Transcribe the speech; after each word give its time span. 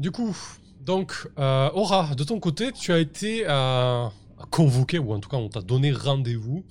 Du 0.00 0.10
coup, 0.10 0.34
donc, 0.80 1.28
euh, 1.38 1.68
Aura, 1.74 2.14
de 2.14 2.24
ton 2.24 2.40
côté, 2.40 2.72
tu 2.72 2.90
as 2.90 2.98
été 3.00 3.44
euh, 3.46 4.06
convoqué, 4.50 4.98
ou 4.98 5.12
en 5.12 5.20
tout 5.20 5.28
cas, 5.28 5.36
on 5.36 5.50
t'a 5.50 5.60
donné 5.60 5.92
rendez-vous 5.92 6.64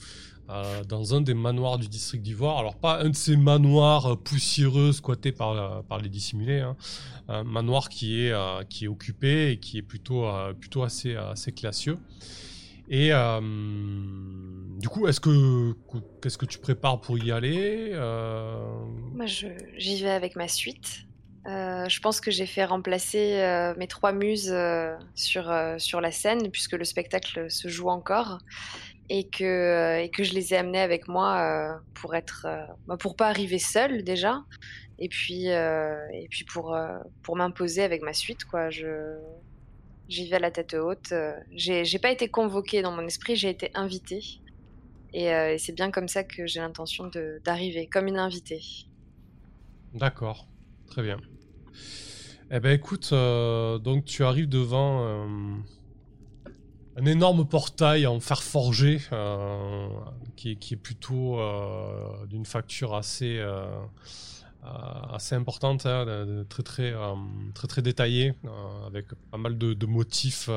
euh, 0.49 0.83
dans 0.83 1.13
un 1.13 1.21
des 1.21 1.35
manoirs 1.35 1.77
du 1.77 1.87
district 1.87 2.23
d'Ivoire. 2.23 2.57
Alors, 2.57 2.75
pas 2.75 3.03
un 3.03 3.09
de 3.09 3.15
ces 3.15 3.37
manoirs 3.37 4.17
poussiéreux 4.17 4.93
squattés 4.93 5.31
par, 5.31 5.83
par 5.83 5.99
les 5.99 6.09
dissimulés, 6.09 6.61
hein. 6.61 6.75
un 7.27 7.43
manoir 7.43 7.89
qui 7.89 8.19
est, 8.19 8.33
qui 8.67 8.85
est 8.85 8.87
occupé 8.87 9.51
et 9.51 9.59
qui 9.59 9.77
est 9.77 9.83
plutôt, 9.83 10.25
plutôt 10.59 10.81
assez, 10.81 11.15
assez 11.15 11.51
classieux. 11.51 11.99
Et 12.89 13.11
du 14.79 14.89
coup, 14.89 15.07
est-ce 15.07 15.19
que 15.19 15.75
qu'est-ce 16.19 16.39
que 16.39 16.47
tu 16.47 16.57
prépares 16.57 16.99
pour 16.99 17.19
y 17.19 17.31
aller 17.31 17.91
Moi, 19.13 19.27
j'y 19.27 20.01
vais 20.01 20.09
avec 20.09 20.35
ma 20.35 20.47
suite. 20.47 21.05
Euh, 21.47 21.87
je 21.87 21.99
pense 22.01 22.19
que 22.19 22.31
j'ai 22.31 22.45
fait 22.45 22.65
remplacer 22.65 23.39
euh, 23.39 23.73
mes 23.77 23.87
trois 23.87 24.11
muses 24.11 24.51
euh, 24.51 24.95
sur, 25.15 25.51
sur 25.77 26.01
la 26.01 26.11
scène, 26.11 26.51
puisque 26.51 26.73
le 26.73 26.83
spectacle 26.83 27.49
se 27.49 27.67
joue 27.67 27.89
encore, 27.89 28.39
et 29.09 29.27
que, 29.27 30.01
et 30.01 30.09
que 30.09 30.23
je 30.23 30.33
les 30.33 30.53
ai 30.53 30.57
amenées 30.57 30.81
avec 30.81 31.07
moi 31.07 31.81
pour 31.95 32.15
être, 32.15 32.45
bah, 32.87 32.97
pour 32.97 33.15
pas 33.15 33.29
arriver 33.29 33.57
seule 33.57 34.03
déjà, 34.03 34.43
et 34.99 35.09
puis, 35.09 35.45
et 35.45 36.27
puis 36.29 36.43
pour, 36.43 36.77
pour 37.23 37.35
m'imposer 37.35 37.83
avec 37.83 38.01
ma 38.03 38.13
suite. 38.13 38.45
Quoi. 38.45 38.69
Je, 38.69 39.17
j'y 40.09 40.29
vais 40.29 40.35
à 40.35 40.39
la 40.39 40.51
tête 40.51 40.75
haute. 40.75 41.13
J'ai, 41.51 41.99
pas 41.99 42.11
été 42.11 42.29
convoquée 42.29 42.81
dans 42.81 42.91
mon 42.91 43.05
esprit, 43.07 43.35
j'ai 43.35 43.49
été 43.49 43.71
invitée. 43.73 44.23
Et, 45.13 45.57
c'est 45.57 45.73
bien 45.73 45.89
comme 45.89 46.07
ça 46.07 46.23
que 46.23 46.45
j'ai 46.45 46.59
l'intention 46.59 47.09
d'arriver, 47.43 47.87
comme 47.87 48.07
une 48.07 48.19
invitée. 48.19 48.61
D'accord, 49.95 50.47
très 50.85 51.01
bien. 51.01 51.17
Eh 52.51 52.59
ben 52.59 52.71
écoute, 52.71 53.09
euh, 53.11 53.77
donc 53.77 54.05
tu 54.05 54.23
arrives 54.23 54.49
devant 54.49 55.05
euh, 55.05 55.27
un 56.95 57.05
énorme 57.05 57.45
portail 57.47 58.07
en 58.07 58.19
fer 58.19 58.41
forgé 58.41 59.01
euh, 59.11 59.87
qui, 60.35 60.57
est 60.71 60.75
plutôt 60.75 61.39
d'une 62.27 62.45
facture 62.45 62.95
assez 62.95 63.39
assez 64.63 65.35
importante, 65.35 65.85
hein, 65.85 66.43
très 66.49 66.63
très 66.63 66.93
très 67.53 67.67
très 67.67 67.81
détaillée, 67.83 68.33
avec 68.87 69.05
pas 69.29 69.37
mal 69.37 69.57
de, 69.57 69.73
de 69.73 69.85
motifs 69.85 70.49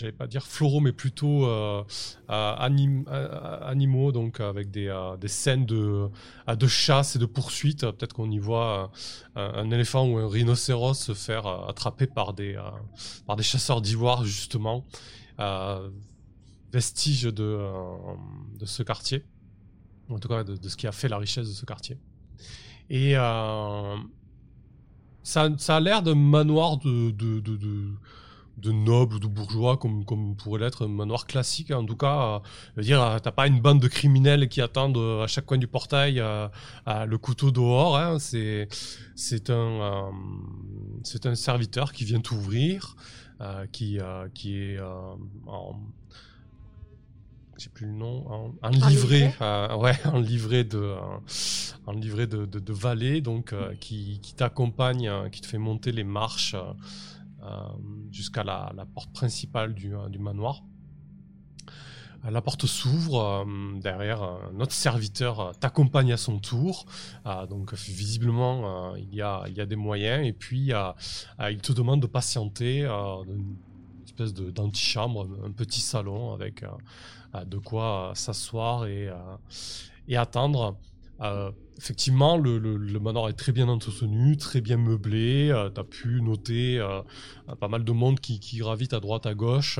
j'allais 0.00 0.12
pas 0.12 0.26
dire 0.26 0.46
floraux, 0.46 0.80
mais 0.80 0.92
plutôt 0.92 1.44
euh, 1.44 1.84
animaux, 2.28 4.12
donc 4.12 4.40
avec 4.40 4.70
des, 4.70 4.90
des 5.20 5.28
scènes 5.28 5.66
de, 5.66 6.08
de 6.48 6.66
chasse 6.66 7.16
et 7.16 7.18
de 7.18 7.26
poursuite. 7.26 7.82
Peut-être 7.82 8.14
qu'on 8.14 8.30
y 8.30 8.38
voit 8.38 8.90
un 9.36 9.70
éléphant 9.70 10.08
ou 10.08 10.16
un 10.16 10.28
rhinocéros 10.28 10.94
se 10.94 11.12
faire 11.14 11.46
attraper 11.46 12.06
par 12.06 12.32
des, 12.32 12.58
par 13.26 13.36
des 13.36 13.42
chasseurs 13.42 13.82
d'ivoire, 13.82 14.24
justement. 14.24 14.84
vestige 16.72 17.22
de, 17.24 17.58
de 18.58 18.64
ce 18.64 18.82
quartier, 18.82 19.24
en 20.08 20.18
tout 20.18 20.28
cas 20.28 20.44
de, 20.44 20.68
ce 20.68 20.76
qui 20.76 20.86
a 20.86 20.92
fait 20.92 21.08
la 21.08 21.18
richesse 21.18 21.48
de 21.48 21.52
ce 21.52 21.66
quartier. 21.66 21.98
Et 22.88 23.12
ça, 25.22 25.50
ça, 25.58 25.76
a 25.76 25.80
l'air 25.80 26.02
d'un 26.02 26.14
manoir 26.14 26.78
de 26.78 27.10
noble 28.68 29.16
ou 29.16 29.18
de 29.18 29.26
bourgeois 29.26 29.76
comme, 29.76 30.04
comme 30.04 30.36
pourrait 30.36 30.60
l'être 30.60 30.84
un 30.84 30.88
manoir 30.88 31.26
classique. 31.26 31.70
En 31.70 31.84
tout 31.84 31.96
cas, 31.96 32.42
euh, 32.76 32.82
dire, 32.82 33.02
euh, 33.02 33.18
t'as 33.18 33.32
pas 33.32 33.46
une 33.46 33.60
bande 33.60 33.80
de 33.80 33.88
criminels 33.88 34.48
qui 34.48 34.60
attendent 34.60 34.98
euh, 34.98 35.24
à 35.24 35.26
chaque 35.26 35.46
coin 35.46 35.58
du 35.58 35.66
portail 35.66 36.22
le 36.86 37.16
couteau 37.16 37.50
dehors. 37.50 37.96
Hein. 37.96 38.18
C'est, 38.18 38.68
c'est 39.14 39.50
un, 39.50 40.10
c'est 41.02 41.26
un 41.26 41.34
serviteur 41.34 41.92
qui 41.92 42.04
vient 42.04 42.20
t'ouvrir, 42.20 42.96
qui, 43.72 43.98
qui 44.34 44.56
est 44.56 44.78
en, 45.46 45.80
j'ai 47.56 47.68
plus 47.68 47.86
le 47.86 47.92
nom, 47.92 48.54
en, 48.62 48.68
livret, 48.70 49.34
ouais, 49.40 49.92
en 50.06 50.18
livret 50.18 50.64
de, 50.64 50.94
en 51.86 51.92
livret 51.92 52.26
de, 52.26 52.46
de, 52.46 52.58
de 52.58 52.72
valet, 52.72 53.20
donc 53.20 53.54
qui, 53.80 54.18
qui 54.22 54.34
t'accompagne, 54.34 55.10
qui 55.30 55.40
te 55.40 55.46
fait 55.46 55.58
monter 55.58 55.92
les 55.92 56.04
marches 56.04 56.54
euh, 56.54 56.72
jusqu'à 58.10 58.44
la, 58.44 58.72
porte 58.94 59.12
principale 59.12 59.74
du, 59.74 59.94
euh, 59.94 60.08
manoir. 60.18 60.62
Euh, 62.24 62.30
la 62.30 62.42
porte 62.42 62.66
s'ouvre, 62.66 63.46
derrière 63.80 64.38
notre 64.52 64.72
serviteur 64.72 65.52
t'accompagne 65.58 66.12
à 66.12 66.16
son 66.16 66.38
tour, 66.38 66.86
donc 67.48 67.74
visiblement 67.74 68.94
il, 68.96 69.14
y 69.14 69.22
a, 69.22 69.66
des 69.66 69.76
moyens, 69.76 70.26
et 70.26 70.32
puis 70.32 70.72
il 71.40 71.58
te 71.58 71.72
demande 71.72 72.02
de 72.02 72.06
patienter 72.06 72.84
une 72.84 73.56
espèce 74.04 74.34
d'antichambre, 74.34 75.26
un 75.44 75.52
petit 75.52 75.80
salon 75.80 76.34
avec 76.34 76.64
de 77.46 77.58
quoi 77.58 78.12
s'asseoir 78.14 78.86
et 78.86 79.08
attendre. 80.16 80.76
Euh, 81.22 81.50
effectivement, 81.78 82.36
le, 82.36 82.98
manoir 82.98 83.28
est 83.28 83.34
très 83.34 83.52
bien 83.52 83.68
entretenu, 83.68 84.36
très 84.36 84.60
bien 84.60 84.76
meublé. 84.76 85.50
Euh, 85.50 85.70
tu 85.70 85.80
as 85.80 85.84
pu 85.84 86.22
noter 86.22 86.78
euh, 86.78 87.02
pas 87.58 87.68
mal 87.68 87.84
de 87.84 87.92
monde 87.92 88.20
qui, 88.20 88.38
gravite 88.58 88.92
à 88.92 89.00
droite, 89.00 89.26
à 89.26 89.34
gauche. 89.34 89.78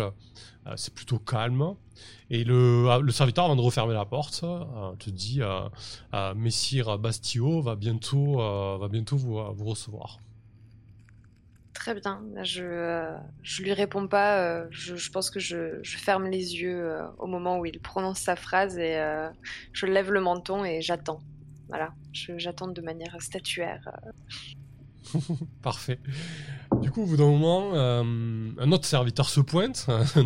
c'est 0.77 0.95
plutôt 0.95 1.19
calme. 1.19 1.75
Et 2.31 2.45
le, 2.45 3.11
serviteur, 3.11 3.47
avant 3.47 3.57
de 3.57 3.63
refermer 3.63 3.95
la 3.95 4.05
porte, 4.05 4.45
te 4.99 5.11
dit 5.11 5.41
Messire 6.37 6.99
Bastio 6.99 7.63
va 7.63 7.77
bientôt, 7.77 8.37
va 8.79 8.89
bientôt 8.89 9.17
vous, 9.17 9.65
recevoir. 9.65 10.19
Très 11.73 11.95
bien. 11.95 12.23
Je 12.43 12.63
ne 12.63 13.65
lui 13.65 13.73
réponds 13.73 14.09
pas. 14.09 14.69
je, 14.71 15.11
pense 15.11 15.31
que 15.31 15.41
je, 15.41 15.79
je, 15.83 15.97
ferme 15.99 16.27
les 16.27 16.57
yeux 16.57 16.99
au 17.19 17.27
moment 17.27 17.59
où 17.59 17.67
il 17.67 17.81
prononce 17.81 18.19
sa 18.19 18.37
phrase 18.37 18.77
et 18.79 19.01
je 19.73 19.87
lève 19.87 20.11
le 20.11 20.21
menton 20.21 20.65
et 20.65 20.83
j'attends. 20.83 21.21
Voilà, 21.69 21.93
j'attends 22.13 22.69
de 22.69 22.81
manière 22.81 23.17
statuaire. 23.21 23.89
Parfait. 25.63 25.99
Du 26.81 26.91
coup, 26.91 27.03
au 27.03 27.07
bout 27.07 27.17
d'un 27.17 27.27
moment, 27.27 27.75
euh, 27.75 28.03
un 28.59 28.73
autre 28.73 28.85
serviteur 28.85 29.29
se 29.29 29.41
pointe, 29.41 29.87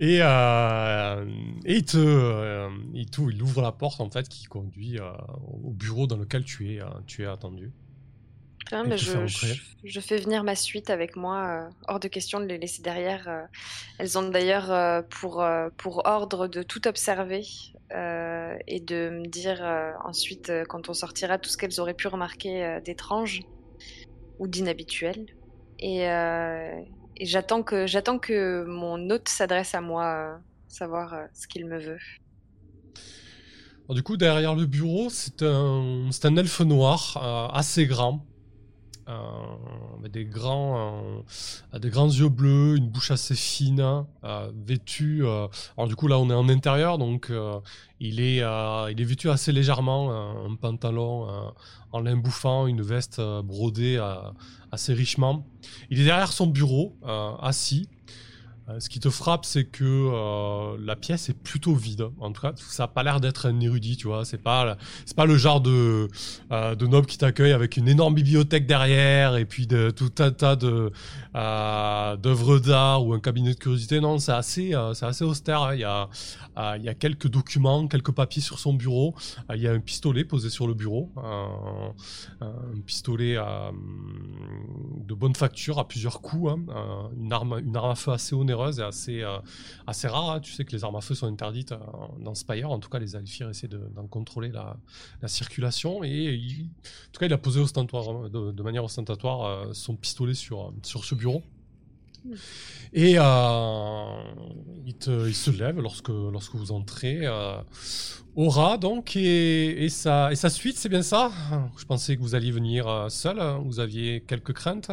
et, 0.00 0.18
euh, 0.22 1.26
et 1.64 1.76
il, 1.76 1.84
euh, 1.96 2.70
il, 2.94 3.06
il, 3.30 3.42
ouvre 3.42 3.62
la 3.62 3.72
porte 3.72 4.00
en 4.00 4.10
fait 4.10 4.28
qui 4.28 4.44
conduit 4.44 4.98
au 5.62 5.70
bureau 5.70 6.06
dans 6.06 6.16
lequel 6.16 6.44
tu 6.44 6.72
es, 6.72 6.80
tu 7.06 7.22
es 7.22 7.26
attendu. 7.26 7.72
Mais 8.86 8.96
je, 8.96 9.26
je, 9.84 10.00
fais 10.00 10.16
venir 10.16 10.44
ma 10.44 10.54
suite 10.54 10.90
avec 10.90 11.16
moi. 11.16 11.68
hors 11.88 12.00
de 12.00 12.08
question 12.08 12.40
de 12.40 12.46
les 12.46 12.58
laisser 12.58 12.82
derrière. 12.82 13.48
elles 13.98 14.18
ont 14.18 14.28
d'ailleurs 14.28 15.04
pour, 15.08 15.44
pour 15.76 16.02
ordre 16.06 16.48
de 16.48 16.62
tout 16.62 16.86
observer 16.88 17.44
euh, 17.94 18.56
et 18.66 18.80
de 18.80 19.10
me 19.10 19.26
dire 19.26 19.58
euh, 19.60 19.92
ensuite, 20.04 20.48
euh, 20.48 20.64
quand 20.66 20.88
on 20.88 20.94
sortira, 20.94 21.36
tout 21.38 21.50
ce 21.50 21.58
qu'elles 21.58 21.78
auraient 21.78 21.94
pu 21.94 22.08
remarquer 22.08 22.78
d'étrange 22.84 23.42
ou 24.38 24.46
d'inhabituel. 24.46 25.26
Et, 25.78 26.06
j'attends 27.20 27.62
que, 27.62 27.86
j'attends 27.86 28.18
que 28.18 28.64
mon 28.64 29.10
hôte 29.10 29.28
s'adresse 29.28 29.74
à 29.74 29.80
moi, 29.80 30.38
savoir 30.68 31.14
ce 31.34 31.46
qu'il 31.46 31.66
me 31.66 31.78
veut. 31.78 31.98
du 33.90 34.02
coup, 34.02 34.16
derrière 34.16 34.54
le 34.54 34.64
bureau, 34.64 35.10
c'est 35.10 35.42
un, 35.42 36.08
c'est 36.10 36.24
un 36.26 36.36
elfe 36.36 36.60
noir 36.60 37.50
assez 37.52 37.86
grand, 37.86 38.24
euh, 38.24 38.31
des 40.08 40.24
grands, 40.24 41.22
euh, 41.74 41.78
des 41.78 41.90
grands 41.90 42.08
yeux 42.08 42.28
bleus, 42.28 42.76
une 42.76 42.88
bouche 42.88 43.10
assez 43.10 43.34
fine, 43.34 44.04
euh, 44.24 44.52
vêtu. 44.66 45.24
alors 45.24 45.88
du 45.88 45.96
coup 45.96 46.06
là 46.06 46.18
on 46.18 46.28
est 46.30 46.34
en 46.34 46.48
intérieur, 46.48 46.98
donc 46.98 47.32
il 48.00 48.20
est, 48.20 48.38
il 48.38 49.00
est 49.00 49.04
vêtu 49.04 49.30
assez 49.30 49.52
légèrement, 49.52 50.12
un 50.46 50.54
pantalon 50.56 51.28
en 51.92 52.00
lin 52.00 52.16
bouffant, 52.16 52.66
une 52.66 52.82
veste 52.82 53.20
brodée 53.44 54.02
assez 54.70 54.92
richement. 54.94 55.46
Il 55.90 56.00
est 56.00 56.04
derrière 56.04 56.32
son 56.32 56.46
bureau, 56.46 56.96
assis. 57.40 57.88
Euh, 58.72 58.80
ce 58.80 58.88
qui 58.88 59.00
te 59.00 59.10
frappe, 59.10 59.44
c'est 59.44 59.64
que 59.64 59.84
euh, 59.84 60.76
la 60.80 60.96
pièce 60.96 61.28
est 61.28 61.38
plutôt 61.38 61.74
vide. 61.74 62.08
En 62.20 62.32
tout 62.32 62.42
cas, 62.42 62.52
ça 62.56 62.84
n'a 62.84 62.88
pas 62.88 63.02
l'air 63.02 63.20
d'être 63.20 63.46
un 63.48 63.60
érudit, 63.60 63.96
tu 63.96 64.06
vois. 64.06 64.24
C'est 64.24 64.38
pas, 64.38 64.76
c'est 65.04 65.16
pas 65.16 65.26
le 65.26 65.36
genre 65.36 65.60
de, 65.60 66.08
euh, 66.50 66.74
de 66.74 66.86
noble 66.86 67.06
qui 67.06 67.18
t'accueille 67.18 67.52
avec 67.52 67.76
une 67.76 67.88
énorme 67.88 68.14
bibliothèque 68.14 68.66
derrière 68.66 69.36
et 69.36 69.44
puis 69.44 69.66
tout 69.66 70.12
un 70.18 70.30
tas 70.30 70.56
de, 70.56 70.92
d'œuvres 71.34 72.58
d'art 72.58 73.04
ou 73.04 73.12
un 73.14 73.20
cabinet 73.20 73.54
de 73.54 73.58
curiosité. 73.58 74.00
Non, 74.00 74.18
c'est 74.18 74.32
assez, 74.32 74.72
c'est 74.94 75.06
assez 75.06 75.24
austère. 75.24 75.62
Hein. 75.62 75.74
Il, 75.74 75.80
y 75.80 75.84
a, 75.84 76.08
il 76.76 76.82
y 76.82 76.88
a 76.88 76.94
quelques 76.94 77.28
documents, 77.28 77.86
quelques 77.88 78.12
papiers 78.12 78.42
sur 78.42 78.58
son 78.58 78.74
bureau. 78.74 79.14
il 79.54 79.60
y 79.60 79.68
a 79.68 79.72
un 79.72 79.80
pistolet 79.80 80.24
posé 80.24 80.50
sur 80.50 80.66
le 80.66 80.74
bureau. 80.74 81.10
un 81.16 82.80
pistolet 82.86 83.36
de 83.36 85.14
bonne 85.14 85.34
facture 85.34 85.78
à 85.78 85.88
plusieurs 85.88 86.20
coups. 86.20 86.52
Hein. 86.52 87.10
une, 87.18 87.32
arme, 87.32 87.60
une 87.64 87.76
arme 87.76 87.90
à 87.90 87.94
feu 87.94 88.12
assez 88.12 88.34
onéreuse 88.34 88.61
dangereuse 88.62 88.78
et 88.78 88.82
assez, 88.82 89.24
assez 89.86 90.08
rare. 90.08 90.30
Hein. 90.30 90.40
Tu 90.40 90.52
sais 90.52 90.64
que 90.64 90.72
les 90.72 90.84
armes 90.84 90.96
à 90.96 91.00
feu 91.00 91.14
sont 91.14 91.26
interdites 91.26 91.74
dans 92.20 92.34
Spire. 92.34 92.70
En 92.70 92.78
tout 92.78 92.88
cas, 92.88 92.98
les 92.98 93.16
Alphir 93.16 93.48
essaient 93.48 93.68
d'en 93.68 94.06
contrôler 94.06 94.48
la, 94.48 94.76
la, 95.20 95.28
circulation. 95.28 96.04
Et 96.04 96.34
en 96.34 97.12
tout 97.12 97.20
cas, 97.20 97.26
il 97.26 97.32
a 97.32 97.38
posé 97.38 97.60
ostentatoire, 97.60 98.30
de, 98.30 98.52
de 98.52 98.62
manière 98.62 98.84
ostentatoire 98.84 99.74
son 99.74 99.96
pistolet 99.96 100.34
sur, 100.34 100.72
sur 100.82 101.04
ce 101.04 101.14
bureau. 101.14 101.42
Et 102.92 103.14
euh, 103.18 104.04
il, 104.86 105.34
se 105.34 105.50
lève 105.50 105.80
lorsque, 105.80 106.08
lorsque 106.08 106.54
vous 106.54 106.72
entrez. 106.72 107.20
Euh, 107.22 107.56
Aura, 108.34 108.78
donc, 108.78 109.16
et, 109.16 109.84
et, 109.84 109.88
sa, 109.88 110.34
suite, 110.48 110.76
c'est 110.76 110.88
bien 110.88 111.02
ça? 111.02 111.32
Je 111.76 111.84
pensais 111.84 112.16
que 112.16 112.22
vous 112.22 112.34
alliez 112.34 112.50
venir 112.50 112.88
euh, 112.88 113.08
seul. 113.08 113.38
Vous 113.64 113.80
aviez 113.80 114.22
quelques 114.22 114.52
craintes 114.52 114.90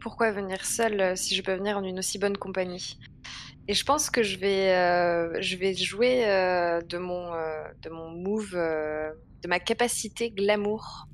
Pourquoi 0.00 0.30
venir 0.32 0.64
seul 0.64 1.16
si 1.16 1.34
je 1.34 1.42
peux 1.42 1.54
venir 1.54 1.78
en 1.78 1.84
une 1.84 1.98
aussi 1.98 2.18
bonne 2.18 2.36
compagnie 2.36 2.98
Et 3.68 3.74
je 3.74 3.84
pense 3.84 4.10
que 4.10 4.22
je 4.22 4.38
vais, 4.38 5.42
je 5.42 5.56
vais 5.56 5.74
jouer 5.74 6.24
de, 6.88 6.98
mon, 6.98 7.30
de 7.82 7.90
mon 7.90 8.10
move, 8.10 8.52
de 8.52 9.48
ma 9.48 9.60
capacité 9.60 10.30
glamour 10.30 11.08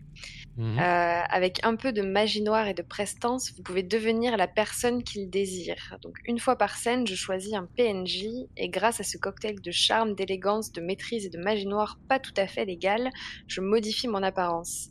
Mhm. 0.56 0.78
Euh, 0.78 1.22
avec 1.30 1.64
un 1.64 1.74
peu 1.74 1.92
de 1.92 2.02
magie 2.02 2.42
noire 2.42 2.68
et 2.68 2.74
de 2.74 2.82
prestance, 2.82 3.52
vous 3.56 3.62
pouvez 3.62 3.82
devenir 3.82 4.36
la 4.36 4.46
personne 4.46 5.02
qu'il 5.02 5.28
désire. 5.28 5.98
Donc 6.02 6.16
une 6.26 6.38
fois 6.38 6.56
par 6.56 6.76
scène, 6.76 7.06
je 7.06 7.14
choisis 7.16 7.54
un 7.54 7.66
PNJ 7.76 8.26
et 8.56 8.68
grâce 8.68 9.00
à 9.00 9.02
ce 9.02 9.18
cocktail 9.18 9.60
de 9.60 9.70
charme, 9.72 10.14
d'élégance, 10.14 10.70
de 10.70 10.80
maîtrise 10.80 11.26
et 11.26 11.30
de 11.30 11.38
magie 11.38 11.66
noire 11.66 11.98
pas 12.08 12.20
tout 12.20 12.34
à 12.36 12.46
fait 12.46 12.64
légal, 12.64 13.10
je 13.48 13.60
modifie 13.60 14.06
mon 14.06 14.22
apparence. 14.22 14.90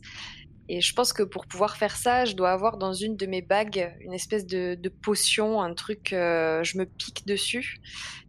Et 0.68 0.80
je 0.80 0.94
pense 0.94 1.12
que 1.12 1.22
pour 1.22 1.46
pouvoir 1.46 1.76
faire 1.76 1.94
ça, 1.96 2.24
je 2.24 2.34
dois 2.34 2.50
avoir 2.50 2.78
dans 2.78 2.94
une 2.94 3.16
de 3.16 3.26
mes 3.26 3.42
bagues 3.42 3.94
une 4.00 4.14
espèce 4.14 4.46
de, 4.46 4.88
potion, 5.02 5.60
un 5.60 5.74
truc, 5.74 6.12
euh, 6.12 6.64
je 6.64 6.78
me 6.78 6.86
pique 6.86 7.26
dessus 7.26 7.80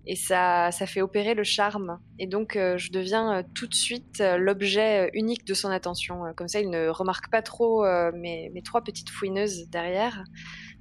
et 0.05 0.15
ça, 0.15 0.69
ça 0.71 0.85
fait 0.85 1.01
opérer 1.01 1.33
le 1.33 1.43
charme. 1.43 1.99
Et 2.19 2.27
donc 2.27 2.55
euh, 2.57 2.77
je 2.77 2.91
deviens 2.91 3.37
euh, 3.37 3.43
tout 3.55 3.67
de 3.67 3.73
suite 3.73 4.21
l'objet 4.37 5.09
unique 5.13 5.45
de 5.45 5.53
son 5.53 5.69
attention. 5.69 6.23
Comme 6.35 6.49
ça, 6.49 6.59
il 6.59 6.69
ne 6.69 6.89
remarque 6.89 7.31
pas 7.31 7.41
trop 7.41 7.85
mes, 8.13 8.49
mes, 8.53 8.61
trois 8.61 8.83
petites 8.83 9.09
fouineuses 9.09 9.69
derrière. 9.69 10.23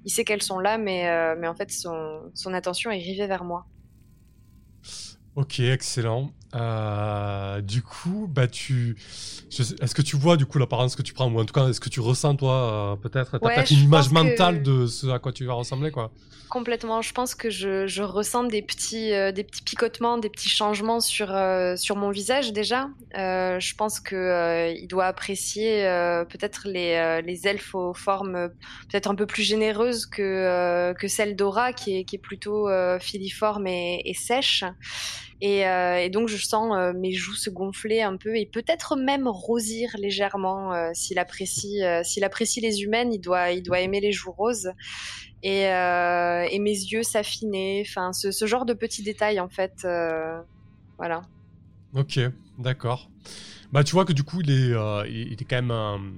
Il 0.05 0.11
sait 0.11 0.25
qu'elles 0.25 0.43
sont 0.43 0.59
là, 0.59 0.77
mais, 0.77 1.37
mais 1.37 1.47
en 1.47 1.55
fait, 1.55 1.71
son, 1.71 2.21
son 2.35 2.53
attention 2.53 2.91
est 2.91 2.99
rivée 2.99 3.27
vers 3.27 3.45
moi. 3.45 3.67
Ok, 5.37 5.61
excellent. 5.61 6.31
Euh, 6.55 7.61
du 7.61 7.83
coup, 7.83 8.29
bah 8.31 8.47
tu, 8.47 8.97
est-ce 9.51 9.95
que 9.95 10.03
tu 10.03 10.17
vois 10.17 10.37
du 10.37 10.47
coup 10.47 10.59
l'apparence 10.59 10.95
que 10.95 11.03
tu 11.03 11.13
prends 11.13 11.31
ou 11.31 11.41
en 11.41 11.45
tout 11.45 11.53
cas 11.53 11.69
est-ce 11.69 11.81
que 11.81 11.89
tu 11.89 12.01
ressens 12.01 12.37
toi 12.37 12.55
euh, 12.93 12.97
peut-être, 12.97 13.39
t'as 13.39 13.39
peut-être 13.39 13.71
une 13.73 13.85
image 13.85 14.11
mentale 14.11 14.63
de 14.63 14.87
ce 14.87 15.09
à 15.09 15.19
quoi 15.19 15.33
tu 15.33 15.45
vas 15.45 15.55
ressembler 15.55 15.91
quoi. 15.91 16.13
Complètement. 16.51 17.03
Je 17.03 17.13
pense 17.13 17.35
que 17.35 17.51
je, 17.51 17.89
je 17.89 18.03
ressens 18.03 18.45
des 18.45 18.63
petits, 18.63 19.13
euh, 19.13 19.33
des 19.33 19.43
petits 19.43 19.63
picotements, 19.63 20.19
des 20.19 20.29
petits 20.29 20.49
changements 20.49 21.01
sur 21.01 21.27
sur 21.77 21.97
mon 21.97 22.11
visage 22.11 22.53
déjà. 22.53 22.89
je 23.15 23.75
pense 23.75 23.99
que 23.99 24.73
il 24.77 24.87
doit 24.87 25.07
apprécier 25.07 25.83
peut-être 26.31 26.63
les, 26.67 27.21
les 27.25 27.49
elfes 27.49 27.75
aux 27.75 27.95
formes 27.95 28.51
peut-être 28.89 29.11
un 29.11 29.17
peu 29.17 29.27
plus 29.27 29.43
généreuses 29.43 30.07
que 30.07 30.93
que 30.93 31.09
celle 31.09 31.35
d'Aura 31.35 31.73
qui 31.73 31.97
est 31.97 32.05
qui 32.05 32.17
est 32.17 32.21
plutôt 32.21 32.69
filiforme 33.01 33.67
et, 33.67 34.03
et 34.05 34.15
sèche. 34.15 34.63
Euh, 35.45 35.97
et, 35.97 36.11
donc 36.11 36.29
je 36.29 36.37
sens 36.37 36.73
euh, 36.75 36.93
mes 36.95 37.13
joues 37.13 37.35
se 37.35 37.51
gonfler 37.51 38.01
un 38.01 38.17
peu 38.17 38.37
et 38.37 38.47
peut-être 38.47 38.97
même 38.97 39.29
rosir 39.29 39.91
légèrement. 39.99 40.73
Euh, 40.73 40.91
s'il 40.95 41.19
apprécie, 41.19 41.81
s'il 42.03 42.25
apprécie 42.25 42.61
les 42.61 42.83
humaines, 42.83 43.13
il 43.13 43.21
doit, 43.21 43.51
il 43.51 43.63
doit 43.63 43.81
aimer 43.81 44.01
les 44.01 44.13
joues 44.13 44.33
roses. 44.33 44.73
Et, 45.43 45.69
mes 46.59 46.71
yeux 46.71 47.03
s'affiner. 47.03 47.85
Enfin, 47.87 48.13
ce, 48.13 48.31
ce, 48.31 48.47
genre 48.47 48.65
de 48.65 48.73
petits 48.73 49.03
détails 49.03 49.41
en 49.41 49.49
fait. 49.49 49.87
voilà. 50.97 51.23
Ok, 51.95 52.19
d'accord. 52.59 53.11
Bah 53.73 53.83
tu 53.83 53.93
vois 53.93 54.05
que 54.05 54.13
du 54.13 54.23
coup 54.23 54.41
il 54.41 54.51
est, 54.51 54.73
il 55.11 55.33
est 55.33 55.45
quand 55.45 55.61
même 55.61 56.13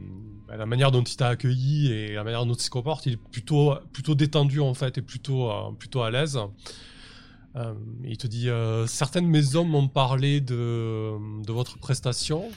bah, 0.46 0.56
la 0.56 0.66
manière 0.66 0.90
dont 0.90 1.02
il 1.02 1.16
t'a 1.16 1.28
accueilli 1.28 1.90
et 1.90 2.12
la 2.12 2.22
manière 2.22 2.44
dont 2.46 2.54
il 2.54 2.62
se 2.62 2.70
comporte, 2.70 3.06
il 3.06 3.14
est 3.14 3.30
plutôt, 3.30 3.74
plutôt 3.92 4.14
détendu 4.14 4.60
en 4.60 4.74
fait 4.74 4.98
et 4.98 5.02
plutôt, 5.02 5.50
plutôt 5.78 6.02
à 6.02 6.10
l'aise. 6.10 6.38
Euh, 7.56 7.74
il 8.04 8.18
te 8.18 8.26
dit 8.26 8.50
euh, 8.50 8.86
certaines 8.86 9.26
maisons 9.26 9.64
m'ont 9.64 9.88
parlé 9.88 10.40
de, 10.40 11.16
de, 11.42 11.52
votre 11.52 11.78
prestation. 11.78 12.50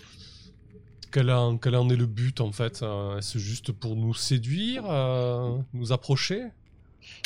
Quel 1.12 1.31
en, 1.31 1.57
est 1.57 1.96
le 1.96 2.06
but 2.06 2.42
en 2.42 2.51
fait 2.51 2.84
euh, 2.84 3.18
Est-ce 3.18 3.38
juste 3.38 3.72
pour 3.72 3.96
nous 3.96 4.13
séduire, 4.13 4.84
nous 5.74 5.92
approcher? 5.92 6.44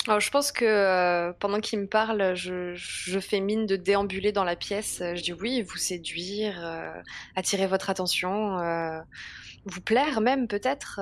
Je 0.07 0.29
pense 0.29 0.51
que 0.51 1.31
pendant 1.39 1.59
qu'il 1.59 1.79
me 1.79 1.87
parle, 1.87 2.35
je, 2.35 2.73
je, 2.75 3.19
fais 3.19 3.39
mine 3.39 3.65
de 3.65 3.75
déambuler 3.75 4.31
dans 4.31 4.43
la 4.43 4.55
pièce. 4.55 5.01
Je 5.01 5.21
dis 5.21 5.33
oui, 5.33 5.61
vous 5.63 5.77
séduire, 5.77 6.63
attirer 7.35 7.67
votre 7.67 7.89
attention, 7.89 8.57
vous 9.65 9.81
plaire 9.81 10.21
même 10.21 10.47
peut-être. 10.47 11.01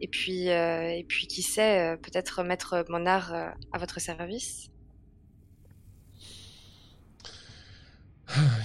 et 0.00 0.08
puis, 0.08 0.46
et 0.48 1.04
puis 1.06 1.26
qui 1.28 1.42
sait, 1.42 1.96
peut-être 2.02 2.42
mettre 2.42 2.84
mon 2.88 3.06
art 3.06 3.32
à 3.72 3.78
votre 3.78 4.00
service. 4.00 4.70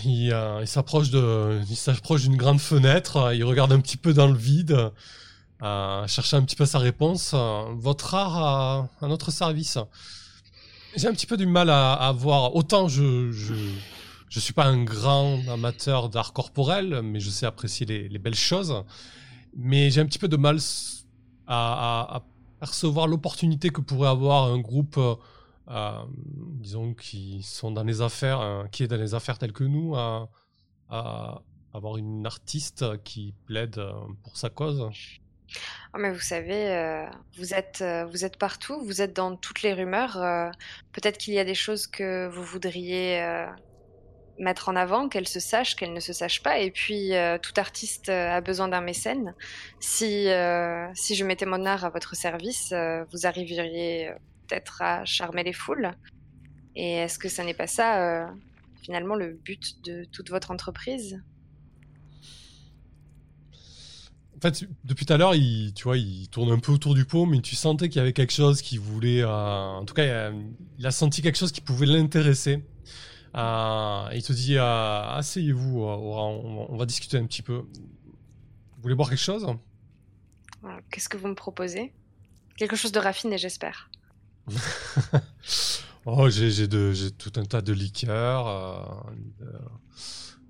Il, 0.05 0.33
s'approche 0.65 1.09
d'une 1.09 2.37
grande 2.37 2.59
fenêtre. 2.59 3.33
Il 3.33 3.43
regarde 3.43 3.71
un 3.71 3.79
petit 3.79 3.97
peu 3.97 4.13
dans 4.13 4.27
le 4.27 4.37
vide, 4.37 4.91
euh, 5.61 6.07
chercher 6.07 6.37
un 6.37 6.43
petit 6.43 6.55
peu 6.55 6.65
sa 6.65 6.79
réponse. 6.79 7.33
Votre 7.75 8.15
art 8.15 8.89
à, 9.01 9.07
notre 9.07 9.31
service. 9.31 9.77
J'ai 10.95 11.07
un 11.07 11.13
petit 11.13 11.27
peu 11.27 11.37
du 11.37 11.45
mal 11.45 11.69
à, 11.69 11.93
à 11.93 12.11
voir. 12.11 12.55
Autant 12.55 12.87
je, 12.87 13.31
je, 13.31 14.39
suis 14.39 14.53
pas 14.53 14.65
un 14.65 14.83
grand 14.83 15.39
amateur 15.47 16.09
d'art 16.09 16.33
corporel, 16.33 17.01
mais 17.03 17.19
je 17.19 17.29
sais 17.29 17.45
apprécier 17.45 17.85
les, 17.85 18.09
les 18.09 18.19
belles 18.19 18.35
choses. 18.35 18.83
Mais 19.55 19.91
j'ai 19.91 20.01
un 20.01 20.05
petit 20.05 20.19
peu 20.19 20.27
de 20.27 20.37
mal 20.37 20.59
à 21.47 22.21
percevoir 22.59 23.07
l'opportunité 23.07 23.69
que 23.69 23.81
pourrait 23.81 24.09
avoir 24.09 24.51
un 24.51 24.59
groupe 24.59 24.97
euh, 24.97 25.15
disons, 25.69 26.93
qui 26.93 27.43
sont 27.43 27.71
dans 27.71 27.83
les 27.83 28.01
affaires, 28.01 28.41
euh, 28.41 28.65
qui 28.71 28.83
est 28.83 28.87
dans 28.87 28.97
les 28.97 29.13
affaires 29.13 29.37
telles 29.37 29.53
que 29.53 29.63
nous, 29.63 29.95
à, 29.95 30.29
avoir 31.71 31.97
une 31.97 32.25
artiste 32.25 33.03
qui 33.03 33.35
plaide 33.45 33.77
euh, 33.77 33.91
pour 34.23 34.37
sa 34.37 34.49
cause. 34.49 34.89
Oh, 35.93 35.97
mais 35.99 36.11
vous 36.11 36.19
savez, 36.19 37.07
vous, 37.37 37.55
êtes, 37.55 37.83
vous 38.11 38.23
êtes 38.23 38.37
partout, 38.37 38.83
vous 38.83 39.01
êtes 39.01 39.15
dans 39.15 39.35
toutes 39.35 39.63
les 39.63 39.73
rumeurs. 39.73 40.13
Peut-être 40.91 41.17
qu'il 41.17 41.33
y 41.33 41.39
a 41.39 41.43
des 41.43 41.55
choses 41.55 41.87
que 41.87 42.27
vous 42.27 42.43
voudriez 42.43 43.47
mettre 44.37 44.69
en 44.69 44.75
avant, 44.75 45.09
qu'elles 45.09 45.27
se 45.27 45.39
sachent, 45.39 45.75
qu'elles 45.75 45.93
ne 45.93 45.99
se 45.99 46.13
sachent 46.13 46.43
pas. 46.43 46.59
Et 46.59 46.69
puis, 46.69 47.13
tout 47.41 47.53
artiste 47.57 48.09
a 48.09 48.41
besoin 48.41 48.67
d'un 48.67 48.81
mécène. 48.81 49.33
Si, 49.79 50.27
si 50.93 51.15
je 51.15 51.25
mettais 51.25 51.47
mon 51.47 51.65
art 51.65 51.83
à 51.83 51.89
votre 51.89 52.15
service, 52.15 52.71
vous 53.11 53.25
arriveriez 53.25 54.11
être 54.51 54.81
à 54.81 55.05
charmer 55.05 55.43
les 55.43 55.53
foules. 55.53 55.91
Et 56.75 56.93
est-ce 56.93 57.19
que 57.19 57.29
ça 57.29 57.43
n'est 57.43 57.53
pas 57.53 57.67
ça, 57.67 58.01
euh, 58.01 58.27
finalement, 58.81 59.15
le 59.15 59.33
but 59.33 59.83
de 59.83 60.05
toute 60.05 60.29
votre 60.29 60.51
entreprise? 60.51 61.21
En 64.37 64.41
fait, 64.41 64.65
depuis 64.85 65.05
tout 65.05 65.11
à 65.11 65.17
l'heure, 65.17 65.35
il, 65.35 65.73
tu 65.73 65.83
vois, 65.83 65.97
il 65.97 66.29
tourne 66.29 66.51
un 66.51 66.59
peu 66.59 66.71
autour 66.71 66.95
du 66.95 67.03
pot, 67.03 67.25
mais 67.25 67.41
tu 67.41 67.55
sentais 67.55 67.89
qu'il 67.89 67.99
y 67.99 68.01
avait 68.01 68.13
quelque 68.13 68.31
chose 68.31 68.61
qui 68.61 68.77
voulait. 68.77 69.21
Euh, 69.21 69.27
en 69.27 69.83
tout 69.83 69.93
cas, 69.93 70.31
il 70.77 70.87
a, 70.87 70.91
senti 70.91 71.21
quelque 71.21 71.37
chose 71.37 71.51
qui 71.51 71.59
pouvait 71.59 71.85
l'intéresser. 71.85 72.63
Euh, 73.35 74.09
il 74.13 74.23
te 74.23 74.31
dit 74.31 74.57
Asseyez-vous, 74.57 75.81
on, 75.81 76.67
on, 76.69 76.77
va 76.77 76.85
discuter 76.85 77.17
un 77.17 77.25
petit 77.25 77.41
peu. 77.41 77.57
Vous 77.57 78.81
voulez 78.81 78.95
boire 78.95 79.09
quelque 79.09 79.19
chose? 79.19 79.45
Qu'est-ce 80.89 81.09
que 81.09 81.17
vous 81.17 81.27
me 81.27 81.35
proposez? 81.35 81.91
Quelque 82.55 82.75
chose 82.75 82.91
de 82.91 82.99
raffiné, 82.99 83.37
j'espère. 83.37 83.89
oh, 86.05 86.29
j'ai 86.29 86.67
tout 87.17 87.33
un 87.35 87.45
tas 87.45 87.61
de 87.61 87.73
liqueurs. 87.73 88.47
Euh, 88.47 89.45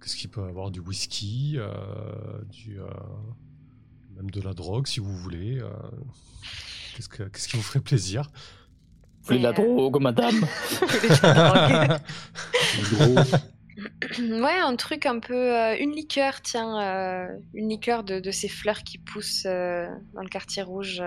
Qu'est-ce 0.10 0.18
qu'il 0.18 0.32
peut 0.32 0.44
avoir 0.44 0.72
Du 0.72 0.79
whisky, 0.79 1.53
euh, 1.58 1.70
du, 2.50 2.79
euh, 2.79 2.88
même 4.15 4.32
de 4.32 4.41
la 4.41 4.56
drogue 4.56 4.88
si 4.88 5.00
vous 5.00 5.15
voulez. 5.15 5.60
Euh. 5.60 5.70
Qu'est-ce, 6.96 7.10
que, 7.10 7.22
qu'est-ce 7.22 7.48
qui 7.48 7.58
vous 7.58 7.62
ferait 7.62 7.79
plaisir? 7.79 8.32
Vous 9.22 9.34
de 9.38 9.44
la 9.44 9.51
drogue, 9.51 10.01
madame 10.01 10.34
Ouais, 14.20 14.60
un 14.60 14.75
truc 14.77 15.06
un 15.06 15.20
peu. 15.20 15.79
une 15.79 15.91
liqueur, 15.91 16.41
tiens. 16.41 17.29
une 17.53 17.70
liqueur 17.70 18.03
de, 18.03 18.20
de, 18.20 18.32
ces 18.32 18.50
fleurs 18.50 18.82
qui 18.82 18.98
poussent 18.98 19.44
dans 19.44 20.24
le 20.24 20.29
quartier 20.29 20.63
rouge. 20.63 21.03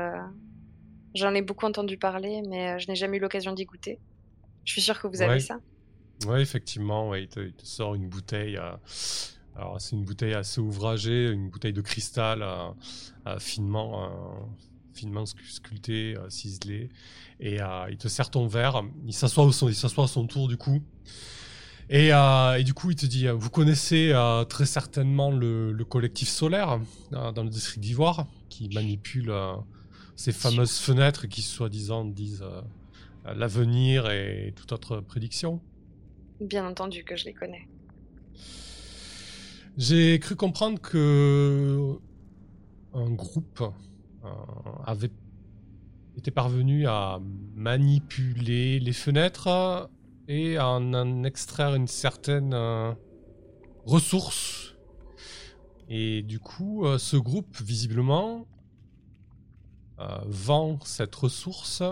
J'en 1.15 1.35
ai 1.35 1.43
beaucoup 1.43 1.67
entendu 1.67 1.99
parler, 1.99 2.43
mais 2.49 2.71
euh, 2.71 2.79
je 2.79 2.89
n'ai 2.89 2.97
jamais 2.97 3.19
eu 3.19 3.21
l'occasion 3.21 3.53
d'y 3.53 3.65
goûter. 3.65 3.99
Je 4.65 4.73
suis 4.73 4.81
sûr 4.81 5.01
que 5.01 5.07
vous 5.07 5.21
avez 5.21 5.41
ça. 5.41 5.59
Ouais, 6.27 6.41
effectivement, 6.41 7.09
ouais, 7.09 7.25
il, 7.25 7.29
te, 7.29 7.51
sort 7.65 7.95
une 7.95 8.09
bouteille. 8.09 8.57
Euh, 8.57 8.73
alors, 9.57 9.81
c'est 9.81 9.97
une 9.97 10.05
bouteille 10.05 10.35
assez 10.35 10.61
ouvragée, 10.61 11.31
une 11.31 11.51
bouteille 11.51 11.75
de 11.75 11.83
cristal 11.83 12.43
euh, 12.43 13.39
finement, 13.39 14.11
finement 14.95 15.27
sculpté, 15.27 16.15
ciselé. 16.29 16.89
Et 17.41 17.59
il 17.91 17.97
te 17.99 18.09
sert 18.09 18.31
ton 18.31 18.47
verre. 18.47 18.83
Il 19.05 19.13
s'assoit, 19.13 19.45
au 19.45 19.53
son, 19.53 19.69
il 19.69 19.75
s'assoit 19.75 20.05
à 20.05 20.09
son 20.09 20.27
tour 20.27 20.49
du 20.49 20.57
coup. 20.57 20.81
Et, 21.91 22.09
et, 22.09 22.65
du 22.65 22.73
coup, 22.73 22.91
il 22.91 22.97
te 22.97 23.05
dit, 23.05 23.27
vous 23.27 23.51
connaissez 23.51 24.15
très 24.49 24.65
certainement 24.65 25.31
le, 25.31 25.73
le 25.73 25.85
collectif 25.85 26.29
solaire 26.29 26.81
dans 27.11 27.43
le 27.43 27.51
district 27.51 27.81
d'Ivoire 27.81 28.27
qui 28.49 28.71
manipule 28.73 29.31
ces 30.17 30.33
fameuses 30.33 30.79
fenêtres 30.79 31.27
qui 31.27 31.43
soi-disant 31.43 32.05
disent 32.05 32.45
l'avenir 33.25 34.11
et 34.11 34.53
toute 34.57 34.73
autre 34.73 35.01
prédiction. 35.01 35.61
Bien 36.41 36.67
entendu 36.67 37.05
que 37.05 37.17
je 37.17 37.25
les 37.25 37.35
connais. 37.35 37.69
J'ai 39.79 40.19
cru 40.19 40.37
comprendre 40.37 40.81
que 40.81 41.99
un 42.95 43.11
groupe 43.11 43.63
euh, 44.25 44.29
avait 44.85 45.11
été 46.17 46.31
parvenu 46.31 46.87
à 46.87 47.21
manipuler 47.55 48.81
les 48.81 48.93
fenêtres 48.93 49.89
et 50.29 50.57
à 50.59 50.69
en 50.69 51.25
extraire 51.25 51.75
une 51.75 51.89
certaine 51.89 52.53
euh, 52.55 52.93
ressource. 53.87 54.77
Et 55.89 56.23
du 56.23 56.39
coup, 56.39 56.85
euh, 56.85 56.99
ce 56.99 57.17
groupe, 57.17 57.57
visiblement, 57.63 58.47
vend 60.27 60.79
cette 60.85 61.15
ressource 61.15 61.83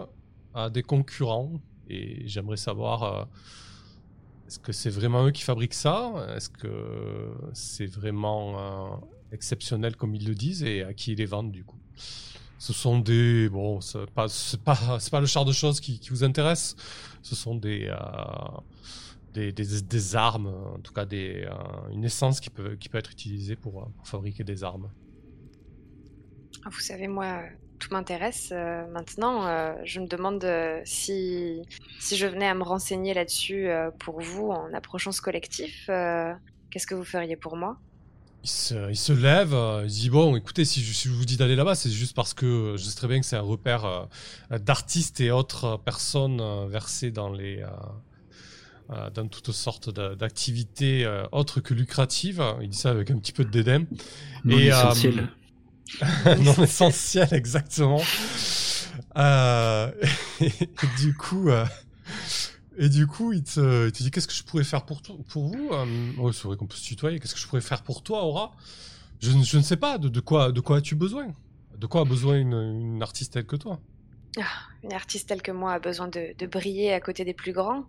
à 0.54 0.70
des 0.70 0.82
concurrents. 0.82 1.52
Et 1.88 2.26
j'aimerais 2.26 2.56
savoir 2.56 3.28
est-ce 4.50 4.58
que 4.58 4.72
c'est 4.72 4.90
vraiment 4.90 5.26
eux 5.26 5.30
qui 5.30 5.42
fabriquent 5.42 5.74
ça? 5.74 6.12
Est-ce 6.34 6.50
que 6.50 7.30
c'est 7.52 7.86
vraiment 7.86 8.58
euh, 8.58 8.96
exceptionnel 9.30 9.94
comme 9.94 10.12
ils 10.16 10.26
le 10.26 10.34
disent? 10.34 10.64
Et 10.64 10.82
à 10.82 10.92
qui 10.92 11.12
ils 11.12 11.18
les 11.18 11.24
vendent 11.24 11.52
du 11.52 11.62
coup? 11.62 11.78
Ce 12.58 12.72
sont 12.72 12.98
des 12.98 13.48
bon, 13.48 13.80
c'est 13.80 14.10
pas 14.10 14.26
pas 14.64 14.98
pas 15.08 15.20
le 15.20 15.26
char 15.26 15.44
de 15.44 15.52
choses 15.52 15.78
qui, 15.78 16.00
vous 16.10 16.24
intéresse. 16.24 16.74
Ce 17.22 17.36
sont 17.36 17.54
des, 17.54 17.86
euh, 17.92 17.94
des, 19.34 19.52
des, 19.52 20.16
armes, 20.16 20.52
en 20.74 20.80
tout 20.80 20.92
cas 20.92 21.06
des 21.06 21.44
euh, 21.44 21.92
une 21.92 22.02
essence 22.02 22.40
qui 22.40 22.50
peut 22.50 22.74
qui 22.74 22.88
peut 22.88 22.98
être 22.98 23.12
utilisée 23.12 23.54
pour, 23.54 23.88
pour 23.92 24.08
fabriquer 24.08 24.42
des 24.42 24.64
armes. 24.64 24.90
Ah, 26.64 26.70
vous 26.70 26.80
savez 26.80 27.06
moi 27.06 27.44
tout 27.80 27.92
m'intéresse. 27.92 28.50
Euh, 28.52 28.86
maintenant, 28.92 29.46
euh, 29.46 29.74
je 29.84 29.98
me 29.98 30.06
demande 30.06 30.44
euh, 30.44 30.80
si, 30.84 31.62
si 31.98 32.16
je 32.16 32.26
venais 32.26 32.46
à 32.46 32.54
me 32.54 32.62
renseigner 32.62 33.14
là-dessus 33.14 33.68
pour 33.98 34.20
vous 34.20 34.50
en 34.50 34.72
approchant 34.72 35.10
ce 35.10 35.20
collectif, 35.20 35.86
qu'est-ce 36.70 36.86
que 36.86 36.94
vous 36.94 37.04
feriez 37.04 37.36
pour 37.36 37.56
moi? 37.56 37.78
Il 38.42 38.48
se, 38.48 39.12
lève, 39.12 39.54
il 39.84 39.90
dit 39.90 40.08
Bon, 40.08 40.36
écoutez, 40.36 40.64
si 40.64 40.82
je, 40.82 41.08
vous 41.10 41.24
dis 41.26 41.36
d'aller 41.36 41.56
là-bas, 41.56 41.74
c'est 41.74 41.90
juste 41.90 42.14
parce 42.14 42.32
que 42.32 42.74
je 42.78 42.84
sais 42.84 42.96
très 42.96 43.08
bien 43.08 43.20
que 43.20 43.26
c'est 43.26 43.36
un 43.36 43.42
repère 43.42 44.08
d'artistes 44.50 45.20
et 45.20 45.30
autres 45.30 45.78
personnes 45.78 46.40
versées 46.68 47.10
dans 47.10 47.30
les. 47.30 47.62
dans 48.88 49.28
toutes 49.28 49.52
sortes 49.52 49.90
d'activités 49.90 51.06
autres 51.32 51.60
que 51.60 51.74
lucratives. 51.74 52.42
Il 52.62 52.70
dit 52.70 52.78
ça 52.78 52.90
avec 52.90 53.10
un 53.10 53.18
petit 53.18 53.32
peu 53.32 53.44
de 53.44 53.50
dédain. 53.50 53.84
Non 54.44 54.58
et, 54.58 54.68
essentiel. 54.68 55.28
non 56.40 56.54
essentiel, 56.62 57.28
exactement. 57.32 58.02
Euh, 59.16 59.90
et, 60.40 60.50
du 60.98 61.14
coup, 61.14 61.48
euh, 61.48 61.66
et 62.76 62.88
du 62.88 63.06
coup, 63.06 63.32
il 63.32 63.42
te, 63.42 63.90
dit 63.90 64.10
qu'est-ce 64.10 64.28
que 64.28 64.34
je 64.34 64.44
pourrais 64.44 64.64
faire 64.64 64.84
pour, 64.84 65.02
pour 65.02 65.48
vous 65.48 65.70
euh, 65.72 66.32
C'est 66.32 66.44
vrai 66.44 66.56
qu'on 66.56 66.66
peut 66.66 66.76
se 66.76 66.84
tutoyer. 66.84 67.18
Qu'est-ce 67.18 67.34
que 67.34 67.40
je 67.40 67.46
pourrais 67.46 67.60
faire 67.60 67.82
pour 67.82 68.02
toi, 68.02 68.24
Aura? 68.24 68.52
Je, 69.20 69.30
je, 69.30 69.58
ne 69.58 69.62
sais 69.62 69.76
pas. 69.76 69.98
De, 69.98 70.08
de 70.08 70.20
quoi, 70.20 70.52
de 70.52 70.60
quoi 70.60 70.78
as-tu 70.78 70.94
besoin? 70.94 71.28
De 71.76 71.86
quoi 71.86 72.02
a 72.02 72.04
besoin 72.04 72.36
une, 72.36 72.54
une 72.54 73.02
artiste 73.02 73.34
telle 73.34 73.46
que 73.46 73.56
toi? 73.56 73.80
Ah, 74.38 74.42
Une 74.84 74.92
artiste 74.92 75.28
telle 75.28 75.42
que 75.42 75.52
moi 75.52 75.72
a 75.72 75.78
besoin 75.78 76.08
de, 76.08 76.34
de, 76.38 76.46
briller 76.46 76.92
à 76.92 77.00
côté 77.00 77.24
des 77.24 77.34
plus 77.34 77.52
grands. 77.52 77.84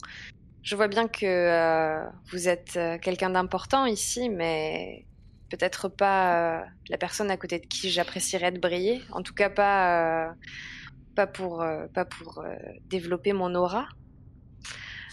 Je 0.64 0.76
vois 0.76 0.88
bien 0.88 1.08
que 1.08 2.04
vous 2.32 2.48
êtes 2.48 2.78
quelqu'un 3.02 3.32
d'important 3.32 3.86
ici, 3.86 4.30
mais 4.30 5.06
peut-être 5.52 5.90
pas 5.90 6.62
euh, 6.62 6.66
la 6.90 6.98
personne 6.98 7.30
à 7.30 7.38
côté 7.38 7.60
de 7.60 7.66
qui 7.66 7.90
j'apprécierais 7.90 8.52
de 8.52 8.60
briller. 8.60 9.02
En 9.12 9.22
tout 9.22 9.34
cas, 9.34 9.50
pas, 9.50 10.30
euh, 10.30 10.32
pas 11.16 11.28
pour, 11.28 11.62
euh, 11.62 11.88
pas 11.94 12.06
pour 12.06 12.44
développer 12.90 13.34
mon 13.34 13.54
aura. 13.54 13.88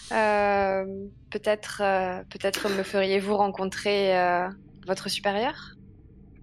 peut-être, 0.09 1.83
peut-être 2.29 2.69
me 2.69 2.83
feriez-vous 2.83 3.35
rencontrer 3.35 4.13
votre 4.87 5.09
supérieur? 5.09 5.75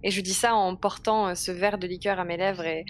Et 0.03 0.11
je 0.11 0.21
dis 0.21 0.35
ça 0.35 0.53
en 0.53 0.75
portant 0.75 1.33
ce 1.33 1.51
verre 1.51 1.79
de 1.79 1.87
liqueur 1.87 2.19
à 2.19 2.23
mes 2.23 2.37
lèvres 2.37 2.65
et, 2.65 2.85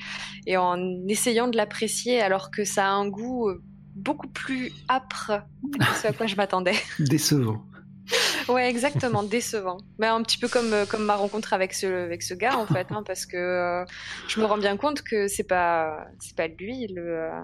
et 0.46 0.58
en 0.58 0.78
essayant 1.08 1.48
de 1.48 1.56
l'apprécier 1.56 2.22
alors 2.22 2.52
que 2.52 2.66
ça 2.66 2.86
a 2.86 2.90
un 2.90 3.08
goût 3.08 3.50
beaucoup 3.96 4.28
plus 4.28 4.72
âpre 4.90 5.32
que 5.80 5.86
ce 6.02 6.08
à 6.08 6.14
quoi 6.14 6.28
je 6.28 6.36
m'attendais. 6.36 6.76
Décevant. 7.00 7.64
ouais, 8.50 8.70
exactement, 8.70 9.24
décevant. 9.24 9.78
Mais 10.00 10.08
un 10.08 10.22
petit 10.24 10.38
peu 10.38 10.48
comme, 10.48 10.74
euh, 10.74 10.86
comme 10.86 11.04
ma 11.04 11.16
rencontre 11.16 11.54
avec 11.54 11.74
ce, 11.74 11.86
avec 11.88 12.24
ce 12.24 12.34
gars, 12.34 12.58
en 12.58 12.66
fait, 12.74 12.92
hein, 12.92 13.04
parce 13.06 13.26
que 13.26 13.38
euh, 13.38 13.86
je 14.28 14.40
me 14.40 14.46
rends 14.46 14.58
bien 14.58 14.78
compte 14.78 15.02
que 15.02 15.28
c'est 15.28 15.44
pas, 15.44 16.08
c'est 16.20 16.36
pas 16.36 16.48
lui 16.48 16.88
le, 16.88 17.02
euh, 17.02 17.42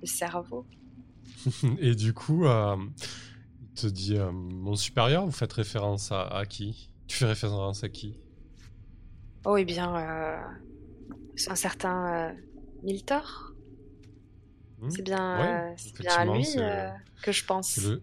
le 0.00 0.06
cerveau. 0.06 0.66
Et 1.78 1.94
du 1.94 2.12
coup, 2.12 2.44
il 2.46 3.68
te 3.74 3.86
dit 3.86 4.16
Mon 4.32 4.76
supérieur, 4.76 5.24
vous 5.24 5.32
faites 5.32 5.52
référence 5.52 6.12
à, 6.12 6.44
qui? 6.48 6.90
Tu 7.06 7.16
fais 7.16 7.26
référence 7.26 7.84
à 7.84 7.88
qui? 7.88 8.18
Oh, 9.44 9.56
eh 9.56 9.64
bien, 9.64 10.40
c'est 11.36 11.50
un 11.50 11.56
certain 11.56 12.34
Miltor. 12.82 13.52
Hmm? 14.80 14.90
C'est 14.90 15.02
bien, 15.02 15.74
bien 15.98 16.12
à 16.16 16.24
lui 16.24 16.46
que 17.22 17.32
je 17.32 17.44
pense. 17.44 17.68
C'est 17.68 17.82
le 17.82 18.02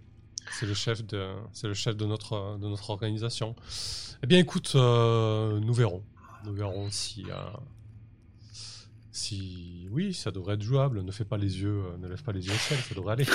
chef 0.74 1.06
de, 1.06 1.30
c'est 1.54 1.68
le 1.68 1.74
chef 1.74 1.96
de 1.96 2.06
notre, 2.06 2.58
de 2.60 2.68
notre 2.68 2.90
organisation. 2.90 3.56
Eh 4.24 4.28
bien, 4.28 4.40
écoute, 4.40 4.74
euh, 4.76 5.60
nous 5.60 5.74
verrons. 5.74 6.04
Nous 6.46 6.54
verrons 6.54 6.90
si, 6.90 7.26
euh, 7.30 7.34
si, 9.12 9.88
oui, 9.92 10.14
ça 10.14 10.32
devrait 10.32 10.56
être 10.56 10.62
jouable. 10.62 11.02
Ne 11.02 11.12
fais 11.12 11.26
pas 11.26 11.38
les 11.38 11.62
yeux, 11.62 11.84
euh, 11.86 11.98
ne 11.98 12.08
lève 12.08 12.22
pas 12.22 12.32
les 12.32 12.46
yeux 12.46 12.54
au 12.54 12.58
ciel, 12.58 12.80
ça 12.80 12.96
devrait 12.96 13.14
aller. 13.14 13.26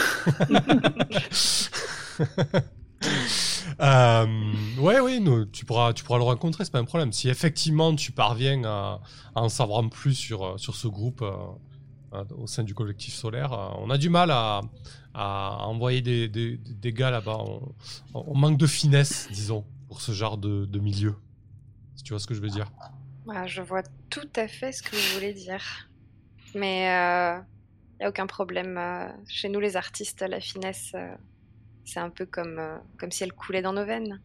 ouais, 4.78 5.00
oui, 5.00 5.22
tu 5.52 5.64
pourras, 5.64 5.92
tu 5.92 6.04
pourras 6.04 6.18
le 6.18 6.24
rencontrer, 6.24 6.64
c'est 6.64 6.72
pas 6.72 6.78
un 6.78 6.84
problème. 6.84 7.12
Si 7.12 7.28
effectivement 7.28 7.94
tu 7.94 8.12
parviens 8.12 8.64
à, 8.64 9.00
en 9.34 9.48
savoir 9.48 9.88
plus 9.90 10.14
sur, 10.14 10.58
sur 10.58 10.76
ce 10.76 10.88
groupe 10.88 11.24
au 12.36 12.46
sein 12.46 12.64
du 12.64 12.74
collectif 12.74 13.14
solaire, 13.14 13.52
on 13.78 13.90
a 13.90 13.98
du 13.98 14.08
mal 14.10 14.30
à, 14.30 14.62
à 15.16 15.66
envoyer 15.66 16.02
des, 16.02 16.28
des, 16.28 16.92
gars 16.92 17.10
là-bas. 17.10 17.38
On, 18.14 18.34
manque 18.34 18.58
de 18.58 18.66
finesse, 18.66 19.28
disons, 19.32 19.64
pour 19.88 20.02
ce 20.02 20.12
genre 20.12 20.36
de, 20.36 20.66
de, 20.66 20.78
milieu. 20.78 21.14
Si 21.94 22.02
tu 22.02 22.12
vois 22.12 22.20
ce 22.20 22.26
que 22.26 22.34
je 22.34 22.40
veux 22.40 22.50
dire? 22.50 22.70
je 23.46 23.62
vois 23.62 23.82
tout 24.10 24.28
à 24.36 24.46
fait 24.46 24.72
ce 24.72 24.82
que 24.82 24.94
vous 24.94 25.14
voulez 25.14 25.32
dire. 25.32 25.88
Mais 26.54 26.82
il 26.82 26.88
euh, 26.88 27.42
n'y 28.00 28.04
a 28.04 28.08
aucun 28.10 28.26
problème. 28.26 28.76
Euh, 28.76 29.08
chez 29.26 29.48
nous, 29.48 29.58
les 29.58 29.76
artistes, 29.76 30.20
la 30.20 30.40
finesse, 30.40 30.92
euh, 30.94 31.14
c'est 31.84 32.00
un 32.00 32.10
peu 32.10 32.26
comme, 32.26 32.60
comme 32.98 33.10
si 33.10 33.24
elle 33.24 33.32
coulait 33.32 33.62
dans 33.62 33.72
nos 33.72 33.86
veines. 33.86 34.20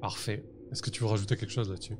Parfait. 0.00 0.44
Est-ce 0.70 0.82
que 0.82 0.90
tu 0.90 1.00
veux 1.00 1.08
rajouter 1.08 1.36
quelque 1.36 1.52
chose 1.52 1.68
là-dessus? 1.68 1.96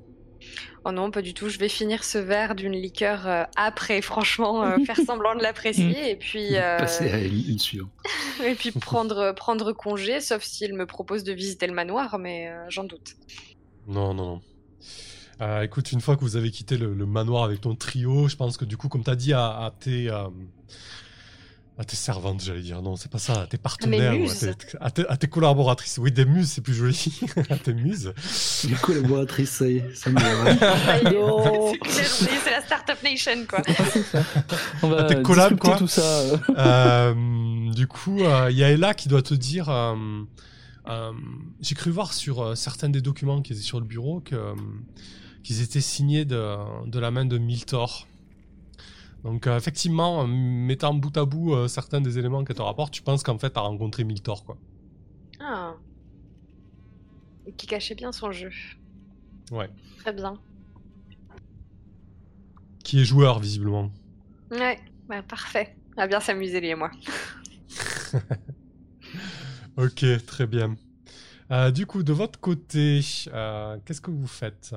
Oh 0.85 0.93
non, 0.93 1.11
pas 1.11 1.23
du 1.23 1.35
tout. 1.35 1.49
Je 1.49 1.59
vais 1.59 1.69
finir 1.69 2.05
ce 2.05 2.19
verre 2.19 2.55
d'une 2.55 2.73
liqueur 2.73 3.27
euh, 3.27 3.45
après, 3.57 4.01
franchement, 4.03 4.63
euh, 4.65 4.77
faire 4.87 4.97
semblant 4.97 5.35
de 5.35 5.43
l'apprécier 5.43 6.11
et 6.11 6.17
puis 6.17 6.57
euh, 6.57 6.79
passer 6.79 7.11
à 7.11 7.19
une 7.19 7.59
suivante. 7.59 7.91
et 8.45 8.55
puis 8.55 8.71
prendre 8.73 9.33
prendre 9.33 9.73
congé, 9.73 10.21
sauf 10.21 10.43
s'il 10.43 10.75
me 10.75 10.87
propose 10.87 11.25
de 11.25 11.33
visiter 11.33 11.67
le 11.67 11.75
manoir, 11.75 12.19
mais 12.19 12.51
j'en 12.69 12.85
doute. 12.85 13.17
Non, 13.87 14.15
non, 14.15 14.41
non. 15.41 15.63
écoute, 15.63 15.93
une 15.93 16.01
fois 16.01 16.17
que 16.17 16.23
vous 16.23 16.37
avez 16.37 16.51
quitté 16.51 16.77
le, 16.77 16.95
manoir 17.07 17.45
avec 17.45 17.61
ton 17.61 17.75
trio, 17.75 18.29
je 18.29 18.37
pense 18.37 18.57
que 18.57 18.65
du 18.65 18.77
coup, 18.77 18.89
comme 18.89 19.05
tu 19.05 19.11
as 19.11 19.17
dit 19.17 19.33
à, 19.33 19.47
à 19.47 19.71
tes 19.71 20.11
à 21.79 21.85
tes 21.85 21.95
servantes, 21.95 22.43
j'allais 22.43 22.61
dire. 22.61 22.83
Non, 22.83 22.97
c'est 22.97 23.11
pas 23.11 23.19
ça. 23.19 23.43
À 23.43 23.47
tes 23.47 23.57
partenaires. 23.57 24.13
À, 24.81 24.91
tes, 24.91 25.29
collaboratrices. 25.29 25.99
Oui, 25.99 26.11
des 26.11 26.25
muses, 26.25 26.51
c'est 26.51 26.61
plus 26.61 26.75
joli. 26.75 27.21
à 27.51 27.57
tes 27.57 27.73
muses. 27.73 28.13
Les 28.69 28.75
collaboratrices, 28.75 29.51
ça 29.51 29.69
y 29.69 29.77
est, 29.77 29.95
ça 29.95 30.11
me 30.11 30.19
C'est 31.89 32.51
la 32.51 32.63
Startup 32.63 33.01
Nation, 33.05 33.47
quoi. 33.49 33.63
On 34.83 34.89
va 34.89 35.03
à 35.03 35.05
tes 35.05 35.23
collabs, 35.23 35.57
quoi. 35.57 35.77
tout 35.77 35.87
ça. 35.87 36.03
Euh, 36.49 37.15
du 37.73 37.87
coup, 37.87 38.17
il 38.19 38.27
euh, 38.27 38.51
y 38.51 38.65
a 38.65 38.71
Ella 38.71 38.95
qui 38.95 39.09
doit 39.09 39.23
te 39.23 39.35
dire... 39.35 39.69
Euh, 39.69 41.13
j'ai 41.61 41.77
cru 41.77 41.91
voir 41.91 42.13
sur 42.13 42.57
certains 42.57 42.89
des 42.89 43.03
documents 43.03 43.41
qui 43.41 43.53
étaient 43.53 43.63
sur 43.63 43.79
le 43.79 43.87
bureau 43.87 44.21
que 44.21 44.55
qu'ils 45.45 45.63
étaient 45.63 45.81
signés 45.83 46.25
de, 46.25 46.57
de 46.87 46.99
la 46.99 47.11
main 47.11 47.25
de 47.25 47.39
Miltor. 47.39 48.08
Donc 49.25 49.47
euh, 49.47 49.57
effectivement, 49.57 50.21
en 50.21 50.27
mettant 50.27 50.95
bout 50.95 51.17
à 51.17 51.25
bout 51.25 51.55
euh, 51.55 51.69
certains 51.69 52.01
des 52.01 52.19
éléments 52.19 52.45
qu'elle 52.45 52.57
te 52.57 52.63
rapporte, 52.63 52.93
tu 52.93 53.03
penses 53.03 53.23
qu'en 53.23 53.39
fait 53.39 53.51
t'as 53.51 53.61
rencontré 53.61 54.05
Miltor 54.05 54.45
quoi. 54.45 54.57
Ah. 55.41 55.75
Et 57.47 57.53
qui 57.53 57.67
cachait 57.67 57.95
bien 57.95 58.13
son 58.13 58.31
jeu. 58.31 58.51
Ouais. 59.51 59.69
Très 59.99 60.13
bien. 60.13 60.35
qui 62.85 63.01
est 63.01 63.05
joueur, 63.05 63.39
visiblement. 63.39 63.91
Ouais, 64.51 64.79
bah, 65.09 65.23
parfait. 65.23 65.77
On 65.97 66.01
va 66.01 66.07
bien 66.07 66.21
s'amuser, 66.21 66.59
lui 66.59 66.69
et 66.69 66.75
moi. 66.75 66.91
ok, 69.77 70.05
très 70.27 70.47
bien. 70.47 70.75
Euh, 71.51 71.71
du 71.71 71.85
coup, 71.85 72.03
de 72.03 72.15
votre 72.15 72.41
côté, 72.41 73.01
qu'est-ce 73.03 74.01
que 74.01 74.11
vous 74.11 74.27
faites? 74.27 74.75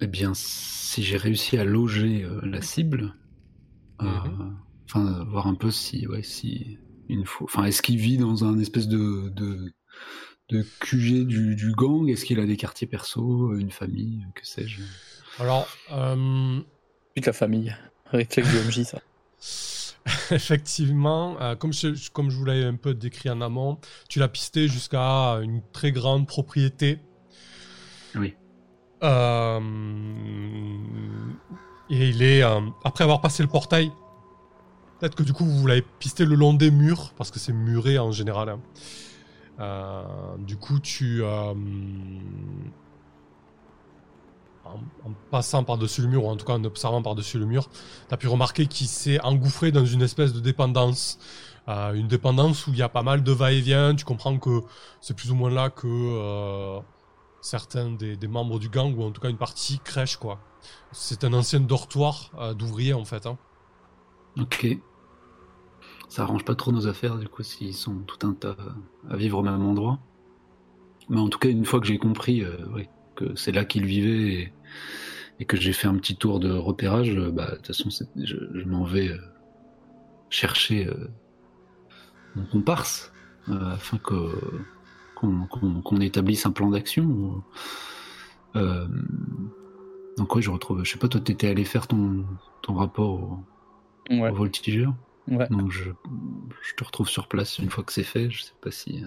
Eh 0.00 0.06
bien, 0.06 0.32
si 0.34 1.02
j'ai 1.02 1.16
réussi 1.16 1.58
à 1.58 1.64
loger 1.64 2.24
euh, 2.24 2.40
la 2.44 2.62
cible, 2.62 3.14
mhm. 4.00 4.56
enfin, 4.84 5.24
voir 5.24 5.46
un 5.46 5.54
peu 5.54 5.70
si, 5.70 6.06
ouais, 6.06 6.22
si 6.22 6.78
une 7.08 7.24
fois, 7.24 7.46
enfin, 7.50 7.64
est-ce 7.64 7.82
qu'il 7.82 7.96
vit 7.96 8.16
dans 8.16 8.44
un 8.44 8.58
espèce 8.58 8.86
de, 8.86 9.28
de, 9.30 9.72
de 10.50 10.64
QG 10.80 11.26
du, 11.26 11.56
du 11.56 11.72
gang? 11.72 12.08
Est-ce 12.08 12.24
qu'il 12.24 12.38
a 12.38 12.46
des 12.46 12.56
quartiers 12.56 12.86
perso, 12.86 13.54
une 13.56 13.70
famille, 13.70 14.24
que 14.34 14.46
sais-je? 14.46 14.80
Alors, 15.40 15.68
euh... 15.92 16.60
la 17.16 17.32
famille, 17.32 17.74
réflexe 18.06 18.52
de 18.52 18.68
MJ, 18.68 18.82
ça. 18.84 19.00
Effectivement, 20.30 21.40
euh, 21.40 21.56
comme, 21.56 21.72
je, 21.72 22.10
comme 22.10 22.30
je 22.30 22.36
vous 22.36 22.44
l'avais 22.44 22.64
un 22.64 22.76
peu 22.76 22.94
décrit 22.94 23.30
en 23.30 23.40
amont, 23.40 23.78
tu 24.08 24.18
l'as 24.18 24.28
pisté 24.28 24.68
jusqu'à 24.68 25.34
une 25.42 25.60
très 25.72 25.92
grande 25.92 26.26
propriété. 26.26 26.98
Oui. 28.14 28.34
Euh, 29.02 29.60
et 31.90 32.08
il 32.08 32.22
est, 32.22 32.42
euh, 32.42 32.60
après 32.84 33.04
avoir 33.04 33.20
passé 33.20 33.42
le 33.42 33.48
portail, 33.48 33.92
peut-être 34.98 35.14
que 35.14 35.22
du 35.22 35.32
coup 35.32 35.44
vous 35.44 35.66
l'avez 35.66 35.84
pisté 35.98 36.24
le 36.24 36.34
long 36.34 36.54
des 36.54 36.70
murs, 36.70 37.12
parce 37.16 37.30
que 37.30 37.38
c'est 37.38 37.52
muré 37.52 37.98
en 37.98 38.12
général. 38.12 38.58
Hein. 39.58 40.04
du 40.38 40.56
coup, 40.56 40.78
tu 40.80 41.22
en, 41.24 41.54
passant 45.30 45.64
par-dessus 45.64 46.02
le 46.02 46.08
mur, 46.08 46.24
ou 46.24 46.28
en 46.28 46.36
tout 46.36 46.44
cas 46.44 46.54
en 46.54 46.64
observant 46.64 47.02
par-dessus 47.02 47.38
le 47.38 47.46
mur, 47.46 47.68
tu 48.08 48.14
as 48.14 48.16
pu 48.16 48.28
remarquer 48.28 48.66
qu'il 48.66 48.86
s'est 48.86 49.20
engouffré 49.20 49.72
dans 49.72 49.86
une 49.86 50.02
espèce 50.02 50.32
de 50.32 50.40
dépendance. 50.40 51.18
Euh, 51.68 51.92
une 51.92 52.08
dépendance 52.08 52.66
où 52.66 52.70
il 52.72 52.78
y 52.78 52.82
a 52.82 52.88
pas 52.88 53.02
mal 53.02 53.22
de 53.22 53.32
va-et-vient. 53.32 53.94
Tu 53.94 54.04
comprends 54.04 54.38
que 54.38 54.62
c'est 55.02 55.14
plus 55.14 55.30
ou 55.30 55.34
moins 55.34 55.50
là 55.50 55.68
que 55.68 55.86
euh, 55.86 56.80
certains 57.40 57.90
des, 57.90 58.28
membres 58.28 58.58
du 58.58 58.68
gang, 58.68 58.96
ou 58.96 59.02
en 59.02 59.10
tout 59.10 59.20
cas 59.20 59.30
une 59.30 59.38
partie, 59.38 59.78
crèche, 59.80 60.16
quoi. 60.16 60.40
C'est 60.92 61.24
un 61.24 61.32
ancien 61.32 61.60
dortoir 61.60 62.30
euh, 62.38 62.54
d'ouvriers, 62.54 62.94
en 62.94 63.04
fait. 63.04 63.26
Hein. 63.26 63.38
Ok. 64.38 64.66
Ça 66.08 66.22
arrange 66.22 66.44
pas 66.44 66.54
trop 66.54 66.72
nos 66.72 66.86
affaires, 66.86 67.18
du 67.18 67.28
coup, 67.28 67.42
s'ils 67.42 67.74
sont 67.74 67.96
tout 68.00 68.26
un 68.26 68.32
tas 68.32 68.56
à 69.10 69.16
vivre 69.16 69.38
au 69.38 69.42
même 69.42 69.62
endroit. 69.62 69.98
Mais 71.08 71.20
en 71.20 71.28
tout 71.28 71.38
cas, 71.38 71.48
une 71.48 71.64
fois 71.64 71.80
que 71.80 71.86
j'ai 71.86 71.98
compris 71.98 72.44
oui, 72.74 72.88
que 73.14 73.34
c'est 73.34 73.52
là 73.52 73.64
qu'il 73.64 73.84
vivait 73.84 74.52
et 75.40 75.44
que 75.44 75.56
j'ai 75.56 75.72
fait 75.72 75.86
un 75.86 75.96
petit 75.96 76.16
tour 76.16 76.40
de 76.40 76.50
repérage, 76.52 77.10
euh, 77.16 77.30
bah, 77.30 77.50
de 77.50 77.56
toute 77.56 77.68
façon, 77.68 77.90
je, 78.16 78.64
m'en 78.64 78.84
vais 78.84 79.08
euh, 79.08 79.18
chercher 80.30 80.86
euh, 80.86 81.08
mon 82.34 82.44
comparse 82.46 83.12
afin 83.50 83.96
que 83.96 84.30
qu'on 85.20 86.00
établisse 86.00 86.46
un 86.46 86.50
plan 86.50 86.70
d'action. 86.70 87.42
donc 88.54 90.34
oui, 90.34 90.42
je 90.42 90.50
retrouve. 90.50 90.84
Je 90.84 90.92
sais 90.92 90.98
pas, 90.98 91.08
toi, 91.08 91.20
t'étais 91.20 91.48
allé 91.48 91.64
faire 91.64 91.86
ton, 91.86 92.24
ton 92.62 92.74
rapport 92.74 93.44
au, 94.10 94.34
voltigeur. 94.34 94.94
Donc 95.50 95.70
je, 95.70 95.90
je, 96.62 96.74
te 96.74 96.84
retrouve 96.84 97.08
sur 97.08 97.28
place 97.28 97.58
une 97.58 97.68
fois 97.68 97.84
que 97.84 97.92
c'est 97.92 98.02
fait. 98.02 98.30
Je 98.30 98.42
sais 98.44 98.54
pas 98.60 98.70
si. 98.70 99.02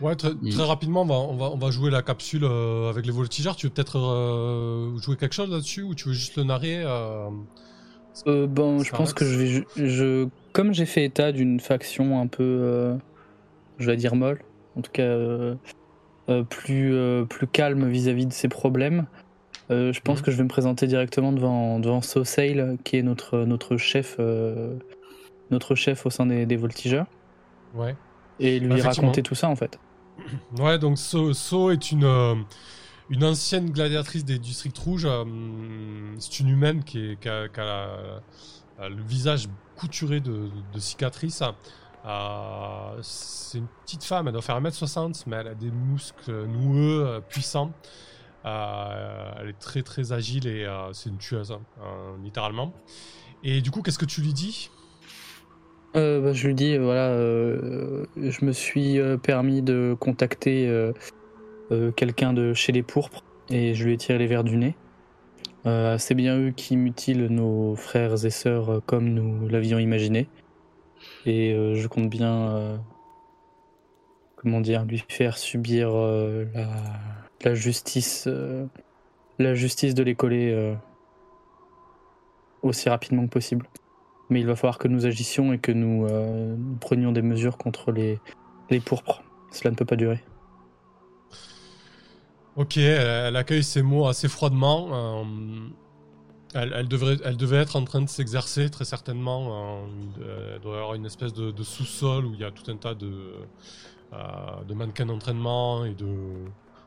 Ouais, 0.00 0.14
très, 0.14 0.32
rapidement, 0.58 1.02
on 1.02 1.06
va, 1.06 1.14
on, 1.14 1.36
va, 1.36 1.46
on 1.46 1.56
va 1.56 1.70
jouer 1.70 1.90
la 1.90 2.02
capsule 2.02 2.44
euh, 2.44 2.90
avec 2.90 3.06
les 3.06 3.12
voltigeurs. 3.12 3.56
Tu 3.56 3.66
veux 3.66 3.72
peut-être 3.72 3.98
euh, 3.98 4.96
jouer 4.98 5.16
quelque 5.16 5.34
chose 5.34 5.50
là-dessus 5.50 5.82
ou 5.82 5.94
tu 5.94 6.08
veux 6.08 6.14
juste 6.14 6.36
le 6.36 6.44
narrer 6.44 6.82
euh, 6.84 7.28
Bon, 8.26 8.82
je 8.82 8.90
pense 8.92 9.12
que 9.12 9.24
je 9.24 9.38
vais. 9.38 9.66
Je, 9.76 10.28
comme 10.52 10.72
j'ai 10.74 10.86
fait 10.86 11.04
état 11.04 11.32
d'une 11.32 11.60
faction 11.60 12.20
un 12.20 12.26
peu. 12.26 12.96
je 13.78 13.86
vais 13.86 13.96
dire 13.96 14.14
molle, 14.14 14.40
en 14.76 14.82
tout 14.82 14.90
cas 14.92 15.16
plus, 16.50 16.94
plus 17.28 17.46
calme 17.46 17.88
vis-à-vis 17.88 18.26
de 18.26 18.32
ses 18.32 18.48
problèmes, 18.48 19.06
je 19.70 20.00
pense 20.00 20.18
mhm. 20.18 20.24
que 20.24 20.30
je 20.30 20.36
vais 20.36 20.42
me 20.42 20.48
présenter 20.48 20.86
directement 20.86 21.32
devant, 21.32 21.78
devant 21.78 22.02
So 22.02 22.22
qui 22.84 22.96
est 22.96 23.02
notre, 23.02 23.38
notre, 23.44 23.76
chef, 23.76 24.18
notre 25.50 25.74
chef 25.74 26.06
au 26.06 26.10
sein 26.10 26.26
des, 26.26 26.46
des 26.46 26.56
voltigeurs. 26.56 27.06
Ouais 27.74 27.94
et 28.40 28.60
lui 28.60 28.80
raconter 28.80 29.22
tout 29.22 29.34
ça 29.34 29.48
en 29.48 29.56
fait. 29.56 29.78
Ouais, 30.58 30.78
donc 30.78 30.98
So, 30.98 31.70
est 31.70 31.92
une, 31.92 32.04
euh, 32.04 32.34
une 33.10 33.22
ancienne 33.22 33.70
gladiatrice 33.70 34.24
des 34.24 34.38
Districts 34.38 34.78
Rouges. 34.78 35.04
Euh, 35.04 35.24
c'est 36.18 36.40
une 36.40 36.48
humaine 36.48 36.82
qui, 36.84 37.18
a, 37.26 38.88
le 38.88 39.02
visage 39.02 39.48
couturé 39.76 40.20
de, 40.20 40.48
cicatrices. 40.78 41.42
Euh, 42.06 42.98
c'est 43.02 43.58
une 43.58 43.66
petite 43.84 44.04
femme, 44.04 44.26
elle 44.28 44.32
doit 44.32 44.42
faire 44.42 44.60
1m60, 44.60 45.24
mais 45.26 45.36
elle 45.36 45.48
a 45.48 45.54
des 45.54 45.70
muscles 45.70 46.46
noueux, 46.46 47.20
puissants. 47.28 47.72
elle 48.44 49.48
est 49.48 49.58
très 49.58 49.82
très 49.82 50.12
agile 50.12 50.46
et 50.46 50.66
c'est 50.92 51.10
une 51.10 51.18
tueuse, 51.18 51.52
hein, 51.52 51.60
littéralement. 52.22 52.72
Et 53.42 53.60
du 53.60 53.70
coup, 53.70 53.82
qu'est-ce 53.82 53.98
que 53.98 54.04
tu 54.04 54.20
lui 54.20 54.32
dis? 54.32 54.70
Euh, 55.96 56.20
bah, 56.20 56.32
je 56.32 56.46
lui 56.46 56.54
dis, 56.54 56.76
voilà, 56.76 57.08
euh, 57.08 58.04
je 58.16 58.44
me 58.44 58.52
suis 58.52 58.98
euh, 58.98 59.16
permis 59.16 59.62
de 59.62 59.96
contacter 59.98 60.70
quelqu'un 61.96 62.32
de 62.32 62.54
chez 62.54 62.72
les 62.72 62.82
pourpres 62.82 63.24
et 63.50 63.74
je 63.74 63.84
lui 63.84 63.94
ai 63.94 63.96
tiré 63.96 64.18
les 64.18 64.26
verres 64.26 64.44
du 64.44 64.56
nez. 64.56 64.76
c'est 65.98 66.14
bien 66.14 66.38
eux 66.38 66.50
qui 66.50 66.76
mutilent 66.76 67.26
nos 67.26 67.74
frères 67.74 68.24
et 68.24 68.30
sœurs 68.30 68.82
comme 68.86 69.08
nous 69.08 69.48
l'avions 69.48 69.78
imaginé. 69.78 70.28
Et 71.26 71.54
je 71.74 71.86
compte 71.88 72.08
bien, 72.08 72.80
comment 74.36 74.60
dire, 74.60 74.84
lui 74.84 75.02
faire 75.08 75.38
subir 75.38 75.90
la, 77.44 77.54
justice, 77.54 78.28
la 79.38 79.54
justice 79.54 79.94
de 79.94 80.12
coller 80.12 80.76
aussi 82.62 82.88
rapidement 82.88 83.24
que 83.26 83.32
possible. 83.32 83.68
Mais 84.28 84.40
il 84.40 84.46
va 84.46 84.56
falloir 84.56 84.78
que 84.78 84.88
nous 84.88 85.06
agissions 85.06 85.52
et 85.52 85.58
que 85.58 85.72
nous, 85.72 86.06
euh, 86.06 86.56
prenions 86.80 87.12
des 87.12 87.22
mesures 87.22 87.56
contre 87.56 87.92
les, 87.92 88.18
les 88.70 88.80
pourpres. 88.80 89.22
Cela 89.52 89.70
ne 89.70 89.76
peut 89.76 89.84
pas 89.84 89.96
durer. 89.96 90.22
Ok, 92.56 92.76
elle, 92.78 93.36
accueille 93.36 93.62
ces 93.62 93.82
mots 93.82 94.08
assez 94.08 94.28
froidement. 94.28 95.24
Euh, 96.56 96.70
elle, 96.74 96.88
devrait, 96.88 97.18
elle 97.24 97.36
devait 97.36 97.58
être 97.58 97.76
en 97.76 97.84
train 97.84 98.00
de 98.00 98.08
s'exercer, 98.08 98.70
très 98.70 98.84
certainement. 98.84 99.86
Euh, 100.20 100.54
elle 100.54 100.60
doit 100.60 100.78
avoir 100.78 100.94
une 100.94 101.06
espèce 101.06 101.32
de, 101.32 101.62
sous-sol 101.62 102.26
où 102.26 102.34
il 102.34 102.40
y 102.40 102.44
a 102.44 102.50
tout 102.50 102.70
un 102.70 102.76
tas 102.76 102.94
de, 102.94 103.34
de 104.66 104.74
mannequins 104.74 105.06
d'entraînement 105.06 105.84
et 105.84 105.94
de 105.94 106.14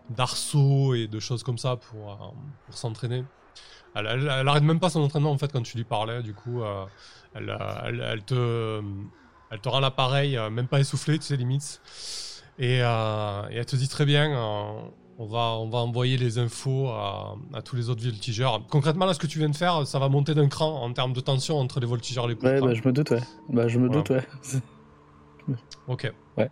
d'arceaux 0.10 0.96
et 0.96 1.06
de 1.06 1.20
choses 1.20 1.44
comme 1.44 1.60
ça 1.60 1.76
pour, 1.76 2.34
pour 2.66 2.76
s'entraîner. 2.76 3.24
Elle, 3.94 4.08
elle, 4.08 4.48
arrête 4.48 4.64
même 4.64 4.80
pas 4.80 4.90
son 4.90 5.02
entraînement 5.02 5.30
en 5.30 5.38
fait 5.38 5.52
quand 5.52 5.62
tu 5.62 5.78
lui 5.78 5.84
parlais, 5.84 6.24
du 6.24 6.34
coup. 6.34 6.64
Elle, 7.36 8.24
te, 8.26 8.82
elle 9.52 9.60
te 9.60 9.70
rend 9.70 9.80
l'appareil, 9.80 10.38
euh, 10.38 10.50
même 10.50 10.68
pas 10.68 10.80
essoufflé, 10.80 11.18
tu 11.18 11.26
sais, 11.26 11.36
limite. 11.36 11.82
Et, 12.60 12.82
euh, 12.84 13.44
elle 13.52 13.66
te 13.66 13.76
dit 13.76 13.88
très 13.88 14.06
bien, 14.06 14.32
euh, 14.32 14.82
on, 15.20 15.28
va, 15.28 15.58
on 15.60 15.70
va 15.70 15.78
envoyer 15.80 16.18
les 16.18 16.40
infos 16.40 16.88
à, 16.90 17.36
tous 17.64 17.76
les 17.76 17.90
autres 17.90 18.04
voltigeurs. 18.04 18.66
Concrètement, 18.70 19.06
là, 19.06 19.14
ce 19.14 19.20
que 19.20 19.28
tu 19.28 19.38
viens 19.38 19.50
de 19.50 19.56
faire, 19.56 19.86
ça 19.86 20.00
va 20.00 20.10
monter 20.10 20.34
d'un 20.34 20.48
cran 20.48 20.82
en 20.82 20.92
termes 20.92 21.14
de 21.14 21.20
tension 21.20 21.60
entre 21.60 21.80
les 21.80 21.86
voltigeurs 21.86 22.26
et 22.26 22.34
les 22.34 22.42
Ouais, 22.42 22.60
bah, 22.60 22.74
je 22.74 22.82
me 22.84 22.92
doute, 22.92 23.12
ouais. 23.12 23.22
Bah, 23.50 23.68
je 23.68 23.78
me 23.78 23.90
doute, 23.90 24.10
ouais. 24.10 24.26
ok. 25.88 26.12
Ouais. 26.38 26.50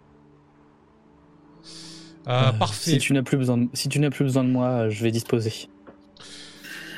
parfait. 2.26 2.92
Si 2.92 2.98
tu 3.00 3.14
n'as 3.14 3.24
plus 3.24 3.38
besoin, 3.38 3.58
de, 3.58 3.70
si 3.74 3.90
tu 3.90 4.00
n'as 4.00 4.12
plus 4.12 4.26
besoin 4.26 4.44
de 4.44 4.50
moi, 4.50 4.90
je 4.90 5.02
vais 5.02 5.12
disposer. 5.12 5.70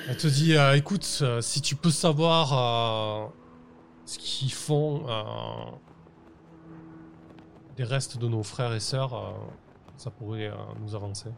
Elle 0.09 0.17
te 0.17 0.27
dit, 0.27 0.55
écoute, 0.75 1.23
si 1.41 1.61
tu 1.61 1.75
peux 1.75 1.91
savoir 1.91 3.31
ce 4.09 4.17
qui 4.17 4.49
font 4.49 5.03
euh, 5.07 5.23
des 7.77 7.83
restes 7.83 8.17
de 8.17 8.27
nos 8.27 8.41
frères 8.41 8.73
et 8.73 8.79
sœurs, 8.79 9.13
euh, 9.13 9.31
ça 9.97 10.09
pourrait 10.09 10.47
euh, 10.47 10.55
nous 10.81 10.95
avancer. 10.95 11.29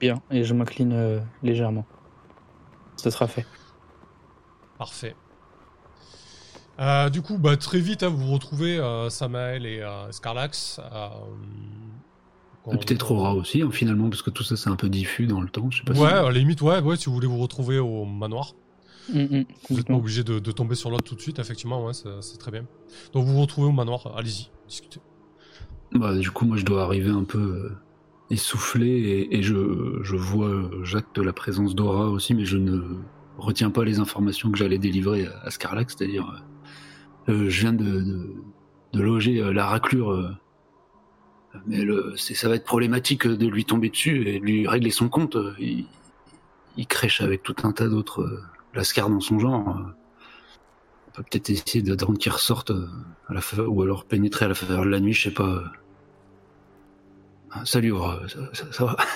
Bien, 0.00 0.20
et 0.30 0.44
je 0.44 0.54
m'incline 0.54 1.22
légèrement. 1.42 1.86
Ce 2.96 3.10
sera 3.10 3.26
fait. 3.26 3.46
Parfait. 4.78 5.14
du 7.10 7.22
coup, 7.22 7.38
bah, 7.38 7.56
très 7.56 7.80
vite, 7.80 8.02
hein, 8.02 8.08
vous 8.08 8.30
retrouvez 8.32 8.78
Samael 9.08 9.66
et 9.66 9.82
Scarlax. 10.10 10.80
Peut-être 12.70 13.12
Aura 13.12 13.34
aussi, 13.34 13.62
hein, 13.62 13.70
finalement, 13.70 14.10
parce 14.10 14.22
que 14.22 14.30
tout 14.30 14.42
ça 14.42 14.56
c'est 14.56 14.68
un 14.68 14.76
peu 14.76 14.88
diffus 14.88 15.26
dans 15.26 15.40
le 15.40 15.48
temps. 15.48 15.70
Je 15.70 15.78
sais 15.78 15.84
pas 15.84 15.92
ouais, 15.92 16.10
à 16.10 16.22
la 16.22 16.32
limite, 16.32 16.62
ouais, 16.62 16.80
ouais, 16.80 16.96
si 16.96 17.06
vous 17.06 17.14
voulez 17.14 17.28
vous 17.28 17.38
retrouver 17.38 17.78
au 17.78 18.04
manoir. 18.04 18.54
Mm, 19.12 19.20
mm, 19.20 19.44
vous 19.68 19.76
n'êtes 19.76 19.86
pas 19.86 19.94
obligé 19.94 20.24
de, 20.24 20.38
tomber 20.50 20.74
sur 20.74 20.90
l'autre 20.90 21.04
tout 21.04 21.14
de 21.14 21.20
suite, 21.20 21.38
effectivement, 21.38 21.84
ouais, 21.84 21.92
c'est 21.94 22.38
très 22.38 22.50
bien. 22.50 22.64
Donc 23.12 23.24
vous 23.24 23.34
vous 23.34 23.40
retrouvez 23.40 23.68
au 23.68 23.72
manoir, 23.72 24.12
allez-y, 24.16 24.50
discutez. 24.66 25.00
Bah, 25.92 26.16
du 26.16 26.30
coup, 26.32 26.44
moi 26.44 26.56
je 26.56 26.64
dois 26.64 26.82
arriver 26.82 27.10
un 27.10 27.22
peu 27.22 27.38
euh, 27.38 27.78
essoufflé 28.30 29.28
et, 29.30 29.42
je, 29.42 30.00
je, 30.02 30.16
vois, 30.16 30.70
j'acte 30.82 31.18
la 31.18 31.32
présence 31.32 31.74
d'Aura 31.74 32.08
aussi, 32.08 32.34
mais 32.34 32.44
je 32.44 32.56
ne 32.56 32.82
retiens 33.38 33.70
pas 33.70 33.84
les 33.84 33.98
informations 33.98 34.50
que 34.50 34.58
j'allais 34.58 34.78
délivrer 34.78 35.28
à, 35.42 35.50
Scarlax, 35.50 35.94
c'est-à-dire 35.96 36.44
euh, 37.28 37.48
je 37.48 37.60
viens 37.60 37.72
de, 37.72 38.34
de, 38.92 39.00
loger 39.00 39.40
euh, 39.40 39.52
la 39.52 39.66
raclure, 39.66 40.10
euh, 40.10 40.30
mais 41.66 41.82
le, 41.82 42.14
ça 42.16 42.48
va 42.48 42.56
être 42.56 42.64
problématique 42.64 43.26
de 43.26 43.46
lui 43.46 43.64
tomber 43.64 43.90
dessus 43.90 44.28
et 44.28 44.40
de 44.40 44.44
lui 44.44 44.66
régler 44.66 44.90
son 44.90 45.08
compte. 45.08 45.36
Il, 45.58 45.86
il 46.76 46.86
crèche 46.86 47.20
avec 47.20 47.42
tout 47.42 47.56
un 47.62 47.72
tas 47.72 47.88
d'autres 47.88 48.42
lascars 48.74 49.08
dans 49.08 49.20
son 49.20 49.38
genre. 49.38 49.66
On 51.08 51.10
peut 51.12 51.22
peut-être 51.22 51.48
essayer 51.48 51.82
d'attendre 51.82 52.18
qu'il 52.18 52.30
ressorte 52.32 52.72
à 53.28 53.32
la 53.32 53.40
ou 53.66 53.82
alors 53.82 54.04
pénétrer 54.04 54.44
à 54.44 54.48
la 54.48 54.54
faveur 54.54 54.84
de 54.84 54.90
la 54.90 55.00
nuit, 55.00 55.14
je 55.14 55.22
sais 55.30 55.34
pas. 55.34 55.64
Salut, 57.64 57.94
ça, 58.72 58.84
va? 58.84 58.96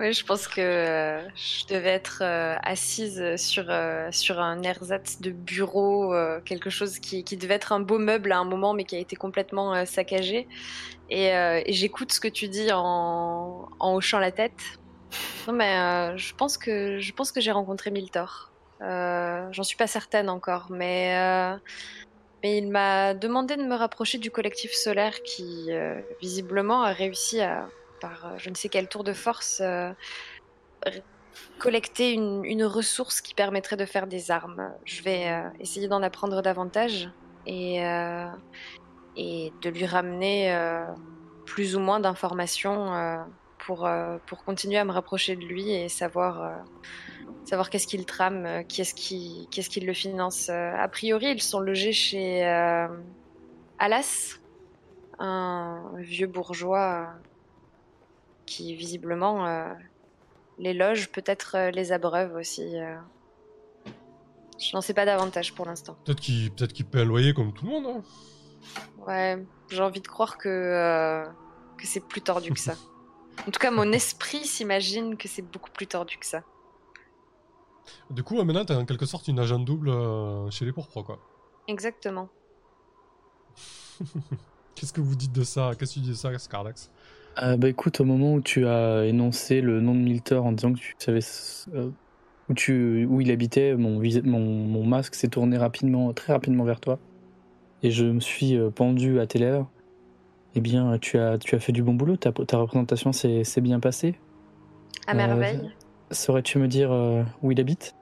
Oui, 0.00 0.12
je 0.12 0.24
pense 0.24 0.48
que 0.48 0.60
euh, 0.60 1.28
je 1.34 1.66
devais 1.66 1.90
être 1.90 2.22
euh, 2.22 2.56
assise 2.62 3.36
sur, 3.36 3.66
euh, 3.68 4.08
sur 4.12 4.40
un 4.40 4.62
ersatz 4.62 5.20
de 5.20 5.30
bureau, 5.30 6.14
quelque 6.44 6.70
chose 6.70 6.98
qui, 6.98 7.24
qui, 7.24 7.36
devait 7.36 7.54
être 7.54 7.72
un 7.72 7.80
beau 7.80 7.98
meuble 7.98 8.32
à 8.32 8.38
un 8.38 8.44
moment, 8.44 8.74
mais 8.74 8.84
qui 8.84 8.96
a 8.96 8.98
été 8.98 9.16
complètement 9.16 9.84
saccagé. 9.86 10.48
Et, 11.10 11.30
j'écoute 11.68 12.12
ce 12.12 12.20
que 12.20 12.28
tu 12.28 12.48
dis 12.48 12.70
en, 12.72 13.68
en 13.78 13.94
hochant 13.94 14.18
la 14.18 14.32
tête. 14.32 14.60
Non, 15.46 15.54
mais 15.54 16.16
je 16.16 16.34
pense 16.34 16.58
que, 16.58 16.98
je 17.00 17.12
pense 17.12 17.32
que 17.32 17.40
j'ai 17.40 17.52
rencontré 17.52 17.90
Miltor. 17.90 18.52
J'en 18.80 19.62
suis 19.62 19.76
pas 19.76 19.86
certaine 19.86 20.28
encore, 20.28 20.68
mais 20.70 21.58
mais 22.42 22.58
il 22.58 22.68
m'a 22.70 23.14
demandé 23.14 23.56
de 23.56 23.62
me 23.62 23.74
rapprocher 23.74 24.18
du 24.18 24.30
collectif 24.30 24.72
solaire 24.72 25.22
qui, 25.22 25.66
euh, 25.70 26.00
visiblement, 26.20 26.82
a 26.82 26.92
réussi 26.92 27.40
à, 27.40 27.68
par 28.00 28.26
euh, 28.26 28.38
je 28.38 28.50
ne 28.50 28.54
sais 28.54 28.68
quel 28.68 28.88
tour 28.88 29.02
de 29.02 29.12
force, 29.12 29.60
euh, 29.60 29.90
collecter 31.58 32.12
une, 32.12 32.64
ressource 32.64 33.20
qui 33.20 33.34
permettrait 33.34 33.76
de 33.76 33.84
faire 33.84 34.06
des 34.06 34.30
armes. 34.30 34.72
Je 34.84 35.02
vais 35.02 35.26
essayer 35.60 35.88
d'en 35.88 36.02
apprendre 36.02 36.42
davantage 36.42 37.10
et, 37.46 37.76
et 39.16 39.52
de 39.62 39.70
lui 39.70 39.86
ramener 39.86 40.52
plus 41.46 41.76
ou 41.76 41.80
moins 41.80 42.00
d'informations 42.00 43.24
pour, 43.58 43.88
pour 44.26 44.44
continuer 44.44 44.78
à 44.78 44.84
me 44.84 44.92
rapprocher 44.92 45.36
de 45.36 45.44
lui 45.44 45.70
et 45.70 45.88
savoir 45.88 46.64
savoir 47.48 47.70
qu'est-ce 47.70 47.86
qu'il 47.86 48.04
trame, 48.04 48.44
euh, 48.44 48.62
qui 48.62 48.82
est-ce 48.82 48.94
qui, 48.94 49.48
qu'est-ce 49.50 49.70
qui 49.70 49.80
le 49.80 49.94
finance. 49.94 50.48
Euh, 50.50 50.72
a 50.76 50.86
priori, 50.88 51.30
ils 51.30 51.42
sont 51.42 51.60
logés 51.60 51.92
chez 51.92 52.46
euh, 52.46 52.88
Alas, 53.78 54.38
un 55.18 55.82
vieux 55.96 56.26
bourgeois 56.26 57.08
qui 58.44 58.74
visiblement 58.74 59.66
les 60.58 60.72
loge, 60.72 61.10
peut-être 61.10 61.70
les 61.74 61.92
abreuve 61.92 62.34
aussi. 62.34 62.76
Je 64.58 64.74
n'en 64.74 64.80
sais 64.80 64.94
pas 64.94 65.04
davantage 65.04 65.54
pour 65.54 65.66
l'instant. 65.66 65.98
Peut-être 66.04 66.20
qu'il 66.20 66.50
peut 66.50 66.66
qu'il 66.66 66.86
paie 66.86 67.00
un 67.00 67.04
loyer 67.04 67.34
comme 67.34 67.52
tout 67.52 67.66
le 67.66 67.72
monde. 67.72 67.86
Hein. 67.86 68.02
ouais, 69.06 69.44
j'ai 69.68 69.82
envie 69.82 70.00
de 70.00 70.08
croire 70.08 70.38
que, 70.38 71.26
que 71.76 71.86
c'est 71.86 72.00
plus 72.00 72.22
tordu 72.22 72.52
que 72.52 72.60
ça. 72.60 72.74
En 73.46 73.52
tout 73.52 73.60
cas, 73.60 73.70
mon 73.70 73.92
esprit 73.92 74.44
s'imagine 74.44 75.16
que 75.16 75.28
c'est 75.28 75.42
beaucoup 75.42 75.70
plus 75.70 75.86
tordu 75.86 76.18
que 76.18 76.26
ça. 76.26 76.42
Du 78.10 78.22
coup, 78.22 78.42
maintenant, 78.42 78.64
t'as 78.64 78.76
en 78.76 78.84
quelque 78.84 79.06
sorte 79.06 79.28
une 79.28 79.38
agent 79.38 79.58
double 79.58 79.90
euh, 79.90 80.50
chez 80.50 80.64
les 80.64 80.72
pourpres, 80.72 81.02
quoi. 81.02 81.18
Exactement. 81.66 82.28
Qu'est-ce 84.74 84.92
que 84.92 85.00
vous 85.00 85.16
dites 85.16 85.32
de 85.32 85.42
ça? 85.42 85.72
Qu'est-ce 85.78 85.94
que 85.94 86.00
tu 86.00 86.04
dis 86.04 86.10
de 86.10 86.14
ça, 86.14 86.36
Scarlax? 86.38 86.90
Euh, 87.42 87.56
Bah 87.56 87.68
écoute, 87.68 88.00
au 88.00 88.04
moment 88.04 88.34
où 88.34 88.40
tu 88.40 88.66
as 88.66 89.04
énoncé 89.04 89.60
le 89.60 89.80
nom 89.80 89.94
de 89.94 90.00
Milter 90.00 90.36
en 90.36 90.52
disant 90.52 90.72
que 90.72 90.78
tu 90.78 90.94
savais 90.98 91.20
euh, 91.74 91.90
où, 92.48 92.54
tu, 92.54 93.06
où 93.06 93.20
il 93.20 93.30
habitait, 93.30 93.74
mon, 93.74 94.00
mon, 94.24 94.84
masque 94.84 95.14
s'est 95.14 95.28
tourné 95.28 95.58
rapidement, 95.58 96.12
très 96.12 96.32
rapidement 96.32 96.64
vers 96.64 96.80
toi. 96.80 96.98
Et 97.82 97.90
je 97.90 98.06
me 98.06 98.20
suis 98.20 98.58
pendu 98.74 99.20
à 99.20 99.26
tes 99.26 99.38
lèvres. 99.38 99.70
Eh 100.54 100.60
bien, 100.60 100.98
tu 100.98 101.18
as, 101.18 101.38
tu 101.38 101.54
as 101.54 101.60
fait 101.60 101.72
du 101.72 101.82
bon 101.82 101.94
boulot, 101.94 102.16
ta, 102.16 102.32
ta 102.32 102.56
représentation 102.56 103.12
s'est 103.12 103.60
bien 103.60 103.80
passée. 103.80 104.16
À 105.06 105.14
merveille. 105.14 105.70
Saurais-tu 106.10 106.58
me 106.58 106.68
dire 106.68 106.90
euh, 106.90 107.22
où 107.42 107.52
il 107.52 107.60
habite? 107.60 107.94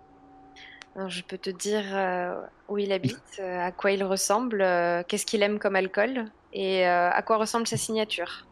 Je 1.09 1.23
peux 1.23 1.37
te 1.37 1.51
dire 1.51 1.85
euh, 1.93 2.41
où 2.69 2.79
il 2.79 2.93
habite, 2.93 3.39
euh, 3.41 3.67
à 3.67 3.73
quoi 3.73 3.93
il 3.93 4.03
ressemble, 4.03 4.65
qu'est-ce 5.09 5.27
qu'il 5.27 5.43
aime 5.43 5.59
comme 5.59 5.77
alcool 5.77 6.25
et 6.53 6.87
à 6.87 7.21
quoi 7.21 7.37
ressemble 7.37 7.67
sa 7.67 7.77
signature. 7.77 8.47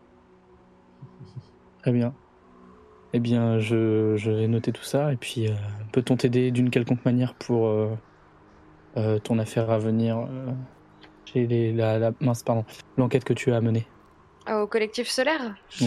Très 1.80 1.92
bien. 1.92 2.12
Eh 3.14 3.20
bien, 3.20 3.60
je, 3.60 4.14
vais 4.16 4.46
noter 4.46 4.72
tout 4.72 4.82
ça 4.82 5.10
et 5.10 5.16
puis 5.16 5.48
peut-on 5.92 6.16
t'aider 6.16 6.50
d'une 6.50 6.68
quelconque 6.68 7.02
manière 7.06 7.32
pour 7.34 7.72
ton 8.94 9.38
affaire 9.38 9.70
à 9.70 9.78
venir 9.78 10.28
chez 11.24 11.46
les, 11.46 11.72
la, 11.72 12.12
mince, 12.20 12.42
pardon, 12.42 12.66
l'enquête 12.98 13.24
que 13.24 13.32
tu 13.32 13.54
as 13.54 13.60
menée? 13.62 13.86
Au 14.50 14.66
collectif 14.66 15.08
solaire? 15.08 15.54
Je 15.70 15.86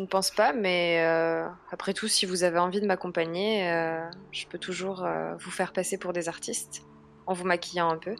ne 0.00 0.06
pense 0.06 0.30
pas, 0.30 0.52
mais 0.52 1.02
euh, 1.04 1.46
après 1.70 1.92
tout, 1.92 2.08
si 2.08 2.26
vous 2.26 2.44
avez 2.44 2.58
envie 2.58 2.80
de 2.80 2.86
m'accompagner, 2.86 3.68
euh, 3.70 4.08
je 4.30 4.46
peux 4.46 4.58
toujours 4.58 5.04
euh, 5.04 5.34
vous 5.36 5.50
faire 5.50 5.72
passer 5.72 5.98
pour 5.98 6.12
des 6.12 6.28
artistes 6.28 6.84
en 7.26 7.34
vous 7.34 7.44
maquillant 7.44 7.90
un 7.90 7.98
peu. 7.98 8.14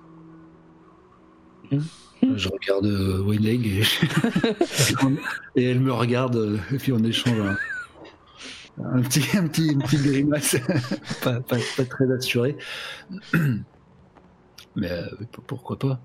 Je 2.23 2.49
regarde 2.49 2.87
Wayleg 3.27 3.67
et... 3.67 3.83
et, 5.61 5.71
elle 5.71 5.81
me 5.81 5.93
regarde 5.93 6.61
et 6.73 6.77
puis 6.77 6.93
on 6.93 7.03
échange 7.03 7.41
un, 8.85 9.03
petit, 9.03 9.25
un 9.37 9.47
petit, 9.47 9.73
une 9.73 9.83
petite 9.83 10.03
grimace, 10.03 10.57
pas, 11.25 11.41
pas, 11.41 11.85
très 11.89 12.13
assuré. 12.13 12.57
Mais 14.77 15.03
pourquoi 15.47 15.79
pas? 15.79 16.01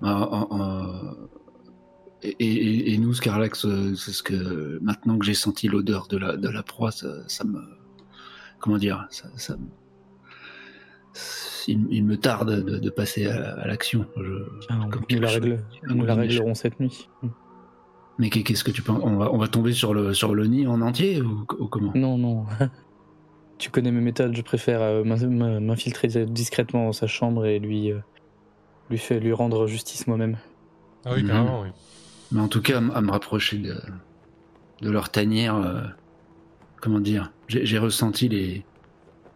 Et, 2.22 2.98
nous, 2.98 3.14
Scarlax, 3.14 3.64
euh, 3.64 3.94
c'est 3.94 4.12
ce 4.12 4.22
que 4.22 4.78
maintenant 4.82 5.18
que 5.18 5.24
j'ai 5.24 5.34
senti 5.34 5.68
l'odeur 5.68 6.08
de 6.08 6.16
la, 6.16 6.36
de 6.36 6.48
la 6.48 6.62
proie, 6.62 6.90
ça, 6.90 7.44
me. 7.44 7.60
Comment 8.58 8.78
dire 8.78 9.06
ça, 9.10 9.28
il, 11.68 12.04
me 12.04 12.16
tarde 12.16 12.64
de, 12.64 12.90
passer 12.90 13.26
à, 13.26 13.66
l'action. 13.66 14.06
Ah, 14.68 14.74
nous, 15.10 15.20
la, 15.20 15.28
règle, 15.28 15.64
nous 15.86 16.04
la 16.04 16.14
réglerons 16.14 16.54
cette 16.54 16.80
nuit. 16.80 17.08
Mais 18.18 18.30
qu'est-ce 18.30 18.64
que 18.64 18.70
tu 18.70 18.82
penses? 18.82 19.00
On 19.04 19.16
va, 19.16 19.32
on 19.32 19.38
va 19.38 19.48
tomber 19.48 19.72
sur 19.72 19.94
le, 19.94 20.12
sur 20.12 20.34
le 20.34 20.46
nid 20.46 20.66
en 20.66 20.80
entier 20.80 21.20
ou, 21.20 21.44
comment? 21.44 21.92
Non, 21.94 22.18
non. 22.18 22.46
tu 23.58 23.70
connais 23.70 23.92
mes 23.92 24.00
méthodes, 24.00 24.34
je 24.34 24.42
préfère 24.42 24.80
euh, 24.82 25.04
m'infiltrer 25.04 26.08
discrètement 26.26 26.86
dans 26.86 26.92
sa 26.92 27.06
chambre 27.06 27.46
et 27.46 27.58
lui, 27.58 27.92
euh, 27.92 27.98
lui, 28.90 28.98
fait, 28.98 29.20
lui 29.20 29.32
rendre 29.32 29.66
justice 29.66 30.06
moi-même. 30.06 30.36
Ah 31.04 31.12
oui, 31.14 31.24
carrément, 31.24 31.62
oui. 31.62 31.68
Mais 32.32 32.40
en 32.40 32.48
tout 32.48 32.60
cas, 32.60 32.78
à 32.78 33.00
me 33.00 33.10
rapprocher 33.10 33.58
de, 33.58 33.80
de 34.82 34.90
leur 34.90 35.10
tanière, 35.10 35.56
euh, 35.56 35.82
comment 36.80 37.00
dire, 37.00 37.32
j'ai 37.48 37.78
ressenti 37.78 38.28
les, 38.28 38.64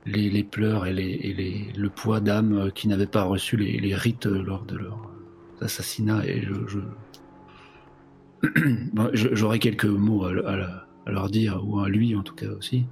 les, 0.04 0.28
les, 0.28 0.44
pleurs 0.44 0.86
et, 0.86 0.92
les, 0.92 1.10
et 1.22 1.32
les, 1.32 1.72
le 1.76 1.88
poids 1.88 2.20
d'âme 2.20 2.58
euh, 2.58 2.70
qui 2.70 2.88
n'avaient 2.88 3.06
pas 3.06 3.24
reçu 3.24 3.56
les, 3.56 3.78
les, 3.78 3.94
rites 3.94 4.26
lors 4.26 4.64
de 4.64 4.76
leur 4.76 5.10
assassinat. 5.60 6.26
Et 6.26 6.42
je, 6.42 6.80
j'aurais 9.34 9.58
quelques 9.58 9.84
mots 9.86 10.24
à, 10.24 10.30
à, 11.06 11.10
leur 11.10 11.30
dire, 11.30 11.62
ou 11.64 11.80
à 11.80 11.88
lui 11.88 12.14
en 12.14 12.22
tout 12.22 12.34
cas 12.34 12.48
aussi. 12.48 12.84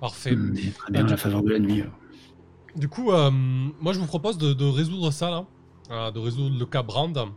Parfait. 0.00 0.36
très 0.76 0.92
bien, 0.92 1.06
à 1.06 1.08
la 1.08 1.16
faveur 1.16 1.42
de 1.42 1.50
la 1.50 1.58
nuit. 1.58 1.84
Du 2.76 2.88
coup, 2.88 3.12
euh, 3.12 3.30
moi 3.30 3.92
je 3.92 3.98
vous 3.98 4.06
propose 4.06 4.38
de, 4.38 4.52
de 4.52 4.64
résoudre 4.64 5.10
ça 5.10 5.30
là 5.30 5.46
de 5.90 6.18
résoudre 6.18 6.58
le 6.58 6.66
cas 6.66 6.82
Brand. 6.82 7.32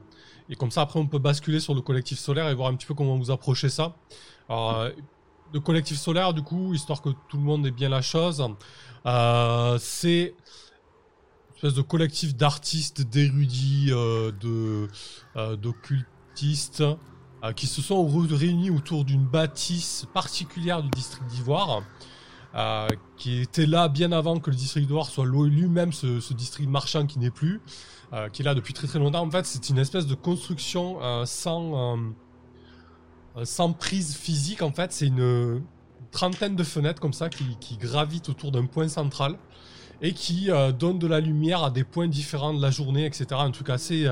Et 0.50 0.56
comme 0.56 0.72
ça, 0.72 0.82
après, 0.82 1.00
on 1.00 1.08
peut 1.08 1.20
basculer 1.20 1.60
sur 1.60 1.74
le 1.74 1.82
collectif 1.82 2.20
solaire 2.20 2.50
et 2.50 2.54
voir 2.54 2.70
un 2.70 2.76
petit 2.76 2.86
peu 2.86 2.94
comment 2.94 3.18
vous 3.18 3.32
approchez 3.32 3.70
ça. 3.70 3.96
Euh, 4.50 4.92
le 5.54 5.60
collectif 5.60 5.98
solaire, 5.98 6.34
du 6.34 6.42
coup, 6.42 6.74
histoire 6.74 7.02
que 7.02 7.10
tout 7.30 7.38
le 7.38 7.44
monde 7.44 7.66
ait 7.66 7.72
bien 7.72 7.90
la 7.90 8.02
chose, 8.02 8.46
euh, 9.06 9.78
c'est 9.80 10.34
une 10.34 11.56
espèce 11.56 11.74
de 11.74 11.82
collectif 11.82 12.36
d'artistes, 12.36 13.02
d'érudits, 13.02 13.90
euh, 13.92 14.32
de, 14.32 15.56
d'occultistes 15.56 16.84
qui 17.58 17.68
se 17.68 17.82
sont 17.82 18.08
réunis 18.08 18.70
autour 18.70 19.04
d'une 19.04 19.26
bâtisse 19.26 20.06
particulière 20.14 20.82
du 20.82 20.90
district 20.90 21.26
d'Ivoire. 21.28 21.84
qui 23.18 23.42
était 23.42 23.66
là 23.66 23.90
bien 23.90 24.14
avant 24.14 24.40
que 24.40 24.50
le 24.50 24.56
district 24.56 24.86
d'Ivoire 24.86 25.08
soit 25.08 25.26
lui-même 25.26 25.92
ce, 25.92 26.34
district 26.34 26.70
marchand 26.70 27.06
qui 27.06 27.20
n'est 27.20 27.32
plus, 27.32 27.60
euh, 28.14 28.30
qui 28.30 28.44
est 28.44 28.46
là 28.46 28.54
depuis 28.54 28.74
très 28.74 28.86
très 28.86 29.00
longtemps. 29.00 29.26
En 29.26 29.32
fait, 29.32 29.46
c'est 29.46 29.70
une 29.70 29.80
espèce 29.80 30.06
de 30.06 30.14
construction 30.14 31.00
euh, 31.02 31.26
sans, 31.26 31.98
euh, 33.36 33.46
sans 33.46 33.74
prise 33.74 34.16
physique. 34.16 34.62
En 34.62 34.72
fait, 34.72 34.92
c'est 34.92 35.08
une 35.08 35.64
trentaine 36.12 36.56
de 36.56 36.64
fenêtres 36.64 37.02
comme 37.02 37.14
ça 37.14 37.30
qui, 37.30 37.78
gravitent 37.78 38.30
autour 38.30 38.52
d'un 38.52 38.66
point 38.66 38.88
central. 38.88 39.38
et 40.02 40.12
qui 40.12 40.52
euh, 40.52 40.74
donne 40.74 41.00
de 41.00 41.08
la 41.08 41.22
lumière 41.22 41.64
à 41.64 41.72
des 41.72 41.86
points 41.86 42.10
différents 42.10 42.54
de 42.54 42.62
la 42.62 42.72
journée, 42.72 43.06
etc. 43.06 43.26
Un 43.32 43.52
truc 43.52 43.70
assez, 43.70 44.06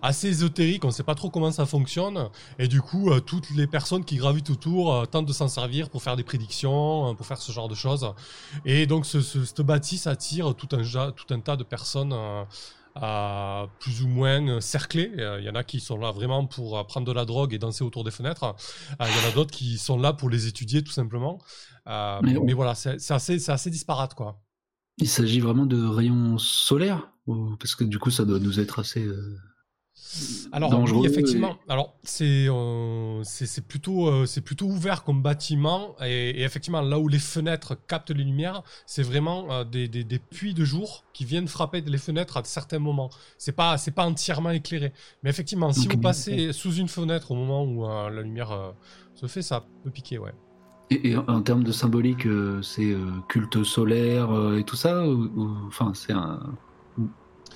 assez 0.00 0.28
ésotérique, 0.28 0.84
on 0.84 0.88
ne 0.88 0.92
sait 0.92 1.02
pas 1.02 1.16
trop 1.16 1.28
comment 1.28 1.50
ça 1.50 1.66
fonctionne. 1.66 2.28
Et 2.58 2.68
du 2.68 2.80
coup, 2.80 3.10
toutes 3.26 3.50
les 3.50 3.66
personnes 3.66 4.04
qui 4.04 4.16
gravitent 4.16 4.50
autour 4.50 5.06
tentent 5.08 5.26
de 5.26 5.32
s'en 5.32 5.48
servir 5.48 5.90
pour 5.90 6.02
faire 6.02 6.16
des 6.16 6.22
prédictions, 6.22 7.14
pour 7.16 7.26
faire 7.26 7.38
ce 7.38 7.50
genre 7.52 7.68
de 7.68 7.74
choses. 7.74 8.14
Et 8.64 8.86
donc, 8.86 9.06
ce, 9.06 9.20
ce, 9.20 9.44
cette 9.44 9.62
bâtisse 9.62 10.06
attire 10.06 10.54
tout 10.54 10.68
un, 10.72 11.10
tout 11.10 11.34
un 11.34 11.40
tas 11.40 11.56
de 11.56 11.64
personnes. 11.64 12.14
Euh, 13.02 13.66
plus 13.80 14.02
ou 14.02 14.08
moins 14.08 14.60
cerclés. 14.60 15.10
Il 15.16 15.44
y 15.44 15.50
en 15.50 15.54
a 15.56 15.64
qui 15.64 15.80
sont 15.80 15.96
là 15.98 16.12
vraiment 16.12 16.46
pour 16.46 16.86
prendre 16.86 17.06
de 17.06 17.12
la 17.12 17.24
drogue 17.24 17.52
et 17.52 17.58
danser 17.58 17.82
autour 17.82 18.04
des 18.04 18.12
fenêtres. 18.12 18.54
Il 19.00 19.06
y 19.06 19.26
en 19.26 19.30
a 19.30 19.32
d'autres 19.34 19.50
qui 19.50 19.78
sont 19.78 19.98
là 19.98 20.12
pour 20.12 20.30
les 20.30 20.46
étudier 20.46 20.84
tout 20.84 20.92
simplement. 20.92 21.38
mais, 21.86 22.38
mais, 22.40 22.52
voilà, 22.52 22.74
c'est 22.74 23.10
assez, 23.10 23.50
assez 23.50 23.70
disparate 23.70 24.14
quoi. 24.14 24.44
Il 24.98 25.08
s'agit 25.08 25.40
vraiment 25.40 25.66
de 25.66 25.84
rayons 25.84 26.38
solaires 26.38 27.10
Parce 27.58 27.74
que 27.74 27.84
du 27.84 27.98
coup, 27.98 28.10
ça 28.10 28.24
doit 28.24 28.38
nous 28.38 28.60
être 28.60 28.78
assez 28.78 29.04
euh, 29.04 29.36
alors, 30.52 30.70
dangereux. 30.70 31.06
effectivement. 31.06 31.56
Alors, 31.68 31.96
c'est 32.02 32.46
euh, 32.48 33.22
c'est 33.24 33.66
plutôt, 33.66 34.08
euh, 34.08 34.26
c'est 34.26 34.40
plutôt 34.40 34.66
ouvert 34.66 35.04
comme 35.04 35.22
bâtiment. 35.22 35.96
Et, 36.04 36.42
effectivement, 36.42 36.80
là 36.80 36.98
où 36.98 37.08
les 37.08 37.18
fenêtres 37.18 37.76
captent 37.86 38.10
les 38.10 38.24
lumières, 38.24 38.62
c'est 38.86 39.02
vraiment 39.02 39.64
des, 39.64 39.88
des, 39.88 40.04
des, 40.04 40.18
puits 40.18 40.54
de 40.54 40.64
jour 40.64 41.04
qui 41.12 41.24
viennent 41.24 41.48
frapper 41.48 41.80
les 41.80 41.98
fenêtres 41.98 42.36
à 42.36 42.44
certains 42.44 42.78
moments. 42.78 43.10
C'est 43.38 43.52
pas, 43.52 43.76
pas 43.94 44.06
entièrement 44.06 44.50
éclairé. 44.50 44.92
Mais 45.22 45.30
effectivement, 45.30 45.72
si 45.72 45.88
vous 45.88 45.98
passez 45.98 46.52
sous 46.52 46.74
une 46.74 46.88
fenêtre 46.88 47.30
au 47.30 47.34
moment 47.34 47.64
où 47.64 47.86
la 47.86 48.22
lumière 48.22 48.74
se 49.14 49.26
fait, 49.26 49.42
ça 49.42 49.64
peut 49.82 49.90
piquer, 49.90 50.18
ouais. 50.18 50.32
Et, 50.90 51.16
en 51.16 51.40
termes 51.42 51.64
de 51.64 51.72
symbolique, 51.72 52.26
euh, 52.26 52.60
c'est 52.62 52.92
euh, 52.92 53.10
culte 53.28 53.64
solaire 53.64 54.30
euh, 54.30 54.58
et 54.58 54.64
tout 54.64 54.76
ça 54.76 55.08
ou, 55.08 55.30
Enfin, 55.66 55.92
c'est 55.94 56.12
un. 56.12 56.40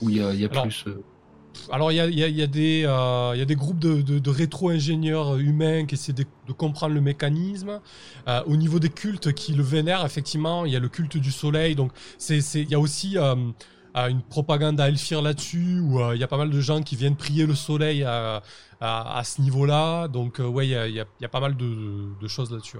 Où 0.00 0.10
il 0.10 0.16
y 0.16 0.22
a, 0.22 0.32
y 0.32 0.44
a 0.44 0.48
plus. 0.48 0.86
Alors, 1.70 1.92
il 1.92 1.96
y 1.96 2.42
a, 2.42 2.46
des, 2.46 3.54
groupes 3.56 3.78
de, 3.78 4.30
rétro-ingénieurs 4.30 5.36
humains 5.36 5.86
qui 5.86 5.94
essaient 5.94 6.12
de, 6.12 6.24
comprendre 6.52 6.94
le 6.94 7.00
mécanisme. 7.00 7.80
au 8.46 8.56
niveau 8.56 8.78
des 8.78 8.90
cultes 8.90 9.32
qui 9.32 9.52
le 9.52 9.62
vénèrent, 9.62 10.04
effectivement, 10.04 10.64
il 10.64 10.72
y 10.72 10.76
a 10.76 10.80
le 10.80 10.88
culte 10.88 11.16
du 11.16 11.30
soleil. 11.30 11.74
Donc, 11.74 11.92
il 12.28 12.70
y 12.70 12.74
a 12.74 12.80
aussi 12.80 13.16
une 13.94 14.22
propagande 14.22 14.80
à 14.80 14.88
Elfir 14.88 15.22
là-dessus, 15.22 15.80
où 15.80 16.00
il 16.12 16.18
y 16.18 16.24
a 16.24 16.28
pas 16.28 16.38
mal 16.38 16.50
de 16.50 16.60
gens 16.60 16.82
qui 16.82 16.96
viennent 16.96 17.16
prier 17.16 17.46
le 17.46 17.54
soleil 17.54 18.04
à, 18.04 18.42
ce 19.24 19.40
niveau-là. 19.40 20.08
Donc, 20.08 20.40
ouais, 20.40 20.66
il 20.66 20.94
y 21.20 21.24
a, 21.24 21.28
pas 21.28 21.40
mal 21.40 21.56
de, 21.56 22.28
choses 22.28 22.50
là-dessus. 22.50 22.78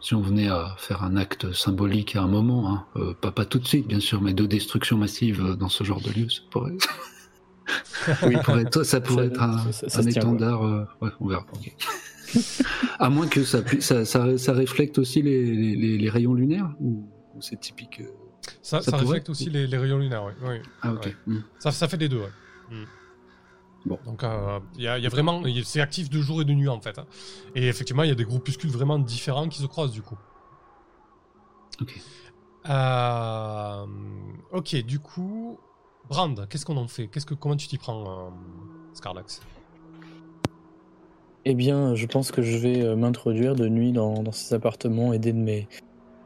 Si 0.00 0.14
on 0.14 0.20
venait 0.20 0.48
à 0.48 0.74
faire 0.78 1.02
un 1.02 1.16
acte 1.16 1.52
symbolique 1.52 2.16
à 2.16 2.22
un 2.22 2.28
moment, 2.28 2.70
hein, 2.70 2.86
euh, 2.96 3.14
pas, 3.14 3.30
pas 3.30 3.44
tout 3.44 3.58
de 3.58 3.66
suite 3.66 3.86
bien 3.86 4.00
sûr, 4.00 4.20
mais 4.22 4.34
de 4.34 4.46
destruction 4.46 4.96
massive 4.96 5.44
euh, 5.44 5.56
dans 5.56 5.68
ce 5.68 5.84
genre 5.84 6.00
de 6.00 6.10
lieu, 6.10 6.28
ça 6.28 6.42
pourrait, 6.50 6.72
oui, 8.22 8.36
ça 8.84 9.00
pourrait 9.00 9.26
être 9.26 9.42
un, 9.42 10.06
étendard. 10.06 10.64
Euh, 10.64 10.84
ouais, 11.00 11.10
on 11.20 11.28
verra. 11.28 11.46
à 12.98 13.08
moins 13.08 13.26
que 13.26 13.42
ça, 13.44 13.60
ça, 13.80 14.04
ça, 14.04 14.38
ça 14.38 14.52
reflète 14.52 14.98
aussi 14.98 15.22
les, 15.22 15.44
les, 15.44 15.98
les, 15.98 16.10
rayons 16.10 16.34
lunaires 16.34 16.74
ou 16.80 17.08
c'est 17.40 17.60
typique. 17.60 18.02
Ça, 18.62 18.80
ça, 18.80 18.96
reflète 18.96 19.28
aussi 19.28 19.50
les, 19.50 19.66
rayons 19.76 19.98
lunaires, 19.98 20.24
oui. 20.24 20.56
Ah 20.82 20.92
ok. 20.92 21.14
Hmm. 21.26 21.40
Ça, 21.58 21.72
ça 21.72 21.88
fait 21.88 21.96
des 21.96 22.08
deux, 22.08 22.18
ouais. 22.18 22.76
Donc 23.86 24.24
euh, 24.24 24.58
il 24.76 24.82
y, 24.82 24.88
a 24.88 25.08
vraiment, 25.08 25.42
c'est 25.64 25.80
actif 25.80 26.10
de 26.10 26.20
jour 26.20 26.42
et 26.42 26.44
de 26.44 26.52
nuit 26.52 26.68
en 26.68 26.80
fait. 26.80 26.98
Hein. 26.98 27.06
Et 27.54 27.68
effectivement, 27.68 28.02
il 28.02 28.08
y 28.08 28.12
a 28.12 28.16
des 28.16 28.24
groupuscules 28.24 28.70
vraiment 28.70 28.98
différents 28.98 29.48
qui 29.48 29.60
se 29.60 29.66
croisent 29.66 29.92
du 29.92 30.02
coup. 30.02 30.18
Ok. 31.80 31.94
Euh, 32.68 33.86
ok, 34.52 34.76
du 34.84 34.98
coup, 34.98 35.58
Brand, 36.08 36.48
qu'est-ce 36.48 36.66
qu'on 36.66 36.76
en 36.76 36.88
fait? 36.88 37.06
Qu'est-ce 37.06 37.26
que, 37.26 37.34
comment 37.34 37.56
tu 37.56 37.68
t'y 37.68 37.78
prends, 37.78 38.02
euh, 38.02 38.30
Scarlax 38.92 39.40
Eh 41.44 41.54
bien, 41.54 41.94
je 41.94 42.06
pense 42.06 42.32
que 42.32 42.42
je 42.42 42.56
vais 42.56 42.96
m'introduire 42.96 43.54
de 43.54 43.68
nuit 43.68 43.92
dans, 43.92 44.22
dans, 44.22 44.32
ces 44.32 44.52
appartements, 44.54 45.12
aider 45.12 45.32
de 45.32 45.38
mes, 45.38 45.68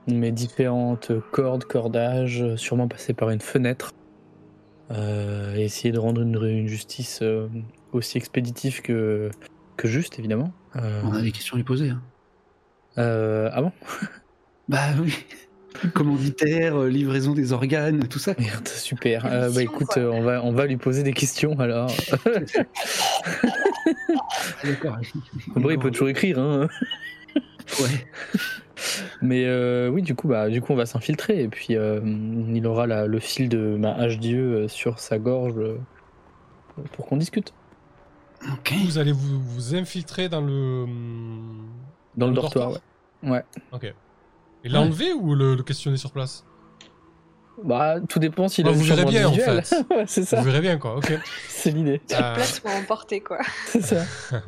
mes 0.06 0.32
différentes 0.32 1.12
cordes, 1.30 1.64
cordages, 1.64 2.54
sûrement 2.56 2.88
passer 2.88 3.12
par 3.12 3.28
une 3.28 3.42
fenêtre 3.42 3.92
euh, 4.90 5.54
et 5.54 5.64
essayer 5.64 5.92
de 5.92 5.98
rendre 5.98 6.22
une, 6.22 6.66
justice 6.66 7.20
euh, 7.22 7.48
aussi 7.92 8.18
expéditive 8.18 8.82
que, 8.82 9.30
que 9.76 9.88
juste, 9.88 10.18
évidemment. 10.18 10.52
Euh, 10.76 11.00
On 11.04 11.12
a 11.12 11.22
des 11.22 11.32
questions 11.32 11.54
à 11.54 11.58
lui 11.58 11.64
poser. 11.64 11.90
Hein. 11.90 12.02
ah 12.96 13.62
bon? 13.62 13.72
Bah 14.68 14.90
oui. 15.02 15.12
Commanditaire, 15.94 16.84
livraison 16.84 17.32
des 17.32 17.52
organes, 17.52 18.06
tout 18.06 18.20
ça. 18.20 18.34
Merde, 18.38 18.68
super. 18.68 19.24
bah 19.24 19.62
écoute, 19.62 19.96
on 19.96 20.22
va, 20.22 20.44
on 20.44 20.52
va 20.52 20.66
lui 20.66 20.76
poser 20.76 21.02
des 21.02 21.12
questions 21.12 21.58
alors. 21.58 21.90
D'accord. 24.64 24.98
Bon, 25.56 25.70
il 25.70 25.78
peut 25.78 25.90
toujours 25.90 26.08
écrire, 26.08 26.38
hein. 26.38 26.68
Ouais. 27.80 28.06
Mais 29.22 29.44
euh, 29.46 29.88
oui, 29.88 30.02
du 30.02 30.14
coup, 30.14 30.28
bah, 30.28 30.48
du 30.48 30.60
coup, 30.62 30.72
on 30.72 30.76
va 30.76 30.86
s'infiltrer 30.86 31.42
et 31.42 31.48
puis 31.48 31.76
euh, 31.76 32.00
il 32.02 32.66
aura 32.66 32.86
le 32.86 33.18
fil 33.18 33.48
de 33.48 33.76
ma 33.76 33.92
hache 33.92 34.18
Dieu 34.18 34.54
euh, 34.54 34.68
sur 34.68 34.98
sa 34.98 35.18
gorge 35.18 35.60
pour 36.92 37.06
qu'on 37.06 37.16
discute. 37.16 37.52
Ok. 38.52 38.72
Vous 38.86 38.98
allez 38.98 39.12
vous, 39.12 39.40
vous 39.40 39.74
infiltrer 39.74 40.28
dans 40.28 40.40
le 40.40 40.86
dans, 42.16 42.28
le, 42.28 42.32
dortoir. 42.32 42.72
ouais. 43.22 43.44
Ok. 43.72 43.92
Et 44.64 44.68
l'enlever 44.68 45.12
ou 45.12 45.34
le, 45.34 45.56
questionner 45.62 45.96
sur 45.96 46.10
place? 46.10 46.44
Bah, 47.62 47.96
tout 48.08 48.18
dépend 48.18 48.48
s'il 48.48 48.66
a. 48.66 48.72
Vous 48.72 48.84
verrez 48.84 49.04
bien 49.04 49.28
en 49.28 49.32
fait. 49.32 49.74
c'est 50.06 50.24
ça. 50.24 50.38
Vous 50.38 50.44
verrez 50.44 50.62
bien 50.62 50.78
quoi. 50.78 50.96
Ok. 50.96 51.12
c'est 51.48 51.70
l'idée. 51.70 52.00
Sur 52.06 52.18
place 52.18 52.60
pour 52.60 52.70
emporter 52.70 53.20
quoi. 53.20 53.38
c'est 53.66 53.82
ça. 53.82 54.04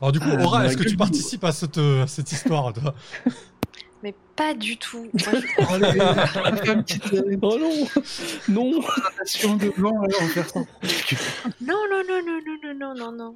Alors 0.00 0.12
du 0.12 0.20
coup, 0.20 0.28
ah, 0.30 0.42
Aura, 0.42 0.66
est-ce 0.66 0.76
que 0.76 0.88
tu 0.88 0.96
participes 0.96 1.44
à 1.44 1.52
cette, 1.52 1.78
à 1.78 2.06
cette 2.06 2.30
histoire 2.32 2.72
toi? 2.72 2.94
Mais 4.02 4.14
pas 4.36 4.54
du 4.54 4.76
tout. 4.76 5.10
oh, 5.58 5.78
non 5.78 5.90
Non 8.48 8.70
Non, 11.60 11.82
non, 11.90 12.02
non, 12.08 12.22
non, 12.24 12.40
non, 12.46 12.58
non, 12.62 12.74
non, 12.74 12.94
non, 12.94 13.12
non. 13.12 13.34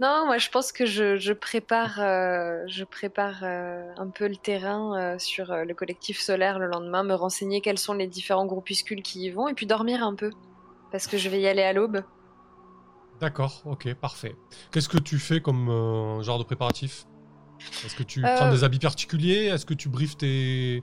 Non, 0.00 0.26
moi 0.26 0.36
je 0.36 0.50
pense 0.50 0.70
que 0.70 0.84
je, 0.84 1.16
je 1.16 1.32
prépare, 1.32 1.98
euh, 1.98 2.64
je 2.66 2.84
prépare 2.84 3.40
euh, 3.42 3.90
un 3.96 4.08
peu 4.08 4.28
le 4.28 4.36
terrain 4.36 4.98
euh, 4.98 5.18
sur 5.18 5.54
le 5.56 5.72
collectif 5.72 6.20
solaire 6.20 6.58
le 6.58 6.66
lendemain, 6.66 7.04
me 7.04 7.14
renseigner 7.14 7.62
quels 7.62 7.78
sont 7.78 7.94
les 7.94 8.06
différents 8.06 8.46
groupuscules 8.46 9.02
qui 9.02 9.22
y 9.22 9.30
vont, 9.30 9.48
et 9.48 9.54
puis 9.54 9.64
dormir 9.64 10.04
un 10.04 10.14
peu. 10.14 10.30
Parce 10.90 11.06
que 11.06 11.16
je 11.16 11.30
vais 11.30 11.40
y 11.40 11.48
aller 11.48 11.62
à 11.62 11.72
l'aube. 11.72 12.02
D'accord, 13.22 13.62
ok, 13.64 13.94
parfait. 13.94 14.34
Qu'est-ce 14.72 14.88
que 14.88 14.98
tu 14.98 15.18
fais 15.18 15.40
comme 15.40 16.20
genre 16.22 16.38
de 16.40 16.44
préparatif? 16.44 17.06
Est-ce 17.84 17.94
que 17.94 18.02
tu 18.02 18.20
prends 18.20 18.50
des 18.50 18.64
habits 18.64 18.80
particuliers? 18.80 19.46
Est-ce 19.46 19.64
que 19.64 19.74
tu 19.74 19.88
briefes 19.88 20.16
tes... 20.16 20.82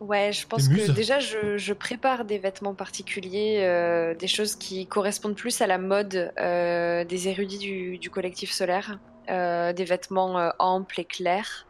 Ouais, 0.00 0.32
je 0.32 0.46
pense 0.46 0.68
que 0.68 0.92
déjà 0.92 1.18
je, 1.18 1.72
prépare 1.72 2.24
des 2.24 2.38
vêtements 2.38 2.74
particuliers, 2.74 3.62
euh, 3.62 4.14
des 4.14 4.28
choses 4.28 4.54
qui 4.54 4.86
correspondent 4.86 5.34
plus 5.34 5.60
à 5.60 5.66
la 5.66 5.78
mode 5.78 6.32
euh, 6.38 7.04
des 7.04 7.28
érudits 7.28 7.98
du, 7.98 8.10
collectif 8.10 8.52
solaire, 8.52 9.00
euh, 9.28 9.72
des 9.72 9.84
vêtements 9.84 10.52
amples 10.58 11.00
et 11.00 11.04
clairs, 11.04 11.66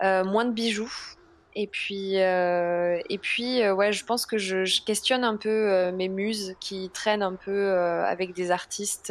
moins 0.00 0.44
de 0.44 0.52
bijoux. 0.52 0.92
Et 1.58 1.66
puis, 1.66 2.16
et 2.16 3.18
puis 3.20 3.68
ouais, 3.70 3.90
je 3.90 4.04
pense 4.04 4.26
que 4.26 4.36
je, 4.36 4.66
je 4.66 4.82
questionne 4.82 5.24
un 5.24 5.36
peu 5.36 5.90
mes 5.92 6.08
muses 6.08 6.54
qui 6.60 6.90
traînent 6.92 7.22
un 7.22 7.34
peu 7.34 7.72
avec 7.72 8.34
des 8.34 8.50
artistes 8.50 9.10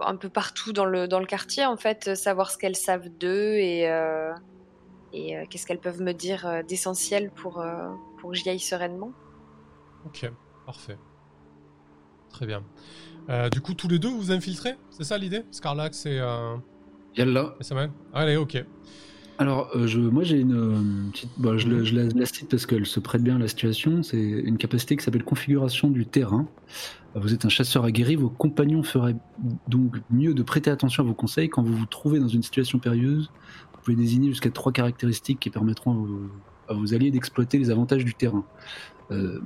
un 0.00 0.16
peu 0.16 0.28
partout 0.28 0.72
dans 0.72 0.84
le, 0.84 1.08
dans 1.08 1.20
le 1.20 1.26
quartier, 1.26 1.64
en 1.64 1.76
fait, 1.76 2.14
savoir 2.14 2.50
ce 2.50 2.58
qu'elles 2.58 2.76
savent 2.76 3.08
d'eux 3.08 3.54
et, 3.54 3.88
euh, 3.90 4.32
et 5.12 5.36
euh, 5.36 5.44
qu'est-ce 5.48 5.66
qu'elles 5.66 5.80
peuvent 5.80 6.02
me 6.02 6.12
dire 6.12 6.46
euh, 6.46 6.62
d'essentiel 6.62 7.30
pour, 7.30 7.64
pour 8.20 8.30
que 8.30 8.36
j'y 8.36 8.48
aille 8.48 8.60
sereinement. 8.60 9.12
Ok, 10.06 10.30
parfait. 10.66 10.98
Très 12.30 12.46
bien. 12.46 12.62
du 13.50 13.60
coup, 13.60 13.74
tous 13.74 13.88
les 13.88 13.98
deux, 13.98 14.10
vous 14.10 14.30
infiltrez 14.30 14.76
C'est 14.90 15.04
ça 15.04 15.18
l'idée? 15.18 15.44
Scarlax 15.50 16.06
et. 16.06 16.20
Yalla. 17.16 17.54
Et 17.60 17.88
Allez, 18.12 18.36
ok. 18.36 18.64
Alors, 19.38 19.70
je, 19.86 20.00
moi 20.00 20.24
j'ai 20.24 20.40
une 20.40 21.10
petite. 21.12 21.30
Bah, 21.38 21.56
je, 21.56 21.68
mhm. 21.68 21.84
je, 21.84 21.94
la, 22.18 22.26
cite 22.26 22.48
parce 22.48 22.66
qu'elle 22.66 22.86
se 22.86 22.98
prête 22.98 23.22
bien 23.22 23.36
à 23.36 23.38
la 23.38 23.46
situation. 23.46 24.02
C'est 24.02 24.18
une 24.18 24.58
capacité 24.58 24.96
qui 24.96 25.04
s'appelle 25.04 25.24
configuration 25.24 25.90
du 25.90 26.06
terrain. 26.06 26.48
Vous 27.14 27.32
êtes 27.32 27.44
un 27.44 27.48
chasseur 27.48 27.84
aguerri, 27.84 28.16
vos 28.16 28.28
compagnons 28.28 28.82
feraient 28.82 29.16
donc 29.66 29.96
mieux 30.10 30.34
de 30.34 30.42
prêter 30.42 30.70
attention 30.70 31.04
à 31.04 31.06
vos 31.06 31.14
conseils 31.14 31.48
quand 31.48 31.62
vous 31.62 31.74
vous 31.74 31.86
trouvez 31.86 32.18
dans 32.18 32.28
une 32.28 32.42
situation 32.42 32.78
périlleuse. 32.78 33.30
Vous 33.72 33.80
pouvez 33.82 33.96
désigner 33.96 34.28
jusqu'à 34.28 34.50
trois 34.50 34.72
caractéristiques 34.72 35.40
qui 35.40 35.50
permettront 35.50 36.06
à 36.68 36.74
vos, 36.74 36.94
alliés 36.94 37.10
d'exploiter 37.10 37.58
les 37.58 37.70
avantages 37.70 38.04
du 38.04 38.14
terrain. 38.14 38.44
Euh, 39.10 39.40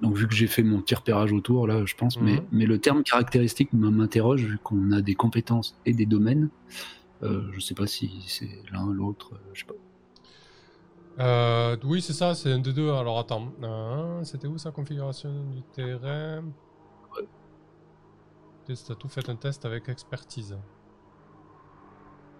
donc 0.00 0.16
vu 0.16 0.28
que 0.28 0.34
j'ai 0.34 0.46
fait 0.46 0.62
mon 0.62 0.80
petit 0.80 0.94
repérage 0.94 1.32
autour 1.32 1.66
là, 1.66 1.84
je 1.84 1.96
pense, 1.96 2.20
mais, 2.20 2.34
mhm. 2.34 2.42
mais 2.52 2.66
le 2.66 2.78
terme 2.78 3.02
caractéristique 3.02 3.72
m'interroge 3.72 4.44
vu 4.44 4.58
qu'on 4.62 4.92
a 4.92 5.00
des 5.00 5.16
compétences 5.16 5.76
et 5.86 5.94
des 5.94 6.06
domaines. 6.06 6.50
Euh, 7.22 7.42
je 7.52 7.60
sais 7.60 7.74
pas 7.74 7.86
si 7.86 8.24
c'est 8.28 8.62
l'un 8.72 8.86
l'autre, 8.92 9.32
je 9.52 9.60
sais 9.60 9.66
pas. 9.66 9.74
Euh, 11.20 11.76
oui, 11.84 12.00
c'est 12.00 12.12
ça, 12.12 12.34
c'est 12.34 12.52
un 12.52 12.60
des 12.60 12.72
deux. 12.72 12.92
Alors 12.92 13.18
attends, 13.18 13.52
euh, 13.62 14.22
c'était 14.22 14.46
où 14.46 14.56
sa 14.56 14.70
configuration 14.70 15.50
du 15.50 15.62
terrain? 15.74 16.44
T'as 18.66 18.94
tout 18.94 19.08
fait 19.08 19.28
un 19.30 19.36
test 19.36 19.64
avec 19.64 19.88
expertise. 19.88 20.56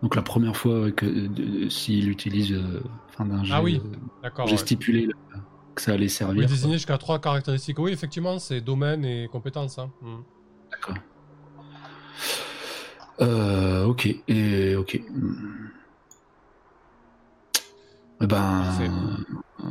Donc 0.02 0.14
la 0.14 0.22
première 0.22 0.56
fois 0.56 0.92
que 0.92 1.06
euh, 1.06 1.70
s'il 1.70 2.08
utilise 2.10 2.52
euh, 2.52 2.82
fin 3.08 3.24
d'un 3.24 3.42
Ah 3.50 3.62
oui, 3.62 3.80
euh, 3.84 3.96
d'accord. 4.22 4.46
j'ai 4.46 4.52
ouais. 4.52 4.58
stipulé 4.58 5.06
là, 5.06 5.40
que 5.74 5.82
ça 5.82 5.92
allait 5.92 6.02
Oui, 6.04 6.10
servir. 6.10 6.42
quoi. 6.42 6.50
désigner 6.54 6.74
jusqu'à 6.74 6.98
trois 6.98 7.18
caractéristiques. 7.18 7.78
Oui, 7.78 7.90
effectivement, 7.92 8.38
c'est 8.38 8.60
domaine 8.60 9.04
et 9.04 9.28
compétences. 9.32 9.78
hein. 9.78 9.90
Hmm. 10.02 10.18
D'accord. 10.70 10.96
Euh, 13.20 13.84
ok. 13.84 14.06
Et 14.28 14.76
ok. 14.76 15.00
Eh 18.20 18.26
ben, 18.26 19.16
euh, 19.60 19.64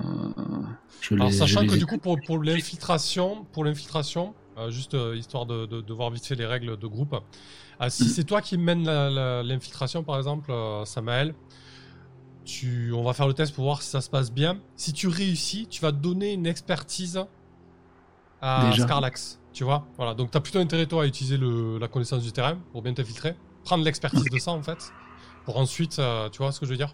je 1.02 1.16
Alors, 1.16 1.32
je 1.32 1.38
sachant 1.38 1.62
les 1.62 1.68
que 1.68 1.76
du 1.76 1.86
coup, 1.86 1.98
pour, 1.98 2.18
pour 2.26 2.42
l'infiltration, 2.42 3.46
pour 3.52 3.66
l'infiltration, 3.66 4.36
euh, 4.58 4.72
juste 4.72 4.94
euh, 4.94 5.16
histoire 5.18 5.46
de, 5.46 5.66
de- 5.66 5.82
de 5.82 5.94
voir 5.94 6.12
vite 6.12 6.26
fait 6.26 6.36
les 6.36 6.46
règles 6.46 6.78
de 6.78 6.88
groupe, 6.88 7.14
euh, 7.82 7.90
si 7.90 8.04
Mm. 8.06 8.08
c'est 8.08 8.24
toi 8.24 8.42
qui 8.42 8.58
mène 8.58 8.86
la- 8.86 9.10
la- 9.10 9.44
l'infiltration, 9.44 10.04
par 10.04 10.18
exemple, 10.18 10.50
euh, 10.52 10.86
Samael, 10.86 11.36
tu, 12.46 12.94
on 12.94 13.04
va 13.04 13.14
faire 13.14 13.28
le 13.28 13.34
test 13.34 13.54
pour 13.54 13.66
voir 13.66 13.82
si 13.82 13.90
ça 13.90 14.00
se 14.00 14.10
passe 14.10 14.32
bien. 14.32 14.62
Si 14.78 14.94
tu 14.94 15.08
réussis, 15.08 15.68
tu 15.68 15.82
vas 15.82 15.92
donner 15.92 16.32
une 16.34 16.48
expertise 16.48 17.20
à 18.42 18.70
Déjà. 18.70 18.84
Scarlax. 18.84 19.40
Tu 19.58 19.64
vois 19.64 19.88
Voilà. 19.98 20.14
Donc, 20.14 20.30
tu 20.30 20.38
as 20.38 20.42
plutôt 20.42 20.60
intérêt, 20.60 20.86
toi, 20.86 21.02
à 21.02 21.08
utiliser 21.08 21.36
la 21.80 21.88
connaissance 21.88 22.22
du 22.22 22.32
terrain 22.32 22.60
pour 22.72 22.84
bien 22.84 22.94
t'infiltrer. 22.94 23.34
Prendre 23.64 23.84
l'expertise 23.84 24.26
de 24.26 24.38
ça, 24.38 24.52
en 24.52 24.62
fait. 24.62 24.94
Pour 25.46 25.58
ensuite, 25.58 25.98
euh, 25.98 26.30
tu 26.30 26.38
vois 26.38 26.52
ce 26.52 26.60
que 26.60 26.68
je 26.68 26.70
veux 26.70 26.78
dire? 26.78 26.94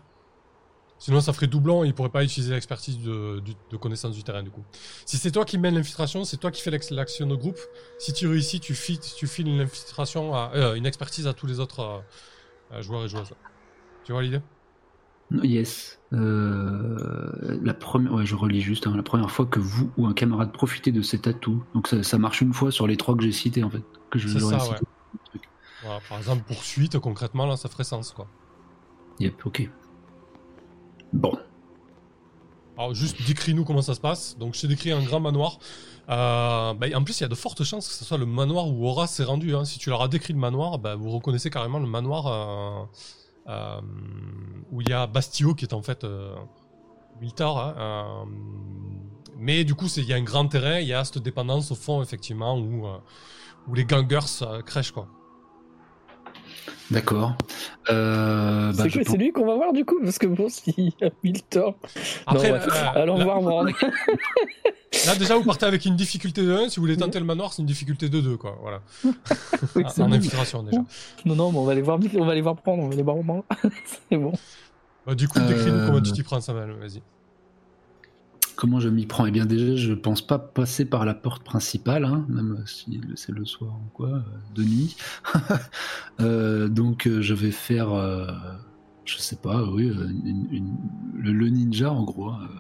Sinon, 0.98 1.20
ça 1.20 1.34
ferait 1.34 1.48
doublon 1.48 1.84
et 1.84 1.88
il 1.88 1.94
pourrait 1.94 2.08
pas 2.08 2.24
utiliser 2.24 2.54
l'expertise 2.54 3.00
de, 3.00 3.42
connaissance 3.82 4.16
du 4.16 4.24
terrain, 4.24 4.44
du 4.44 4.50
coup. 4.50 4.64
Si 5.06 5.18
c'est 5.18 5.32
toi 5.32 5.44
qui 5.44 5.58
mène 5.58 5.76
l'infiltration, 5.76 6.24
c'est 6.24 6.38
toi 6.38 6.52
qui 6.52 6.62
fais 6.62 6.72
l'action 6.72 7.28
de 7.28 7.36
groupe. 7.36 7.60
Si 8.00 8.14
tu 8.14 8.28
réussis, 8.28 8.62
tu 8.62 8.76
files, 8.76 9.02
tu 9.02 9.28
files 9.28 9.50
une 9.50 9.68
à, 10.34 10.52
euh, 10.56 10.76
une 10.76 10.86
expertise 10.86 11.28
à 11.28 11.34
tous 11.34 11.48
les 11.48 11.60
autres 11.60 12.02
euh, 12.72 12.82
joueurs 12.82 13.04
et 13.04 13.10
joueuses. 13.10 13.34
Tu 14.06 14.14
vois 14.14 14.22
l'idée? 14.22 14.40
Yes. 15.42 16.00
Euh, 16.14 17.58
la 17.64 17.74
première, 17.74 18.14
ouais, 18.14 18.26
je 18.26 18.36
relis 18.36 18.62
juste. 18.62 18.86
hein, 18.86 18.94
la 18.96 19.04
première 19.04 19.32
fois 19.32 19.46
que 19.46 19.60
vous 19.60 19.92
ou 19.98 20.06
un 20.06 20.14
camarade 20.14 20.52
profitez 20.52 20.92
de 20.92 21.02
cet 21.02 21.26
atout, 21.26 21.64
donc 21.74 21.88
ça, 21.88 22.04
ça 22.04 22.18
marche 22.20 22.42
une 22.42 22.54
fois 22.54 22.72
sur 22.72 22.86
les 22.86 22.98
trois 22.98 23.16
que 23.16 23.24
j'ai 23.24 23.32
cités 23.32 23.64
en 23.64 23.70
fait, 23.70 23.84
que 24.12 24.20
je 24.20 24.28
ça. 24.38 24.58
Voilà, 25.84 26.00
Par 26.08 26.18
exemple, 26.18 26.44
poursuite, 26.44 26.98
concrètement, 27.00 27.46
là, 27.46 27.58
ça 27.58 27.68
ferait 27.68 27.84
sens, 27.84 28.12
quoi. 28.12 28.28
Yep, 29.20 29.46
ok. 29.46 29.70
Bon. 31.12 31.38
Alors, 32.78 32.94
juste 32.96 33.22
décris-nous 33.28 33.66
comment 33.66 33.82
ça 33.82 33.94
se 33.94 34.00
passe. 34.00 34.38
Donc, 34.38 34.56
je 34.56 34.62
t'ai 34.62 34.68
décrit 34.68 34.92
un 34.92 35.04
grand 35.04 35.20
manoir. 35.20 35.60
Euh, 36.10 36.74
bah, 36.74 36.88
en 36.96 37.04
plus, 37.04 37.20
il 37.20 37.24
y 37.24 37.26
a 37.26 37.30
de 37.30 37.36
fortes 37.36 37.64
chances 37.64 37.88
que 37.88 37.94
ce 37.94 38.06
soit 38.06 38.18
le 38.18 38.26
manoir 38.26 38.68
où 38.68 38.88
Aura 38.88 39.08
s'est 39.08 39.24
rendu. 39.24 39.56
hein. 39.56 39.66
Si 39.66 39.78
tu 39.78 39.90
leur 39.90 40.02
as 40.02 40.08
décrit 40.08 40.34
le 40.34 40.40
manoir, 40.40 40.80
bah, 40.80 40.96
vous 40.96 41.10
reconnaissez 41.12 41.50
carrément 41.50 41.80
le 41.80 41.88
manoir 41.88 42.28
euh, 42.28 42.86
euh, 43.48 43.82
où 44.72 44.82
il 44.82 44.90
y 44.90 44.94
a 44.94 45.08
Bastio 45.08 45.54
qui 45.54 45.66
est 45.66 45.74
en 45.74 45.82
fait 45.82 46.04
euh, 46.04 46.34
Miltar. 47.22 47.58
hein, 47.58 47.76
euh, 47.78 48.26
mais 49.38 49.64
du 49.64 49.76
coup, 49.76 49.88
c'est- 49.88 50.02
il 50.02 50.08
y 50.08 50.14
a 50.14 50.16
un 50.18 50.24
grand 50.24 50.48
terrain, 50.48 50.80
il 50.80 50.88
y 50.88 50.94
a 50.94 51.04
cette 51.04 51.20
dépendance 51.20 51.72
au 51.72 51.76
fond, 51.76 52.02
effectivement, 52.02 52.58
où, 52.58 52.86
euh, 52.88 52.98
où 53.68 53.74
les 53.76 53.86
gangers 53.86 54.20
euh, 54.44 54.62
crèchent. 54.62 54.92
Quoi. 54.92 55.08
D'accord. 56.92 57.34
Euh, 57.90 58.72
bah, 58.74 58.84
c'est 58.90 59.04
pense- 59.04 59.18
lui 59.18 59.32
qu'on 59.32 59.46
va 59.46 59.56
voir 59.56 59.74
du 59.74 59.84
coup? 59.86 60.00
Parce 60.04 60.18
que 60.20 60.28
bon, 60.28 60.48
s'il 60.50 60.94
y 61.00 61.04
a 61.04 61.10
mille 61.24 61.42
torts. 61.44 61.76
Après, 62.26 62.50
Non, 62.52 62.56
ouais. 62.58 62.62
euh, 62.72 63.02
Allons 63.02 63.24
voir 63.24 63.42
Morne. 63.42 63.72
Là, 65.06 65.16
déjà, 65.16 65.38
vous 65.38 65.44
partez 65.44 65.66
avec 65.66 65.86
une 65.86 65.96
difficulté 65.96 66.44
de 66.46 66.52
1. 66.54 66.70
Si 66.70 66.78
vous 66.78 66.84
voulez 66.84 66.98
tenter 66.98 67.20
le 67.20 67.26
manoir, 67.26 67.52
c'est 67.54 67.62
une 67.62 67.68
difficulté 67.68 68.10
de 68.10 68.22
2. 68.22 68.38
Quoi. 68.38 68.58
Voilà. 68.62 68.82
Oui, 69.04 69.12
Ah, 69.86 69.90
c'est 69.90 70.02
en 70.02 70.10
bon. 70.10 70.16
infiltration, 70.16 70.64
déjà. 70.64 70.78
Non, 71.26 71.36
non, 71.36 71.52
mais 71.52 71.58
on 71.60 71.66
va 71.66 71.76
les 71.76 71.82
voir 71.82 71.98
vite, 71.98 72.16
on 72.18 72.26
va 72.26 72.36
les 72.36 72.42
voir 72.42 72.56
prendre, 72.56 72.84
on 72.84 72.90
va 72.90 72.96
les 72.96 73.04
voir 73.04 73.18
prendre. 73.24 73.44
c'est 74.10 74.18
bon. 74.18 74.34
Bah, 75.06 75.16
du 75.16 75.28
coup, 75.28 75.40
décris-nous 75.40 75.74
Euh, 75.78 75.88
comment 75.88 76.02
tu 76.02 76.12
t'y 76.14 76.24
prends, 76.24 76.40
Samuel. 76.42 76.72
Vas-y. 76.80 77.02
Comment 78.56 78.80
je 78.80 78.88
m'y 78.88 79.06
prends? 79.08 79.26
Eh 79.26 79.32
bien, 79.32 79.46
déjà, 79.46 79.76
je 79.76 79.94
pense 79.94 80.22
pas 80.22 80.38
passer 80.38 80.86
par 80.86 81.06
la 81.06 81.16
porte 81.16 81.44
principale, 81.44 82.06
hein, 82.06 82.24
même 82.30 82.64
si 82.68 83.02
c'est 83.16 83.32
le 83.32 83.46
soir 83.46 83.72
ou 83.74 83.90
quoi, 83.94 84.10
euh, 84.10 84.22
de 84.56 84.64
nuit. 84.64 84.96
Euh, 86.22 86.68
donc, 86.68 87.10
je 87.10 87.34
vais 87.34 87.50
faire, 87.52 87.92
euh, 87.92 88.28
je 89.04 89.18
sais 89.18 89.36
pas, 89.36 89.64
oui, 89.64 89.88
une- 89.88 90.48
une- 90.52 90.78
le, 91.18 91.32
le 91.34 91.50
ninja 91.50 91.92
en 91.92 92.04
gros, 92.04 92.30
hein, 92.30 92.40
euh, 92.44 92.58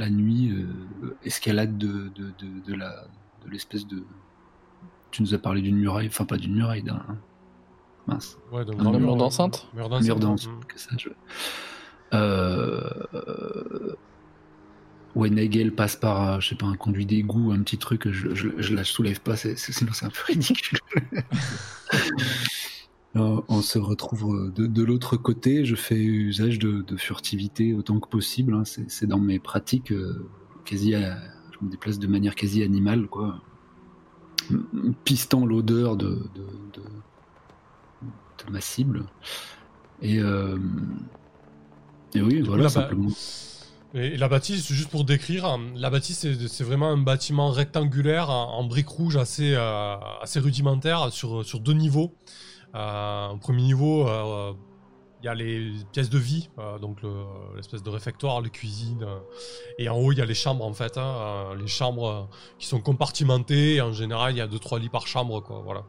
la 0.00 0.10
nuit, 0.10 0.50
euh, 0.50 1.16
escalade 1.24 1.78
de, 1.78 2.08
de, 2.14 2.32
de, 2.38 2.60
de 2.66 2.74
la, 2.74 3.04
de 3.44 3.50
l'espèce 3.50 3.86
de. 3.86 4.02
Tu 5.12 5.22
nous 5.22 5.34
as 5.34 5.38
parlé 5.38 5.60
d'une 5.62 5.76
muraille, 5.76 6.08
enfin 6.08 6.24
pas 6.24 6.36
d'une 6.36 6.54
muraille, 6.54 6.82
d'un 6.82 7.02
mince. 8.06 8.36
Ouais, 8.52 8.64
donc, 8.64 8.80
Un 8.80 8.98
mur 8.98 9.16
d'enceinte 9.16 9.68
Mur 9.74 9.88
mur 10.00 10.16
d'enceinte. 10.18 10.64
que 10.66 10.78
sais-je. 10.78 11.08
Euh, 12.12 12.90
euh, 13.14 13.94
ouais, 15.14 15.30
Nagel 15.30 15.72
passe 15.74 15.94
par, 15.96 16.28
euh, 16.28 16.40
je 16.40 16.48
sais 16.48 16.54
pas, 16.56 16.66
un 16.66 16.76
conduit 16.76 17.06
d'égout, 17.06 17.52
un 17.52 17.62
petit 17.62 17.78
truc, 17.78 18.10
je, 18.10 18.34
je, 18.34 18.48
je 18.58 18.74
la 18.74 18.82
soulève 18.84 19.20
pas, 19.20 19.36
c'est- 19.36 19.56
c'est- 19.56 19.72
sinon 19.72 19.92
c'est 19.92 20.06
un 20.06 20.10
peu 20.10 20.22
ridicule. 20.26 20.78
On 23.14 23.60
se 23.60 23.78
retrouve 23.78 24.34
euh, 24.36 24.50
de, 24.50 24.66
de 24.66 24.82
l'autre 24.84 25.16
côté, 25.16 25.64
je 25.64 25.74
fais 25.74 25.96
usage 25.96 26.58
de, 26.60 26.82
de 26.82 26.96
furtivité 26.96 27.74
autant 27.74 27.98
que 27.98 28.08
possible, 28.08 28.54
hein, 28.54 28.62
c'est 28.64 29.06
dans 29.06 29.18
mes 29.18 29.40
pratiques, 29.40 29.90
euh, 29.90 30.28
quasi, 30.64 30.94
à- 30.94 31.18
je 31.52 31.64
me 31.64 31.70
déplace 31.70 31.98
de 31.98 32.06
manière 32.06 32.36
quasi 32.36 32.62
animale, 32.62 33.08
quoi. 33.08 33.40
Pistant 35.04 35.44
l'odeur 35.44 35.96
de, 35.96 36.22
ma 38.50 38.60
cible. 38.60 39.04
Et, 40.02 40.18
euh, 40.18 40.56
et 42.14 42.22
oui, 42.22 42.40
voilà, 42.42 42.64
là-bas- 42.64 42.70
simplement. 42.82 43.10
Et 43.92 44.16
la 44.16 44.28
bâtisse, 44.28 44.72
juste 44.72 44.88
pour 44.88 45.04
décrire, 45.04 45.44
hein, 45.44 45.60
la 45.74 45.90
bâtisse, 45.90 46.20
c'est 46.20 46.46
c'est 46.48 46.62
vraiment 46.64 46.88
un 46.90 46.96
bâtiment 46.96 47.50
rectangulaire 47.50 48.30
en, 48.30 48.58
en 48.58 48.64
briques 48.64 48.88
rouges 48.88 49.16
assez, 49.16 49.52
euh, 49.56 49.96
assez 50.22 50.38
rudimentaire 50.38 51.12
sur, 51.12 51.44
sur 51.44 51.58
deux 51.58 51.72
niveaux. 51.72 52.14
Euh, 52.76 53.28
au 53.30 53.38
premier 53.38 53.62
niveau, 53.62 54.08
euh, 54.08 54.54
il 55.20 55.26
y 55.26 55.28
a 55.28 55.34
les 55.34 55.84
pièces 55.92 56.10
de 56.10 56.18
vie, 56.18 56.50
euh, 56.58 56.78
donc 56.78 57.02
le- 57.02 57.56
l'espèce 57.56 57.82
de 57.82 57.90
réfectoire, 57.90 58.40
les 58.42 58.50
cuisines. 58.50 59.02
euh, 59.04 59.20
et 59.78 59.88
en 59.88 59.96
haut, 59.98 60.12
il 60.12 60.18
y 60.18 60.22
a 60.22 60.26
les 60.26 60.34
chambres, 60.34 60.64
en 60.66 60.74
fait. 60.74 60.98
hein, 60.98 61.52
euh, 61.52 61.56
les 61.56 61.68
chambres 61.68 62.08
euh, 62.08 62.24
qui 62.58 62.66
sont 62.68 62.80
compartimentées. 62.82 63.76
Et 63.76 63.80
en 63.82 63.92
général, 63.92 64.34
il 64.34 64.38
y 64.38 64.40
a 64.42 64.48
2-3 64.48 64.78
lits 64.80 64.90
par 64.90 65.06
chambre, 65.08 65.40
quoi. 65.42 65.60
Voilà. 65.62 65.86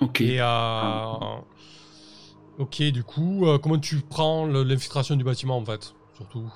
Ok. 0.00 0.20
Et 0.20 0.40
euh, 0.40 1.40
ok, 2.58 2.82
du 2.92 3.04
coup, 3.04 3.46
euh, 3.46 3.58
comment 3.58 3.78
tu 3.78 4.00
prends 4.02 4.46
l'infiltration 4.46 5.16
du 5.16 5.24
bâtiment 5.24 5.56
en 5.56 5.64
fait, 5.64 5.94
surtout? 6.12 6.52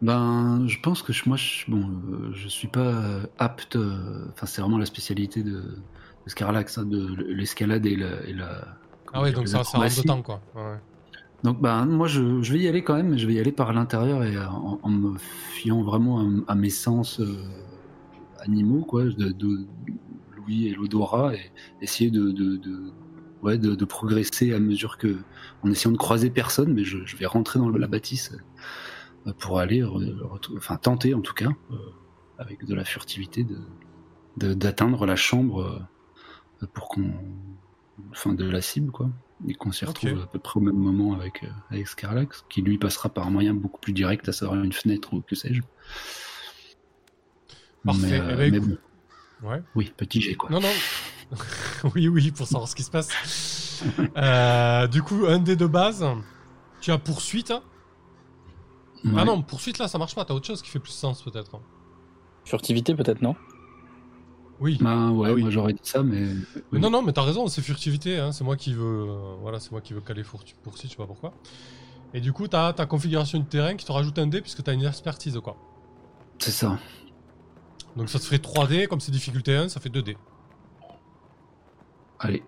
Ben, 0.00 0.64
je 0.68 0.78
pense 0.80 1.02
que 1.02 1.12
je, 1.12 1.28
moi, 1.28 1.36
je, 1.36 1.68
bon, 1.68 1.80
euh, 2.12 2.32
je 2.32 2.48
suis 2.48 2.68
pas 2.68 2.80
euh, 2.86 3.26
apte. 3.38 3.76
euh, 3.76 4.26
Enfin, 4.32 4.46
c'est 4.46 4.60
vraiment 4.60 4.78
la 4.78 4.86
spécialité 4.86 5.42
de, 5.42 5.50
de 5.60 6.28
Scarlax, 6.28 6.78
hein, 6.78 6.84
de 6.84 7.14
l'escalade 7.32 7.84
et 7.86 7.96
la. 7.96 8.24
Et 8.26 8.32
la 8.32 8.78
Ah 9.12 9.22
ouais, 9.22 9.32
donc 9.32 9.48
ça, 9.48 9.64
ça 9.64 9.78
rentre 9.78 10.02
dedans 10.02 10.22
quoi. 10.22 10.40
Ouais. 10.54 10.76
Donc, 11.42 11.60
ben, 11.60 11.84
moi, 11.86 12.06
je, 12.08 12.42
je 12.42 12.52
vais 12.52 12.60
y 12.60 12.68
aller 12.68 12.82
quand 12.82 12.94
même, 12.94 13.10
mais 13.10 13.18
je 13.18 13.26
vais 13.26 13.34
y 13.34 13.40
aller 13.40 13.52
par 13.52 13.72
l'intérieur 13.72 14.22
et 14.24 14.36
en, 14.38 14.78
en 14.82 14.90
me 14.90 15.18
fiant 15.18 15.82
vraiment 15.82 16.20
à, 16.20 16.52
à 16.52 16.54
mes 16.54 16.70
sens 16.70 17.20
euh, 17.20 17.36
animaux, 18.40 18.84
quoi, 18.84 19.04
de, 19.04 19.30
de 19.32 19.66
l'ouïe 20.36 20.68
et 20.68 20.74
l'odorat, 20.74 21.34
et 21.34 21.50
essayer 21.80 22.10
de, 22.10 22.30
de, 22.30 22.56
de- 22.56 22.92
ouais, 23.42 23.58
de, 23.58 23.74
de 23.74 23.84
progresser 23.84 24.52
à 24.52 24.58
mesure 24.60 24.96
que, 24.98 25.16
en 25.62 25.70
essayant 25.70 25.92
de 25.92 25.96
croiser 25.96 26.30
personne, 26.30 26.72
mais 26.72 26.84
je, 26.84 26.98
je 27.04 27.16
vais 27.16 27.26
rentrer 27.26 27.58
dans 27.58 27.68
la 27.70 27.86
bâtisse 27.88 28.32
euh, 28.32 28.38
pour 29.38 29.58
aller, 29.60 29.84
enfin 30.56 30.76
tenter 30.76 31.14
en 31.14 31.20
tout 31.20 31.34
cas, 31.34 31.50
euh, 31.70 31.76
avec 32.38 32.64
de 32.64 32.74
la 32.74 32.84
furtivité, 32.84 33.44
de 33.44 33.58
d'atteindre 34.54 35.04
la 35.04 35.16
chambre 35.16 35.62
euh, 36.62 36.66
pour 36.72 36.88
qu'on, 36.88 37.12
enfin 38.12 38.32
de 38.34 38.48
la 38.48 38.60
cible 38.62 38.92
quoi, 38.92 39.10
et 39.48 39.54
qu'on 39.54 39.72
s'y 39.72 39.84
retrouve 39.84 40.22
à 40.22 40.26
peu 40.26 40.38
près 40.38 40.58
au 40.58 40.62
même 40.62 40.76
moment 40.76 41.14
avec 41.14 41.42
euh, 41.42 41.48
avec 41.70 41.88
Scarlax, 41.88 42.44
qui 42.48 42.62
lui 42.62 42.78
passera 42.78 43.08
par 43.08 43.26
un 43.26 43.30
moyen 43.30 43.52
beaucoup 43.54 43.80
plus 43.80 43.92
direct, 43.92 44.28
à 44.28 44.32
savoir 44.32 44.62
une 44.62 44.72
fenêtre 44.72 45.12
ou 45.14 45.20
que 45.22 45.34
sais-je. 45.34 45.60
Parfait. 47.84 48.00
Mais, 48.02 48.20
euh, 48.20 48.32
Eh 48.46 48.50
ben, 48.50 48.52
mais 48.52 48.60
bon, 48.60 48.78
Ouais. 49.48 49.62
oui, 49.76 49.92
petit 49.96 50.20
jet 50.20 50.34
quoi. 50.34 50.50
Non, 50.50 50.60
non. 50.60 50.68
oui, 51.94 52.08
oui, 52.08 52.30
pour 52.32 52.46
savoir 52.46 52.68
ce 52.68 52.74
qui 52.76 52.82
se 52.82 52.90
passe. 52.90 53.10
Euh, 54.16 54.88
du 54.88 55.02
coup, 55.02 55.26
un 55.28 55.38
dé 55.38 55.54
de 55.54 55.66
base, 55.66 56.04
tu 56.80 56.90
as 56.90 56.98
poursuite. 56.98 57.52
Ouais. 59.04 59.12
Ah 59.16 59.24
non, 59.24 59.42
poursuite 59.42 59.78
là, 59.78 59.88
ça 59.88 59.98
marche 59.98 60.14
pas. 60.14 60.24
T'as 60.24 60.34
autre 60.34 60.46
chose 60.46 60.62
qui 60.62 60.70
fait 60.70 60.78
plus 60.78 60.92
sens 60.92 61.22
peut-être. 61.22 61.60
Furtivité 62.44 62.94
peut-être, 62.94 63.22
non? 63.22 63.36
Oui. 64.60 64.76
Bah 64.80 65.10
ouais, 65.10 65.28
Ah 65.30 65.34
oui. 65.34 65.42
moi 65.42 65.50
j'aurais 65.50 65.72
dit 65.72 65.80
ça, 65.84 66.02
mais 66.02 66.26
Non, 66.72 66.90
non, 66.90 67.02
mais 67.02 67.12
t'as 67.12 67.22
raison, 67.22 67.46
c'est 67.46 67.62
furtivité. 67.62 68.18
Hein. 68.18 68.32
C'est 68.32 68.42
moi 68.44 68.56
qui 68.56 68.74
veux, 68.74 68.82
euh, 69.08 69.34
voilà, 69.40 69.60
c'est 69.60 69.70
moi 69.70 69.80
qui 69.80 69.92
veux 69.92 70.00
caler 70.00 70.24
pour 70.24 70.42
poursuite, 70.64 70.90
je 70.90 70.96
sais 70.96 71.02
pas 71.02 71.06
pourquoi. 71.06 71.32
Et 72.14 72.20
du 72.20 72.32
coup, 72.32 72.48
tu 72.48 72.56
as 72.56 72.72
ta 72.72 72.86
configuration 72.86 73.38
de 73.38 73.44
terrain 73.44 73.76
qui 73.76 73.84
te 73.84 73.92
rajoute 73.92 74.18
un 74.18 74.26
dé 74.26 74.40
puisque 74.40 74.64
tu 74.64 74.70
as 74.70 74.72
une 74.72 74.84
expertise, 74.84 75.38
quoi. 75.42 75.56
C'est 76.38 76.50
ça. 76.50 76.78
Donc 77.96 78.08
ça 78.08 78.18
te 78.18 78.24
ferait 78.24 78.38
3 78.38 78.66
dés, 78.66 78.86
comme 78.86 79.00
c'est 79.00 79.12
difficulté 79.12 79.54
1, 79.54 79.68
ça 79.68 79.78
fait 79.80 79.88
2 79.90 80.02
dés. 80.02 80.16
Allez. 82.18 82.42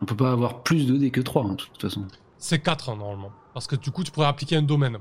On 0.00 0.04
peut 0.04 0.16
pas 0.16 0.32
avoir 0.32 0.62
plus 0.62 0.86
de 0.86 0.96
dés 0.96 1.10
que 1.10 1.20
3, 1.20 1.44
hein, 1.44 1.50
de 1.50 1.56
toute 1.56 1.80
façon. 1.80 2.06
C'est 2.38 2.60
4 2.60 2.88
hein, 2.90 2.96
normalement. 2.96 3.30
Parce 3.54 3.66
que 3.66 3.76
du 3.76 3.90
coup, 3.90 4.02
tu 4.04 4.10
pourrais 4.10 4.26
appliquer 4.26 4.56
un 4.56 4.62
domaine. 4.62 4.98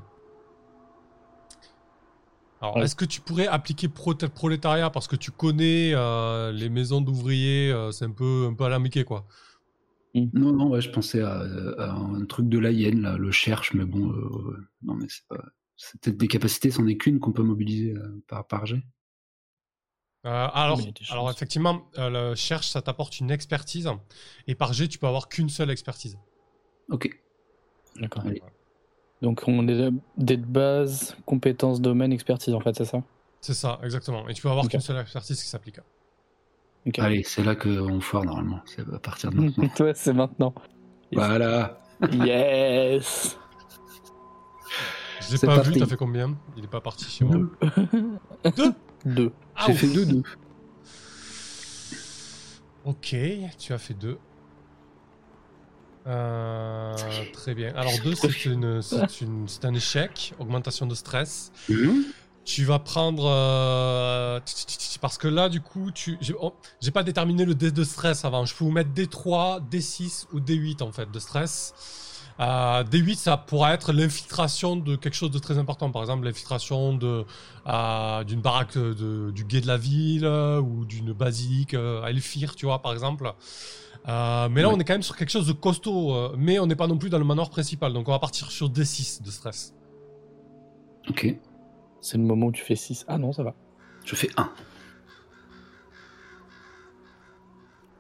Alors, 2.62 2.78
Ouais. 2.78 2.84
est-ce 2.84 2.96
que 2.96 3.06
tu 3.06 3.22
pourrais 3.22 3.48
appliquer 3.48 3.88
pro- 3.90 4.14
prolétariat 4.16 4.90
parce 4.92 5.08
que 5.08 5.16
tu 5.16 5.32
connais 5.32 5.94
euh, 5.94 6.52
les 6.52 6.70
maisons 6.70 7.02
d'ouvriers, 7.02 7.72
euh, 7.72 7.92
c'est 7.92 8.06
un 8.06 8.12
peu, 8.12 8.48
un 8.50 8.54
peu 8.54 8.66
alambiqué, 8.66 9.04
quoi. 9.04 9.26
Non, 10.14 10.52
non, 10.52 10.70
ouais, 10.70 10.82
je 10.82 10.90
pensais 10.90 11.22
à, 11.22 11.40
à 11.40 11.92
un 11.92 12.26
truc 12.26 12.50
de 12.50 12.60
la 12.60 12.72
hyène, 12.72 13.02
là, 13.02 13.18
le 13.18 13.32
cherche, 13.32 13.74
mais 13.74 13.86
bon, 13.86 14.12
euh, 14.12 14.68
non, 14.84 14.94
mais 14.96 15.08
c'est 15.10 15.26
pas. 15.28 15.44
C'est 15.78 16.00
peut-être 16.00 16.18
des 16.18 16.28
capacités, 16.28 16.70
c'en 16.70 16.86
est 16.86 16.98
qu'une 16.98 17.20
qu'on 17.20 17.32
peut 17.32 17.42
mobiliser 17.42 17.94
euh, 17.96 18.24
par, 18.28 18.46
par 18.46 18.66
jet. 18.68 18.84
Euh, 20.28 20.48
alors, 20.54 20.80
alors 21.10 21.32
effectivement, 21.32 21.90
euh, 21.98 22.30
le 22.30 22.36
cherche, 22.36 22.70
ça 22.70 22.84
t'apporte 22.84 23.20
une 23.20 23.32
expertise. 23.32 23.90
Et 24.46 24.54
par 24.54 24.74
G, 24.74 24.88
tu 24.88 25.00
peux 25.00 25.08
avoir 25.08 25.28
qu'une 25.30 25.50
seule 25.50 25.72
expertise. 25.72 26.20
Ok. 26.90 27.10
D'accord. 27.96 28.24
Allez. 28.28 28.42
Donc 29.22 29.44
on 29.48 29.68
est 29.68 29.92
des 30.18 30.38
de 30.38 30.46
base, 30.46 31.16
compétences, 31.26 31.80
domaine, 31.82 32.12
expertise 32.12 32.54
en 32.54 32.60
fait, 32.60 32.76
c'est 32.76 32.86
ça 32.86 33.04
C'est 33.40 33.54
ça, 33.54 33.80
exactement. 33.84 34.28
Et 34.28 34.34
tu 34.34 34.42
peux 34.42 34.50
avoir 34.50 34.66
Ok. 34.66 34.72
qu'une 34.72 34.80
seule 34.80 34.98
expertise 35.00 35.42
qui 35.42 35.48
s'applique. 35.48 35.80
Ok. 36.88 36.98
Allez, 37.00 37.22
c'est 37.24 37.44
là 37.44 37.56
qu'on 37.56 38.00
foire 38.02 38.24
normalement. 38.26 38.62
C'est 38.66 38.82
à 38.82 39.00
partir 39.00 39.30
de 39.32 39.36
maintenant. 39.38 39.68
Toi, 39.76 39.94
c'est 39.94 40.14
maintenant. 40.14 40.54
voilà. 41.14 41.80
Yes 42.12 43.38
Je 45.22 45.34
l'ai 45.34 45.38
pas 45.40 45.56
parti. 45.58 45.70
vu, 45.74 45.80
t'as 45.80 45.86
fait 45.86 45.98
combien? 45.98 46.36
Il 46.58 46.64
est 46.64 46.68
pas 46.68 46.82
parti 46.82 47.06
chez 47.06 47.24
moi. 47.26 47.36
Deux. 47.38 47.52
Deux? 48.56 48.74
Deux. 49.06 49.32
Ah, 49.56 49.66
J'ai 49.68 49.74
fait 49.74 49.94
deux, 49.94 50.06
deux. 50.08 50.24
Ok, 52.86 53.16
tu 53.60 53.74
as 53.74 53.78
fait 53.78 53.94
deux. 53.94 54.18
Euh, 56.08 56.94
très 57.34 57.54
bien. 57.54 57.74
Alors 57.76 57.94
deux, 58.04 58.16
c'est 58.16 58.46
une, 58.46 58.82
c'est 58.82 59.22
une- 59.22 59.48
un 59.64 59.74
échec, 59.74 60.34
augmentation 60.40 60.88
de 60.88 60.96
stress. 60.96 61.52
Mhm. 61.70 62.06
Tu 62.44 62.66
vas 62.66 62.80
prendre 62.80 63.26
euh, 63.30 64.40
parce 65.00 65.18
que 65.20 65.28
là, 65.28 65.48
du 65.48 65.62
coup, 65.62 65.92
tu, 65.92 66.18
j'ai 66.22 66.34
oh, 66.42 66.54
j'ai 66.82 66.90
pas 66.90 67.04
déterminé 67.04 67.46
le 67.46 67.54
dé 67.54 67.72
de 67.72 67.84
stress 67.84 68.26
avant. 68.26 68.46
Je 68.46 68.56
peux 68.56 68.64
vous 68.64 68.72
mettre 68.72 68.90
D3, 68.92 69.62
D6 69.70 70.26
ou 70.34 70.40
D8 70.40 70.82
en 70.82 70.92
fait 70.92 71.12
de 71.12 71.20
stress. 71.20 71.74
Euh, 72.40 72.84
D8, 72.84 73.16
ça 73.18 73.38
pourra 73.38 73.76
être 73.76 73.94
l'infiltration 73.94 74.76
de 74.76 74.96
quelque 74.96 75.14
chose 75.14 75.30
de 75.30 75.38
très 75.38 75.60
important. 75.60 75.92
Par 75.92 76.02
exemple, 76.02 76.26
l'infiltration 76.26 76.96
de 76.96 77.26
d'une 78.26 78.42
baraque 78.42 78.76
de, 78.76 79.30
du 79.30 79.44
guet 79.44 79.62
de 79.62 79.68
la 79.68 79.78
ville 79.78 80.26
ou 80.26 80.86
d'une 80.86 81.14
basilique 81.14 81.76
à 81.76 82.10
Elfir, 82.10 82.56
tu 82.56 82.66
vois, 82.66 82.82
par 82.82 82.92
exemple. 82.94 83.32
Euh, 84.08 84.50
mais 84.50 84.62
là, 84.62 84.70
Ouais. 84.70 84.74
on 84.76 84.80
est 84.80 84.84
quand 84.84 84.94
même 84.94 85.04
sur 85.04 85.16
quelque 85.16 85.30
chose 85.30 85.46
de 85.48 85.54
costaud, 85.54 86.14
euh, 86.14 86.34
mais 86.38 86.58
on 86.60 86.66
n'est 86.66 86.76
pas 86.76 86.88
non 86.88 86.98
plus 86.98 87.10
dans 87.10 87.20
le 87.20 87.24
manoir 87.26 87.50
principal. 87.50 87.94
Donc, 87.94 88.08
on 88.08 88.12
va 88.12 88.20
partir 88.20 88.50
sur 88.52 88.70
D6 88.70 89.22
de 89.22 89.30
stress. 89.30 89.76
Ok. 91.10 91.36
C'est 92.00 92.18
le 92.18 92.24
moment 92.24 92.48
où 92.48 92.52
tu 92.52 92.64
fais 92.64 92.76
6. 92.76 93.06
Ah 93.08 93.18
non, 93.20 93.32
ça 93.32 93.44
va. 93.44 93.54
Je 94.06 94.16
fais 94.16 94.30
un. 94.38 94.50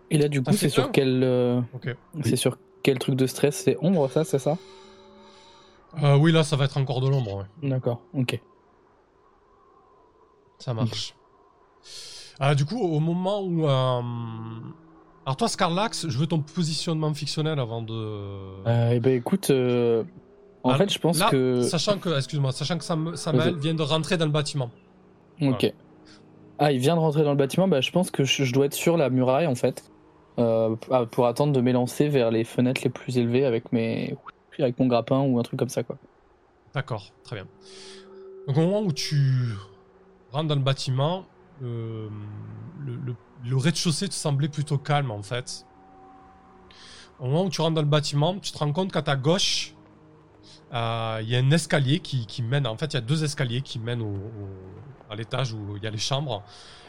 Et 0.09 0.17
là, 0.17 0.27
du 0.27 0.41
coup, 0.43 0.51
fait 0.51 0.57
c'est 0.57 0.69
sur 0.69 0.91
quel 0.91 1.23
euh, 1.23 1.61
Ok. 1.73 1.95
c'est 2.23 2.35
sur 2.35 2.57
quel 2.83 2.99
truc 2.99 3.15
de 3.15 3.27
stress? 3.27 3.55
C'est 3.63 3.77
ombre, 3.81 4.09
ça, 4.09 4.23
c'est 4.23 4.39
ça? 4.39 4.57
Euh, 6.03 6.17
oui, 6.17 6.31
là, 6.31 6.43
ça 6.43 6.55
va 6.55 6.65
être 6.65 6.77
encore 6.77 6.99
de 7.01 7.07
l'ombre. 7.09 7.45
ouais. 7.61 7.69
D'accord. 7.69 8.01
Ok. 8.13 8.39
Ça 10.57 10.73
marche. 10.73 11.15
Euh, 12.41 12.55
du 12.55 12.65
coup, 12.65 12.79
au 12.79 12.99
moment 12.99 13.41
où. 13.43 13.65
Alors, 15.25 15.37
toi, 15.37 15.47
Scarlax, 15.47 16.07
je 16.09 16.17
veux 16.17 16.27
ton 16.27 16.39
positionnement 16.41 17.13
fictionnel 17.13 17.59
avant 17.59 17.81
de. 17.81 17.93
Euh, 17.93 18.91
eh 18.93 18.99
ben, 18.99 19.13
écoute, 19.13 19.49
euh, 19.51 20.03
en 20.63 20.71
Ah, 20.71 20.77
fait, 20.77 20.91
je 20.91 20.97
pense 20.99 21.19
là, 21.19 21.29
que. 21.29 21.61
Sachant 21.61 21.97
que, 21.99 22.09
excuse-moi, 22.17 22.51
sachant 22.51 22.77
que 22.77 22.83
Sam- 22.83 23.15
Samuel 23.15 23.55
vient 23.57 23.73
de 23.75 23.83
rentrer 23.83 24.17
dans 24.17 24.25
le 24.25 24.31
bâtiment. 24.31 24.71
Ok. 25.41 25.71
Ah, 26.59 26.71
il 26.71 26.79
vient 26.79 26.95
de 26.95 26.99
rentrer 26.99 27.23
dans 27.23 27.31
le 27.31 27.37
bâtiment. 27.37 27.67
Bah, 27.67 27.81
je 27.81 27.91
pense 27.91 28.11
que 28.11 28.23
je, 28.23 28.43
je 28.43 28.53
dois 28.53 28.65
être 28.67 28.73
sur 28.73 28.97
la 28.97 29.09
muraille 29.09 29.47
en 29.47 29.55
fait, 29.55 29.83
euh, 30.39 30.75
pour- 30.75 31.07
pour 31.07 31.25
attendre 31.27 31.53
de 31.53 31.61
m'élancer 31.61 32.07
vers 32.07 32.29
les 32.31 32.43
fenêtres 32.43 32.81
les 32.83 32.89
plus 32.91 33.17
élevées 33.17 33.45
avec 33.45 33.71
mes, 33.71 34.15
avec 34.59 34.77
mon 34.79 34.85
grappin 34.87 35.19
ou 35.21 35.39
un 35.39 35.43
truc 35.43 35.57
comme 35.59 35.69
ça 35.69 35.81
quoi. 35.83 35.97
D'accord, 36.75 37.11
très 37.23 37.35
bien. 37.35 37.47
Donc, 38.47 38.57
au 38.57 38.61
moment 38.61 38.81
où 38.81 38.91
tu 38.91 39.53
rentres 40.31 40.47
dans 40.49 40.55
le 40.55 40.61
bâtiment, 40.61 41.25
euh, 41.63 42.07
le, 42.85 42.93
le- 42.95 43.15
le 43.45 43.57
rez-de-chaussée 43.57 44.07
te 44.09 44.13
semblait 44.13 44.49
plutôt 44.49 44.77
calme 44.77 45.11
en 45.11 45.21
fait. 45.23 45.65
Au 47.19 47.25
moment 47.25 47.45
où 47.45 47.49
tu 47.49 47.61
rentres 47.61 47.75
dans 47.75 47.81
le 47.81 47.87
bâtiment, 47.87 48.37
tu 48.39 48.51
te 48.51 48.57
rends 48.57 48.71
compte 48.71 48.91
qu'à 48.91 49.01
ta 49.03 49.15
gauche, 49.15 49.75
euh, 50.73 51.19
il 51.21 51.29
y 51.29 51.35
a 51.35 51.39
un 51.39 51.51
escalier 51.51 51.99
qui, 51.99 52.25
qui 52.25 52.41
mène. 52.41 52.65
En 52.65 52.77
fait, 52.77 52.87
il 52.87 52.95
y 52.95 52.97
a 52.97 53.01
deux 53.01 53.23
escaliers 53.23 53.61
qui 53.61 53.77
mènent 53.77 54.01
au- 54.01 54.19
à 55.09 55.15
l'étage 55.15 55.53
où 55.53 55.75
il 55.77 55.83
y 55.83 55.87
a 55.87 55.91
les 55.91 55.97
chambres. 55.99 56.43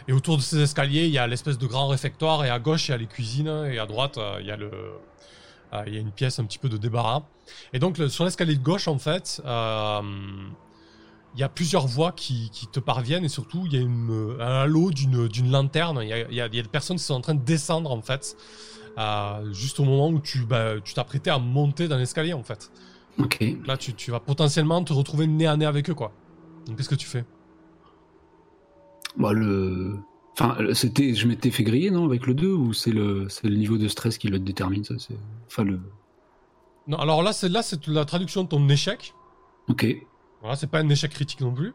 Et 0.09 0.13
autour 0.13 0.37
de 0.37 0.43
ces 0.43 0.61
escaliers, 0.61 1.05
il 1.07 1.13
y 1.13 1.19
a 1.19 1.27
l'espèce 1.27 1.59
de 1.59 1.67
grand 1.67 1.89
réfectoire. 1.89 2.45
Et 2.45 2.51
à 2.51 2.59
gauche, 2.59 2.89
il 2.89 2.93
y 2.93 2.95
a 2.95 2.97
les 2.97 3.07
cuisines. 3.07 3.67
Et 3.71 3.79
à 3.79 3.87
droite, 3.87 4.17
euh, 4.19 4.39
il 4.41 4.47
y 4.47 4.51
a 4.51 4.57
le. 4.57 4.71
euh, 5.75 5.83
il 5.87 5.95
y 5.95 5.97
a 5.97 6.01
une 6.01 6.13
pièce 6.13 6.39
un 6.39 6.45
petit 6.45 6.59
peu 6.59 6.69
de 6.69 6.77
débarras. 6.77 7.23
Et 7.73 7.79
donc, 7.79 7.99
sur 8.09 8.25
l'escalier 8.25 8.57
de 8.57 8.63
gauche, 8.63 8.89
en 8.89 8.99
fait, 8.99 9.43
il 11.35 11.41
y 11.41 11.43
a 11.45 11.49
plusieurs 11.49 11.87
voies 11.87 12.13
qui, 12.13 12.51
qui 12.51 12.67
te 12.67 12.81
parviennent. 12.81 13.25
Et 13.25 13.29
surtout, 13.29 13.63
il 13.67 13.73
y 13.75 13.77
a 13.79 13.81
une, 13.81 14.37
un 14.41 14.63
halo 14.63 14.91
d'une 14.91 15.29
d'une 15.29 15.51
lanterne. 15.51 16.01
Il 16.03 16.09
y, 16.09 16.13
a, 16.13 16.19
il, 16.31 16.35
y 16.35 16.41
a, 16.41 16.47
il 16.47 16.55
y 16.57 16.59
a 16.59 16.63
des 16.63 16.69
personnes 16.69 16.97
qui 16.99 17.05
sont 17.05 17.15
en 17.15 17.21
train 17.21 17.35
de 17.35 17.45
descendre, 17.45 17.91
en 17.93 18.03
fait. 18.03 18.37
euh, 18.99 19.53
juste 19.53 19.81
au 19.81 19.85
moment 19.85 20.09
où 20.11 20.21
tu 20.21 20.45
bah, 20.47 20.81
tu 20.85 20.95
t'apprêtais 20.95 21.31
à 21.31 21.39
monter 21.39 21.89
dans 21.89 21.97
l'escalier, 21.99 22.33
en 22.35 22.43
fait. 22.45 22.71
Ok. 23.19 23.45
Là, 23.67 23.77
tu, 23.77 23.95
tu 23.95 24.11
vas 24.11 24.21
potentiellement 24.21 24.83
te 24.85 24.93
retrouver 24.93 25.27
nez 25.27 25.47
à 25.47 25.57
nez 25.57 25.67
avec 25.67 25.91
eux, 25.91 25.95
quoi. 25.95 26.13
Donc, 26.67 26.77
qu'est-ce 26.77 26.89
que 26.91 26.95
tu 26.97 27.07
fais? 27.09 27.27
Bah, 29.17 29.33
le. 29.33 29.99
Enfin, 30.39 30.57
c'était, 30.73 31.15
je 31.15 31.27
m'étais 31.29 31.51
fait 31.51 31.63
griller, 31.65 31.91
non, 31.91 32.07
avec 32.07 32.27
le 32.27 32.35
2, 32.35 32.49
ou 32.53 32.73
c'est 32.73 32.91
le, 32.93 33.29
c'est 33.29 33.47
le 33.49 33.57
niveau 33.57 33.77
de 33.77 33.87
stress 33.89 34.17
qui 34.17 34.29
le 34.29 34.39
détermine, 34.39 34.85
ça, 34.85 34.95
c'est. 34.99 35.19
Enfin, 35.47 35.65
le. 35.65 35.81
Non, 36.87 36.97
alors 36.99 37.23
là, 37.23 37.33
c'est 37.33 37.49
là, 37.49 37.63
c'est 37.63 37.87
la 37.87 38.05
traduction 38.05 38.45
de 38.45 38.49
ton 38.49 38.69
échec. 38.69 39.15
Ok. 39.69 39.87
Voilà, 40.43 40.57
c'est 40.57 40.67
pas 40.67 40.81
un 40.81 40.89
échec 40.91 41.11
critique 41.13 41.41
non 41.41 41.55
plus. 41.55 41.73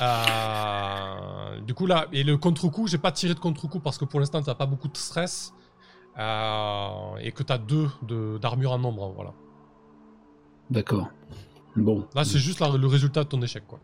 Euh, 0.00 1.60
du 1.60 1.74
coup, 1.74 1.86
là, 1.86 2.06
et 2.12 2.22
le 2.22 2.36
contre-coup, 2.38 2.86
j'ai 2.86 2.98
pas 2.98 3.10
tiré 3.12 3.34
de 3.34 3.40
contre-coup 3.40 3.80
parce 3.80 3.98
que 3.98 4.04
pour 4.04 4.20
l'instant, 4.20 4.40
t'as 4.42 4.54
pas 4.54 4.66
beaucoup 4.66 4.88
de 4.88 4.96
stress. 4.96 5.52
euh, 6.20 7.16
et 7.20 7.30
que 7.30 7.44
t'as 7.44 7.58
deux 7.58 7.88
de- 8.02 8.38
d'armure 8.38 8.72
en 8.72 8.78
nombre, 8.80 9.12
voilà. 9.14 9.32
D'accord. 10.68 11.10
Bon. 11.76 12.08
Là, 12.14 12.24
c'est 12.24 12.38
juste 12.40 12.58
la- 12.58 12.76
le 12.76 12.86
résultat 12.88 13.22
de 13.22 13.28
ton 13.28 13.40
échec, 13.40 13.64
quoi. 13.68 13.78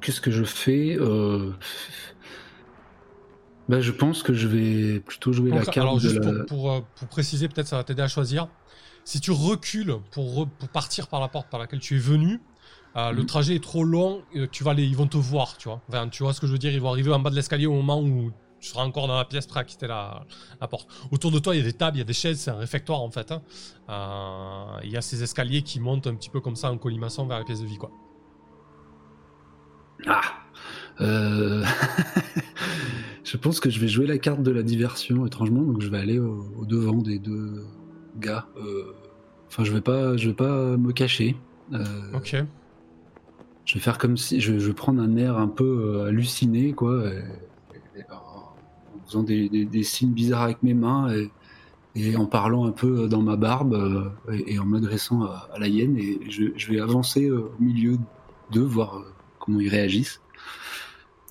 Qu'est-ce 0.00 0.20
que 0.20 0.30
je 0.30 0.44
fais 0.44 0.96
euh... 1.00 1.50
bah, 3.68 3.80
Je 3.80 3.90
pense 3.90 4.22
que 4.22 4.34
je 4.34 4.46
vais 4.46 5.00
plutôt 5.00 5.32
jouer 5.32 5.50
la 5.50 5.64
carte 5.64 5.78
alors, 5.78 5.94
de 5.96 6.00
juste 6.00 6.24
la... 6.24 6.44
pour, 6.44 6.46
pour, 6.46 6.84
pour 6.84 7.08
préciser, 7.08 7.48
peut-être 7.48 7.66
ça 7.66 7.76
va 7.76 7.82
t'aider 7.84 8.02
à 8.02 8.08
choisir. 8.08 8.46
Si 9.04 9.20
tu 9.20 9.30
recules 9.32 9.96
pour, 10.12 10.44
re- 10.46 10.50
pour 10.58 10.68
partir 10.70 11.08
par 11.08 11.20
la 11.20 11.28
porte 11.28 11.50
par 11.50 11.58
laquelle 11.60 11.80
tu 11.80 11.96
es 11.96 11.98
venu, 11.98 12.42
euh, 12.96 13.12
le 13.12 13.22
Mhm. 13.22 13.26
trajet 13.26 13.56
est 13.56 13.62
trop 13.62 13.84
long, 13.84 14.26
euh, 14.36 14.46
tu 14.50 14.64
vas 14.64 14.74
les, 14.74 14.84
ils 14.84 14.96
vont 14.96 15.06
te 15.08 15.16
voir, 15.16 15.56
tu 15.58 15.68
vois. 15.68 15.82
Enfin, 15.88 16.08
tu 16.08 16.22
vois 16.22 16.32
ce 16.32 16.40
que 16.40 16.46
je 16.46 16.52
veux 16.52 16.58
dire, 16.58 16.72
ils 16.72 16.80
vont 16.80 16.90
arriver 16.90 17.12
en 17.12 17.18
bas 17.20 17.30
de 17.30 17.36
l'escalier 17.36 17.66
au 17.66 17.74
moment 17.74 18.00
où 18.02 18.30
tu 18.60 18.68
seras 18.68 18.84
encore 18.84 19.06
dans 19.08 19.16
la 19.16 19.24
pièce 19.24 19.46
prêt 19.46 19.60
à 19.60 19.64
quitter 19.64 19.86
la, 19.86 20.26
la 20.60 20.68
porte. 20.68 20.88
Autour 21.10 21.30
de 21.32 21.38
toi, 21.38 21.54
il 21.54 21.58
y 21.58 21.62
a 21.62 21.64
des 21.64 21.72
tables, 21.76 21.96
il 21.96 22.00
y 22.00 22.02
a 22.02 22.04
des 22.04 22.12
chaises, 22.12 22.40
c'est 22.40 22.50
un 22.50 22.58
réfectoire 22.58 23.00
en 23.00 23.10
fait. 23.10 23.32
hein. 23.32 23.42
Euh, 23.88 24.80
Il 24.84 24.90
y 24.90 24.96
a 24.96 25.02
ces 25.02 25.22
escaliers 25.22 25.62
qui 25.62 25.80
montent 25.80 26.06
un 26.06 26.14
petit 26.14 26.30
peu 26.30 26.40
comme 26.40 26.56
ça 26.56 26.70
en 26.70 26.78
colimaçon 26.78 27.26
vers 27.26 27.38
la 27.38 27.44
pièce 27.44 27.60
de 27.60 27.66
vie, 27.66 27.78
quoi. 27.78 27.90
Ah 30.06 30.20
Euh, 31.00 31.64
Je 33.24 33.36
pense 33.36 33.60
que 33.60 33.70
je 33.70 33.80
vais 33.80 33.88
jouer 33.88 34.06
la 34.06 34.18
carte 34.18 34.42
de 34.42 34.50
la 34.50 34.62
diversion, 34.62 35.26
étrangement, 35.26 35.62
donc 35.62 35.80
je 35.82 35.88
vais 35.88 35.98
aller 35.98 36.18
au, 36.18 36.52
au 36.56 36.66
devant 36.66 37.02
des 37.02 37.18
deux 37.18 37.66
gars. 38.20 38.46
Euh, 38.56 38.94
Enfin, 39.48 39.64
je 39.64 39.72
vais 39.72 39.80
pas, 39.80 40.16
je 40.16 40.28
vais 40.28 40.34
pas 40.34 40.76
me 40.76 40.92
cacher. 40.92 41.36
Euh, 41.72 41.82
Ok. 42.14 42.36
Je 43.64 43.74
vais 43.74 43.80
faire 43.80 43.98
comme 43.98 44.16
si 44.16 44.40
je, 44.40 44.58
je 44.60 44.66
vais 44.68 44.74
prendre 44.74 45.02
un 45.02 45.16
air 45.16 45.36
un 45.38 45.48
peu 45.48 45.64
euh, 45.64 46.06
halluciné, 46.06 46.72
quoi, 46.72 47.04
et- 47.08 47.18
et- 47.98 48.02
en 48.12 48.54
faisant 49.06 49.22
des, 49.24 49.48
des- 49.48 49.64
des 49.64 49.82
signes 49.82 50.12
bizarres 50.12 50.42
avec 50.42 50.62
mes 50.62 50.74
mains 50.74 51.12
et, 51.12 51.30
et 51.96 52.14
en 52.16 52.26
parlant 52.26 52.64
un 52.64 52.70
peu 52.70 53.08
dans 53.08 53.22
ma 53.22 53.34
barbe 53.34 54.12
et, 54.32 54.58
en 54.60 54.64
m'adressant 54.66 55.22
à, 55.24 55.48
à 55.52 55.58
la 55.58 55.66
hyène. 55.66 55.96
Et 55.98 56.20
je, 56.30 56.44
je 56.56 56.72
vais 56.72 56.80
avancer 56.80 57.28
au 57.30 57.52
milieu 57.58 57.96
d'eux, 58.52 58.62
voir 58.62 59.02
comment 59.40 59.58
ils 59.58 59.68
réagissent 59.68 60.20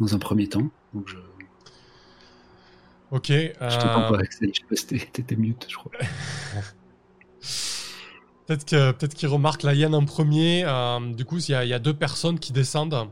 dans 0.01 0.13
un 0.13 0.19
premier 0.19 0.47
temps. 0.47 0.69
Donc 0.93 1.07
je, 1.07 1.15
Ok. 3.11 3.27
je 3.29 3.53
t'entends 3.79 4.03
euh, 4.03 4.09
pas, 4.11 4.19
Axel. 4.19 4.51
Je 4.53 4.59
sais 4.59 4.65
pas 4.69 4.75
si 4.75 4.87
t'es- 4.87 5.07
t'étais 5.11 5.35
mute, 5.37 5.65
je 5.69 5.75
crois. 5.77 5.91
Peut-être 8.47 8.65
que 8.65 8.91
peut-être 8.91 9.13
qu'il 9.13 9.27
remarque 9.27 9.63
la 9.63 9.73
hyène 9.75 9.93
en 9.93 10.03
premier. 10.05 10.63
euh, 10.65 10.99
du 11.13 11.23
coup, 11.25 11.37
il 11.37 11.49
y, 11.51 11.53
a- 11.53 11.63
il 11.65 11.69
y 11.69 11.73
a 11.73 11.79
deux 11.79 11.93
personnes 11.93 12.39
qui 12.39 12.51
descendent. 12.51 13.07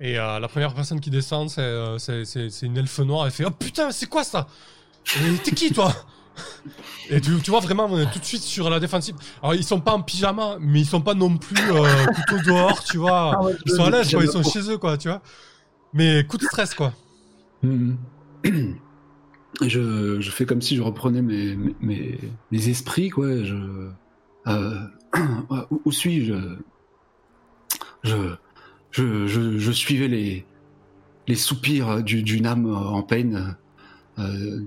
Et 0.00 0.18
euh, 0.18 0.40
la 0.40 0.48
première 0.48 0.74
personne 0.74 0.98
qui 1.00 1.10
descend, 1.10 1.48
c'est 1.50 1.60
euh, 1.60 1.98
c'est- 1.98 2.62
une 2.62 2.76
elfe 2.78 2.98
noire. 3.00 3.26
Elle 3.26 3.32
fait 3.32 3.44
Oh 3.44 3.50
putain, 3.50 3.90
c'est 3.92 4.06
quoi 4.08 4.24
ça? 4.24 4.46
T'es 5.44 5.50
qui 5.52 5.72
toi? 5.72 5.94
Et 7.10 7.20
tu, 7.20 7.38
tu 7.42 7.50
vois 7.50 7.60
vraiment, 7.60 7.84
on 7.84 7.98
est 7.98 8.10
tout 8.10 8.18
de 8.18 8.24
suite 8.24 8.42
sur 8.42 8.70
la 8.70 8.80
défensive. 8.80 9.14
Alors, 9.42 9.54
ils 9.54 9.62
sont 9.64 9.80
pas 9.80 9.92
en 9.92 10.00
pyjama, 10.00 10.56
mais 10.58 10.80
ils 10.80 10.86
sont 10.86 11.02
pas 11.02 11.12
non 11.14 11.36
plus 11.36 11.54
couteau 12.14 12.38
dehors, 12.46 12.82
tu 12.82 12.96
vois. 12.96 13.36
Ah 13.38 13.42
ouais, 13.44 13.52
Ils 13.66 13.72
sont 13.72 13.84
à 13.84 13.90
l'aise. 13.90 14.06
Ils 14.10 14.26
sont 14.30 14.40
pyjama. 14.40 14.48
chez 14.66 14.70
eux, 14.72 14.78
quoi, 14.78 14.96
tu 14.96 15.08
vois. 15.08 15.20
Mais 15.92 16.24
coup 16.24 16.38
de 16.38 16.44
stress, 16.44 16.72
quoi. 16.72 16.94
Je, 19.60 20.20
fais 20.30 20.46
comme 20.46 20.62
si 20.62 20.76
je 20.76 20.82
reprenais 20.82 21.22
mes, 21.22 21.56
mes- 21.80 22.18
esprits, 22.70 23.10
quoi. 23.10 23.42
Je, 23.44 23.90
euh, 24.46 24.80
où, 25.84 25.92
suis-je? 25.92 26.34
Je, 28.02 28.34
je, 28.90 29.26
je, 29.26 29.58
suivais 29.72 30.08
les, 30.08 30.44
les 31.28 31.34
soupirs 31.36 32.02
du- 32.02 32.22
d'une 32.22 32.46
âme 32.46 32.66
en 32.66 33.02
peine, 33.02 33.56
euh, 34.18 34.60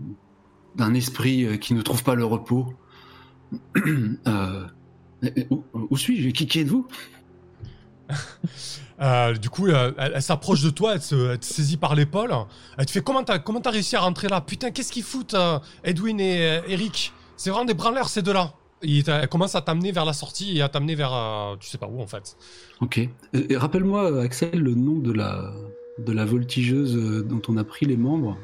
d'un 0.76 0.94
esprit 0.94 1.60
qui 1.60 1.74
ne 1.74 1.82
trouve 1.82 2.04
pas 2.04 2.16
le 2.16 2.26
repos. 2.26 2.74
Euh, 4.28 4.66
où 5.74 5.98
suis-je? 5.98 6.30
Qui 6.30 6.60
êtes-vous? 6.60 6.88
Euh, 9.01 9.34
du 9.34 9.49
coup, 9.49 9.68
euh, 9.68 9.91
elle, 9.97 10.14
elle 10.16 10.22
s'approche 10.22 10.62
de 10.64 10.70
toi, 10.70 10.93
elle, 10.95 11.01
se, 11.01 11.32
elle 11.32 11.39
te 11.39 11.45
saisit 11.45 11.76
par 11.76 11.95
l'épaule. 11.95 12.34
Elle 12.78 12.86
te 12.86 12.91
fait 12.91 13.01
Comment 13.01 13.24
t'as 13.26 13.39
comment 13.39 13.60
t'as 13.60 13.72
réussi 13.72 13.97
à 13.97 13.99
rentrer 13.99 14.30
là? 14.30 14.39
Putain, 14.39 14.72
qu'est-ce 14.72 14.91
qu'ils 14.93 15.03
foutent, 15.03 15.34
euh, 15.34 15.60
Edwin 15.84 16.18
et 16.20 16.47
euh, 16.47 16.62
Eric? 16.70 17.12
C'est 17.36 17.49
vraiment 17.49 17.66
des 17.66 17.74
branleurs, 17.74 18.08
ces 18.08 18.22
deux-là. 18.22 18.53
Et 18.84 19.03
elle 19.06 19.28
commence 19.28 19.53
à 19.56 19.62
t'amener 19.62 19.91
vers 19.91 20.06
la 20.06 20.14
sortie 20.14 20.58
et 20.58 20.62
à 20.62 20.70
t'amener 20.70 20.95
vers. 20.95 21.14
euh, 21.14 21.56
tu 21.60 21.68
sais 21.68 21.78
pas 21.78 21.88
où, 21.88 22.01
en 22.01 22.08
fait. 22.08 22.38
Ok. 22.80 22.99
Et- 22.99 23.10
et 23.34 23.58
Rappelle-moi, 23.58 24.22
Axel, 24.22 24.51
le 24.60 24.76
nom 24.76 24.99
de 24.99 25.12
la, 25.12 25.51
de 25.99 26.12
la 26.14 26.24
voltigeuse 26.24 26.95
dont 27.28 27.41
on 27.49 27.58
a 27.58 27.66
pris 27.66 27.86
les 27.86 27.97
membres. 27.97 28.38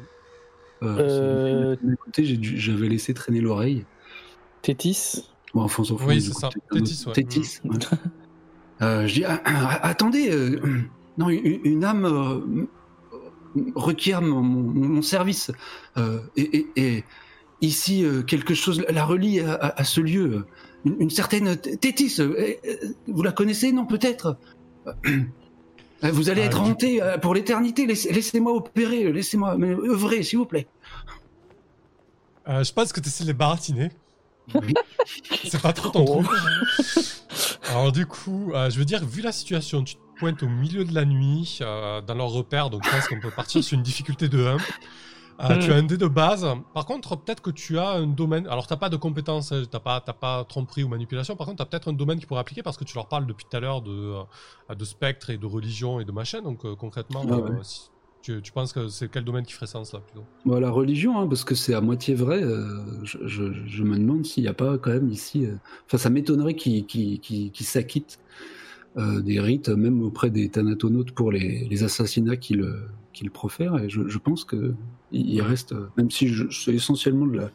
Euh, 0.82 1.76
Écoutez, 1.92 2.22
dû- 2.36 2.58
j'avais 2.60 2.88
laissé 2.88 3.14
traîner 3.14 3.40
l'oreille. 3.40 3.86
Tétis. 4.60 5.24
Bon, 5.54 5.62
enfin, 5.62 5.82
on 5.82 5.84
s'en 5.84 5.96
fout, 5.96 6.08
Oui, 6.08 6.20
c'est 6.20 6.32
ça. 6.34 6.50
Tétis, 6.72 7.04
ouais. 7.06 7.12
Tétis, 7.14 7.58
ouais. 7.64 7.78
Euh, 8.82 9.06
je 9.06 9.14
dis, 9.14 9.24
ah, 9.24 9.40
ah, 9.44 9.86
attendez, 9.86 10.30
euh, 10.30 10.60
non, 11.18 11.28
une, 11.28 11.60
une 11.64 11.84
âme 11.84 12.04
euh, 12.04 12.66
requiert 13.74 14.22
mon, 14.22 14.42
mon- 14.42 14.88
mon 14.88 15.02
service. 15.02 15.50
Euh, 15.96 16.18
et, 16.36 16.42
et- 16.58 16.66
et 16.76 17.04
ici, 17.60 18.04
euh, 18.04 18.22
quelque 18.22 18.54
chose 18.54 18.84
la 18.88 19.04
relie 19.04 19.40
à, 19.40 19.52
à- 19.54 19.80
à 19.80 19.84
ce 19.84 20.00
lieu. 20.00 20.46
Une, 20.84 20.96
une 21.00 21.10
certaine 21.10 21.56
Tétis, 21.56 22.18
vous 23.06 23.22
la 23.22 23.30
connaissez, 23.32 23.70
non, 23.72 23.86
peut-être? 23.86 24.36
Vous 26.02 26.28
allez 26.30 26.42
Ah, 26.42 26.46
être 26.46 26.60
hanté 26.62 27.00
pour 27.20 27.34
l'éternité. 27.34 27.86
Laissez- 27.86 28.12
Laissez-moi 28.12 28.52
opérer, 28.52 29.12
laissez-moi 29.12 29.56
œuvrer, 29.60 30.24
s'il 30.24 30.38
vous 30.40 30.46
plaît. 30.46 30.66
Euh, 32.48 32.64
je 32.64 32.72
pense 32.72 32.92
que 32.92 32.98
tu 32.98 33.06
essaies 33.06 33.22
de 33.22 33.28
les 33.28 33.34
baratiner. 33.34 33.90
C'est 35.44 35.60
pas 35.62 35.72
trop 35.72 35.88
ton 35.90 36.04
truc. 36.22 36.26
Alors, 37.68 37.92
du 37.92 38.06
coup, 38.06 38.52
euh, 38.54 38.70
je 38.70 38.78
veux 38.78 38.84
dire, 38.84 39.04
vu 39.04 39.22
la 39.22 39.32
situation, 39.32 39.82
tu 39.84 39.94
te 39.96 40.00
pointes 40.18 40.42
au 40.42 40.48
milieu 40.48 40.84
de 40.84 40.94
la 40.94 41.04
nuit 41.04 41.58
euh, 41.60 42.00
dans 42.00 42.14
leur 42.14 42.28
repère, 42.28 42.70
donc 42.70 42.84
je 42.84 42.90
pense 42.90 43.08
qu'on 43.08 43.20
peut 43.20 43.30
partir 43.30 43.62
sur 43.62 43.76
une 43.76 43.82
difficulté 43.82 44.28
de 44.28 44.44
1. 44.46 44.56
Euh, 44.56 44.58
Mm. 45.40 45.58
Tu 45.60 45.72
as 45.72 45.76
un 45.76 45.82
dé 45.82 45.96
de 45.96 46.06
base. 46.06 46.46
Par 46.74 46.84
contre, 46.84 47.16
peut-être 47.16 47.40
que 47.42 47.50
tu 47.50 47.78
as 47.78 47.88
un 47.92 48.06
domaine. 48.06 48.46
Alors, 48.46 48.66
t'as 48.66 48.76
pas 48.76 48.90
de 48.90 48.96
compétences, 48.96 49.50
hein, 49.50 49.62
t'as 49.68 49.80
pas, 49.80 50.00
t'as 50.00 50.12
pas 50.12 50.44
tromperie 50.44 50.84
ou 50.84 50.88
manipulation. 50.88 51.34
Par 51.36 51.46
contre, 51.46 51.58
t'as 51.58 51.64
peut-être 51.64 51.88
un 51.88 51.94
domaine 51.94 52.20
qui 52.20 52.26
pourrait 52.26 52.42
appliquer 52.42 52.62
parce 52.62 52.76
que 52.76 52.84
tu 52.84 52.94
leur 52.94 53.08
parles 53.08 53.26
depuis 53.26 53.46
tout 53.50 53.56
à 53.56 53.60
l'heure 53.60 53.80
de, 53.80 54.14
de 54.72 54.84
spectre 54.84 55.30
et 55.30 55.38
de 55.38 55.46
religion 55.46 55.98
et 56.00 56.04
de 56.04 56.12
machin. 56.12 56.42
Donc, 56.42 56.60
concrètement, 56.76 57.22
Ah 57.28 57.32
euh, 57.32 57.48
ouais. 57.48 57.58
si- 57.62 57.88
tu, 58.22 58.52
penses 58.52 58.72
que 58.72 58.88
c'est 58.88 59.10
quel 59.10 59.24
domaine 59.24 59.44
qui 59.44 59.52
ferait 59.52 59.66
sens 59.66 59.92
là 59.92 60.00
plutôt? 60.00 60.24
Bon, 60.44 60.58
la 60.60 60.70
religion, 60.70 61.18
hein, 61.18 61.26
parce 61.26 61.44
que 61.44 61.54
c'est 61.54 61.74
à 61.74 61.80
moitié 61.80 62.14
vrai, 62.14 62.42
euh, 62.42 62.64
je, 63.04 63.82
me 63.82 63.96
demande 63.96 64.24
s'il 64.24 64.44
n'y 64.44 64.48
a 64.48 64.54
pas 64.54 64.78
quand 64.78 64.92
même 64.92 65.08
ici. 65.08 65.44
euh, 65.44 65.56
Enfin, 65.86 65.98
ça 65.98 66.10
m'étonnerait 66.10 66.54
qu'ils 66.54 66.86
qu'ils 66.86 67.66
s'acquittent 67.66 68.18
euh, 68.96 69.20
des 69.20 69.40
rites, 69.40 69.68
même 69.68 70.02
auprès 70.02 70.30
des 70.30 70.48
thanatonautes 70.48 71.12
pour 71.12 71.32
les, 71.32 71.84
assassinats 71.84 72.36
qu'ils 72.36 72.64
profèrent. 73.32 73.78
Et 73.78 73.88
je, 73.88 74.08
je 74.08 74.18
pense 74.18 74.44
que 74.44 74.74
il 75.10 75.28
il 75.28 75.42
reste, 75.42 75.74
même 75.96 76.10
si 76.10 76.32
c'est 76.50 76.74
essentiellement 76.74 77.26
de 77.26 77.36
la, 77.36 77.50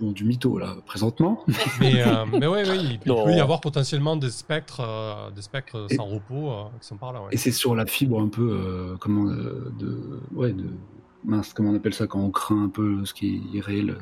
bon, 0.00 0.12
du 0.12 0.24
mytho 0.24 0.58
là 0.58 0.76
présentement. 0.86 1.44
Mais, 1.80 2.02
euh, 2.02 2.24
mais 2.32 2.46
ouais, 2.46 2.68
ouais, 2.68 2.76
il, 2.78 2.98
peut 2.98 3.32
y 3.32 3.40
avoir 3.40 3.60
potentiellement 3.60 4.16
des 4.16 4.30
spectres, 4.30 4.80
euh, 4.80 5.30
des 5.30 5.42
spectres 5.42 5.86
Et- 5.90 5.94
sans 5.96 6.06
repos 6.06 6.50
euh, 6.50 6.64
qui 6.80 6.86
sont 6.86 6.96
par 6.96 7.12
là. 7.12 7.20
Ouais. 7.22 7.28
Et 7.32 7.36
c'est 7.36 7.52
sur 7.52 7.74
la 7.74 7.86
fibre 7.86 8.20
un 8.20 8.28
peu, 8.28 8.50
euh, 8.50 8.96
comment, 8.98 9.26
euh, 9.30 9.72
de, 9.78 10.20
ouais, 10.32 10.52
de, 10.52 10.66
mince, 11.24 11.52
comment 11.52 11.70
on 11.70 11.74
appelle 11.76 11.94
ça 11.94 12.06
quand 12.06 12.20
on 12.20 12.30
craint 12.30 12.64
un 12.64 12.68
peu 12.68 13.04
ce 13.04 13.14
qui 13.14 13.26
est 13.34 13.56
irréel. 13.56 13.98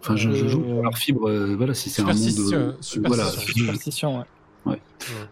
Enfin, 0.00 0.16
je, 0.16 0.30
je 0.32 0.48
joue 0.48 0.64
sur 0.64 0.82
leur 0.82 0.96
fibre, 0.96 1.28
euh, 1.28 1.54
voilà, 1.56 1.74
si 1.74 1.90
c'est 1.90 2.00
un 2.02 2.06
monde. 2.06 2.14
Euh, 2.16 2.72
superstition. 2.80 3.02
voilà, 3.06 3.24
Superstition, 3.30 4.18
ouais. 4.66 4.80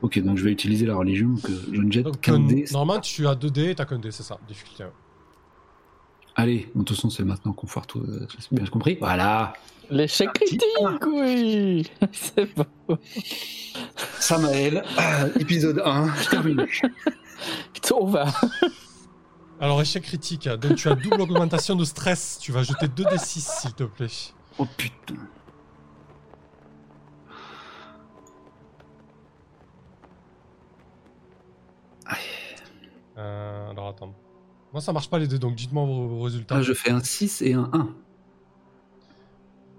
Ok, 0.03 0.19
donc 0.21 0.37
je 0.39 0.45
vais 0.45 0.53
utiliser 0.53 0.87
la 0.87 0.97
religion, 0.97 1.35
euh, 1.49 1.59
je 1.73 1.81
ne 1.81 1.91
jette 1.93 2.21
qu'un 2.21 2.41
dé. 2.41 2.65
normalement, 2.73 3.01
tu 3.01 3.27
as 3.27 3.35
2 3.35 3.51
dés 3.51 3.71
et 3.71 3.75
t'as 3.75 3.85
qu'un 3.85 3.99
dé, 3.99 4.11
c'est 4.11 4.23
ça, 4.23 4.39
difficulté. 4.47 4.85
Allez, 6.41 6.71
de 6.73 6.79
toute 6.85 6.91
façon, 6.97 7.11
c'est 7.11 7.25
maintenant 7.25 7.53
qu'on 7.53 7.67
foire 7.67 7.85
tout. 7.85 7.99
euh, 7.99 8.25
J'ai 8.39 8.57
bien 8.57 8.65
compris. 8.67 8.97
Voilà. 9.01 9.53
L'échec 9.91 10.33
critique, 10.33 10.63
oui 11.07 11.91
C'est 12.13 12.55
bon. 12.55 12.99
Samael, 14.21 14.85
épisode 15.41 15.83
1, 15.85 16.09
terminé. 16.31 16.65
Putain, 17.75 17.95
on 17.99 18.07
va. 18.07 18.27
Alors, 19.61 19.81
échec 19.83 20.05
critique. 20.05 20.49
Donc, 20.49 20.77
tu 20.77 20.89
as 20.89 20.95
double 20.95 21.21
augmentation 21.23 21.75
de 21.75 21.85
stress. 21.85 22.39
Tu 22.41 22.53
vas 22.53 22.63
jeter 22.63 22.87
2 22.87 23.03
d 23.03 23.11
6, 23.19 23.41
s'il 23.61 23.73
te 23.73 23.83
plaît. 23.83 24.07
Oh 24.59 24.67
putain. 24.77 25.17
Euh, 33.17 33.71
alors, 33.71 33.89
attends. 33.89 34.15
Moi, 34.73 34.81
ça 34.83 34.93
marche 34.93 35.09
pas 35.11 35.19
les 35.19 35.27
deux, 35.27 35.39
donc 35.39 35.55
dites-moi 35.55 35.85
vos, 35.85 36.07
vos 36.09 36.21
résultats. 36.23 36.57
Ah, 36.57 36.63
je 36.63 36.73
fais 36.75 36.91
un 36.91 37.01
6 37.03 37.43
et 37.43 37.55
un 37.55 37.71
1. 37.73 37.89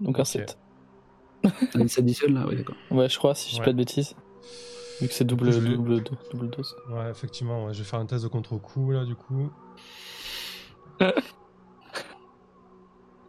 Donc 0.02 0.18
un 0.18 0.22
Ok. 0.22 0.28
7. 0.28 0.58
Ah, 1.46 1.50
il 1.76 1.90
s'additionne 1.90 2.34
là, 2.34 2.46
oui, 2.48 2.56
d'accord. 2.58 2.76
Ouais, 2.92 3.08
je 3.08 3.18
crois, 3.18 3.36
si 3.36 3.50
je 3.50 3.54
dis 3.56 3.60
Ouais. 3.60 3.66
pas 3.66 3.72
de 3.72 3.78
bêtises. 3.78 4.16
Vu 5.02 5.08
que 5.08 5.14
c'est 5.14 5.24
double, 5.24 5.52
double, 5.52 6.04
do- 6.04 6.12
double 6.32 6.50
dose. 6.50 6.76
Ouais, 6.90 7.10
effectivement, 7.10 7.66
ouais, 7.66 7.74
je 7.74 7.80
vais 7.80 7.86
faire 7.86 8.00
un 8.00 8.06
test 8.06 8.24
de 8.24 8.28
contre-coup, 8.30 8.92
là, 8.92 9.06
du 9.06 9.16
coup. 9.16 9.50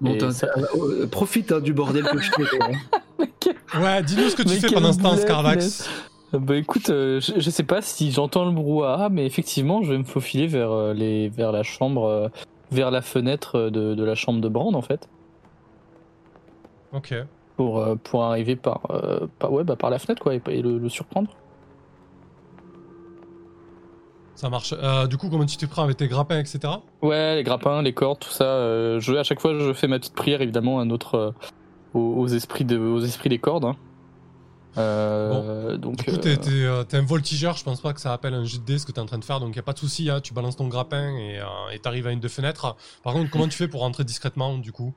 Bon, 0.01 0.17
t'as- 0.17 0.33
ça- 0.33 0.47
t'as- 0.55 0.63
euh, 0.79 1.07
profite 1.07 1.53
hein, 1.53 1.61
du 1.61 1.75
bordel 1.75 2.05
que 2.05 2.19
je 2.19 2.31
fais. 2.31 2.59
hein. 2.63 2.73
Ouais, 3.81 4.03
dis-nous 4.03 4.31
ce 4.31 4.35
que 4.37 4.43
tu 4.43 4.49
Mais 4.49 4.57
fais 4.61 4.73
pendant 4.73 4.93
ce 4.93 4.99
temps, 4.99 5.15
Scarlax. 5.17 5.89
Bah 6.33 6.57
écoute, 6.57 6.91
euh, 6.91 7.21
je, 7.21 7.41
je 7.41 7.51
sais 7.51 7.65
pas 7.65 7.83
si 7.83 8.13
j'entends 8.13 8.45
le 8.45 8.53
brouhaha, 8.53 9.09
mais 9.09 9.27
effectivement, 9.27 9.83
je 9.83 9.91
vais 9.93 9.99
me 9.99 10.05
faufiler 10.05 10.47
vers, 10.47 10.71
euh, 10.71 10.95
les, 10.95 11.29
vers 11.29 11.51
la 11.51 11.65
chambre, 11.65 12.05
euh, 12.05 12.29
vers 12.71 12.93
la 12.93 13.03
fenêtre 13.03 13.69
de, 13.71 13.95
de 13.97 14.05
la 14.05 14.15
chambre 14.15 14.41
de 14.41 14.49
Brand 14.49 14.77
en 14.77 14.83
fait, 14.83 15.09
Ok. 16.93 17.13
pour, 17.57 17.85
pour 18.05 18.23
arriver 18.25 18.55
par, 18.55 18.81
euh, 18.91 19.27
par, 19.41 19.53
ouais, 19.53 19.65
bah, 19.65 19.75
par 19.75 19.91
la 19.91 19.99
fenêtre 19.99 20.23
quoi, 20.23 20.35
et, 20.35 20.41
et 20.51 20.63
le, 20.63 20.79
le 20.79 20.89
surprendre. 20.89 21.31
Ça 24.37 24.49
marche. 24.49 24.73
Du 25.11 25.19
coup, 25.19 25.29
comment 25.29 25.45
tu 25.45 25.57
t'es 25.59 25.67
prends 25.67 25.83
avec 25.83 25.99
tes 25.99 26.09
grappins, 26.09 26.39
etc. 26.39 26.61
Ouais, 27.03 27.35
les 27.37 27.43
grappins, 27.43 27.83
les 27.83 27.93
cordes, 27.93 28.21
tout 28.21 28.31
ça. 28.31 28.45
euh, 28.45 28.99
je, 28.99 29.13
à 29.15 29.23
chaque 29.23 29.39
fois, 29.41 29.53
je 29.59 29.73
fais 29.75 29.87
ma 29.87 29.99
petite 29.99 30.15
prière 30.15 30.41
évidemment 30.41 30.81
à 30.81 30.87
notre, 30.87 31.35
aux, 31.93 31.99
aux 32.01 32.27
esprits 32.29 32.65
de, 32.65 32.79
aux 32.79 33.01
esprits 33.01 33.29
des 33.29 33.39
cordes. 33.39 33.65
hein. 33.67 33.77
Euh, 34.79 35.77
donc, 35.77 35.97
Du 35.97 36.05
coup, 36.05 36.13
euh, 36.13 36.17
t'es, 36.19 36.37
t'es, 36.37 36.51
euh, 36.51 36.85
t'es 36.85 36.97
un 36.97 37.05
voltigeur, 37.05 37.57
je 37.57 37.65
pense 37.65 37.81
pas 37.81 37.93
que 37.93 38.01
ça 38.01 38.13
appelle 38.13 38.35
un 38.35 38.45
jet 38.45 38.59
de 38.59 38.65
dés 38.65 38.79
ce 38.79 38.87
que 38.87 38.93
t'es 38.93 39.01
en 39.01 39.07
train 39.07 39.19
de 39.19 39.25
faire, 39.25 39.41
donc 39.41 39.57
y 39.57 39.59
a 39.59 39.63
pas 39.63 39.73
de 39.73 39.79
souci, 39.79 40.09
hein, 40.11 40.21
tu 40.21 40.33
balances 40.35 40.57
ton 40.57 40.69
grappin 40.69 41.17
et 41.17 41.41
et 41.73 41.79
t'arrives 41.81 42.07
à 42.07 42.13
une 42.13 42.21
de 42.21 42.29
fenêtre. 42.29 42.77
Par 43.03 43.13
contre, 43.13 43.31
comment 43.31 43.49
tu 43.49 43.57
fais 43.57 43.69
pour 43.69 43.81
rentrer 43.81 44.05
discrètement, 44.05 44.59
du 44.59 44.73
coup? 44.73 44.95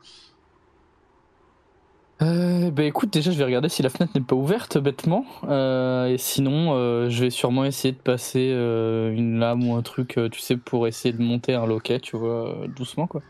Euh, 2.21 2.71
bah 2.71 2.83
écoute, 2.83 3.11
déjà 3.11 3.31
je 3.31 3.37
vais 3.37 3.43
regarder 3.43 3.67
si 3.69 3.81
la 3.81 3.89
fenêtre 3.89 4.13
n'est 4.15 4.23
pas 4.23 4.35
ouverte 4.35 4.77
bêtement. 4.77 5.25
Euh, 5.43 6.05
et 6.07 6.17
sinon, 6.17 6.73
euh, 6.73 7.09
je 7.09 7.21
vais 7.23 7.29
sûrement 7.29 7.65
essayer 7.65 7.91
de 7.91 7.99
passer 7.99 8.49
une 8.49 9.39
lame 9.39 9.67
ou 9.67 9.75
un 9.75 9.81
truc, 9.81 10.19
tu 10.31 10.39
sais, 10.39 10.57
pour 10.57 10.87
essayer 10.87 11.13
de 11.13 11.21
monter 11.21 11.53
un 11.53 11.65
loquet, 11.65 11.99
tu 11.99 12.15
vois, 12.17 12.67
doucement 12.67 13.07
quoi. 13.07 13.21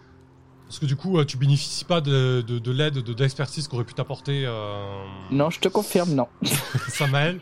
Parce 0.68 0.80
que 0.80 0.86
du 0.86 0.95
coup, 0.95 1.20
euh, 1.20 1.26
tu 1.26 1.38
bénéficies 1.38 1.86
pas 1.86 2.01
de, 2.01 2.41
de, 2.45 2.57
de 2.57 2.72
l'aide, 2.72 2.95
de, 2.95 3.22
l'expertise 3.22 3.68
qu'aurait 3.68 3.84
pu 3.84 3.93
t'apporter 3.93 4.43
euh, 4.45 5.03
Non, 5.32 5.49
je 5.49 5.59
te 5.59 5.68
confirme, 5.68 6.14
non. 6.14 6.28
Samael. 6.88 7.39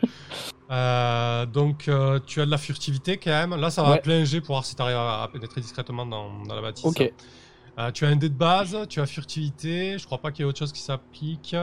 Euh, 0.70 1.46
donc, 1.46 1.88
euh, 1.88 2.18
tu 2.26 2.40
as 2.40 2.46
de 2.46 2.50
la 2.50 2.58
furtivité 2.58 3.16
quand 3.16 3.30
même. 3.30 3.54
Là, 3.58 3.70
ça 3.70 3.82
va 3.82 4.00
Ouais. 4.06 4.24
jet 4.26 4.40
pour 4.40 4.54
voir 4.54 4.64
si 4.64 4.74
t'arrives 4.74 4.96
à, 4.96 5.22
à 5.22 5.28
pénétrer 5.28 5.60
discrètement 5.60 6.04
dans, 6.06 6.44
dans 6.44 6.54
la 6.54 6.62
bâtisse. 6.62 6.84
Ok. 6.84 7.12
Tu 7.94 8.04
as 8.04 8.08
un 8.08 8.16
dé 8.16 8.28
de 8.28 8.34
base, 8.34 8.76
tu 8.88 9.00
as 9.00 9.06
furtivité. 9.06 9.96
Je 9.98 10.04
crois 10.04 10.18
pas 10.18 10.30
qu'il 10.30 10.44
y 10.44 10.46
ait 10.46 10.48
autre 10.48 10.58
chose 10.58 10.72
qui 10.72 10.82
s'applique. 10.82 11.56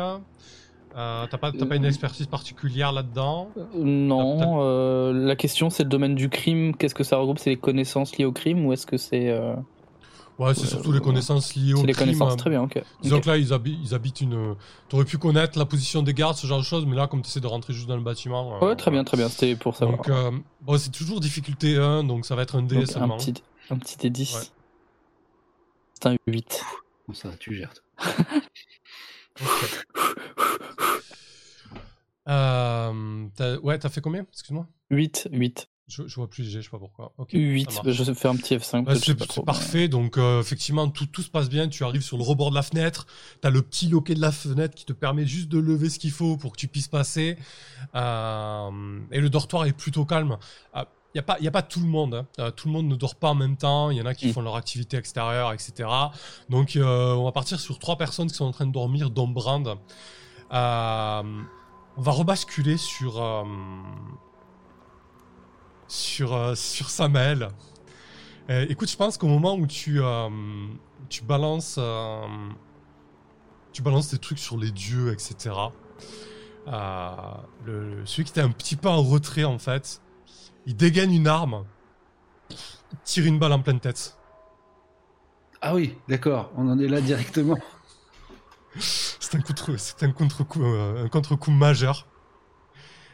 Euh, 0.97 1.27
T'as 1.29 1.37
pas, 1.37 1.51
t'as 1.51 1.67
pas 1.67 1.75
une 1.75 1.85
expertise 1.85 2.25
particulière 2.25 2.91
là-dedans? 2.91 3.49
Non, 3.75 4.59
euh, 4.63 5.13
la 5.13 5.35
question 5.35 5.69
c'est 5.69 5.83
le 5.83 5.89
domaine 5.89 6.15
du 6.15 6.29
crime, 6.29 6.75
qu'est-ce 6.75 6.95
que 6.95 7.03
ça 7.03 7.17
regroupe? 7.17 7.37
C'est 7.37 7.51
les 7.51 7.57
connaissances 7.57 8.17
liées 8.17 8.25
au 8.25 8.31
crime 8.31 8.65
ou 8.65 8.73
est-ce 8.73 8.87
que 8.87 8.97
c'est 8.97 9.29
euh, 9.29 9.53
Ouais, 10.39 10.53
c'est 10.55 10.63
Euh, 10.63 10.67
surtout 10.67 10.91
les 10.93 11.01
connaissances 11.01 11.53
liées 11.55 11.73
au 11.73 11.81
c'est 11.81 11.87
les 11.87 11.93
crime. 11.93 12.05
connaissances 12.07 12.33
hein. 12.33 12.37
Très 12.37 12.49
bien, 12.49 12.61
ok. 12.63 12.81
Disons 13.01 13.19
que 13.19 13.27
là, 13.27 13.35
ils, 13.37 13.49
habi- 13.51 13.77
ils 13.83 13.93
habitent 13.93 14.21
une. 14.21 14.55
T'aurais 14.87 15.03
pu 15.05 15.17
connaître 15.17 15.59
la 15.59 15.65
position 15.65 16.01
des 16.01 16.13
gardes, 16.13 16.37
ce 16.37 16.47
genre 16.47 16.59
de 16.59 16.63
choses, 16.63 16.85
mais 16.85 16.95
là, 16.95 17.07
comme 17.07 17.21
tu 17.21 17.27
essaies 17.27 17.41
de 17.41 17.47
rentrer 17.47 17.73
juste 17.73 17.87
dans 17.87 17.97
le 17.97 18.01
bâtiment. 18.03 18.55
euh, 18.55 18.67
Ouais, 18.69 18.75
très 18.77 18.89
bien, 18.89 19.03
très 19.03 19.17
bien, 19.17 19.27
c'était 19.27 19.55
pour 19.57 19.75
savoir. 19.75 19.97
Donc, 19.97 20.07
euh, 20.09 20.31
bon, 20.61 20.77
c'est 20.77 20.91
toujours 20.91 21.19
difficulté 21.19 21.75
1, 21.77 22.05
donc 22.05 22.25
ça 22.25 22.35
va 22.35 22.43
être 22.43 22.55
un 22.55 22.61
Donc, 22.61 22.87
seulement. 22.87 23.15
un, 23.15 23.17
petit, 23.17 23.33
un 23.69 23.77
petit 23.77 23.97
D10. 23.97 24.35
Ouais. 24.37 24.43
C'est 25.95 26.05
un 26.07 26.15
8. 26.25 26.63
Bon, 27.07 27.13
ça, 27.13 27.29
tu 27.37 27.53
gères. 27.55 27.73
Euh, 32.27 33.27
t'as- 33.35 33.57
ouais, 33.59 33.79
t'as 33.79 33.89
fait 33.89 34.01
combien? 34.01 34.21
Excuse-moi 34.31 34.67
8, 34.91 35.29
8. 35.31 35.67
Je, 35.89 36.07
je 36.07 36.15
vois 36.15 36.29
plus 36.29 36.43
léger, 36.43 36.59
je 36.59 36.65
sais 36.65 36.69
pas 36.69 36.79
pourquoi. 36.79 37.11
Ok, 37.17 37.31
8, 37.33 37.69
ça 37.71 37.81
marche. 37.83 37.95
je 37.97 38.03
vais 38.03 38.13
faire 38.13 38.31
un 38.31 38.35
petit 38.37 38.55
F5. 38.55 38.77
Ouais, 38.77 38.83
peut-être, 38.85 38.99
je 39.05 39.11
sais 39.13 39.17
c'est 39.33 39.43
parfait, 39.45 39.87
donc 39.87 40.17
euh, 40.17 40.39
effectivement 40.39 40.87
tout, 40.89 41.05
tout 41.07 41.21
se 41.23 41.29
passe 41.29 41.49
bien, 41.49 41.67
tu 41.67 41.83
arrives 41.83 42.01
sur 42.03 42.17
le 42.17 42.23
rebord 42.23 42.51
de 42.51 42.55
la 42.55 42.61
fenêtre, 42.63 43.07
tu 43.41 43.47
as 43.47 43.51
le 43.51 43.61
petit 43.61 43.87
loquet 43.89 44.13
de 44.13 44.21
la 44.21 44.31
fenêtre 44.31 44.75
qui 44.75 44.85
te 44.85 44.93
permet 44.93 45.25
juste 45.25 45.49
de 45.49 45.59
lever 45.59 45.89
ce 45.89 45.99
qu'il 45.99 46.11
faut 46.11 46.37
pour 46.37 46.51
que 46.53 46.57
tu 46.57 46.67
puisses 46.67 46.87
passer, 46.87 47.37
Euh, 47.95 48.99
et 49.11 49.19
le 49.19 49.29
dortoir 49.29 49.65
est 49.65 49.73
plutôt 49.73 50.05
calme. 50.05 50.37
Il 50.75 51.17
n'y 51.17 51.19
a, 51.19 51.23
pas- 51.23 51.39
y 51.39 51.47
a 51.47 51.51
pas 51.51 51.63
tout 51.63 51.79
le 51.79 51.87
monde, 51.87 52.13
hein. 52.13 52.27
Euh, 52.37 52.51
tout 52.51 52.67
le 52.67 52.73
monde 52.73 52.87
ne 52.87 52.95
dort 52.95 53.15
pas 53.15 53.29
en 53.29 53.35
même 53.35 53.57
temps, 53.57 53.89
il 53.89 53.97
y 53.97 54.01
en 54.01 54.05
a 54.05 54.13
qui 54.13 54.27
Mm. 54.27 54.33
font 54.33 54.41
leur 54.41 54.55
activité 54.55 54.95
extérieure, 54.95 55.51
etc. 55.53 55.89
Donc 56.49 56.77
on 56.79 57.23
va 57.23 57.31
partir 57.31 57.59
sur 57.59 57.79
trois 57.79 57.97
personnes 57.97 58.27
qui 58.29 58.35
sont 58.35 58.45
en 58.45 58.51
train 58.51 58.67
de 58.67 58.71
dormir, 58.71 59.09
dont 59.09 59.27
Brand. 59.27 59.75
On 60.51 62.01
va 62.01 62.11
rebasculer 62.11 62.77
sur... 62.77 63.19
sur, 65.89 66.33
euh, 66.33 66.55
sur 66.55 66.89
Samael. 66.89 67.49
Euh, 68.49 68.65
écoute, 68.69 68.89
je 68.89 68.95
pense 68.95 69.17
qu'au 69.17 69.27
moment 69.27 69.55
où 69.55 69.67
tu, 69.67 70.01
euh, 70.01 70.29
tu 71.09 71.23
balances, 71.23 71.75
euh, 71.77 72.25
tu 73.73 73.81
balances 73.81 74.11
des 74.11 74.19
trucs 74.19 74.39
sur 74.39 74.57
les 74.57 74.71
dieux, 74.71 75.11
etc. 75.11 75.55
euh, 76.67 77.09
le, 77.65 78.05
celui 78.05 78.23
qui 78.23 78.31
était 78.31 78.41
un 78.41 78.51
petit 78.51 78.75
peu 78.75 78.87
en 78.87 79.03
retrait 79.03 79.43
en 79.43 79.59
fait, 79.59 80.01
il 80.65 80.75
dégaine 80.75 81.13
une 81.13 81.27
arme, 81.27 81.65
il 82.49 82.57
tire 83.03 83.25
une 83.25 83.39
balle 83.39 83.53
en 83.53 83.61
pleine 83.61 83.79
tête. 83.79 84.17
Ah 85.61 85.75
oui, 85.75 85.97
d'accord, 86.07 86.51
on 86.55 86.69
en 86.69 86.79
est 86.79 86.87
là 86.87 87.01
directement. 87.01 87.57
C'est 88.77 89.35
un 89.35 89.41
contre, 89.41 89.77
c'est 89.77 90.03
un 90.03 90.11
contre-coup, 90.11 90.63
un 90.63 91.09
contre-coup 91.09 91.51
majeur. 91.51 92.07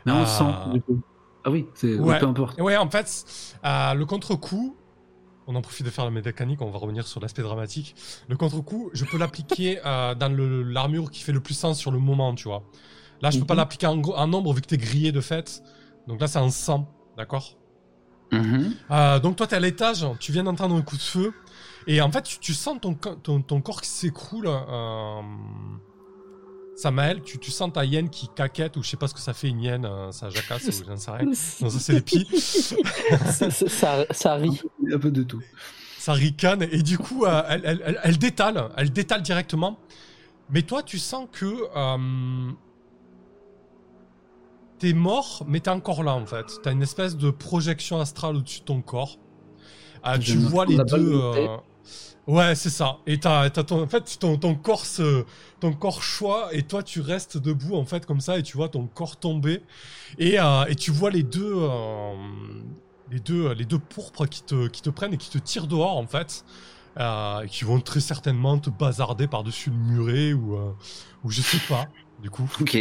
Mais 0.06 0.12
on 0.12 0.26
sent, 0.26 0.44
du 0.74 0.82
coup. 0.82 1.02
Ah 1.46 1.52
oui, 1.52 1.68
c'est 1.76 1.96
Ouais. 1.96 2.20
peu 2.20 2.26
importe. 2.26 2.58
Et 2.58 2.62
ouais, 2.62 2.76
en 2.76 2.90
fait, 2.90 3.24
euh, 3.64 3.94
le 3.94 4.06
contre-coup, 4.06 4.76
on 5.48 5.56
en 5.56 5.62
profite 5.62 5.86
de 5.86 5.92
faire 5.92 6.04
la 6.06 6.12
mécanique, 6.12 6.60
on 6.62 6.72
va 6.72 6.80
revenir 6.80 7.06
sur 7.08 7.22
l'aspect 7.22 7.44
dramatique. 7.44 7.96
Le 8.28 8.36
contre-coup, 8.36 8.90
je 8.94 9.06
peux 9.06 9.18
l'appliquer 9.18 9.80
euh, 9.86 10.16
dans 10.16 10.30
l'armure 10.36 11.12
qui 11.12 11.22
fait 11.22 11.32
le 11.32 11.40
plus 11.42 11.54
sens 11.54 11.78
sur 11.78 11.92
le 11.92 12.00
moment, 12.00 12.34
tu 12.36 12.48
vois. 12.48 12.64
Là, 13.22 13.30
je 13.30 13.38
peux 13.38 13.42
Mhm. 13.44 13.48
pas 13.48 13.56
l'appliquer 13.56 13.88
en, 13.88 14.02
en 14.02 14.28
nombre 14.28 14.54
vu 14.54 14.62
que 14.62 14.68
t'es 14.68 14.78
grillé 14.78 15.12
de 15.12 15.22
fait. 15.22 15.62
Donc 16.08 16.20
là, 16.20 16.28
c'est 16.28 16.40
en 16.40 16.50
100, 16.50 16.88
d'accord? 17.16 17.56
Mhm. 18.32 18.74
Euh, 18.92 19.20
Donc 19.20 19.36
toi, 19.36 19.46
t'es 19.46 19.56
à 19.56 19.60
l'étage, 19.60 20.06
tu 20.20 20.32
viens 20.32 20.44
d'entendre 20.44 20.76
un 20.76 20.82
coup 20.82 20.98
de 20.98 21.02
feu. 21.02 21.32
Et 21.88 22.02
en 22.02 22.12
fait, 22.12 22.24
tu, 22.24 22.40
tu 22.40 22.56
sens 22.56 22.80
ton, 22.82 22.96
ton, 22.96 23.42
ton 23.44 23.62
corps 23.62 23.82
qui 23.82 23.90
s'écroule. 23.90 24.48
Euh... 24.48 25.22
Samael, 26.76 27.22
tu, 27.22 27.38
tu 27.40 27.52
sens 27.52 27.72
ta 27.72 27.86
hyène 27.86 28.10
qui 28.10 28.28
caquette, 28.28 28.76
ou 28.78 28.84
je 28.84 28.90
sais 28.90 28.98
pas 28.98 29.08
ce 29.08 29.14
que 29.14 29.20
ça 29.22 29.34
fait 29.34 29.48
une 29.48 29.62
hyène, 29.62 29.86
euh, 29.86 30.12
ça 30.12 30.30
jacasse, 30.30 30.68
ou 30.68 30.86
j'en 30.86 30.98
sais 30.98 31.12
rien. 31.12 31.26
Non, 31.62 31.70
ça 31.70 31.80
c'est 31.80 31.94
les 31.94 32.02
pies. 32.02 32.28
ça, 32.38 33.50
ça- 33.50 33.70
ça- 33.70 34.06
ça 34.12 34.34
rit. 34.36 34.62
Un 34.92 35.00
peu 35.00 35.10
de 35.12 35.24
tout. 35.24 35.42
ça 35.98 36.14
ricane 36.14 36.62
et 36.64 36.84
du 36.84 36.98
coup 37.00 37.26
euh, 37.26 37.42
elle, 37.50 37.62
elle, 37.66 37.82
elle- 37.86 38.00
elle 38.04 38.18
détale, 38.18 38.70
elle 38.78 38.92
détale 38.92 39.22
directement. 39.22 39.80
Mais 40.50 40.62
toi 40.62 40.84
tu 40.84 41.00
sens 41.00 41.28
que 41.32 41.46
euh, 41.76 42.52
t'es 44.80 44.94
mort 44.94 45.44
mais 45.48 45.60
t'es 45.62 45.70
encore 45.72 46.04
là 46.04 46.14
en 46.14 46.26
fait. 46.26 46.46
T'as 46.62 46.72
une 46.74 46.84
espèce 46.84 47.16
de 47.18 47.32
projection 47.32 48.00
astrale 48.00 48.36
au-dessus 48.36 48.60
de 48.60 48.66
ton 48.66 48.82
corps. 48.82 49.18
Ah, 50.04 50.20
tu 50.20 50.38
vois 50.38 50.66
les 50.66 50.78
deux. 50.78 51.22
Euh, 52.28 52.32
Ouais 52.34 52.56
c'est 52.56 52.70
ça. 52.70 52.98
Et 53.06 53.20
t'as, 53.20 53.50
t'as 53.50 53.64
ton, 53.64 53.84
en 53.84 53.88
fait 53.88 54.18
ton, 54.20 54.38
ton 54.38 54.56
corps 54.56 54.86
se, 54.86 55.26
ton 55.60 55.74
corps 55.74 56.02
choix 56.04 56.50
et 56.54 56.64
toi 56.64 56.84
tu 56.84 57.02
restes 57.02 57.38
debout 57.38 57.76
en 57.76 57.86
fait 57.86 58.06
comme 58.06 58.20
ça 58.22 58.38
et 58.40 58.44
tu 58.44 58.58
vois 58.58 58.70
ton 58.70 58.88
corps 58.88 59.18
tomber 59.18 59.62
et, 60.18 60.40
euh, 60.40 60.66
et 60.66 60.76
tu 60.76 60.92
vois 60.92 61.12
les 61.12 61.24
deux. 61.24 61.54
euh, 61.56 62.16
les 63.12 63.20
deux, 63.20 63.54
les 63.54 63.66
deux 63.66 63.80
pourpres 63.80 64.26
qui 64.28 64.44
te, 64.44 64.68
qui 64.68 64.82
te 64.82 64.90
prennent 64.90 65.14
et 65.14 65.18
qui 65.18 65.30
te 65.30 65.38
tirent 65.38 65.68
dehors 65.68 65.98
en 65.98 66.08
fait, 66.08 66.44
euh, 67.00 67.42
et 67.42 67.50
qui 67.50 67.64
vont 67.64 67.80
très 67.82 68.00
certainement 68.00 68.58
te 68.60 68.70
bazarder 68.72 69.28
par-dessus 69.28 69.70
le 69.70 69.76
muret 69.78 70.34
ou, 70.34 70.56
euh, 70.56 70.72
ou 71.24 71.30
je 71.32 71.42
sais 71.42 71.60
pas, 71.60 71.90
du 72.20 72.30
coup. 72.32 72.52
Ok. 72.60 72.76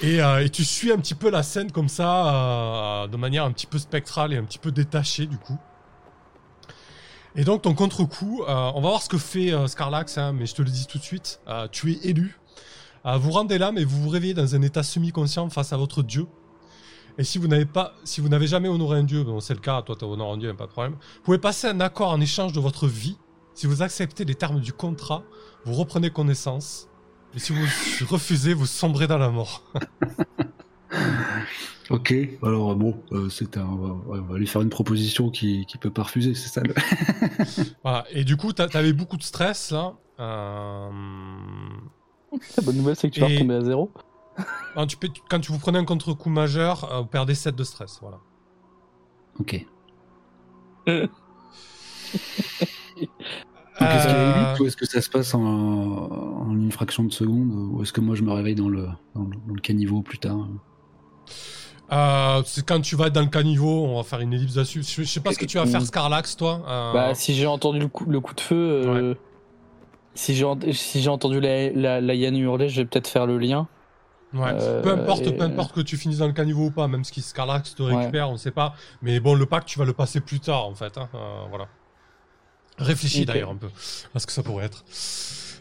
Et, 0.00 0.20
euh, 0.20 0.44
et 0.44 0.50
tu 0.50 0.64
suis 0.64 0.90
un 0.92 0.98
petit 0.98 1.14
peu 1.14 1.30
la 1.30 1.42
scène 1.42 1.70
comme 1.70 1.88
ça, 1.88 3.04
euh, 3.04 3.08
de 3.08 3.16
manière 3.16 3.44
un 3.44 3.52
petit 3.52 3.66
peu 3.66 3.78
spectrale 3.78 4.32
et 4.32 4.36
un 4.36 4.44
petit 4.44 4.58
peu 4.58 4.72
détachée 4.72 5.26
du 5.26 5.38
coup. 5.38 5.58
Et 7.34 7.44
donc 7.44 7.62
ton 7.62 7.74
contre-coup, 7.74 8.42
euh, 8.42 8.70
on 8.74 8.80
va 8.82 8.90
voir 8.90 9.02
ce 9.02 9.08
que 9.08 9.16
fait 9.16 9.52
euh, 9.52 9.66
Scarlax, 9.66 10.18
hein, 10.18 10.32
mais 10.32 10.44
je 10.44 10.54
te 10.54 10.60
le 10.60 10.68
dis 10.70 10.86
tout 10.86 10.98
de 10.98 11.02
suite, 11.02 11.40
euh, 11.48 11.66
tu 11.70 11.92
es 11.92 11.98
élu. 12.02 12.38
Euh, 13.06 13.16
vous 13.16 13.30
rendez 13.30 13.56
là, 13.56 13.72
mais 13.72 13.84
vous 13.84 14.02
vous 14.02 14.10
réveillez 14.10 14.34
dans 14.34 14.54
un 14.54 14.62
état 14.62 14.82
semi-conscient 14.82 15.48
face 15.48 15.72
à 15.72 15.78
votre 15.78 16.02
dieu. 16.02 16.26
Et 17.18 17.24
si 17.24 17.38
vous 17.38 17.48
n'avez 17.48 17.64
pas, 17.64 17.94
si 18.04 18.20
vous 18.20 18.28
n'avez 18.28 18.46
jamais 18.46 18.68
honoré 18.68 18.98
un 18.98 19.04
dieu, 19.04 19.24
bon 19.24 19.40
c'est 19.40 19.54
le 19.54 19.60
cas, 19.60 19.82
toi 19.82 19.96
tu 19.98 20.04
honoré 20.04 20.34
un 20.34 20.36
dieu, 20.36 20.54
pas 20.54 20.66
de 20.66 20.72
problème. 20.72 20.92
Vous 20.92 21.22
pouvez 21.24 21.38
passer 21.38 21.68
un 21.68 21.80
accord 21.80 22.10
en 22.10 22.20
échange 22.20 22.52
de 22.52 22.60
votre 22.60 22.86
vie. 22.86 23.16
Si 23.54 23.66
vous 23.66 23.82
acceptez 23.82 24.24
les 24.24 24.34
termes 24.34 24.60
du 24.60 24.72
contrat, 24.72 25.22
vous 25.64 25.74
reprenez 25.74 26.10
connaissance. 26.10 26.88
Et 27.34 27.38
si 27.38 27.52
vous 27.52 27.64
refusez, 28.08 28.52
vous 28.52 28.66
sombrez 28.66 29.06
dans 29.06 29.18
la 29.18 29.30
mort. 29.30 29.62
Ok. 31.90 32.14
Alors 32.42 32.74
bon, 32.76 33.02
euh, 33.12 33.28
c'est 33.28 33.56
un, 33.56 33.66
on 33.66 34.20
va, 34.22 34.38
lui 34.38 34.46
faire 34.46 34.62
une 34.62 34.70
proposition 34.70 35.30
qui, 35.30 35.66
qui 35.66 35.78
peut 35.78 35.90
pas 35.90 36.04
refuser, 36.04 36.34
c'est 36.34 36.48
ça. 36.48 36.62
le- 36.62 36.74
Voilà. 37.82 38.04
Et 38.10 38.24
du 38.24 38.36
coup, 38.36 38.52
t'a- 38.52 38.68
t'avais 38.68 38.92
beaucoup 38.92 39.16
de 39.16 39.22
stress 39.22 39.70
là. 39.72 39.94
Euh... 40.20 40.88
La 42.56 42.62
bonne 42.64 42.76
nouvelle, 42.76 42.96
c'est 42.96 43.08
que 43.10 43.14
tu 43.14 43.20
vas 43.20 43.28
Et- 43.28 43.34
retomber 43.36 43.54
à 43.56 43.60
zéro. 43.64 43.90
non, 44.76 44.86
tu 44.86 44.96
peux- 44.96 45.08
quand 45.28 45.40
tu 45.40 45.52
vous 45.52 45.58
prenez 45.58 45.78
un 45.78 45.84
contre-coup 45.84 46.30
majeur, 46.30 46.90
euh, 46.92 47.00
vous 47.00 47.06
perdez 47.06 47.34
7 47.34 47.54
de 47.56 47.64
stress. 47.64 47.98
Voilà. 48.00 48.18
Ok. 49.38 49.66
Donc, 50.86 51.10
Est-ce 53.80 54.06
qu'il 54.06 54.16
y 54.16 54.18
a 54.18 54.36
Euh, 54.36 54.46
élite 54.48 54.60
ou 54.60 54.66
est-ce 54.66 54.76
que 54.76 54.86
ça 54.86 55.00
se 55.00 55.08
passe 55.10 55.34
en, 55.34 55.40
en 55.42 56.52
une 56.54 56.70
fraction 56.72 57.04
de 57.04 57.12
seconde 57.12 57.50
ou 57.52 57.82
est-ce 57.82 57.92
que 57.92 58.00
moi 58.00 58.14
je 58.14 58.22
me 58.22 58.30
réveille 58.32 58.54
dans 58.54 58.68
le, 58.68 58.86
dans 59.14 59.24
le, 59.24 59.36
dans 59.46 59.54
le 59.54 59.60
caniveau 59.60 60.02
plus 60.02 60.18
tard? 60.18 60.46
Euh, 61.92 62.42
c'est 62.46 62.64
quand 62.64 62.80
tu 62.80 62.96
vas 62.96 63.06
être 63.08 63.12
dans 63.12 63.20
le 63.22 63.26
caniveau, 63.28 63.84
on 63.86 63.96
va 63.96 64.02
faire 64.02 64.20
une 64.20 64.32
ellipse 64.32 64.56
là-dessus. 64.56 64.82
Je, 64.82 65.02
je 65.02 65.08
sais 65.08 65.20
pas 65.20 65.32
ce 65.32 65.38
que 65.38 65.44
tu 65.46 65.58
vas 65.58 65.66
faire, 65.66 65.82
Scarlax, 65.82 66.36
toi. 66.36 66.62
euh, 66.66 66.92
Bah, 66.92 67.14
si 67.14 67.34
j'ai 67.34 67.46
entendu 67.46 67.78
le 67.78 67.88
coup, 67.88 68.04
le 68.06 68.20
coup 68.20 68.34
de 68.34 68.40
feu, 68.40 68.54
euh, 68.56 69.14
si 70.14 70.34
j'ai 70.34 70.46
si 70.72 71.08
entendu 71.08 71.40
la, 71.40 71.70
la, 71.70 72.00
la 72.00 72.14
hyène 72.14 72.36
hurler, 72.36 72.68
je 72.68 72.80
vais 72.82 72.86
peut-être 72.86 73.08
faire 73.08 73.26
le 73.26 73.38
lien. 73.38 73.68
Ouais. 74.32 74.54
Peu 74.82 74.92
importe, 74.92 75.26
et- 75.26 75.32
peu 75.32 75.44
importe 75.44 75.74
que 75.74 75.80
tu 75.82 75.98
finisses 75.98 76.18
dans 76.18 76.26
le 76.26 76.32
caniveau 76.32 76.66
ou 76.66 76.70
pas, 76.70 76.88
même 76.88 77.04
si 77.04 77.20
Scarlax 77.20 77.74
te 77.74 77.82
récupère, 77.82 78.30
on 78.30 78.38
sait 78.38 78.50
pas. 78.50 78.74
Mais 79.02 79.20
bon, 79.20 79.34
le 79.34 79.44
pack, 79.44 79.66
tu 79.66 79.78
vas 79.78 79.84
le 79.84 79.92
passer 79.92 80.20
plus 80.20 80.40
tard, 80.40 80.66
en 80.66 80.74
fait. 80.74 80.96
hein, 80.96 81.10
voilà. 81.50 81.68
Réfléchis 82.78 83.26
d'ailleurs 83.26 83.50
un 83.50 83.56
peu 83.56 83.68
à 84.14 84.18
ce 84.18 84.26
que 84.26 84.32
ça 84.32 84.42
pourrait 84.42 84.64
être. 84.64 84.84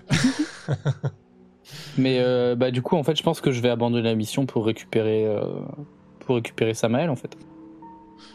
Mais 1.98 2.20
euh, 2.20 2.56
bah, 2.56 2.72
du 2.72 2.82
coup, 2.82 2.96
en 2.96 3.04
fait, 3.04 3.16
je 3.18 3.24
pense 3.24 3.42
que 3.42 3.52
je 3.52 3.62
vais 3.62 3.70
abandonner 3.70 4.04
la 4.10 4.16
mission 4.16 4.46
pour 4.46 4.66
récupérer, 4.66 5.26
euh, 5.26 5.42
pour 6.20 6.36
récupérer 6.36 6.74
Samael, 6.74 7.10
en 7.10 7.16
fait. 7.16 7.38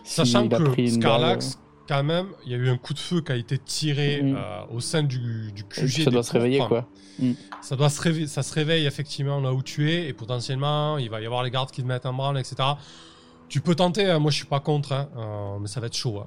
Sachant 0.04 0.48
que 0.48 0.88
Scarlax, 0.88 1.58
quand 1.88 2.02
même, 2.02 2.26
il 2.44 2.52
y 2.52 2.54
a 2.54 2.58
eu 2.58 2.68
un 2.68 2.76
coup 2.78 2.94
de 2.94 2.98
feu 2.98 3.20
qui 3.20 3.32
a 3.32 3.36
été 3.36 3.58
tiré 3.58 4.20
Mhm. 4.22 4.36
euh, 4.36 4.60
au 4.74 4.80
sein 4.80 5.02
du, 5.02 5.52
du 5.52 5.64
QG. 5.64 5.88
ça 6.04 6.04
des 6.06 6.10
doit 6.10 6.22
se 6.22 6.32
réveiller, 6.32 6.58
pourpres. 6.58 6.84
quoi. 7.18 7.28
Ça, 7.62 7.76
doit 7.76 7.88
se 7.88 8.00
réveiller, 8.00 8.26
ça 8.26 8.42
se 8.42 8.52
réveille 8.52 8.86
effectivement 8.86 9.40
là 9.40 9.52
où 9.52 9.62
tu 9.62 9.90
es, 9.90 10.06
et 10.08 10.12
potentiellement, 10.12 10.98
il 10.98 11.08
va 11.10 11.20
y 11.20 11.26
avoir 11.26 11.42
les 11.42 11.50
gardes 11.50 11.70
qui 11.70 11.82
te 11.82 11.86
mettent 11.86 12.04
en 12.06 12.12
branle, 12.12 12.38
etc. 12.38 12.56
Tu 13.48 13.60
peux 13.60 13.74
tenter, 13.74 14.04
hein, 14.10 14.18
moi 14.18 14.30
je 14.30 14.36
suis 14.36 14.46
pas 14.46 14.60
contre, 14.60 14.92
hein, 14.92 15.08
euh, 15.16 15.58
mais 15.60 15.68
ça 15.68 15.80
va 15.80 15.86
être 15.86 15.96
chaud. 15.96 16.18
hein. 16.20 16.26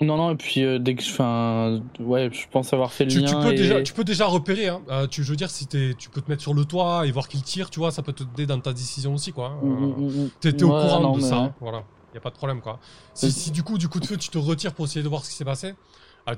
Non, 0.00 0.16
non, 0.16 0.30
et 0.30 0.36
puis 0.36 0.62
euh, 0.62 0.78
dès 0.78 0.94
que 0.94 1.02
je. 1.02 1.10
Enfin, 1.10 1.82
ouais, 1.98 2.30
je 2.32 2.46
pense 2.50 2.72
avoir 2.72 2.92
fait 2.92 3.04
le 3.04 3.10
Tu, 3.10 3.18
lien. 3.20 3.26
tu 3.26 3.34
peux 3.34 3.52
et- 3.52 3.56
déjà, 3.56 3.82
tu 3.82 3.92
peux 3.92 4.04
déjà 4.04 4.26
repérer. 4.26 4.68
Hein. 4.68 4.80
Euh, 4.90 5.06
tu, 5.08 5.24
je 5.24 5.30
veux 5.30 5.36
dire, 5.36 5.50
si 5.50 5.66
tu 5.66 6.08
peux 6.10 6.20
te 6.20 6.30
mettre 6.30 6.42
sur 6.42 6.54
le 6.54 6.64
toit 6.64 7.04
et 7.06 7.10
voir 7.10 7.26
qu'il 7.28 7.42
tire, 7.42 7.68
tu 7.68 7.80
vois, 7.80 7.90
ça 7.90 8.02
peut 8.02 8.12
t'aider 8.12 8.46
dans 8.46 8.60
ta 8.60 8.72
décision 8.72 9.14
aussi, 9.14 9.32
quoi. 9.32 9.58
mm. 9.62 10.28
T'es 10.40 10.62
au 10.62 10.68
courant 10.68 11.00
non, 11.00 11.12
de 11.12 11.16
mais 11.20 11.24
ça, 11.24 11.36
hein, 11.38 11.54
voilà. 11.60 11.82
Y 12.14 12.18
a 12.18 12.20
pas 12.20 12.30
de 12.30 12.36
problème, 12.36 12.60
quoi. 12.60 12.78
Si, 13.12 13.26
Euh, 13.26 13.30
si 13.30 13.50
du 13.50 13.62
coup, 13.64 13.76
du 13.76 13.88
coup 13.88 13.98
de 14.00 14.06
feu, 14.06 14.16
tu 14.16 14.28
te 14.30 14.38
retires 14.38 14.72
pour 14.72 14.84
essayer 14.86 15.02
de 15.02 15.08
voir 15.08 15.24
ce 15.24 15.30
qui 15.30 15.36
s'est 15.36 15.44
passé, 15.44 15.74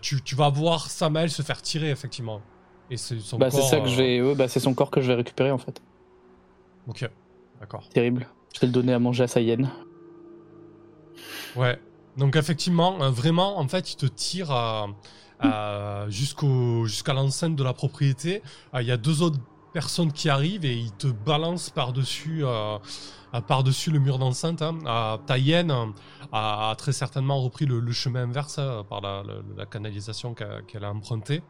tu, 0.00 0.22
tu 0.22 0.34
vas 0.36 0.48
voir 0.48 0.88
Samael 0.88 1.30
se 1.30 1.42
faire 1.42 1.60
tirer, 1.60 1.90
effectivement. 1.90 2.40
Et 2.90 2.96
c'est 2.96 3.20
son 3.20 3.36
Bah, 3.38 3.50
c'est 3.50 3.58
corps, 3.58 3.68
ça 3.68 3.76
que 3.80 3.84
euh, 3.86 3.88
je 3.88 3.96
vais. 3.96 4.20
ouais, 4.22 4.34
bah, 4.34 4.48
c'est 4.48 4.58
son 4.60 4.72
corps 4.74 4.90
que 4.90 5.00
je 5.00 5.08
vais 5.08 5.14
récupérer, 5.16 5.50
en 5.50 5.58
fait. 5.58 5.80
Ok, 6.88 7.08
d'accord. 7.60 7.88
Terrible. 7.92 8.26
Je 8.54 8.60
vais 8.60 8.66
le 8.68 8.72
donner 8.72 8.92
à 8.94 8.98
manger 8.98 9.24
à 9.24 9.28
sa 9.28 9.40
hyène. 9.40 9.70
Ouais. 11.56 11.78
Donc 12.16 12.36
effectivement, 12.36 13.02
euh, 13.02 13.10
vraiment, 13.10 13.58
en 13.58 13.68
fait, 13.68 13.92
il 13.92 13.96
te 13.96 14.06
tire 14.06 14.52
jusqu'au 16.08 16.86
jusqu'à 16.86 17.14
l'enceinte 17.14 17.56
de 17.56 17.64
la 17.64 17.72
propriété. 17.72 18.42
Il 18.78 18.86
y 18.86 18.92
a 18.92 18.96
deux 18.96 19.22
autres 19.22 19.40
personnes 19.72 20.12
qui 20.12 20.28
arrivent 20.28 20.64
et 20.64 20.76
ils 20.76 20.92
te 20.92 21.06
balancent 21.06 21.70
par-dessus 21.70 22.44
par-dessus 23.46 23.90
le 23.90 24.00
mur 24.00 24.18
d'enceinte. 24.18 24.60
Hein. 24.62 25.18
ta 25.26 25.38
hyène 25.38 25.72
a, 26.32 26.74
très 26.76 26.92
certainement 26.92 27.40
repris 27.40 27.66
le, 27.66 27.92
chemin 27.92 28.24
inverse 28.24 28.58
hein, 28.58 28.84
par 28.88 29.00
la, 29.00 29.66
canalisation 29.66 30.34
qu'elle 30.34 30.84
a 30.84 30.90
empruntée. 30.90 31.42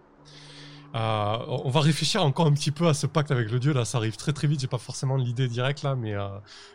Euh, 0.94 1.36
on 1.46 1.70
va 1.70 1.80
réfléchir 1.80 2.24
encore 2.24 2.46
un 2.46 2.52
petit 2.52 2.72
peu 2.72 2.88
à 2.88 2.94
ce 2.94 3.06
pacte 3.06 3.30
avec 3.30 3.52
le 3.52 3.60
dieu 3.60 3.72
là, 3.72 3.84
ça 3.84 3.98
arrive 3.98 4.16
très 4.16 4.32
très 4.32 4.48
vite. 4.48 4.60
J'ai 4.60 4.66
pas 4.66 4.78
forcément 4.78 5.16
l'idée 5.16 5.46
directe 5.46 5.82
là, 5.82 5.94
mais 5.94 6.14
euh, 6.14 6.26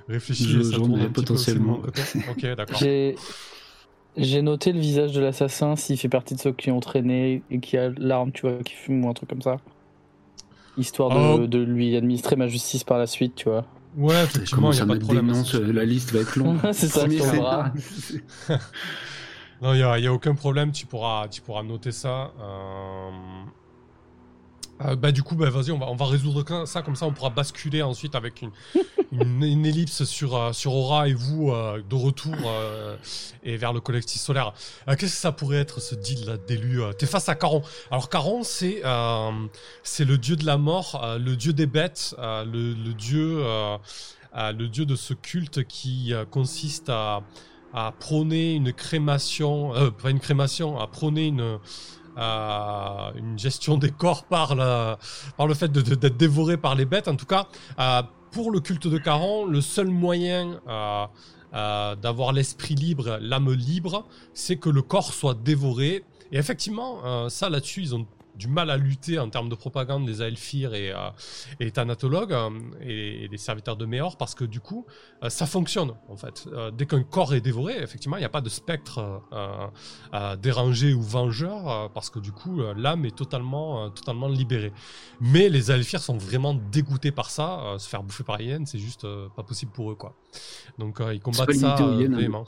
réfléchis. 0.07 0.63
ça 0.63 0.77
tourne 0.77 1.11
potentiellement. 1.11 1.81
ok, 2.29 2.55
d'accord. 2.55 2.79
J'ai 4.17 4.41
noté 4.41 4.71
le 4.71 4.79
visage 4.79 5.11
de 5.11 5.21
l'assassin 5.21 5.75
s'il 5.75 5.97
fait 5.97 6.09
partie 6.09 6.35
de 6.35 6.39
ceux 6.39 6.53
qui 6.53 6.71
ont 6.71 6.79
traîné 6.79 7.43
et 7.51 7.59
qui 7.59 7.77
a 7.77 7.89
l'arme, 7.97 8.31
tu 8.31 8.41
vois, 8.47 8.63
qui 8.63 8.73
fume 8.73 9.03
ou 9.03 9.09
un 9.09 9.13
truc 9.13 9.29
comme 9.29 9.41
ça. 9.41 9.57
Histoire 10.77 11.09
de, 11.47 11.57
oh. 11.57 11.65
lui 11.65 11.95
administrer 11.95 12.35
ma 12.35 12.47
justice 12.47 12.83
par 12.83 12.97
la 12.97 13.07
suite, 13.07 13.35
tu 13.35 13.49
vois. 13.49 13.65
Ouais, 13.97 14.23
effectivement, 14.23 14.71
il 14.71 14.75
n'y 14.75 14.81
a 14.81 14.85
pas 14.85 14.95
de 14.95 14.99
problème. 14.99 15.33
la 15.73 15.85
liste 15.85 16.11
va 16.11 16.19
être 16.19 16.35
longue. 16.39 16.59
c'est 16.71 16.87
ça, 16.87 17.05
Non, 19.61 19.73
il 19.73 19.77
n'y 19.77 19.83
a, 19.83 19.91
a, 19.91 20.11
aucun 20.11 20.35
problème, 20.35 20.71
tu 20.71 20.85
pourras, 20.85 21.27
tu 21.29 21.41
pourras 21.41 21.63
noter 21.63 21.91
ça. 21.91 22.31
Euh... 22.41 23.09
Euh, 24.81 24.97
bah 24.97 25.13
du 25.13 25.23
coup 25.23 25.35
bah 25.35 25.49
vas-y 25.49 25.71
on 25.71 25.77
va 25.77 25.85
on 25.85 25.95
va 25.95 26.05
résoudre 26.05 26.65
ça 26.67 26.81
comme 26.81 26.97
ça 26.97 27.05
on 27.05 27.13
pourra 27.13 27.29
basculer 27.29 27.81
ensuite 27.81 28.13
avec 28.13 28.41
une, 29.13 29.41
une, 29.41 29.65
ellipse 29.65 30.03
sur 30.03 30.35
euh, 30.35 30.51
sur 30.51 30.73
Aura 30.73 31.07
et 31.07 31.13
vous 31.13 31.51
euh, 31.51 31.81
de 31.89 31.95
retour 31.95 32.35
et 33.43 33.55
vers 33.55 33.71
le 33.71 33.79
collectif 33.79 34.19
solaire. 34.19 34.53
Qu'est-ce 34.87 34.97
que 34.97 35.07
ça 35.07 35.31
pourrait 35.31 35.59
être 35.59 35.79
ce 35.79 35.95
deal 35.95 36.25
là 36.25 36.37
d'élu 36.37 36.81
T'es 36.97 37.05
face 37.05 37.29
à 37.29 37.35
Caron. 37.35 37.61
Alors 37.89 38.09
Caron 38.09 38.43
c'est 38.43 38.81
c'est 39.83 40.05
le 40.05 40.17
dieu 40.17 40.35
de 40.35 40.45
la 40.45 40.57
mort, 40.57 41.17
le 41.19 41.35
dieu 41.35 41.53
des 41.53 41.67
bêtes, 41.67 42.13
le, 42.17 42.73
le, 42.73 42.93
dieu 42.93 43.41
le 44.35 44.67
dieu 44.67 44.85
de 44.85 44.95
ce 44.95 45.13
culte 45.13 45.63
qui 45.63 46.13
consiste 46.31 46.89
à 46.89 47.23
à 47.73 47.91
prôner 47.91 48.53
une 48.53 48.71
crémation, 48.71 49.73
pas 50.01 50.09
une 50.09 50.19
crémation, 50.19 50.79
à 50.79 50.87
prôner 50.87 51.27
une 51.27 51.59
euh, 52.17 53.11
une 53.15 53.37
gestion 53.37 53.77
des 53.77 53.91
corps 53.91 54.23
par, 54.25 54.55
par 55.37 55.47
le 55.47 55.53
fait 55.53 55.71
d'être 55.71 56.17
dévoré 56.17 56.57
par 56.57 56.75
les 56.75 56.85
bêtes. 56.85 57.07
En 57.07 57.15
tout 57.15 57.25
cas, 57.25 57.47
euh, 57.79 58.03
pour 58.31 58.51
le 58.51 58.59
culte 58.59 58.87
de 58.87 58.97
Caron, 58.97 59.45
le 59.45 59.61
seul 59.61 59.87
moyen 59.87 60.59
euh, 60.67 61.95
d'avoir 61.95 62.33
l'esprit 62.33 62.75
libre, 62.75 63.17
l'âme 63.21 63.51
libre, 63.51 64.05
c'est 64.33 64.57
que 64.57 64.69
le 64.69 64.81
corps 64.81 65.13
soit 65.13 65.35
dévoré. 65.35 66.03
Et 66.31 66.37
effectivement, 66.37 67.29
ça 67.29 67.49
là-dessus, 67.49 67.81
ils 67.81 67.95
ont 67.95 68.05
du 68.37 68.47
mal 68.47 68.69
à 68.69 68.77
lutter 68.77 69.19
en 69.19 69.29
termes 69.29 69.49
de 69.49 69.55
propagande 69.55 70.05
des 70.05 70.21
Aelfir 70.21 70.73
et, 70.73 70.91
euh, 70.91 71.09
et 71.59 71.71
Thanatologues 71.71 72.33
euh, 72.33 72.49
et, 72.81 73.27
des 73.27 73.37
serviteurs 73.37 73.77
de 73.77 73.85
Méor 73.85 74.17
parce 74.17 74.35
que 74.35 74.43
du 74.43 74.59
coup, 74.59 74.85
euh, 75.23 75.29
ça 75.29 75.45
fonctionne 75.45 75.93
en 76.09 76.17
fait. 76.17 76.47
dès 76.73 76.85
qu'un 76.85 77.03
corps 77.03 77.33
est 77.33 77.41
dévoré, 77.41 77.77
effectivement, 77.81 78.17
il 78.17 78.21
n'y 78.21 78.25
a 78.25 78.29
pas 78.29 78.41
de 78.41 78.49
spectre 78.49 79.21
dérangé 80.41 80.93
ou 80.93 81.01
vengeur 81.01 81.91
parce 81.93 82.09
que 82.09 82.19
du 82.19 82.31
coup, 82.31 82.61
l'âme 82.75 83.05
est 83.05 83.15
totalement, 83.15 83.89
totalement 83.91 84.27
libérée. 84.27 84.73
Mais 85.21 85.49
les 85.49 85.71
Aelfir 85.71 85.99
sont 85.99 86.17
vraiment 86.17 86.53
dégoûtés 86.53 87.11
par 87.11 87.29
ça. 87.29 87.75
se 87.77 87.87
faire 87.87 88.03
bouffer 88.03 88.23
par 88.23 88.41
hyène, 88.41 88.65
c'est 88.65 88.79
juste 88.79 89.07
pas 89.35 89.43
possible 89.43 89.71
pour 89.71 89.91
eux 89.91 89.95
quoi. 89.95 90.15
Donc 90.77 91.01
ils 91.11 91.19
combattent 91.19 91.53
ça 91.53 91.75
vraiment. 91.75 92.45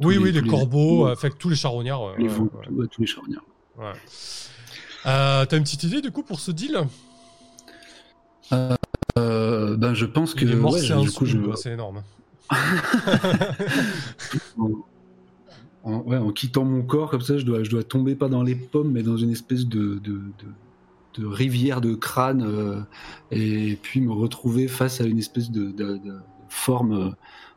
oui, 0.00 0.18
oui, 0.18 0.32
les, 0.32 0.42
corbeaux, 0.42 1.14
fait, 1.16 1.30
tous 1.30 1.48
les 1.48 1.56
charognards. 1.56 2.16
Les 2.18 2.28
tous 2.28 3.00
les 3.00 3.06
charognards. 3.06 3.44
Ouais. 3.78 3.92
Euh, 5.06 5.44
T'as 5.46 5.56
une 5.56 5.64
petite 5.64 5.84
idée 5.84 6.00
du 6.00 6.10
coup 6.10 6.22
pour 6.22 6.40
ce 6.40 6.50
deal? 6.50 6.78
Euh, 8.52 9.76
Ben 9.76 9.94
je 9.94 10.06
pense 10.06 10.34
que. 10.34 10.44
Il 10.44 10.52
est 10.52 10.56
mort, 10.56 10.78
c'est 10.78 10.96
du 10.96 11.10
coup, 11.10 11.26
je... 11.26 11.38
c'est 11.56 11.72
énorme. 11.72 12.02
en, 15.84 15.98
ouais, 16.00 16.16
en, 16.16 16.30
quittant 16.30 16.64
mon 16.64 16.82
corps 16.82 17.10
comme 17.10 17.20
ça, 17.20 17.38
je 17.38 17.44
dois, 17.44 17.62
je 17.62 17.70
dois 17.70 17.82
tomber 17.82 18.14
pas 18.14 18.28
dans 18.28 18.42
les 18.42 18.54
pommes, 18.54 18.92
mais 18.92 19.02
dans 19.02 19.16
une 19.16 19.30
espèce 19.30 19.66
de, 19.66 19.98
de, 19.98 20.20
de, 21.18 21.26
rivière 21.26 21.80
de 21.80 21.94
crâne, 21.94 22.42
euh, 22.42 22.80
et 23.30 23.78
puis 23.80 24.00
me 24.00 24.12
retrouver 24.12 24.68
face 24.68 25.00
à 25.00 25.04
une 25.04 25.18
espèce 25.18 25.50
de, 25.50 25.74
forme 26.48 26.92
euh, 26.92 27.10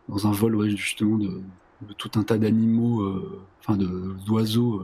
dans 0.09 0.27
un 0.27 0.31
vol, 0.31 0.55
ouais, 0.55 0.69
justement, 0.69 1.17
de, 1.17 1.41
tout 1.97 2.11
un 2.15 2.23
tas 2.23 2.37
d'animaux, 2.37 3.01
euh, 3.01 3.41
enfin 3.59 3.77
d'oiseaux 3.77 4.83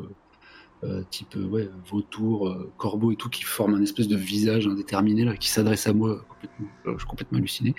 euh, 0.84 1.04
type 1.12 1.36
euh, 1.38 1.46
ouais, 1.46 1.70
vautour, 1.92 2.48
euh, 2.48 2.72
corbeau 2.78 3.12
et 3.12 3.16
tout, 3.16 3.30
qui 3.30 3.44
forment 3.44 3.76
un 3.76 3.84
espèce 3.84 4.08
de 4.08 4.16
visage 4.16 4.66
indéterminé 4.66 5.24
là, 5.24 5.38
qui 5.38 5.50
s'adresse 5.50 5.86
à 5.86 5.94
moi 5.94 6.26
complètement, 6.28 6.68
je 6.86 6.98
suis 6.98 7.08
complètement 7.08 7.38
halluciné. 7.38 7.76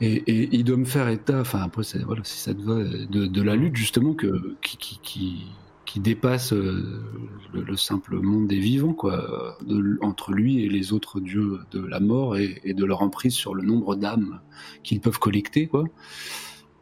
Et, 0.00 0.48
il 0.52 0.64
doit 0.64 0.76
me 0.76 0.84
faire 0.84 1.08
état, 1.08 1.40
enfin 1.40 1.62
après 1.62 1.82
voilà, 2.04 2.22
si 2.24 2.38
ça 2.38 2.52
te 2.52 2.60
va, 2.60 2.82
de, 2.84 3.42
la 3.42 3.56
lutte 3.56 3.76
justement 3.76 4.12
que, 4.12 4.54
qui, 4.60 4.76
qui, 4.76 5.46
qui, 5.86 6.00
dépasse 6.00 6.52
le, 6.52 7.76
simple 7.76 8.20
monde 8.20 8.48
des 8.48 8.58
vivants, 8.58 8.92
quoi, 8.92 9.56
entre 10.02 10.32
lui 10.32 10.62
et 10.62 10.68
les 10.68 10.92
autres 10.92 11.20
dieux 11.20 11.60
de 11.70 11.80
la 11.80 12.00
mort 12.00 12.36
et, 12.36 12.60
et 12.64 12.74
de 12.74 12.84
leur 12.84 13.00
emprise 13.00 13.34
sur 13.34 13.54
le 13.54 13.62
nombre 13.62 13.96
d'âmes 13.96 14.40
qu'ils 14.82 15.00
peuvent 15.00 15.20
collecter, 15.20 15.68
quoi. 15.68 15.84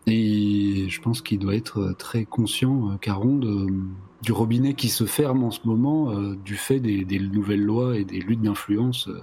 Et 0.07 0.87
je 0.89 1.01
pense 1.01 1.23
qu'il 1.23 1.39
doit 1.39 1.55
être 1.55 1.95
très 1.97 2.25
conscient, 2.25 2.97
Caron, 2.99 3.37
de, 3.37 3.67
du 4.23 4.31
robinet 4.31 4.75
qui 4.75 4.89
se 4.89 5.05
ferme 5.05 5.43
en 5.43 5.51
ce 5.51 5.61
moment 5.65 6.13
euh, 6.13 6.37
du 6.37 6.55
fait 6.55 6.79
des, 6.79 7.19
nouvelles 7.19 7.63
lois 7.63 7.97
et 7.97 8.05
des 8.05 8.21
luttes 8.21 8.41
d'influence 8.41 9.09
euh, 9.09 9.21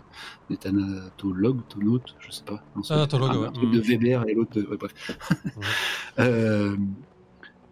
des 0.49 0.57
thanatologues, 0.57 1.61
tonautes, 1.69 2.15
je 2.19 2.31
sais 2.31 2.43
pas. 2.43 2.61
De 2.75 3.79
Weber 3.79 4.27
et 4.27 4.33
l'autre, 4.33 4.59
bref. 4.77 4.93
Euh, 6.17 6.75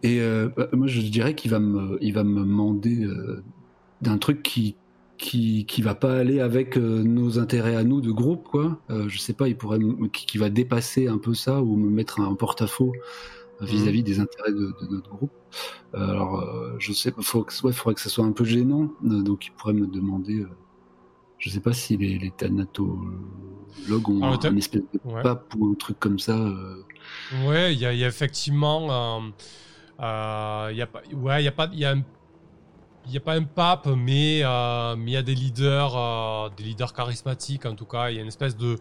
et 0.03 0.21
bah, 0.55 0.69
moi, 0.71 0.88
je 0.88 1.01
dirais 1.01 1.36
qu'il 1.36 1.51
va 1.51 1.59
me, 1.59 1.97
il 2.01 2.13
va 2.13 2.23
me 2.23 2.39
demander 2.39 3.05
d'un 4.01 4.17
truc 4.17 4.41
qui, 4.41 4.78
qui, 5.17 5.65
qui 5.65 5.82
va 5.82 5.95
pas 5.95 6.15
aller 6.15 6.39
avec 6.39 6.78
nos 6.78 7.39
intérêts 7.39 7.75
à 7.75 7.84
nous 7.84 7.99
de 7.99 8.11
groupe, 8.11 8.47
quoi. 8.47 8.80
je 8.89 9.17
sais 9.17 9.34
pas, 9.34 9.49
il 9.49 9.57
pourrait, 9.57 9.80
qui, 10.13 10.28
qui, 10.28 10.38
va 10.38 10.49
dépasser 10.49 11.07
un 11.07 11.17
peu 11.17 11.34
ça 11.34 11.61
ou 11.61 11.75
me 11.75 11.89
mettre 11.89 12.21
un 12.21 12.36
porte-à-faux 12.36 12.93
vis-à-vis 13.62 14.03
des 14.03 14.20
intérêts 14.20 14.51
de, 14.51 14.74
notre 14.89 15.10
groupe. 15.10 15.32
Euh, 15.93 16.10
alors, 16.10 16.39
euh, 16.39 16.76
je 16.80 16.93
sais, 16.93 17.12
il 17.18 17.24
faudrait 17.24 17.93
que 17.93 18.01
ça 18.01 18.10
soit 18.10 18.26
un 18.26 18.32
peu 18.32 18.43
gênant, 18.43 18.91
euh, 19.05 19.22
donc 19.22 19.47
il 19.47 19.51
pourrait 19.51 19.74
me 19.74 19.88
demander. 19.88 20.45
je 21.39 21.49
sais 21.49 21.60
pas 21.60 21.74
si 21.74 21.97
les, 21.97 22.18
les 22.18 22.32
thanatologues 22.32 24.10
ont 24.10 24.20
ah, 24.24 24.38
un 24.43 24.58
espèce 24.58 24.84
de 24.93 25.22
pape 25.24 25.53
ou 25.58 25.72
un 25.72 25.76
truc 25.76 25.99
comme 25.99 26.20
ça. 26.20 26.38
Ouais, 27.45 27.74
il 27.74 27.80
y, 27.80 27.86
a 27.86 28.08
effectivement. 28.08 29.22
Il 29.99 30.78
y 30.78 30.82
a 30.82 30.88
pas, 30.88 31.01
ouais, 31.14 31.41
il 31.41 31.45
y 31.45 31.47
a 31.47 31.51
pas, 31.51 31.70
il 31.74 31.80
y 31.80 31.86
a 31.86 31.95
il 33.08 33.12
n'y 33.12 33.18
a 33.18 33.22
pas 33.22 33.36
un 33.36 33.43
pape, 33.43 33.88
mais 33.88 34.39
il 34.39 35.10
y 35.10 35.18
a 35.18 35.24
des 35.24 35.36
leaders, 35.36 36.51
des 36.55 36.64
leaders 36.64 36.93
charismatiques 36.93 37.66
en 37.66 37.76
tout 37.76 37.86
cas. 37.86 38.10
Il 38.10 38.18
y 38.18 38.20
a 38.20 38.22
une 38.22 38.28
espèce 38.28 38.55
de, 38.55 38.78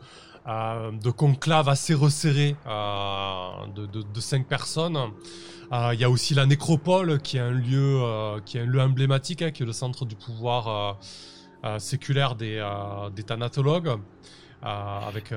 euh, 0.49 0.93
de 0.93 1.11
conclave 1.11 1.69
assez 1.69 1.93
resserré 1.93 2.55
euh, 2.69 3.51
de, 3.75 4.21
cinq 4.21 4.47
personnes. 4.47 4.97
Euh, 5.73 5.91
il 5.93 6.01
y 6.01 6.05
a 6.05 6.11
aussi 6.11 6.35
la 6.35 6.47
nécropole 6.47 7.21
qui 7.21 7.37
est 7.37 7.41
un 7.41 7.51
lieu, 7.51 8.01
qui 8.45 8.59
est 8.59 8.61
un 8.61 8.79
emblématique, 8.79 9.43
hein, 9.43 9.51
qui 9.51 9.65
est 9.65 9.67
le 9.67 9.73
centre 9.73 10.05
du 10.05 10.15
pouvoir 10.15 10.99
séculaire 11.79 12.37
des, 12.37 12.65
des 13.15 13.25
thanatologues. 13.25 13.99
avec 14.63 15.33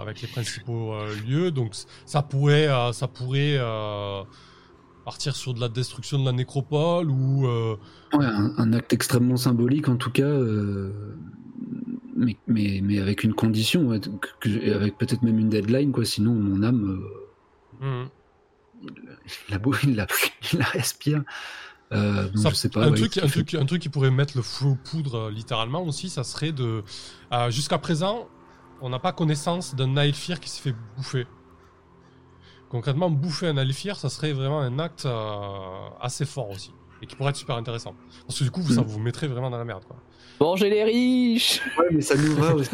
avec 0.00 0.22
les 0.22 0.28
principaux 0.28 0.94
lieux 1.26 1.50
donc 1.50 1.74
ça 2.06 2.22
pourrait 2.22 2.68
ça 2.92 3.06
pourrait 3.06 3.58
partir 5.04 5.36
sur 5.36 5.54
de 5.54 5.60
la 5.60 5.68
destruction 5.68 6.18
de 6.18 6.24
la 6.24 6.32
nécropole 6.32 7.10
ou 7.10 7.46
ouais, 7.46 8.26
un, 8.26 8.72
acte 8.72 8.92
extrêmement 8.92 9.36
symbolique 9.36 9.88
en 9.88 9.96
tout 9.96 10.10
cas 10.10 10.30
mais, 12.16 12.36
mais, 12.46 12.80
mais, 12.82 12.98
avec 13.00 13.24
une 13.24 13.34
condition, 13.34 13.90
avec 13.90 14.98
peut-être 14.98 15.22
même 15.22 15.38
une 15.38 15.48
deadline, 15.48 15.92
quoi. 15.92 16.04
Sinon, 16.04 16.34
mon 16.34 16.62
âme, 16.62 17.00
euh, 17.82 18.04
mmh. 18.04 18.90
la, 19.50 19.58
il, 19.82 19.96
la, 19.96 20.06
il 20.52 20.58
la 20.58 20.64
respire. 20.66 21.22
Euh, 21.92 22.28
je 22.34 22.54
sais 22.54 22.70
pas, 22.70 22.86
un, 22.86 22.92
truc, 22.92 23.18
un, 23.18 23.26
truc, 23.26 23.54
un 23.54 23.66
truc 23.66 23.82
qui 23.82 23.88
pourrait 23.88 24.10
mettre 24.10 24.36
le 24.36 24.42
feu 24.42 24.66
aux 24.66 24.74
poudres 24.74 25.30
littéralement 25.30 25.84
aussi, 25.84 26.08
ça 26.08 26.24
serait 26.24 26.52
de. 26.52 26.82
Euh, 27.32 27.50
jusqu'à 27.50 27.78
présent, 27.78 28.28
on 28.80 28.88
n'a 28.88 28.98
pas 28.98 29.12
connaissance 29.12 29.74
d'un 29.74 29.88
Nilfir 29.88 30.40
qui 30.40 30.48
s'est 30.48 30.62
fait 30.62 30.74
bouffer. 30.96 31.26
Concrètement, 32.74 33.08
bouffer 33.08 33.46
un 33.46 33.52
Nilfir, 33.54 33.96
ça 33.96 34.08
serait 34.08 34.32
vraiment 34.32 34.60
un 34.60 34.80
acte 34.80 35.06
assez 36.00 36.24
fort 36.24 36.50
aussi. 36.50 36.72
Et 37.00 37.06
qui 37.06 37.14
pourrait 37.14 37.30
être 37.30 37.36
super 37.36 37.54
intéressant. 37.54 37.94
Parce 38.26 38.40
que 38.40 38.44
du 38.44 38.50
coup, 38.50 38.62
ça 38.62 38.80
mmh. 38.80 38.84
vous 38.86 38.98
mettrait 38.98 39.28
vraiment 39.28 39.48
dans 39.48 39.58
la 39.58 39.64
merde. 39.64 39.84
Quoi. 39.86 39.96
Manger 40.40 40.70
les 40.70 40.82
riches 40.82 41.60
Ouais, 41.78 41.86
mais 41.92 42.00
ça 42.00 42.16
nous 42.16 42.34
va 42.34 42.52
aussi. 42.54 42.70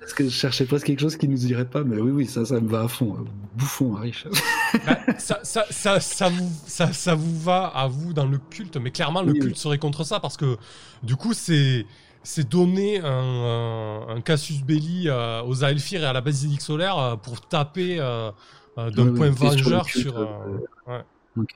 parce 0.00 0.12
que 0.14 0.24
je 0.24 0.30
cherchais 0.30 0.64
presque 0.64 0.86
quelque 0.86 1.00
chose 1.00 1.16
qui 1.16 1.28
nous 1.28 1.46
irait 1.46 1.68
pas, 1.68 1.84
mais 1.84 2.00
oui, 2.00 2.10
oui, 2.10 2.26
ça, 2.26 2.44
ça 2.44 2.58
me 2.60 2.68
va 2.68 2.82
à 2.82 2.88
fond. 2.88 3.14
Euh, 3.14 3.24
bouffon, 3.54 3.96
hein, 3.96 4.00
riche. 4.00 4.26
Bah, 4.86 4.98
ça, 5.18 5.38
ça, 5.44 5.64
ça, 5.70 6.00
ça, 6.00 6.28
vous, 6.28 6.50
ça, 6.66 6.92
ça 6.92 7.14
vous 7.14 7.38
va 7.40 7.66
à 7.66 7.86
vous 7.86 8.12
dans 8.12 8.26
le 8.26 8.38
culte, 8.38 8.76
mais 8.78 8.90
clairement, 8.90 9.22
le 9.22 9.32
Oui, 9.32 9.38
culte 9.38 9.54
oui. 9.54 9.60
serait 9.60 9.78
contre 9.78 10.04
ça 10.04 10.18
parce 10.20 10.36
que 10.36 10.56
du 11.02 11.16
coup, 11.16 11.32
c'est. 11.32 11.86
C'est 12.22 12.46
donner 12.46 13.00
un, 13.00 13.06
un, 13.06 14.08
un 14.14 14.20
casus 14.20 14.62
belli 14.62 15.04
euh, 15.08 15.40
aux 15.42 15.64
Aelfir 15.64 16.02
et 16.02 16.04
à 16.04 16.12
la 16.12 16.20
basilique 16.20 16.60
solaire 16.60 16.98
euh, 16.98 17.16
pour 17.16 17.40
taper 17.40 17.98
euh, 17.98 18.04
euh, 18.04 18.32
d'un 18.76 19.08
Ouais, 19.08 19.12
point 19.18 19.28
ouais, 19.30 19.36
sur 19.36 19.48
vengeur 19.50 19.86
culte, 19.86 20.02
sur. 20.08 20.18
euh, 20.18 20.58
ouais. 20.86 21.02
Ok. 21.36 21.50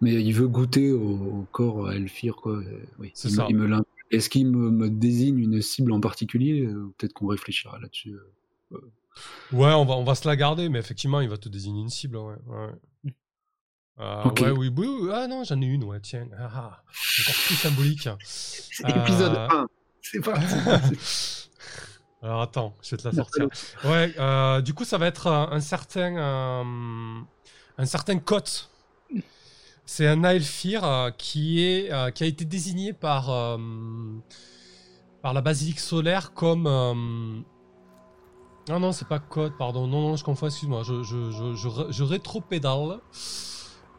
Mais 0.00 0.14
il 0.14 0.32
veut 0.32 0.48
goûter 0.48 0.92
au, 0.92 1.00
au 1.40 1.48
corps 1.50 1.88
à 1.88 1.94
Elfir, 1.96 2.36
quoi. 2.36 2.52
euh, 2.56 2.84
Oui, 2.98 3.10
C'est 3.14 3.30
ça. 3.30 3.46
il 3.48 3.56
me 3.56 3.80
Est-ce 4.10 4.28
qu'il 4.30 4.46
me, 4.50 4.70
me 4.70 4.88
désigne 4.90 5.38
une 5.38 5.60
cible 5.62 5.92
en 5.92 6.00
particulier 6.00 6.62
Euh, 6.66 6.92
Peut-être 6.98 7.12
qu'on 7.14 7.26
réfléchira 7.28 7.78
là-dessus. 7.78 8.16
euh. 8.72 8.78
Ouais, 9.52 9.72
on 9.72 9.84
va, 9.84 9.94
on 9.94 10.04
va 10.04 10.14
se 10.14 10.28
la 10.28 10.36
garder, 10.36 10.68
mais 10.68 10.78
effectivement, 10.78 11.20
il 11.20 11.28
va 11.28 11.38
te 11.38 11.48
désigner 11.48 11.80
une 11.80 11.88
cible. 11.88 12.16
Ouais, 12.18 12.36
ouais. 12.46 13.12
Euh, 14.00 14.24
ouais, 14.24 14.50
oui, 14.50 14.70
oui, 14.76 14.86
oui. 14.86 15.10
Ah 15.12 15.26
non, 15.26 15.42
j'en 15.42 15.60
ai 15.60 15.66
une, 15.66 15.82
ouais, 15.84 15.98
tiens. 16.00 16.28
Ah, 16.38 16.50
ah. 16.54 16.82
encore 16.86 17.34
plus 17.46 17.56
symbolique. 17.56 18.06
Épisode 18.86 19.34
Euh, 19.36 19.48
1, 19.50 19.66
c'est 20.02 20.20
parti. 20.20 20.54
Alors 22.22 22.42
attends, 22.42 22.74
je 22.82 22.90
vais 22.90 22.96
te 22.96 23.08
la 23.08 23.14
sortir. 23.14 23.46
Ouais, 23.84 24.12
euh, 24.18 24.60
du 24.60 24.74
coup, 24.74 24.84
ça 24.84 24.98
va 24.98 25.06
être 25.06 25.28
euh, 25.28 25.46
un 25.50 25.60
certain, 25.60 26.16
euh, 26.16 27.20
un 27.78 27.86
certain 27.86 28.18
Cote. 28.18 28.70
C'est 29.86 30.06
un 30.06 30.24
Aelfir 30.24 30.84
euh, 30.84 31.10
qui 31.10 31.62
est, 31.64 31.90
qui 32.14 32.24
a 32.24 32.26
été 32.26 32.44
désigné 32.44 32.92
par, 32.92 33.26
par 35.22 35.32
la 35.32 35.40
basilique 35.40 35.80
solaire 35.80 36.34
comme. 36.34 36.64
Non, 38.68 38.80
non, 38.80 38.92
c'est 38.92 39.08
pas 39.08 39.20
Cote, 39.20 39.56
pardon. 39.56 39.86
Non, 39.86 40.02
non, 40.02 40.16
je 40.16 40.24
confonds. 40.24 40.46
Excuse-moi, 40.48 40.82
je, 40.82 41.02
je, 41.04 41.30
je, 41.30 41.54
je, 41.54 41.68
ré- 41.68 41.86
je 41.90 42.02
rétropédale. 42.02 42.98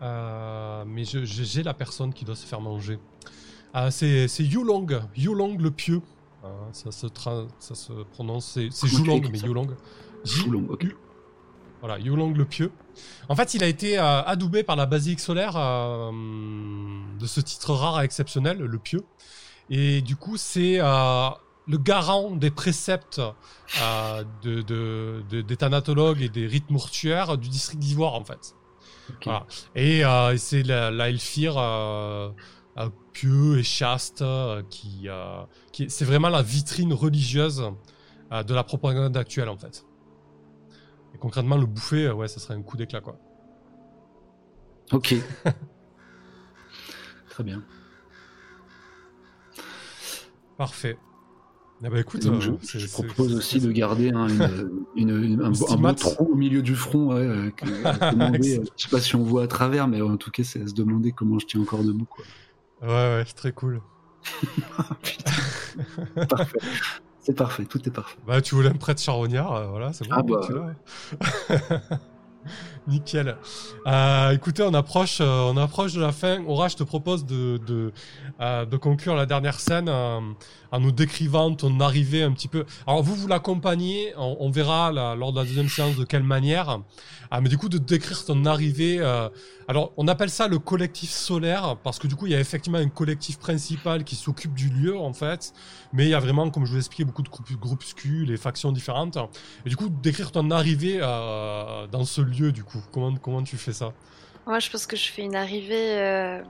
Mais 0.02 1.06
j'ai 1.06 1.64
la 1.64 1.74
personne 1.74 2.14
qui 2.14 2.26
doit 2.26 2.36
se 2.36 2.46
faire 2.46 2.62
manger. 2.62 3.00
Ah, 3.74 3.92
c'est 3.92 4.28
c'est 4.28 4.44
Yulong, 4.44 4.88
Yulong 5.16 5.58
le 5.58 5.72
pieux. 5.72 6.02
Ça, 6.74 6.92
se 6.92 7.08
tra- 7.08 7.48
ça 7.60 7.76
se 7.76 7.92
prononce, 8.14 8.46
c'est 8.54 8.70
écris 8.88 9.32
mais. 9.32 9.38
J- 10.24 10.40
Foulon, 10.42 10.66
ok. 10.70 10.86
Voilà, 11.82 11.98
Yulong 11.98 12.34
le 12.36 12.44
pieux. 12.44 12.72
En 13.30 13.36
fait, 13.38 13.54
il 13.54 13.64
a 13.64 13.68
été 13.68 13.98
euh, 13.98 14.22
adoubé 14.24 14.64
par 14.64 14.76
la 14.76 14.86
basilique 14.86 15.22
solaire 15.22 15.54
euh, 15.56 16.12
de 17.18 17.26
ce 17.26 17.40
titre 17.40 17.74
rare 17.74 18.02
et 18.02 18.04
exceptionnel, 18.04 18.58
le 18.58 18.78
pieux. 18.80 19.04
Et 19.70 20.02
du 20.02 20.18
coup, 20.18 20.36
c'est 20.36 20.80
euh, 20.82 21.30
le 21.68 21.78
garant 21.78 22.32
des 22.32 22.52
préceptes 22.52 23.22
de, 24.44 24.62
de- 24.62 25.24
de- 25.30 25.42
des 25.42 25.56
thanatologues 25.56 26.22
et 26.22 26.28
des 26.30 26.48
rites 26.48 26.70
mortuaires 26.70 27.38
du 27.38 27.48
district 27.48 27.80
d'Ivoire, 27.80 28.14
en 28.16 28.26
fait. 28.26 28.56
Voilà. 29.24 29.46
Et 29.76 30.04
c'est 30.38 30.64
la, 30.64 30.92
la 30.92 31.08
Elfir 31.10 31.54
pieux 33.14 33.58
et 33.60 33.64
chaste 33.64 34.22
euh, 34.22 34.64
qui, 34.70 35.04
euh, 35.08 35.42
qui 35.74 35.90
c'est 35.90 36.06
vraiment 36.06 36.30
la 36.30 36.42
vitrine 36.42 36.94
religieuse 36.94 37.64
euh, 38.32 38.44
de 38.44 38.54
la 38.54 38.64
propagande 38.64 39.18
actuelle 39.18 39.50
en 39.50 39.58
fait. 39.58 39.86
Et 41.14 41.18
concrètement, 41.18 41.58
le 41.58 41.66
bouffer, 41.66 42.06
euh, 42.08 42.14
ouais, 42.14 42.28
ça 42.28 42.40
serait 42.40 42.54
un 42.54 42.62
coup 42.62 42.78
d'éclat 42.78 43.02
quoi. 43.02 43.18
Ok. 44.92 45.16
Très 47.30 47.44
bien. 47.44 47.64
Parfait. 50.58 50.98
Eh 51.82 51.90
ben 51.90 51.98
écoute, 52.00 52.22
je, 52.42 52.52
euh, 52.52 52.88
propose 52.92 53.34
aussi 53.36 53.62
de 53.62 53.72
garder 53.72 54.10
hein, 54.14 54.28
une, 54.28 54.82
une- 54.96 55.24
une- 55.24 55.42
un, 55.42 55.46
un 55.46 55.52
beau 55.78 55.92
trou 55.94 56.26
au 56.34 56.36
milieu 56.36 56.62
du 56.62 56.76
front. 56.76 57.14
Ouais, 57.14 57.22
euh, 57.22 57.52
que- 57.52 57.66
demander, 58.12 58.60
euh, 58.60 58.64
je 58.76 58.84
sais 58.84 58.90
pas 58.90 59.00
si 59.00 59.16
on 59.16 59.24
voit 59.24 59.44
à 59.44 59.48
travers, 59.48 59.88
mais 59.88 60.02
en 60.02 60.18
tout 60.18 60.30
cas, 60.32 60.44
c'est 60.44 60.62
à 60.62 60.68
se 60.68 60.74
demander 60.74 61.14
comment 61.14 61.40
je 61.40 61.46
tiens 61.46 61.62
encore 61.62 61.84
debout. 61.84 62.04
Quoi. 62.06 62.26
Ouais, 62.82 62.88
ouais, 62.88 63.24
c'est 63.26 63.36
très 63.36 63.52
cool. 63.52 63.82
Parfait. 66.30 66.60
C'est 67.22 67.36
parfait, 67.36 67.66
tout 67.66 67.86
est 67.88 67.92
parfait. 67.92 68.18
Bah, 68.26 68.42
tu 68.42 68.56
voulais 68.56 68.70
un 68.70 68.74
prêtre 68.74 69.02
charognard, 69.02 69.54
euh, 69.54 69.68
voilà, 69.68 69.94
c'est 69.94 70.08
bon. 70.08 70.16
Ah 70.18 70.24
bah. 70.24 72.00
Nickel. 72.90 73.38
Euh, 73.88 74.32
écoutez, 74.32 74.64
on 74.64 74.74
approche, 74.74 75.20
euh, 75.22 75.52
on 75.52 75.58
approche 75.58 75.94
de 75.94 76.02
la 76.02 76.12
fin. 76.12 76.44
Aura, 76.46 76.68
je 76.68 76.76
te 76.76 76.84
propose 76.84 77.26
de, 77.26 77.60
de, 77.66 77.94
euh, 78.42 78.66
de 78.66 78.78
conclure 78.78 79.16
la 79.16 79.26
dernière 79.26 79.60
scène 79.60 79.90
en 79.90 80.80
nous 80.80 80.92
décrivant 80.92 81.54
ton 81.56 81.80
arrivée 81.80 82.24
un 82.24 82.32
petit 82.32 82.48
peu. 82.48 82.66
Alors, 82.86 83.02
vous, 83.04 83.16
vous 83.16 83.28
l'accompagnez, 83.28 84.14
on, 84.18 84.50
verra 84.50 84.92
lors 84.92 85.32
de 85.32 85.40
la 85.40 85.46
deuxième 85.46 85.70
séance 85.70 85.96
de 85.96 86.04
quelle 86.04 86.24
manière. 86.24 86.80
Ah, 87.32 87.42
mais 87.42 87.50
du 87.50 87.58
coup, 87.58 87.70
de 87.70 87.78
décrire 87.78 88.26
ton 88.26 88.46
arrivée. 88.46 89.00
alors, 89.68 89.94
on 89.98 90.08
appelle 90.08 90.30
ça 90.30 90.48
le 90.48 90.60
collectif 90.60 91.12
solaire 91.12 91.78
parce 91.84 91.98
que 92.00 92.08
du 92.08 92.16
coup, 92.16 92.26
il 92.28 92.34
y 92.34 92.36
a 92.36 92.40
effectivement 92.40 92.78
un 92.78 92.90
collectif 92.90 93.40
principal 93.40 94.04
qui 94.04 94.16
s'occupe 94.16 94.54
du 94.54 94.70
lieu, 94.70 94.98
en 94.98 95.14
fait. 95.14 95.54
Mais 95.94 96.06
il 96.06 96.10
y 96.10 96.14
a 96.14 96.20
vraiment, 96.20 96.50
comme 96.52 96.66
je 96.66 96.70
vous 96.70 96.76
l'ai 96.76 96.82
expliqué, 96.82 97.04
beaucoup 97.04 97.24
de 97.24 97.30
group- 97.30 97.60
groupuscules 97.60 98.30
et 98.32 98.38
factions 98.38 98.72
différentes. 98.72 99.18
Et 99.66 99.70
du 99.70 99.76
coup, 99.76 99.90
décrire 99.90 100.32
ton 100.32 100.52
arrivée 100.52 101.00
dans 101.00 102.06
ce 102.06 102.22
lieu, 102.22 102.52
du 102.52 102.64
coup, 102.64 102.79
comment, 102.92 103.44
tu 103.44 103.58
fais 103.58 103.74
ça 103.74 103.94
Moi, 104.46 104.60
je 104.60 104.70
pense 104.70 104.86
que 104.86 104.96
je 104.96 105.12
fais 105.12 105.24
une 105.24 105.36
arrivée 105.36 105.98
euh, 105.98 106.42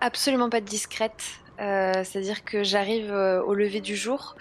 absolument 0.00 0.50
pas 0.50 0.60
discrète. 0.60 1.24
Euh, 1.60 2.04
C'est-à-dire 2.04 2.44
que 2.44 2.62
j'arrive 2.62 3.12
euh, 3.12 3.42
au 3.42 3.54
lever 3.54 3.80
du 3.80 3.96
jour. 3.96 4.36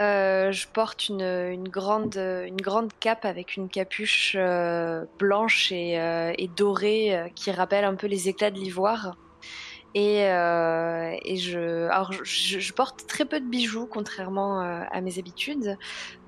Je 0.00 0.66
porte 0.68 1.08
une, 1.08 1.68
grande, 1.68 2.16
une 2.16 2.56
cape 3.00 3.26
avec 3.26 3.56
une 3.56 3.68
capuche 3.68 4.34
blanche 5.18 5.72
et, 5.72 6.50
dorée 6.56 7.30
qui 7.34 7.50
rappelle 7.50 7.84
un 7.84 7.94
peu 7.94 8.06
les 8.06 8.28
éclats 8.28 8.50
de 8.50 8.58
l'ivoire. 8.58 9.16
Et, 9.94 10.22
je, 11.36 12.72
porte 12.72 13.06
très 13.06 13.26
peu 13.26 13.40
de 13.40 13.46
bijoux, 13.46 13.86
contrairement 13.86 14.60
à 14.60 15.00
mes 15.02 15.18
habitudes, 15.18 15.76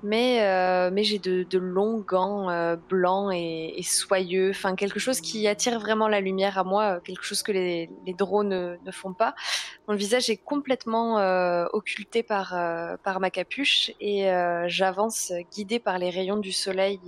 mais, 0.03 0.43
euh, 0.43 0.89
mais 0.91 1.03
j'ai 1.03 1.17
de, 1.17 1.43
de 1.43 1.57
longs 1.57 1.99
gants 1.99 2.49
euh, 2.49 2.75
blancs 2.75 3.31
et, 3.33 3.79
et 3.79 3.83
soyeux, 3.83 4.49
enfin 4.51 4.75
quelque 4.75 4.99
chose 4.99 5.21
qui 5.21 5.47
attire 5.47 5.79
vraiment 5.79 6.07
la 6.07 6.19
lumière 6.19 6.57
à 6.57 6.63
moi, 6.63 6.83
euh, 6.95 6.99
quelque 6.99 7.23
chose 7.23 7.41
que 7.41 7.51
les, 7.51 7.89
les 8.05 8.13
drones 8.13 8.49
ne, 8.49 8.75
ne 8.85 8.91
font 8.91 9.13
pas. 9.13 9.33
Mon 9.87 9.95
visage 9.95 10.29
est 10.29 10.37
complètement 10.37 11.19
euh, 11.19 11.65
occulté 11.73 12.21
par, 12.23 12.53
par 13.03 13.19
ma 13.19 13.29
capuche 13.29 13.91
et 13.99 14.29
j'avance 14.67 15.31
guidée 15.53 15.79
par 15.79 15.97
les 15.97 16.09
rayons 16.09 16.37
du 16.37 16.51
soleil. 16.51 16.99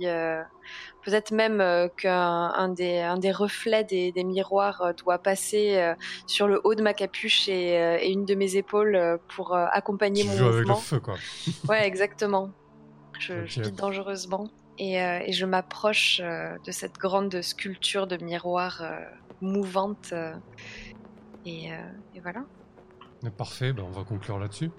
Peut-être 1.02 1.30
même 1.30 1.88
qu'un 1.96 2.52
un 2.54 2.68
des, 2.68 2.98
un 2.98 3.16
des 3.16 3.30
reflets 3.32 3.84
des, 3.84 4.12
des 4.12 4.24
miroirs 4.24 4.92
doit 5.02 5.18
passer 5.18 5.94
sur 6.26 6.48
le 6.48 6.60
haut 6.64 6.74
de 6.74 6.82
ma 6.82 6.92
capuche 6.94 7.48
et, 7.48 7.74
et 8.02 8.10
une 8.10 8.24
de 8.26 8.34
mes 8.34 8.56
épaules 8.56 9.18
pour 9.34 9.54
accompagner 9.54 10.22
Tu 10.22 10.28
mon 10.28 10.36
joues 10.36 10.44
avec 10.44 10.58
le 10.60 10.66
mouvement. 10.66 10.76
feu, 10.76 11.00
quoi. 11.00 11.14
Ouais, 11.68 11.86
exactement. 11.86 12.50
Je, 13.18 13.46
je 13.46 13.60
Ok. 13.60 13.66
vis 13.66 13.72
dangereusement 13.72 14.48
et, 14.78 15.00
euh, 15.02 15.20
et 15.24 15.32
je 15.32 15.46
m'approche 15.46 16.20
euh, 16.22 16.56
de 16.66 16.70
cette 16.72 16.94
grande 16.98 17.40
sculpture 17.42 18.06
de 18.06 18.16
miroir 18.22 18.82
euh, 18.82 18.98
mouvante. 19.40 20.10
euh, 20.12 20.34
et, 21.44 21.72
euh, 21.72 21.76
et 22.14 22.20
voilà. 22.20 22.44
Parfait, 23.36 23.72
ben, 23.72 23.84
on 23.86 23.90
va 23.90 24.04
conclure 24.04 24.38
là-dessus. 24.38 24.70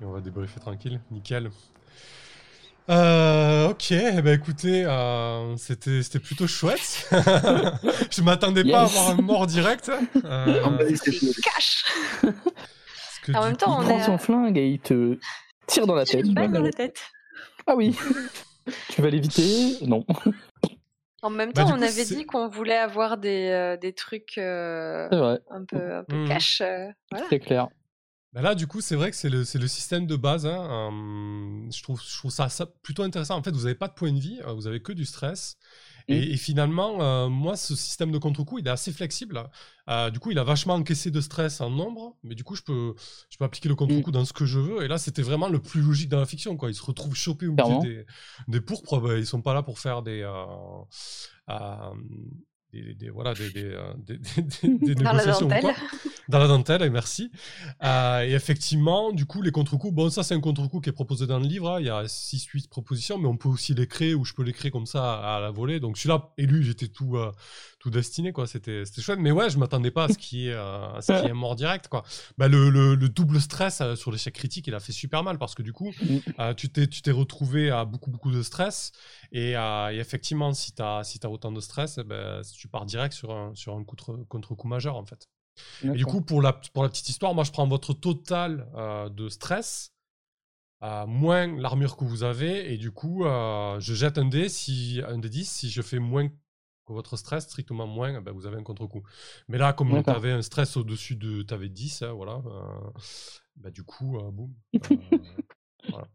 Et 0.00 0.04
on 0.04 0.10
va 0.12 0.20
débriefer 0.20 0.60
tranquille. 0.60 1.00
Nickel. 1.10 1.50
Euh, 2.90 3.70
ok, 3.70 3.92
eh 3.92 4.20
ben 4.20 4.34
écoutez, 4.38 4.84
euh, 4.84 5.56
c'était 5.56 6.02
c'était 6.02 6.18
plutôt 6.18 6.46
chouette. 6.46 7.08
Je 8.10 8.20
m'attendais 8.22 8.62
pas 8.62 8.80
à 8.80 8.82
avoir 8.84 9.10
un 9.10 9.14
mort 9.22 9.46
direct. 9.46 9.90
Euh, 10.24 10.94
c'est 10.94 11.12
Il 11.22 11.34
cache 11.36 11.84
En 13.34 13.42
même 13.44 13.52
coup- 13.52 13.56
temps, 13.64 13.80
Il 13.80 13.84
on 13.84 13.88
prend 13.88 13.98
est- 13.98 14.04
son 14.04 14.18
flingue 14.18 14.58
et 14.58 14.68
il 14.68 14.80
te 14.80 15.18
tire 15.66 15.86
dans 15.86 15.94
la 15.94 16.04
tête. 16.04 16.26
dans 16.26 16.60
la 16.62 16.70
tête. 16.72 17.00
Ah 17.66 17.74
oui. 17.76 17.96
tu 18.90 19.02
vas 19.02 19.10
l'éviter? 19.10 19.78
Non. 19.86 20.04
En 21.22 21.30
même 21.30 21.52
Bah, 21.52 21.64
temps, 21.64 21.70
on 21.74 21.78
coup, 21.78 21.84
avait 21.84 22.04
dit 22.04 22.26
qu'on 22.26 22.48
voulait 22.48 22.76
avoir 22.76 23.16
des, 23.16 23.48
euh, 23.50 23.76
des 23.76 23.94
trucs 23.94 24.36
euh, 24.38 25.08
un 25.50 25.64
peu, 25.64 25.94
un 25.96 26.04
peu 26.04 26.16
Mhm. 26.16 26.28
cash. 26.28 26.60
euh, 26.60 26.88
voilà. 27.10 27.26
c'est 27.30 27.38
clair. 27.40 27.68
Bah 28.34 28.42
là, 28.42 28.54
du 28.56 28.66
coup, 28.66 28.80
c'est 28.80 28.96
vrai 28.96 29.10
que 29.10 29.16
c'est 29.16 29.30
le, 29.30 29.44
c'est 29.44 29.58
le 29.60 29.68
système 29.68 30.06
de 30.06 30.16
base. 30.16 30.44
hein, 30.44 30.90
euh, 30.92 31.70
je, 31.70 31.82
trouve, 31.82 32.02
je 32.02 32.18
trouve 32.18 32.30
ça, 32.32 32.48
ça 32.48 32.66
plutôt 32.82 33.04
intéressant. 33.04 33.36
En 33.38 33.42
fait, 33.42 33.52
vous 33.52 33.62
n'avez 33.62 33.76
pas 33.76 33.88
de 33.88 33.94
point 33.94 34.12
de 34.12 34.18
vie, 34.18 34.40
vous 34.56 34.66
avez 34.66 34.82
que 34.82 34.92
du 34.92 35.04
stress. 35.04 35.56
Et, 36.08 36.18
Mm. 36.28 36.32
et 36.32 36.36
finalement, 36.36 37.02
euh, 37.02 37.28
moi, 37.28 37.56
ce 37.56 37.74
système 37.74 38.12
de 38.12 38.18
contre-coup, 38.18 38.58
il 38.58 38.66
est 38.66 38.70
assez 38.70 38.92
flexible. 38.92 39.42
Euh, 39.88 40.10
du 40.10 40.18
coup, 40.20 40.30
il 40.30 40.38
a 40.38 40.44
vachement 40.44 40.74
encaissé 40.74 41.10
de 41.10 41.20
stress 41.20 41.60
en 41.62 41.70
nombre, 41.70 42.16
mais 42.22 42.34
du 42.34 42.44
coup, 42.44 42.56
je 42.56 42.62
peux, 42.62 42.94
je 43.30 43.36
peux 43.38 43.44
appliquer 43.44 43.68
le 43.70 43.74
contre-coup 43.74 44.10
dans 44.10 44.24
ce 44.24 44.32
que 44.34 44.44
je 44.44 44.58
veux. 44.58 44.82
Et 44.84 44.88
là, 44.88 44.98
c'était 44.98 45.22
vraiment 45.22 45.48
le 45.48 45.60
plus 45.60 45.80
logique 45.82 46.08
dans 46.10 46.20
la 46.20 46.26
fiction. 46.26 46.56
Quoi. 46.56 46.70
Ils 46.70 46.74
se 46.74 46.82
retrouvent 46.82 47.14
chopés 47.16 47.46
au 47.46 47.52
milieu 47.52 47.64
des, 47.82 48.06
des 48.48 48.60
pourpres. 48.60 49.00
Bah, 49.00 49.16
ils 49.16 49.26
sont 49.26 49.40
pas 49.42 49.54
là 49.54 49.62
pour 49.62 49.78
faire 49.78 50.02
des. 50.02 50.22
euh, 51.48 51.94
des, 52.82 52.94
des- 52.94 53.10
voilà, 53.10 53.34
des, 53.34 53.50
des, 53.50 53.64
euh, 53.64 53.92
des- 53.98 54.18
des 54.18 54.94
Dans 54.94 55.02
la 55.04 55.12
négociations 55.18 55.46
dentelle. 55.48 55.74
dans 56.28 56.38
la 56.38 56.46
dentelle, 56.48 56.82
et 56.82 56.90
merci. 56.90 57.30
Euh, 57.82 58.22
et 58.26 58.32
effectivement, 58.32 59.12
du 59.12 59.26
coup, 59.26 59.42
les 59.42 59.50
contre-coups, 59.50 59.94
bon, 59.94 60.10
ça, 60.10 60.22
c'est 60.22 60.34
un 60.34 60.40
contre-coup 60.40 60.80
qui 60.80 60.88
est 60.88 60.92
proposé 60.92 61.26
dans 61.26 61.38
le 61.38 61.46
livre. 61.46 61.70
hein. 61.70 61.80
Il 61.80 61.86
y 61.86 61.90
a 61.90 62.04
6-8 62.06 62.68
propositions, 62.68 63.18
mais 63.18 63.28
on 63.28 63.36
peut 63.36 63.48
aussi 63.48 63.74
les 63.74 63.86
créer 63.86 64.14
ou 64.14 64.24
je 64.24 64.32
peux 64.34 64.42
les 64.42 64.52
créer 64.52 64.70
comme 64.70 64.86
ça 64.86 65.14
à 65.36 65.40
la 65.40 65.50
volée. 65.50 65.80
Donc, 65.80 65.96
celui-là, 65.98 66.32
élu, 66.38 66.62
j'étais 66.62 66.88
tout, 66.88 67.16
euh, 67.16 67.30
tout 67.84 67.90
destiné, 67.90 68.32
quoi. 68.32 68.46
C'était 68.46 68.86
c'était 68.86 69.02
chouette. 69.02 69.18
Mais 69.20 69.30
ouais, 69.30 69.50
je 69.50 69.58
m'attendais 69.58 69.90
pas 69.90 70.04
à 70.04 70.08
ce 70.08 70.16
qui 70.16 70.48
est, 70.48 70.54
euh, 70.54 70.88
à 70.94 71.02
ce 71.02 71.12
qui 71.20 71.28
est 71.28 71.32
mort 71.44 71.54
direct, 71.54 71.88
quoi. 71.88 72.02
Bah, 72.38 72.48
le, 72.48 72.70
le- 72.70 72.94
le 72.94 73.08
double 73.10 73.38
stress 73.42 73.82
euh, 73.82 73.94
sur 73.94 74.10
l'échec 74.10 74.32
critique, 74.34 74.66
il 74.68 74.74
a 74.74 74.80
fait 74.80 74.92
super 74.92 75.22
mal 75.22 75.36
parce 75.36 75.54
que 75.54 75.62
du 75.62 75.72
coup, 75.74 75.92
Mm. 76.00 76.16
euh, 76.40 76.54
tu 76.54 76.70
t'es 76.70 76.86
tu 76.86 77.02
t'es 77.02 77.10
retrouvé 77.10 77.70
à 77.70 77.84
beaucoup, 77.84 78.10
beaucoup 78.10 78.30
de 78.32 78.42
stress. 78.42 78.90
Et, 79.32 79.54
euh, 79.54 79.92
et 79.92 79.98
effectivement, 79.98 80.54
si 80.54 80.72
tu 80.74 80.80
as, 80.82 81.04
si 81.04 81.20
as 81.22 81.28
autant 81.28 81.52
de 81.52 81.60
stress, 81.60 81.98
eh 81.98 82.04
ben, 82.04 82.40
tu 82.56 82.68
pars 82.68 82.86
direct 82.86 83.12
sur 83.14 83.30
un, 83.32 83.54
sur 83.54 83.74
un 83.76 83.84
contre- 83.84 84.24
contre-coup 84.28 84.66
majeur, 84.66 84.96
en 84.96 85.04
fait. 85.04 85.28
Et 85.82 85.90
du 85.90 86.06
coup, 86.06 86.22
pour 86.22 86.40
la, 86.40 86.54
pour 86.54 86.82
la 86.82 86.88
petite 86.88 87.10
histoire, 87.10 87.34
moi, 87.34 87.44
je 87.44 87.52
prends 87.52 87.68
votre 87.68 87.92
total 87.92 88.66
de 89.14 89.28
stress, 89.28 89.92
euh, 90.82 91.06
moins 91.06 91.46
l'armure 91.60 91.96
que 91.96 92.04
vous 92.04 92.22
avez, 92.24 92.72
et 92.72 92.78
du 92.78 92.90
coup, 92.90 93.24
euh, 93.24 93.78
je 93.80 93.94
jette 93.94 94.18
un 94.18 94.24
dé, 94.26 94.48
si, 94.48 95.00
un 95.06 95.18
dé 95.18 95.28
10, 95.30 95.48
si 95.50 95.70
je 95.70 95.80
fais 95.82 95.98
moins 95.98 96.28
que 96.86 96.92
votre 96.92 97.16
stress, 97.16 97.44
strictement 97.44 97.86
moins, 97.86 98.20
ben, 98.20 98.32
vous 98.32 98.46
avez 98.46 98.56
un 98.58 98.62
contre-coup. 98.62 99.02
Mais 99.48 99.58
là, 99.58 99.72
comme 99.72 100.02
tu 100.02 100.10
avais 100.10 100.32
un 100.32 100.42
stress 100.42 100.76
au-dessus 100.76 101.16
de... 101.16 101.42
Tu 101.42 101.54
avais 101.54 101.68
10, 101.68 102.02
hein, 102.02 102.12
voilà. 102.12 102.42
euh, 102.46 102.90
bah, 103.56 103.70
du 103.70 103.82
coup, 103.84 104.18
euh, 104.18 104.30
boum. 104.30 104.52
euh, 104.74 105.18
voilà. 105.88 106.08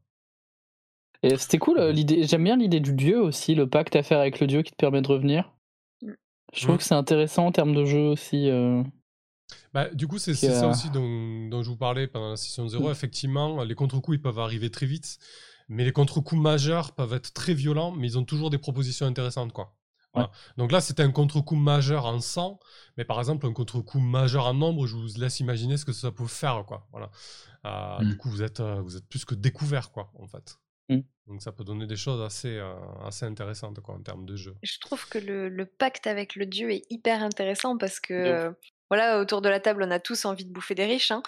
Et 1.23 1.37
c'était 1.37 1.57
cool, 1.57 1.79
euh, 1.79 1.91
l'idée. 1.91 2.23
J'aime 2.23 2.43
bien 2.43 2.55
l'idée 2.57 2.79
du 2.79 2.93
dieu 2.93 3.19
aussi, 3.21 3.55
le 3.55 3.67
pacte 3.69 3.95
à 3.95 4.03
faire 4.03 4.19
avec 4.19 4.39
le 4.39 4.47
dieu 4.47 4.61
qui 4.61 4.71
te 4.71 4.77
permet 4.77 5.01
de 5.01 5.07
revenir. 5.07 5.51
Je 6.53 6.61
trouve 6.63 6.75
Mm. 6.75 6.77
que 6.77 6.83
c'est 6.83 6.95
intéressant 6.95 7.47
en 7.47 7.51
termes 7.51 7.75
de 7.75 7.85
jeu 7.85 8.07
aussi. 8.07 8.49
Bah, 9.73 9.89
du 9.93 10.07
coup, 10.07 10.17
c'est 10.17 10.33
ça 10.33 10.69
aussi 10.69 10.89
dont, 10.91 11.47
dont 11.49 11.61
je 11.63 11.69
vous 11.69 11.77
parlais 11.77 12.07
pendant 12.07 12.29
la 12.31 12.37
session 12.37 12.67
0. 12.67 12.87
Mm. 12.87 12.91
Effectivement, 12.91 13.63
les 13.63 13.75
contre-coups, 13.75 14.17
ils 14.17 14.21
peuvent 14.21 14.39
arriver 14.39 14.69
très 14.69 14.85
vite, 14.85 15.17
mais 15.67 15.83
les 15.83 15.91
contre-coups 15.91 16.39
majeurs 16.41 16.93
peuvent 16.93 17.13
être 17.13 17.33
très 17.33 17.53
violents, 17.53 17.91
mais 17.91 18.07
ils 18.07 18.17
ont 18.17 18.23
toujours 18.25 18.49
des 18.49 18.57
propositions 18.57 19.05
intéressantes. 19.05 19.51
Quoi. 19.51 19.75
Voilà. 20.13 20.31
Donc 20.57 20.71
là, 20.71 20.81
c'était 20.81 21.03
un 21.03 21.11
contre-coup 21.11 21.55
majeur 21.55 22.05
en 22.05 22.19
100, 22.19 22.59
mais 22.97 23.05
par 23.05 23.19
exemple, 23.19 23.45
un 23.45 23.53
contre-coup 23.53 23.99
majeur 23.99 24.47
en 24.47 24.53
nombre, 24.53 24.87
je 24.87 24.95
vous 24.95 25.19
laisse 25.19 25.39
imaginer 25.39 25.77
ce 25.77 25.85
que 25.85 25.93
ça 25.93 26.11
peut 26.11 26.27
faire. 26.27 26.63
Quoi. 26.65 26.87
Voilà. 26.91 27.11
Euh, 27.65 27.99
Mm. 27.99 28.09
Du 28.09 28.17
coup, 28.17 28.29
vous 28.29 28.43
êtes, 28.43 28.59
euh, 28.59 28.81
vous 28.81 28.95
êtes 28.95 29.07
plus 29.07 29.25
que 29.25 29.35
découvert, 29.35 29.91
quoi, 29.91 30.11
en 30.19 30.27
fait. 30.27 30.57
Mm. 30.89 30.99
Donc 31.27 31.41
ça 31.43 31.51
peut 31.51 31.63
donner 31.63 31.85
des 31.85 31.95
choses 31.95 32.21
assez, 32.21 32.57
euh, 32.57 32.73
assez 33.05 33.25
intéressantes 33.25 33.79
quoi, 33.81 33.95
en 33.95 34.01
termes 34.01 34.25
de 34.25 34.35
jeu. 34.35 34.55
Je 34.63 34.79
trouve 34.79 35.07
que 35.07 35.19
le, 35.19 35.47
le 35.47 35.65
pacte 35.65 36.07
avec 36.07 36.35
le 36.35 36.45
dieu 36.45 36.71
est 36.71 36.85
hyper 36.89 37.21
intéressant 37.21 37.77
parce 37.77 37.99
que, 37.99 38.13
euh, 38.13 38.51
voilà, 38.89 39.19
autour 39.19 39.41
de 39.41 39.49
la 39.49 39.59
table, 39.59 39.83
on 39.83 39.91
a 39.91 39.99
tous 39.99 40.25
envie 40.25 40.45
de 40.45 40.51
bouffer 40.51 40.73
des 40.73 40.85
riches, 40.85 41.11
hein. 41.11 41.21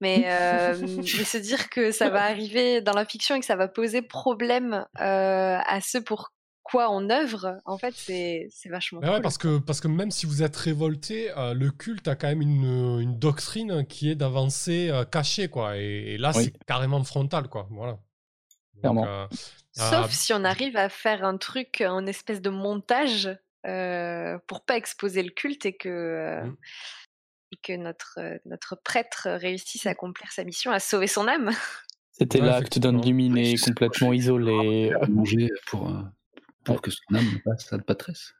mais, 0.00 0.24
euh, 0.26 0.76
mais 0.98 1.24
se 1.24 1.38
dire 1.38 1.70
que 1.70 1.92
ça 1.92 2.10
va 2.10 2.24
arriver 2.24 2.82
dans 2.82 2.92
la 2.92 3.06
fiction 3.06 3.36
et 3.36 3.40
que 3.40 3.46
ça 3.46 3.56
va 3.56 3.68
poser 3.68 4.02
problème 4.02 4.86
euh, 5.00 5.58
à 5.66 5.80
ceux 5.80 6.02
pour 6.02 6.32
quoi 6.70 6.90
on 6.90 7.08
œuvre, 7.10 7.60
en 7.64 7.78
fait, 7.78 7.94
c'est 7.96 8.48
c'est 8.50 8.68
vachement 8.68 9.00
ouais, 9.00 9.08
cool. 9.14 9.22
parce 9.22 9.38
que, 9.38 9.58
parce 9.58 9.80
que 9.80 9.88
même 9.88 10.10
si 10.10 10.26
vous 10.26 10.42
êtes 10.42 10.56
révolté, 10.56 11.30
euh, 11.36 11.54
le 11.54 11.70
culte 11.70 12.08
a 12.08 12.16
quand 12.16 12.28
même 12.28 12.42
une, 12.42 13.00
une 13.00 13.18
doctrine 13.18 13.86
qui 13.86 14.10
est 14.10 14.14
d'avancer 14.14 14.88
euh, 14.90 15.04
caché, 15.04 15.48
quoi. 15.48 15.76
Et, 15.78 16.14
et 16.14 16.18
là, 16.18 16.32
Oui. 16.34 16.44
c'est 16.44 16.64
carrément 16.66 17.02
frontal, 17.04 17.48
quoi. 17.48 17.66
Voilà. 17.70 17.98
Donc, 18.82 19.04
euh, 19.06 19.26
Sauf 19.72 20.06
ah, 20.06 20.08
si 20.10 20.32
on 20.32 20.44
arrive 20.44 20.76
à 20.76 20.88
faire 20.88 21.24
un 21.24 21.36
truc, 21.36 21.82
en 21.86 22.06
espèce 22.06 22.40
de 22.42 22.50
montage 22.50 23.28
euh, 23.66 24.38
pour 24.46 24.64
pas 24.64 24.76
exposer 24.76 25.22
le 25.22 25.30
culte 25.30 25.66
et 25.66 25.76
que, 25.76 25.88
euh, 25.88 26.42
Mm. 26.44 26.56
et 27.52 27.56
que 27.62 27.72
notre, 27.76 28.18
euh, 28.18 28.38
notre 28.44 28.76
prêtre 28.76 29.28
réussisse 29.30 29.86
à 29.86 29.90
accomplir 29.90 30.30
sa 30.32 30.44
mission, 30.44 30.70
à 30.70 30.80
sauver 30.80 31.06
son 31.06 31.26
âme. 31.28 31.50
C'était 32.12 32.40
Ouais, 32.40 32.46
l'acte 32.48 32.78
d'un 32.78 32.98
illuminé 32.98 33.56
complètement 33.56 34.12
isolé. 34.12 34.92
à 35.00 35.06
manger 35.06 35.48
pour, 35.66 35.92
pour 36.64 36.82
que 36.82 36.90
son 36.90 37.14
âme 37.14 37.38
passe 37.44 37.72
à 37.72 37.78
patresse. 37.78 38.34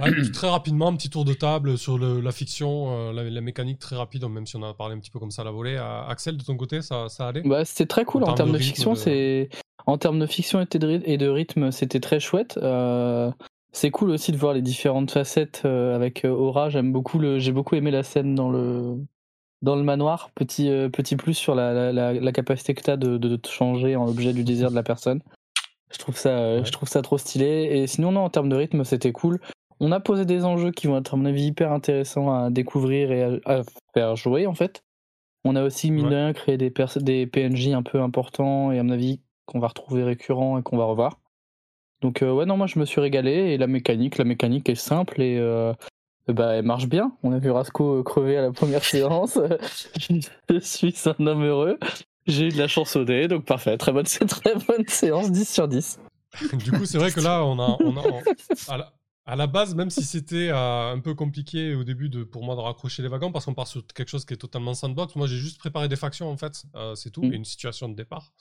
ouais, 0.00 0.12
puis 0.12 0.32
très 0.32 0.48
rapidement, 0.50 0.88
un 0.88 0.96
petit 0.96 1.10
tour 1.10 1.24
de 1.24 1.32
table 1.32 1.78
sur 1.78 1.96
le- 1.98 2.20
la 2.20 2.32
fiction, 2.32 2.90
euh, 2.90 3.12
la, 3.12 3.22
la 3.30 3.40
mécanique 3.40 3.78
très 3.78 3.96
rapide, 3.96 4.24
même 4.28 4.46
si 4.46 4.56
on 4.56 4.62
en 4.62 4.70
a 4.70 4.74
parlé 4.74 4.94
un 4.94 4.98
petit 4.98 5.10
peu 5.10 5.18
comme 5.18 5.30
ça 5.30 5.42
à 5.42 5.44
la 5.44 5.50
volée. 5.52 5.76
Euh, 5.76 6.02
Axel, 6.08 6.36
de 6.36 6.42
ton 6.44 6.56
côté, 6.56 6.82
ça, 6.82 7.08
ça 7.08 7.28
allait? 7.28 7.42
Bah, 7.42 7.64
c'était 7.64 7.86
très 7.86 8.04
cool 8.04 8.24
En 8.24 8.28
en, 8.28 8.34
termes 8.34 8.48
termes 8.50 8.52
de 8.52 8.58
fiction. 8.58 8.92
de- 8.92 8.98
C'est 8.98 9.48
en 9.86 9.98
termes 9.98 10.18
de 10.18 10.26
fiction 10.26 10.60
et 10.60 10.66
de, 10.78 10.86
ry- 10.86 11.02
et 11.04 11.16
de 11.16 11.28
rythme, 11.28 11.70
c'était 11.70 12.00
très 12.00 12.20
chouette. 12.20 12.58
Euh, 12.62 13.30
C'est 13.72 13.90
cool 13.90 14.10
aussi 14.10 14.32
de 14.32 14.36
voir 14.38 14.54
les 14.54 14.62
différentes 14.62 15.10
facettes 15.10 15.62
euh, 15.66 15.94
avec 15.94 16.24
Aura. 16.24 16.70
J'aime 16.70 16.92
beaucoup 16.92 17.18
le, 17.18 17.38
j'ai 17.38 17.52
beaucoup 17.52 17.74
aimé 17.74 17.90
la 17.90 18.02
scène 18.02 18.34
dans 18.34 18.50
le 18.50 18.96
dans 19.62 19.76
le 19.76 19.82
manoir. 19.82 20.30
Petit 20.34 20.70
euh, 20.70 20.88
petit 20.88 21.14
plus 21.16 21.34
sur 21.34 21.54
la, 21.54 21.72
la, 21.72 21.92
la- 21.92 22.12
la 22.14 22.32
capacité 22.32 22.74
que 22.74 22.82
t'as 22.82 22.96
de, 22.96 23.16
de 23.18 23.36
te 23.36 23.48
changer 23.48 23.94
en 23.94 24.06
objet 24.08 24.32
du 24.32 24.44
désir 24.44 24.70
de 24.70 24.74
la 24.74 24.82
personne. 24.82 25.20
Je 25.96 26.00
trouve 26.00 26.16
ça 26.16 26.28
euh, 26.38 26.58
Ouais. 26.58 26.64
je 26.64 26.72
trouve 26.72 26.88
ça 26.88 27.00
trop 27.02 27.16
stylé. 27.18 27.46
Et 27.72 27.86
sinon 27.86 28.12
non, 28.12 28.20
en 28.20 28.30
termes 28.30 28.50
de 28.50 28.56
rythme, 28.56 28.84
c'était 28.84 29.12
cool. 29.12 29.40
On 29.80 29.92
a 29.92 30.00
posé 30.00 30.24
des 30.26 30.44
enjeux 30.44 30.70
qui 30.70 30.86
vont 30.86 30.98
être 30.98 31.14
à 31.14 31.16
mon 31.16 31.24
avis 31.24 31.46
hyper 31.46 31.72
intéressants 31.72 32.32
à 32.32 32.50
découvrir 32.50 33.12
et 33.12 33.22
à, 33.22 33.30
à 33.46 33.62
faire 33.94 34.16
jouer 34.16 34.46
en 34.46 34.54
fait. 34.54 34.82
On 35.44 35.54
a 35.56 35.62
aussi, 35.62 35.90
mine 35.90 36.06
Ouais. 36.06 36.10
de 36.10 36.16
rien, 36.16 36.32
créé 36.32 36.56
des, 36.58 36.70
PNJ 37.26 37.68
un 37.68 37.82
peu 37.82 38.00
importants 38.00 38.72
et 38.72 38.78
à 38.78 38.82
mon 38.82 38.90
avis 38.92 39.20
qu'on 39.46 39.58
va 39.60 39.68
retrouver 39.68 40.02
récurrents 40.02 40.58
et 40.58 40.62
qu'on 40.62 40.76
va 40.76 40.84
revoir. 40.84 41.20
Donc 42.02 42.22
euh, 42.22 42.32
ouais, 42.32 42.46
non, 42.46 42.56
moi 42.56 42.66
je 42.66 42.78
me 42.78 42.84
suis 42.84 43.00
régalé 43.00 43.30
et 43.32 43.58
la 43.58 43.66
mécanique, 43.66 44.18
la 44.18 44.24
mécanique 44.24 44.68
est 44.68 44.74
simple 44.74 45.22
et 45.22 45.38
euh, 45.38 45.72
bah, 46.28 46.54
elle 46.54 46.64
marche 46.64 46.88
bien. 46.88 47.12
On 47.22 47.32
a 47.32 47.38
vu 47.38 47.50
Rasco 47.50 48.02
crever 48.02 48.36
à 48.36 48.42
la 48.42 48.52
première 48.52 48.84
séance. 48.84 49.38
je 50.50 50.58
suis 50.58 50.94
un 51.18 51.26
homme 51.26 51.44
heureux. 51.44 51.78
J'ai 52.26 52.46
eu 52.46 52.48
de 52.50 52.58
la 52.58 52.68
chance 52.68 52.96
au 52.96 53.04
dé, 53.04 53.28
donc 53.28 53.44
parfait. 53.44 53.76
Très 53.78 53.92
bonne, 53.92 54.04
très 54.28 54.54
bonne 54.54 54.86
séance, 54.88 55.30
10 55.30 55.48
sur 55.48 55.68
10. 55.68 55.98
du 56.52 56.72
coup, 56.72 56.84
c'est 56.84 56.98
vrai 56.98 57.12
que 57.12 57.20
là, 57.20 57.44
on 57.44 57.58
a, 57.58 57.76
on 57.80 57.96
a 57.96 58.00
on- 58.00 58.22
à, 58.72 58.76
la, 58.78 58.92
à 59.26 59.36
la 59.36 59.46
base, 59.46 59.74
même 59.74 59.90
si 59.90 60.02
c'était 60.04 60.48
euh, 60.50 60.92
un 60.92 60.98
peu 61.00 61.14
compliqué 61.14 61.74
au 61.74 61.84
début 61.84 62.08
de, 62.08 62.24
pour 62.24 62.44
moi 62.44 62.54
de 62.56 62.60
raccrocher 62.60 63.02
les 63.02 63.08
wagons, 63.08 63.32
parce 63.32 63.44
qu'on 63.44 63.54
part 63.54 63.68
sur 63.68 63.86
quelque 63.86 64.08
chose 64.08 64.24
qui 64.24 64.34
est 64.34 64.38
totalement 64.38 64.74
sandbox, 64.74 65.14
moi 65.16 65.26
j'ai 65.26 65.36
juste 65.38 65.58
préparé 65.58 65.88
des 65.88 65.96
factions 65.96 66.28
en 66.30 66.36
fait, 66.36 66.64
euh, 66.74 66.94
c'est 66.94 67.10
tout, 67.10 67.22
Mm. 67.22 67.32
et 67.32 67.36
une 67.36 67.44
situation 67.44 67.88
de 67.88 67.94
départ. 67.94 68.32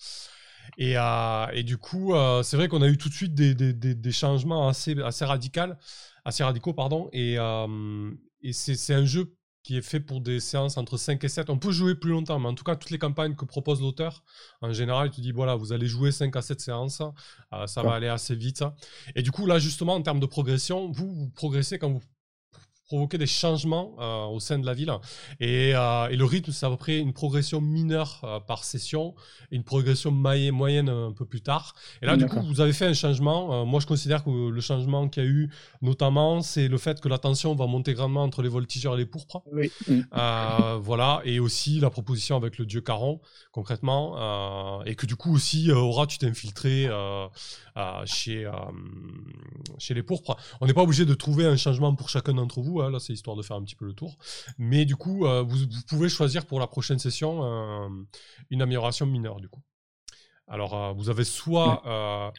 Et, 0.79 0.97
euh, 0.97 1.45
et 1.53 1.61
du 1.63 1.77
coup, 1.77 2.15
euh, 2.15 2.41
c'est 2.41 2.57
vrai 2.57 2.67
qu'on 2.67 2.81
a 2.81 2.87
eu 2.87 2.97
tout 2.97 3.07
de 3.09 3.13
suite 3.13 3.35
des, 3.35 3.53
des, 3.53 3.71
des, 3.71 3.93
des 3.93 4.11
changements 4.11 4.67
assez, 4.67 4.99
assez, 5.01 5.23
radical, 5.23 5.77
assez 6.25 6.43
radicaux. 6.43 6.73
Pardon, 6.73 7.07
et 7.13 7.37
et 8.41 8.53
c'est 8.53 8.93
un 8.93 9.05
jeu 9.05 9.34
qui 9.65 9.77
est 9.77 9.81
fait 9.81 9.99
pour 9.99 10.21
des 10.21 10.39
séances 10.39 10.77
entre 10.77 10.95
5 10.95 11.23
et 11.23 11.27
7. 11.27 11.49
On 11.49 11.57
peut 11.57 11.71
jouer 11.71 11.95
plus 11.95 12.11
longtemps, 12.11 12.37
mais 12.37 12.47
en 12.47 12.53
tout 12.53 12.63
cas, 12.63 12.75
toutes 12.75 12.91
les 12.91 12.99
campagnes 12.99 13.33
que 13.33 13.45
propose 13.45 13.81
l'auteur, 13.81 14.23
en 14.61 14.71
général, 14.71 15.07
il 15.07 15.15
te 15.15 15.21
dit 15.21 15.31
voilà, 15.31 15.55
vous 15.55 15.73
allez 15.73 15.87
jouer 15.87 16.11
5 16.11 16.35
à 16.35 16.43
7 16.43 16.61
séances, 16.61 17.01
euh, 17.51 17.65
ça 17.65 17.81
va 17.81 17.95
aller 17.95 18.07
assez 18.07 18.35
vite. 18.35 18.63
Et 19.15 19.23
du 19.23 19.31
coup, 19.31 19.47
là, 19.47 19.57
justement, 19.57 19.95
en 19.95 20.03
termes 20.03 20.19
de 20.19 20.27
progression, 20.27 20.91
vous, 20.91 21.11
vous 21.11 21.29
progressez 21.29 21.79
quand 21.79 21.89
vous 21.89 22.01
provoquez 22.85 23.17
des 23.17 23.27
changements 23.27 23.95
euh, 23.99 24.25
au 24.25 24.39
sein 24.39 24.59
de 24.59 24.65
la 24.65 24.73
ville. 24.73 24.91
Et, 25.39 25.73
euh, 25.75 26.07
et 26.09 26.15
le 26.15 26.25
rythme, 26.25 26.51
c'est 26.51 26.65
à 26.65 26.69
peu 26.69 26.77
près 26.77 26.99
une 26.99 27.13
progression 27.13 27.61
mineure 27.61 28.21
euh, 28.23 28.39
par 28.39 28.63
session 28.63 29.15
et 29.51 29.55
une 29.55 29.63
progression 29.63 30.11
moyenne 30.11 30.89
un 30.89 31.11
peu 31.11 31.25
plus 31.25 31.41
tard. 31.41 31.73
Et 32.01 32.05
là, 32.05 32.15
du 32.15 32.25
coup, 32.27 32.41
vous 32.41 32.61
avez 32.61 32.73
fait 32.73 32.85
un 32.85 32.93
changement. 32.93 33.65
Moi, 33.65 33.79
je 33.79 33.87
considère 33.87 34.23
que 34.23 34.29
le 34.29 34.61
changement 34.61 35.07
qu'il 35.09 35.23
y 35.23 35.25
a 35.25 35.29
eu, 35.29 35.49
notamment, 35.81 36.41
c'est 36.41 36.67
le 36.67 36.77
fait 36.77 37.01
que 37.01 37.09
la 37.09 37.17
tension 37.17 37.55
va 37.55 37.67
monter 37.67 37.93
grandement 37.93 38.23
entre 38.23 38.41
les 38.41 38.49
voltigeurs 38.49 38.95
et 38.95 38.97
les 38.97 39.05
pourpres. 39.05 39.43
Oui. 39.51 39.71
Euh, 39.89 40.79
voilà, 40.81 41.21
et 41.25 41.39
aussi 41.39 41.79
la 41.79 41.89
proposition 41.89 42.37
avec 42.37 42.57
le 42.57 42.65
dieu 42.65 42.81
Caron, 42.81 43.19
concrètement, 43.51 44.83
et 44.85 44.95
que 44.95 45.05
du 45.05 45.15
coup 45.15 45.33
aussi, 45.33 45.71
Aura, 45.71 46.07
tu 46.07 46.17
t'es 46.17 46.27
infiltré 46.27 46.89
chez, 48.05 48.49
chez 49.77 49.93
les 49.93 50.03
pourpres. 50.03 50.37
On 50.61 50.67
n'est 50.67 50.73
pas 50.73 50.83
obligé 50.83 51.05
de 51.05 51.13
trouver 51.13 51.45
un 51.45 51.57
changement 51.57 51.93
pour 51.95 52.09
chacun 52.09 52.33
d'entre 52.33 52.61
vous, 52.61 52.74
hein, 52.81 52.91
là 52.91 52.99
c'est 52.99 53.13
histoire 53.13 53.35
de 53.35 53.41
faire 53.41 53.57
un 53.57 53.63
petit 53.63 53.75
peu 53.75 53.85
le 53.85 53.93
tour, 53.93 54.17
mais 54.57 54.85
du 54.85 54.95
coup, 54.95 55.25
euh, 55.25 55.41
vous, 55.43 55.57
vous 55.57 55.81
pouvez 55.87 56.09
choisir 56.09 56.45
pour 56.45 56.59
la 56.59 56.67
prochaine 56.67 56.99
session 56.99 57.43
euh, 57.43 57.89
une 58.49 58.61
amélioration 58.61 59.05
mineure 59.05 59.39
du 59.39 59.49
coup. 59.49 59.61
Alors, 60.47 60.75
euh, 60.75 60.93
vous 60.93 61.09
avez 61.09 61.23
soit 61.23 61.81
euh, 61.87 62.29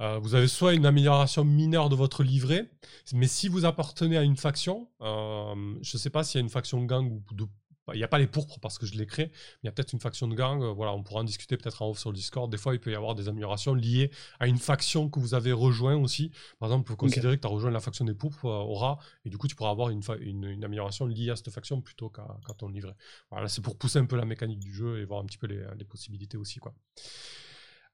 euh, 0.00 0.18
vous 0.18 0.34
avez 0.34 0.48
soit 0.48 0.72
une 0.72 0.86
amélioration 0.86 1.44
mineure 1.44 1.90
de 1.90 1.94
votre 1.94 2.22
livret, 2.22 2.70
mais 3.12 3.26
si 3.26 3.48
vous 3.48 3.66
appartenez 3.66 4.16
à 4.16 4.22
une 4.22 4.36
faction, 4.36 4.88
je 5.00 5.96
ne 5.96 5.98
sais 5.98 6.10
pas 6.10 6.24
s'il 6.24 6.38
y 6.38 6.42
a 6.42 6.44
une 6.44 6.50
faction 6.50 6.82
gang 6.84 7.06
ou 7.06 7.22
de 7.34 7.44
il 7.92 7.98
n'y 7.98 8.02
a 8.04 8.08
pas 8.08 8.18
les 8.18 8.26
pourpres 8.26 8.58
parce 8.60 8.78
que 8.78 8.86
je 8.86 8.94
l'ai 8.94 9.04
créé, 9.06 9.26
mais 9.26 9.32
il 9.64 9.66
y 9.66 9.68
a 9.68 9.72
peut-être 9.72 9.92
une 9.92 10.00
faction 10.00 10.26
de 10.26 10.34
gang. 10.34 10.62
euh, 10.62 10.72
voilà, 10.72 10.92
on 10.94 11.02
pourra 11.02 11.20
en 11.20 11.24
discuter 11.24 11.56
peut-être 11.58 11.82
en 11.82 11.90
off 11.90 11.98
sur 11.98 12.10
le 12.10 12.16
Discord. 12.16 12.50
Des 12.50 12.56
fois, 12.56 12.72
il 12.74 12.80
peut 12.80 12.90
y 12.90 12.94
avoir 12.94 13.14
des 13.14 13.28
améliorations 13.28 13.74
liées 13.74 14.10
à 14.40 14.46
une 14.46 14.56
faction 14.56 15.10
que 15.10 15.20
vous 15.20 15.34
avez 15.34 15.52
rejoint 15.52 15.96
aussi. 15.96 16.30
Par 16.58 16.68
exemple, 16.70 16.88
vous 16.88 16.96
considérez 16.96 17.36
que 17.36 17.42
tu 17.42 17.46
as 17.46 17.50
rejoint 17.50 17.70
la 17.70 17.80
faction 17.80 18.04
des 18.06 18.14
pourpres, 18.14 18.46
euh, 18.46 18.58
Aura, 18.62 18.98
et 19.26 19.30
du 19.30 19.36
coup, 19.36 19.48
tu 19.48 19.54
pourras 19.54 19.70
avoir 19.70 19.90
une, 19.90 20.02
fa- 20.02 20.16
une, 20.16 20.44
une 20.44 20.64
amélioration 20.64 21.04
liée 21.06 21.30
à 21.30 21.36
cette 21.36 21.50
faction 21.50 21.80
plutôt 21.82 22.08
qu'à 22.08 22.26
qu'à 22.46 22.54
ton 22.54 22.68
livret. 22.68 22.94
Voilà, 23.30 23.48
c'est 23.48 23.60
pour 23.62 23.76
pousser 23.76 23.98
un 23.98 24.06
peu 24.06 24.16
la 24.16 24.24
mécanique 24.24 24.60
du 24.60 24.72
jeu 24.72 25.00
et 25.00 25.04
voir 25.04 25.20
un 25.20 25.26
petit 25.26 25.38
peu 25.38 25.46
les, 25.46 25.62
les 25.78 25.84
possibilités 25.84 26.36
aussi. 26.38 26.60
Quoi. 26.60 26.74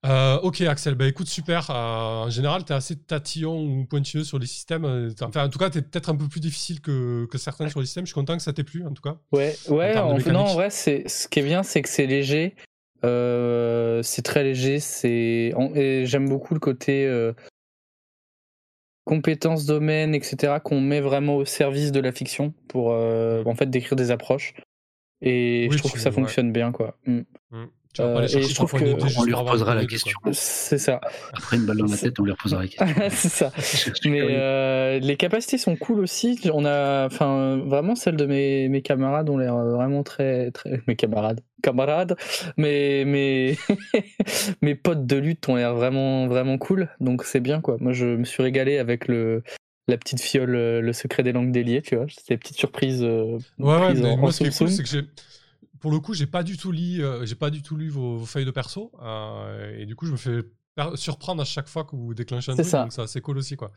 Euh, 0.06 0.38
ok, 0.38 0.62
Axel, 0.62 0.94
bah 0.94 1.06
écoute, 1.06 1.26
super. 1.26 1.70
Euh, 1.70 1.74
en 1.74 2.30
général, 2.30 2.64
tu 2.64 2.72
es 2.72 2.76
assez 2.76 2.96
tatillon 2.96 3.62
ou 3.62 3.84
pointilleux 3.84 4.24
sur 4.24 4.38
les 4.38 4.46
systèmes. 4.46 4.84
Euh, 4.84 5.10
enfin, 5.20 5.44
en 5.44 5.48
tout 5.50 5.58
cas, 5.58 5.68
tu 5.68 5.78
es 5.78 5.82
peut-être 5.82 6.08
un 6.08 6.16
peu 6.16 6.26
plus 6.26 6.40
difficile 6.40 6.80
que, 6.80 7.26
que 7.26 7.36
certains 7.36 7.68
sur 7.68 7.80
les 7.80 7.86
systèmes. 7.86 8.06
Je 8.06 8.12
suis 8.12 8.14
content 8.14 8.36
que 8.36 8.42
ça 8.42 8.52
t'ait 8.52 8.64
plu, 8.64 8.86
en 8.86 8.92
tout 8.92 9.02
cas. 9.02 9.18
Ouais, 9.32 9.54
ouais 9.68 9.96
en, 9.98 10.18
non, 10.18 10.40
en 10.40 10.54
vrai, 10.54 10.70
ce 10.70 11.28
qui 11.28 11.38
est 11.38 11.42
bien, 11.42 11.62
c'est 11.62 11.82
que 11.82 11.88
c'est 11.88 12.06
léger. 12.06 12.54
c'est 13.02 14.22
très 14.22 14.42
léger. 14.42 14.80
C'est 14.80 15.52
et 15.74 16.06
j'aime 16.06 16.28
beaucoup 16.28 16.54
le 16.54 16.60
côté 16.60 17.32
compétences, 19.04 19.66
domaine, 19.66 20.14
etc. 20.14 20.58
qu'on 20.62 20.80
met 20.80 21.00
vraiment 21.00 21.36
au 21.36 21.44
service 21.44 21.92
de 21.92 22.00
la 22.00 22.12
fiction 22.12 22.54
pour 22.68 22.88
en 22.88 23.54
fait 23.54 23.66
décrire 23.68 23.96
des 23.96 24.10
approches. 24.10 24.54
Et 25.22 25.68
je 25.70 25.76
trouve 25.76 25.92
que 25.92 25.98
ça 25.98 26.10
fonctionne 26.10 26.52
bien, 26.52 26.72
quoi. 26.72 26.96
Mm. 27.04 27.20
Mm. 27.50 27.66
Euh, 27.98 28.22
et 28.22 28.42
je 28.42 28.54
trouve 28.54 28.72
que 28.72 29.18
on 29.18 29.24
lui 29.24 29.34
reposera 29.34 29.74
la 29.74 29.84
question. 29.84 30.16
C'est 30.32 30.78
ça. 30.78 31.00
Après 31.32 31.56
une 31.56 31.66
balle 31.66 31.78
dans 31.78 31.86
la 31.86 31.96
tête, 31.96 32.18
on 32.20 32.24
lui 32.24 32.30
reposera 32.30 32.62
la 32.62 32.68
question. 32.68 32.86
c'est 33.10 33.28
ça. 33.28 33.52
Mais 34.04 34.20
euh, 34.22 35.00
les 35.00 35.16
capacités 35.16 35.58
sont 35.58 35.74
cool 35.76 35.98
aussi. 35.98 36.38
On 36.52 36.64
a, 36.64 37.06
enfin, 37.06 37.58
vraiment 37.58 37.96
celles 37.96 38.16
de 38.16 38.26
mes, 38.26 38.68
mes 38.68 38.82
camarades 38.82 39.28
ont 39.28 39.38
l'air 39.38 39.56
vraiment 39.56 40.04
très, 40.04 40.52
très, 40.52 40.80
mes 40.86 40.94
camarades, 40.94 41.40
camarades, 41.62 42.16
mais 42.56 43.04
mes 43.04 43.58
mes 44.62 44.76
potes 44.76 45.06
de 45.06 45.16
lutte 45.16 45.48
ont 45.48 45.56
l'air 45.56 45.74
vraiment, 45.74 46.28
vraiment 46.28 46.58
cool. 46.58 46.88
Donc 47.00 47.24
c'est 47.24 47.40
bien 47.40 47.60
quoi. 47.60 47.76
Moi 47.80 47.92
je 47.92 48.06
me 48.06 48.24
suis 48.24 48.42
régalé 48.42 48.78
avec 48.78 49.08
le 49.08 49.42
la 49.88 49.98
petite 49.98 50.20
fiole, 50.20 50.52
le 50.52 50.92
secret 50.92 51.22
des 51.24 51.32
langues 51.32 51.50
déliées, 51.50 51.82
tu 51.82 51.96
vois. 51.96 52.06
C'était 52.08 52.34
une 52.34 52.40
petite 52.40 52.56
surprise. 52.56 53.02
Euh, 53.02 53.38
ouais, 53.58 53.80
ouais, 53.80 53.94
mais 53.94 54.16
moi, 54.16 54.30
ce 54.30 54.38
qui 54.38 54.44
est 54.44 54.56
cool, 54.56 54.70
c'est 54.70 54.84
que 54.84 54.88
j'ai 54.88 55.02
pour 55.80 55.90
le 55.90 55.98
coup, 55.98 56.14
j'ai 56.14 56.26
pas 56.26 56.42
du 56.42 56.56
tout 56.56 56.72
lu, 56.72 57.02
euh, 57.02 57.24
j'ai 57.24 57.34
pas 57.34 57.50
du 57.50 57.62
tout 57.62 57.76
lu 57.76 57.88
vos, 57.88 58.18
feuilles 58.20 58.44
de 58.44 58.50
perso, 58.50 58.92
euh, 59.02 59.78
et 59.78 59.86
du 59.86 59.96
coup, 59.96 60.06
je 60.06 60.12
me 60.12 60.16
fais 60.16 60.42
surprendre 60.94 61.42
à 61.42 61.44
chaque 61.44 61.68
fois 61.68 61.84
que 61.84 61.96
vous 61.96 62.14
déclenchez 62.14 62.52
un 62.52 62.54
truc, 62.54 62.66
ça. 62.66 62.86
donc 62.86 63.08
c'est 63.08 63.20
cool 63.20 63.38
aussi, 63.38 63.56
quoi. 63.56 63.70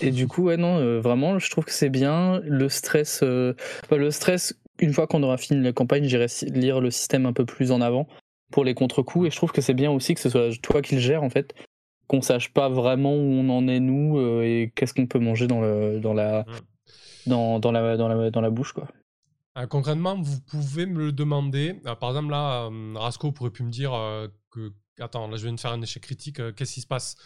Et 0.00 0.10
du 0.10 0.26
coup, 0.26 0.44
ouais, 0.44 0.56
non, 0.56 0.78
euh, 0.78 1.00
vraiment, 1.00 1.38
je 1.38 1.50
trouve 1.50 1.64
que 1.64 1.72
c'est 1.72 1.88
bien. 1.88 2.40
Le 2.44 2.68
stress, 2.68 3.22
le 3.22 4.10
stress, 4.10 4.58
une 4.80 4.92
fois 4.92 5.06
qu'on 5.06 5.22
aura 5.22 5.36
fini 5.38 5.62
la 5.62 5.72
campagne, 5.72 6.04
j'irai 6.04 6.26
lire 6.52 6.80
le 6.80 6.90
système 6.90 7.26
un 7.26 7.32
peu 7.32 7.46
plus 7.46 7.70
en 7.70 7.80
avant 7.80 8.06
pour 8.50 8.64
les 8.64 8.74
contre-coups, 8.74 9.26
et 9.26 9.30
je 9.30 9.36
trouve 9.36 9.52
que 9.52 9.60
c'est 9.60 9.74
bien 9.74 9.90
aussi 9.90 10.14
que 10.14 10.20
ce 10.20 10.30
soit 10.30 10.50
toi 10.62 10.82
qui 10.82 10.94
le 10.96 11.00
gères, 11.00 11.22
en 11.22 11.30
fait, 11.30 11.54
qu'on 12.06 12.22
sache 12.22 12.52
pas 12.52 12.68
vraiment 12.68 13.14
où 13.14 13.32
on 13.32 13.48
en 13.50 13.68
est 13.68 13.80
nous 13.80 14.20
et 14.42 14.72
qu'est-ce 14.74 14.94
qu'on 14.94 15.06
peut 15.06 15.18
manger 15.18 15.46
dans 15.46 15.60
le 15.60 16.00
dans 16.00 16.14
la 16.14 16.44
dans, 17.26 17.58
dans 17.58 17.72
la 17.72 17.96
dans 17.96 18.08
la 18.08 18.30
dans 18.30 18.40
la 18.40 18.50
bouche, 18.50 18.72
quoi. 18.72 18.88
Euh, 19.56 19.66
concrètement, 19.66 20.20
vous 20.20 20.40
pouvez 20.40 20.86
me 20.86 20.98
le 20.98 21.12
demander. 21.12 21.80
Euh, 21.86 21.94
par 21.94 22.10
exemple, 22.10 22.30
là, 22.30 22.66
euh, 22.66 22.94
Rasco 22.94 23.32
pourrait 23.32 23.50
pu 23.50 23.62
me 23.62 23.70
dire 23.70 23.92
que 24.50 24.72
attends, 25.00 25.28
là 25.28 25.36
je 25.36 25.42
viens 25.44 25.52
de 25.52 25.60
faire 25.60 25.72
un 25.72 25.82
échec 25.82 26.02
critique, 26.02 26.40
euh, 26.40 26.52
qu'est-ce 26.52 26.74
qui 26.74 26.80
se 26.80 26.86
passe? 26.86 27.16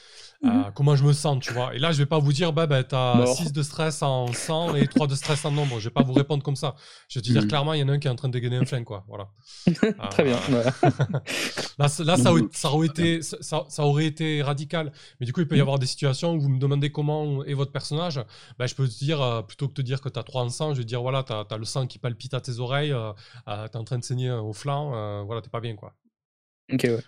Mhm. 0.43 0.51
euh, 0.51 0.71
Comment 0.75 0.97
je 0.97 1.05
me 1.05 1.13
sens, 1.13 1.43
tu 1.43 1.53
vois? 1.53 1.75
Et 1.75 1.79
là, 1.79 1.93
je 1.93 1.99
vais 1.99 2.07
pas 2.07 2.19
vous 2.19 2.33
dire, 2.33 2.53
bah, 2.53 2.67
bah 2.67 2.83
t'as 2.85 3.27
6 3.27 3.53
de 3.53 3.63
stress 3.63 4.03
en 4.03 4.33
sang 4.33 4.75
et 4.75 4.87
3 4.87 5.07
de 5.07 5.15
stress 5.15 5.45
en 5.45 5.51
nombre. 5.51 5.79
Je 5.79 5.85
vais 5.85 5.93
pas 5.93 6.03
vous 6.03 6.13
répondre 6.13 6.43
comme 6.43 6.57
ça. 6.57 6.75
Je 7.09 7.19
vais 7.19 7.23
te 7.23 7.31
dire 7.31 7.43
mhm. 7.43 7.49
clairement, 7.49 7.75
il 7.75 7.81
y 7.81 7.83
en 7.83 7.89
a 7.89 7.93
un 7.93 7.99
qui 7.99 8.09
est 8.09 8.11
en 8.11 8.17
train 8.17 8.29
de 8.29 8.33
dégainer 8.33 8.57
un 8.57 8.65
flingue, 8.65 8.85
quoi. 8.85 9.05
Voilà. 9.09 9.29
Très 10.11 10.25
bien. 10.25 10.39
Euh, 10.51 10.71
là, 11.79 11.87
là 12.05 12.17
ça, 12.17 12.73
aurait 12.73 12.87
été, 12.87 13.23
ça, 13.23 13.65
aurait 13.79 14.07
été 14.07 14.43
radical. 14.43 14.93
Mais 15.21 15.27
du 15.27 15.33
coup, 15.33 15.41
il 15.41 15.49
peut 15.49 15.57
y 15.57 15.59
mhm. 15.59 15.63
avoir 15.63 15.79
des 15.79 15.87
situations 15.87 16.35
où 16.35 16.41
vous 16.41 16.49
me 16.49 16.59
demandez 16.59 16.91
comment 16.91 17.45
est 17.45 17.55
votre 17.55 17.73
personnage. 17.73 18.21
Bah, 18.59 18.67
je 18.67 18.75
peux 18.75 18.89
te 18.89 18.99
dire, 18.99 19.45
plutôt 19.47 19.67
que 19.69 19.73
de 19.73 19.77
te 19.77 19.83
dire 19.83 20.01
que 20.01 20.09
tu 20.09 20.19
as 20.19 20.23
3 20.23 20.43
en 20.43 20.49
sang, 20.49 20.75
je 20.75 20.79
vais 20.79 20.85
te 20.85 20.89
dire, 20.89 21.03
voilà, 21.03 21.23
tu 21.23 21.33
as, 21.33 21.59
le 21.59 21.65
sang 21.65 21.87
qui 21.87 21.99
palpite 21.99 22.35
à 22.35 22.41
tes 22.41 22.59
oreilles, 22.59 22.95
tu 23.47 23.53
es 23.53 23.77
en 23.77 23.85
train 23.85 23.99
de 23.99 24.05
saigner 24.05 24.31
au 24.31 24.53
flanc, 24.53 25.25
voilà, 25.25 25.43
t'es 25.43 25.51
pas 25.51 25.61
bien, 25.61 25.77
quoi. 25.77 25.95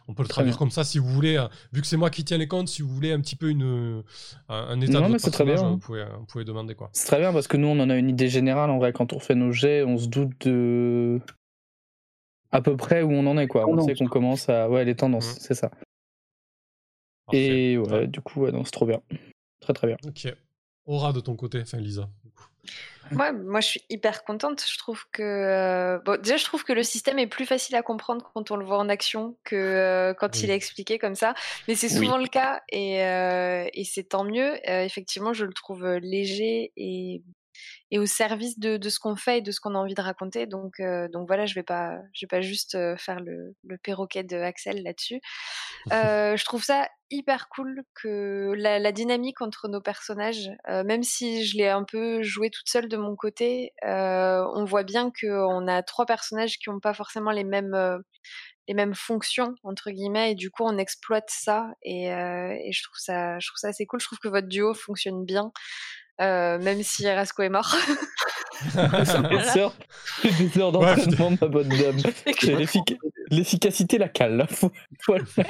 On 0.08 0.14
peut 0.14 0.22
le 0.22 0.28
traduire 0.28 0.58
comme 0.58 0.70
ça 0.70 0.84
si 0.84 0.98
vous 0.98 1.08
voulez. 1.08 1.36
Euh, 1.36 1.48
vu 1.72 1.80
que 1.80 1.86
c'est 1.86 1.96
moi 1.96 2.10
qui 2.10 2.24
tiens 2.24 2.38
les 2.38 2.48
comptes, 2.48 2.68
si 2.68 2.82
vous 2.82 2.88
voulez 2.88 3.12
un 3.12 3.20
petit 3.20 3.36
peu 3.36 3.48
une, 3.48 3.62
euh, 3.64 4.02
un 4.48 4.80
état 4.80 5.00
de 5.00 5.06
votre 5.06 5.30
très 5.30 5.44
bien. 5.44 5.56
Vous, 5.56 5.78
pouvez, 5.78 6.04
vous 6.18 6.26
pouvez 6.26 6.44
demander 6.44 6.74
quoi. 6.74 6.90
C'est 6.92 7.06
très 7.06 7.18
bien 7.18 7.32
parce 7.32 7.48
que 7.48 7.56
nous 7.56 7.68
on 7.68 7.78
en 7.80 7.90
a 7.90 7.96
une 7.96 8.08
idée 8.08 8.28
générale 8.28 8.70
en 8.70 8.78
vrai. 8.78 8.92
Quand 8.92 9.12
on 9.12 9.18
fait 9.18 9.34
nos 9.34 9.52
jets, 9.52 9.82
on 9.84 9.98
se 9.98 10.08
doute 10.08 10.46
de 10.46 11.20
à 12.50 12.60
peu 12.60 12.76
près 12.76 13.02
où 13.02 13.10
on 13.10 13.26
en 13.26 13.38
est 13.38 13.48
quoi. 13.48 13.68
On 13.68 13.80
sait 13.84 13.94
qu'on 13.94 14.08
commence 14.08 14.48
à 14.48 14.68
ouais 14.68 14.84
les 14.84 14.94
tendances, 14.94 15.36
mmh. 15.36 15.38
c'est 15.40 15.54
ça. 15.54 15.70
Et 17.32 17.78
ouais, 17.78 18.06
du 18.06 18.20
coup 18.20 18.42
ouais, 18.42 18.52
c'est 18.64 18.70
trop 18.70 18.86
bien, 18.86 19.00
très 19.60 19.72
très 19.72 19.86
bien. 19.86 19.96
Ok. 20.06 20.32
Aura 20.84 21.12
de 21.12 21.20
ton 21.20 21.36
côté, 21.36 21.60
enfin 21.62 21.78
Lisa. 21.78 22.08
Ouais, 23.10 23.32
moi 23.32 23.60
je 23.60 23.66
suis 23.66 23.82
hyper 23.90 24.24
contente. 24.24 24.64
Je 24.66 24.78
trouve 24.78 25.04
que 25.12 25.22
euh, 25.22 25.98
bon, 25.98 26.20
déjà 26.20 26.36
je 26.36 26.44
trouve 26.44 26.64
que 26.64 26.72
le 26.72 26.82
système 26.82 27.18
est 27.18 27.26
plus 27.26 27.44
facile 27.44 27.76
à 27.76 27.82
comprendre 27.82 28.30
quand 28.32 28.50
on 28.50 28.56
le 28.56 28.64
voit 28.64 28.78
en 28.78 28.88
action 28.88 29.36
que 29.44 29.56
euh, 29.56 30.14
quand 30.14 30.42
il 30.42 30.50
est 30.50 30.54
expliqué 30.54 30.98
comme 30.98 31.14
ça. 31.14 31.34
Mais 31.68 31.74
c'est 31.74 31.88
souvent 31.88 32.16
le 32.16 32.28
cas 32.28 32.62
et, 32.70 33.04
euh, 33.04 33.66
et 33.74 33.84
c'est 33.84 34.04
tant 34.04 34.24
mieux. 34.24 34.56
effectivement, 34.66 35.32
je 35.32 35.44
le 35.44 35.52
trouve 35.52 35.86
léger 35.96 36.72
et 36.76 37.22
et 37.90 37.98
au 37.98 38.06
service 38.06 38.58
de, 38.58 38.78
de 38.78 38.88
ce 38.88 38.98
qu'on 38.98 39.16
fait 39.16 39.38
et 39.38 39.40
de 39.42 39.50
ce 39.50 39.60
qu'on 39.60 39.74
a 39.74 39.78
envie 39.78 39.94
de 39.94 40.00
raconter. 40.00 40.46
Donc, 40.46 40.80
euh, 40.80 41.08
donc 41.08 41.26
voilà, 41.26 41.44
je 41.44 41.54
vais 41.54 41.62
pas, 41.62 41.98
je 42.14 42.24
vais 42.24 42.28
pas 42.28 42.40
juste 42.40 42.74
euh, 42.74 42.96
faire 42.96 43.20
le, 43.20 43.54
le 43.64 43.76
perroquet 43.78 44.24
de 44.24 44.36
Axel 44.36 44.82
là-dessus. 44.82 45.20
Euh, 45.92 46.36
je 46.36 46.44
trouve 46.44 46.62
ça 46.62 46.88
hyper 47.10 47.48
cool 47.48 47.82
que 47.94 48.54
la, 48.56 48.78
la 48.78 48.92
dynamique 48.92 49.42
entre 49.42 49.66
nos 49.66 49.80
personnages, 49.80 50.48
même 50.68 51.02
si 51.02 51.44
je 51.44 51.56
l'ai 51.56 51.68
un 51.68 51.82
peu 51.82 52.22
joué 52.22 52.50
toute 52.50 52.68
seule 52.68 52.88
de 52.88 52.96
mon 52.96 53.16
côté, 53.16 53.72
on 53.82 54.64
voit 54.64 54.84
bien 54.84 55.10
qu'on 55.10 55.66
a 55.66 55.82
trois 55.82 56.06
personnages 56.06 56.58
qui 56.58 56.70
n'ont 56.70 56.78
pas 56.78 56.94
forcément 56.94 57.32
les 57.32 57.44
mêmes 57.44 58.02
les 58.68 58.74
mêmes 58.74 58.94
fonctions 58.94 59.56
entre 59.64 59.90
guillemets 59.90 60.32
et 60.32 60.34
du 60.36 60.50
coup 60.50 60.62
on 60.64 60.78
exploite 60.78 61.28
ça 61.28 61.68
et, 61.82 62.06
et 62.06 62.72
je 62.72 62.82
trouve 62.84 62.98
ça 62.98 63.40
je 63.40 63.48
trouve 63.48 63.58
ça 63.58 63.68
assez 63.68 63.86
cool 63.86 64.00
je 64.00 64.06
trouve 64.06 64.20
que 64.20 64.28
votre 64.28 64.46
duo 64.46 64.72
fonctionne 64.72 65.24
bien 65.24 65.52
euh, 66.20 66.58
même 66.58 66.82
si 66.82 67.08
Rasco 67.08 67.42
est 67.42 67.48
mort. 67.48 67.74
Sûr, 69.52 69.74
des 70.22 70.58
heures 70.58 70.70
d'entraînement, 70.72 71.30
ma 71.40 71.48
bonne 71.48 71.68
dame. 71.68 71.96
L'efficacité 73.30 73.98
la 73.98 74.08
cale, 74.08 74.46
faut, 74.48 74.70
faut 75.00 75.16
le 75.16 75.24
faire. 75.24 75.46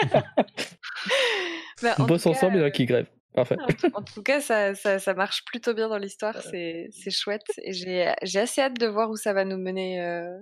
Bah, 1.82 1.94
on 1.98 2.04
bosse 2.04 2.26
ensemble, 2.26 2.56
il 2.56 2.60
y 2.60 2.62
en 2.62 2.66
a 2.66 2.70
qui 2.70 2.86
grèvent. 2.86 3.10
Parfait. 3.34 3.56
En 3.94 4.02
tout 4.02 4.22
cas, 4.22 4.40
ça, 4.40 4.74
ça, 4.74 4.98
ça 4.98 5.14
marche 5.14 5.44
plutôt 5.44 5.74
bien 5.74 5.88
dans 5.88 5.98
l'histoire, 5.98 6.36
c'est 6.42 6.90
chouette. 7.10 7.46
Et 7.64 7.72
j'ai 7.72 8.38
assez 8.38 8.60
hâte 8.60 8.78
de 8.78 8.86
voir 8.86 9.10
où 9.10 9.16
ça 9.16 9.32
va 9.32 9.44
nous 9.44 9.58
mener. 9.58 10.02
Euh, 10.02 10.38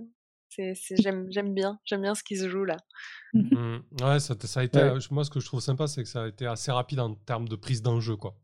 j'aime 0.59 1.55
bien, 1.55 1.79
j'aime 1.85 2.03
bien 2.03 2.15
ce 2.15 2.23
qui 2.23 2.37
se 2.37 2.49
joue 2.49 2.65
là. 2.65 2.77
Mmh. 3.33 3.79
Ouais, 4.03 4.19
ça, 4.19 4.35
ça 4.43 4.61
a 4.61 4.65
été, 4.65 4.81
moi 5.11 5.25
ce 5.25 5.31
que 5.31 5.41
je 5.41 5.47
trouve 5.47 5.61
sympa, 5.61 5.87
c'est 5.87 6.03
que 6.03 6.09
ça 6.09 6.25
a 6.25 6.29
été 6.29 6.47
assez 6.47 6.73
rapide 6.73 7.01
en 7.01 7.15
termes 7.15 7.49
de 7.49 7.57
prise 7.57 7.81
d'enjeu. 7.83 8.17
quoi. 8.17 8.35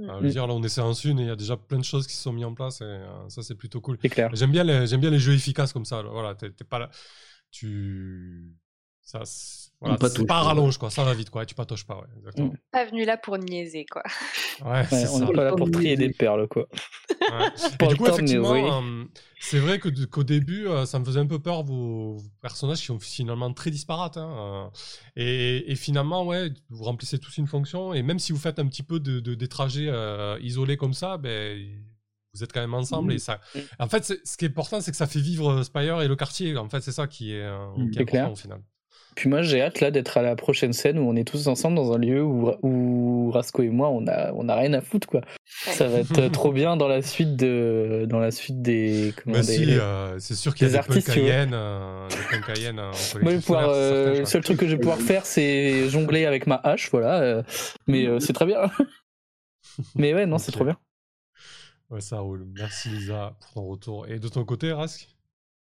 Euh, 0.00 0.20
mm. 0.20 0.28
dire, 0.28 0.46
là, 0.46 0.54
on 0.54 0.62
essaie 0.62 0.80
en 0.80 0.92
une 0.92 1.18
et 1.18 1.22
il 1.22 1.28
y 1.28 1.30
a 1.30 1.36
déjà 1.36 1.56
plein 1.56 1.78
de 1.78 1.84
choses 1.84 2.06
qui 2.06 2.14
se 2.14 2.22
sont 2.22 2.32
mises 2.32 2.44
en 2.44 2.54
place 2.54 2.80
et 2.80 2.84
euh, 2.84 3.28
ça, 3.28 3.42
c'est 3.42 3.54
plutôt 3.54 3.80
cool. 3.80 3.98
J'aime 4.32 4.52
bien, 4.52 4.64
les, 4.64 4.96
bien 4.96 5.10
les 5.10 5.18
jeux 5.18 5.34
efficaces 5.34 5.72
comme 5.72 5.84
ça. 5.84 6.02
Voilà, 6.02 6.34
t'es, 6.34 6.50
pas 6.68 6.78
là. 6.78 6.90
Tu. 7.50 8.52
Ça, 9.06 9.22
voilà, 9.80 9.96
c'est 10.08 10.26
pas 10.26 10.42
rallonge, 10.42 10.78
quoi. 10.78 10.90
Ça 10.90 11.04
va 11.04 11.14
vite, 11.14 11.30
quoi. 11.30 11.46
tu 11.46 11.54
patoches 11.54 11.86
pas, 11.86 11.96
ouais, 11.96 12.08
exactement. 12.18 12.48
Mm. 12.48 12.58
Pas 12.72 12.84
venu 12.86 13.04
là 13.04 13.16
pour 13.16 13.38
niaiser, 13.38 13.86
quoi. 13.86 14.02
Ouais, 14.64 14.84
c'est 14.90 15.08
on 15.08 15.20
n'est 15.20 15.32
pas 15.32 15.44
là 15.44 15.52
pour 15.54 15.70
trier 15.70 15.96
des 15.96 16.10
perles, 16.10 16.48
quoi. 16.48 16.66
et 17.80 17.86
du 17.86 17.96
coup, 17.96 18.06
effectivement, 18.06 18.80
euh, 18.80 19.04
c'est 19.38 19.60
vrai 19.60 19.78
que, 19.78 19.88
qu'au 20.06 20.24
début, 20.24 20.66
ça 20.86 20.98
me 20.98 21.04
faisait 21.04 21.20
un 21.20 21.26
peu 21.26 21.38
peur, 21.38 21.62
vos, 21.62 22.16
personnages 22.42 22.80
qui 22.80 22.86
sont 22.86 22.98
finalement 22.98 23.52
très 23.52 23.70
disparates. 23.70 24.16
Hein, 24.16 24.72
et, 25.14 25.70
et, 25.70 25.76
finalement, 25.76 26.24
ouais, 26.24 26.50
vous 26.70 26.82
remplissez 26.82 27.20
tous 27.20 27.36
une 27.36 27.46
fonction. 27.46 27.94
Et 27.94 28.02
même 28.02 28.18
si 28.18 28.32
vous 28.32 28.38
faites 28.38 28.58
un 28.58 28.66
petit 28.66 28.82
peu 28.82 28.98
de, 28.98 29.20
des 29.20 29.48
trajets 29.48 29.92
isolés 30.40 30.76
comme 30.76 30.94
ça, 30.94 31.16
ben 31.16 31.64
vous 32.34 32.42
êtes 32.42 32.52
quand 32.52 32.60
même 32.60 32.74
ensemble 32.74 33.12
et 33.12 33.18
ça. 33.18 33.40
En 33.78 33.88
fait, 33.88 34.04
ce 34.04 34.36
qui 34.36 34.46
est 34.46 34.48
important, 34.48 34.80
c'est 34.80 34.90
que 34.90 34.96
ça 34.96 35.06
fait 35.06 35.20
vivre 35.20 35.62
Spire 35.62 36.00
et 36.02 36.08
le 36.08 36.16
quartier. 36.16 36.56
En 36.56 36.68
fait, 36.68 36.80
c'est 36.80 36.92
ça 36.92 37.06
qui 37.06 37.32
est, 37.32 37.48
qui 37.92 37.98
est 37.98 38.02
important 38.02 38.32
au 38.32 38.36
final. 38.36 38.60
Puis 39.16 39.30
moi, 39.30 39.40
j'ai 39.40 39.62
hâte 39.62 39.80
là 39.80 39.90
d'être 39.90 40.18
à 40.18 40.22
la 40.22 40.36
prochaine 40.36 40.74
scène 40.74 40.98
où 40.98 41.08
on 41.08 41.16
est 41.16 41.26
tous 41.26 41.46
ensemble 41.46 41.74
dans 41.74 41.94
un 41.94 41.98
lieu 41.98 42.22
où, 42.22 42.52
où 42.62 43.30
Rasco 43.30 43.62
et 43.62 43.70
moi, 43.70 43.88
on 43.88 44.06
a, 44.06 44.30
on 44.34 44.46
a 44.50 44.54
rien 44.54 44.74
à 44.74 44.82
foutre 44.82 45.08
quoi. 45.08 45.22
Ça 45.46 45.88
va 45.88 46.00
être 46.00 46.28
trop 46.32 46.52
bien 46.52 46.76
dans 46.76 46.86
la 46.86 47.00
suite 47.00 47.34
de, 47.34 48.06
dans 48.10 48.18
la 48.18 48.30
suite 48.30 48.60
des. 48.60 49.14
Comment, 49.16 49.36
bah 49.36 49.42
si, 49.42 49.64
euh, 49.70 50.18
c'est 50.18 50.34
sûr 50.34 50.54
qu'il 50.54 50.66
y 50.66 50.68
a 50.68 50.72
des, 50.72 50.76
artistes 50.76 51.10
Cayenne, 51.10 51.54
euh, 51.54 52.06
euh, 52.30 54.18
le 54.18 54.24
seul 54.26 54.44
truc 54.44 54.58
que 54.58 54.66
je 54.66 54.72
vais 54.72 54.80
pouvoir 54.80 55.00
faire, 55.00 55.24
c'est 55.24 55.88
jongler 55.88 56.26
avec 56.26 56.46
ma 56.46 56.56
hache, 56.56 56.90
voilà. 56.90 57.20
Euh, 57.20 57.42
mais 57.86 58.06
c'est 58.20 58.34
très 58.34 58.44
bien. 58.44 58.70
mais 59.94 60.12
ouais, 60.12 60.26
non, 60.26 60.36
c'est 60.36 60.52
trop 60.52 60.64
bien. 60.64 60.76
Ouais, 61.88 62.02
ça 62.02 62.18
roule. 62.18 62.46
Merci 62.54 62.90
Lisa 62.90 63.34
pour 63.40 63.54
ton 63.54 63.66
retour. 63.66 64.08
Et 64.08 64.18
de 64.18 64.28
ton 64.28 64.44
côté, 64.44 64.72
Rask? 64.72 65.08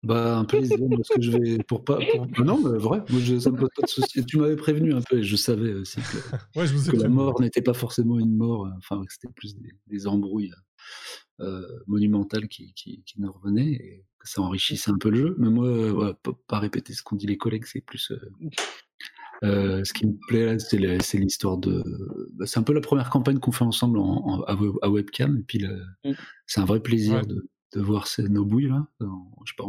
Bah, 0.03 0.37
un 0.37 0.43
peu 0.43 0.59
les 0.59 0.67
parce 0.67 1.09
que 1.09 1.21
je 1.21 1.31
vais 1.31 1.57
pour 1.67 1.85
pas. 1.85 1.97
Non, 2.39 2.59
mais 2.61 2.77
vrai, 2.77 3.01
moi, 3.09 3.21
je, 3.21 3.39
ça 3.39 3.51
me 3.51 3.57
pose 3.57 3.69
pas 3.75 3.83
de 3.83 3.87
soucis. 3.87 4.25
Tu 4.25 4.37
m'avais 4.37 4.57
prévenu 4.57 4.93
un 4.93 5.01
peu 5.01 5.19
et 5.19 5.23
je 5.23 5.35
savais 5.35 5.73
aussi 5.73 6.01
que, 6.01 6.17
ouais, 6.59 6.67
je 6.67 6.75
vous 6.75 6.91
que 6.91 6.97
la 6.97 7.07
mort 7.07 7.39
n'était 7.39 7.61
pas 7.61 7.73
forcément 7.73 8.19
une 8.19 8.35
mort, 8.35 8.67
enfin, 8.77 9.01
que 9.05 9.13
c'était 9.13 9.33
plus 9.33 9.55
des, 9.55 9.71
des 9.87 10.07
embrouilles 10.07 10.53
euh, 11.39 11.65
monumentales 11.87 12.49
qui, 12.49 12.73
qui, 12.73 13.03
qui, 13.05 13.21
nous 13.21 13.31
revenaient 13.31 13.71
et 13.71 14.05
que 14.19 14.29
ça 14.29 14.41
enrichissait 14.41 14.91
un 14.91 14.97
peu 14.97 15.09
le 15.09 15.17
jeu. 15.17 15.35
Mais 15.39 15.49
moi, 15.49 15.69
ouais, 15.69 16.13
pas, 16.21 16.31
pas, 16.47 16.59
répéter 16.59 16.93
ce 16.93 17.01
qu'ont 17.01 17.15
dit 17.15 17.27
les 17.27 17.37
collègues, 17.37 17.65
c'est 17.65 17.81
plus. 17.81 18.11
Euh, 18.11 18.19
Euh, 19.43 19.83
ce 19.83 19.91
qui 19.91 20.07
me 20.07 20.13
plaît, 20.27 20.57
c'est 20.59 21.17
l'histoire 21.17 21.57
de. 21.57 21.83
Bah, 22.33 22.45
c'est 22.45 22.59
un 22.59 22.63
peu 22.63 22.71
la 22.71 22.79
première 22.79 23.09
campagne 23.09 23.39
qu'on 23.39 23.51
fait 23.51 23.65
ensemble 23.65 23.99
en, 23.99 24.41
à, 24.43 24.89
webcam, 24.89 25.37
et 25.37 25.43
puis 25.43 25.65
mm. 26.05 26.13
c'est 26.47 26.61
un 26.61 26.65
vrai 26.65 26.79
plaisir 26.79 27.25
de, 27.25 27.45
de, 27.75 27.81
voir 27.81 28.07
ces, 28.07 28.23
nos 28.23 28.45
bouilles 28.45 28.69
là. 28.69 28.85
je 28.99 29.05
sais 29.05 29.55
pas, 29.57 29.65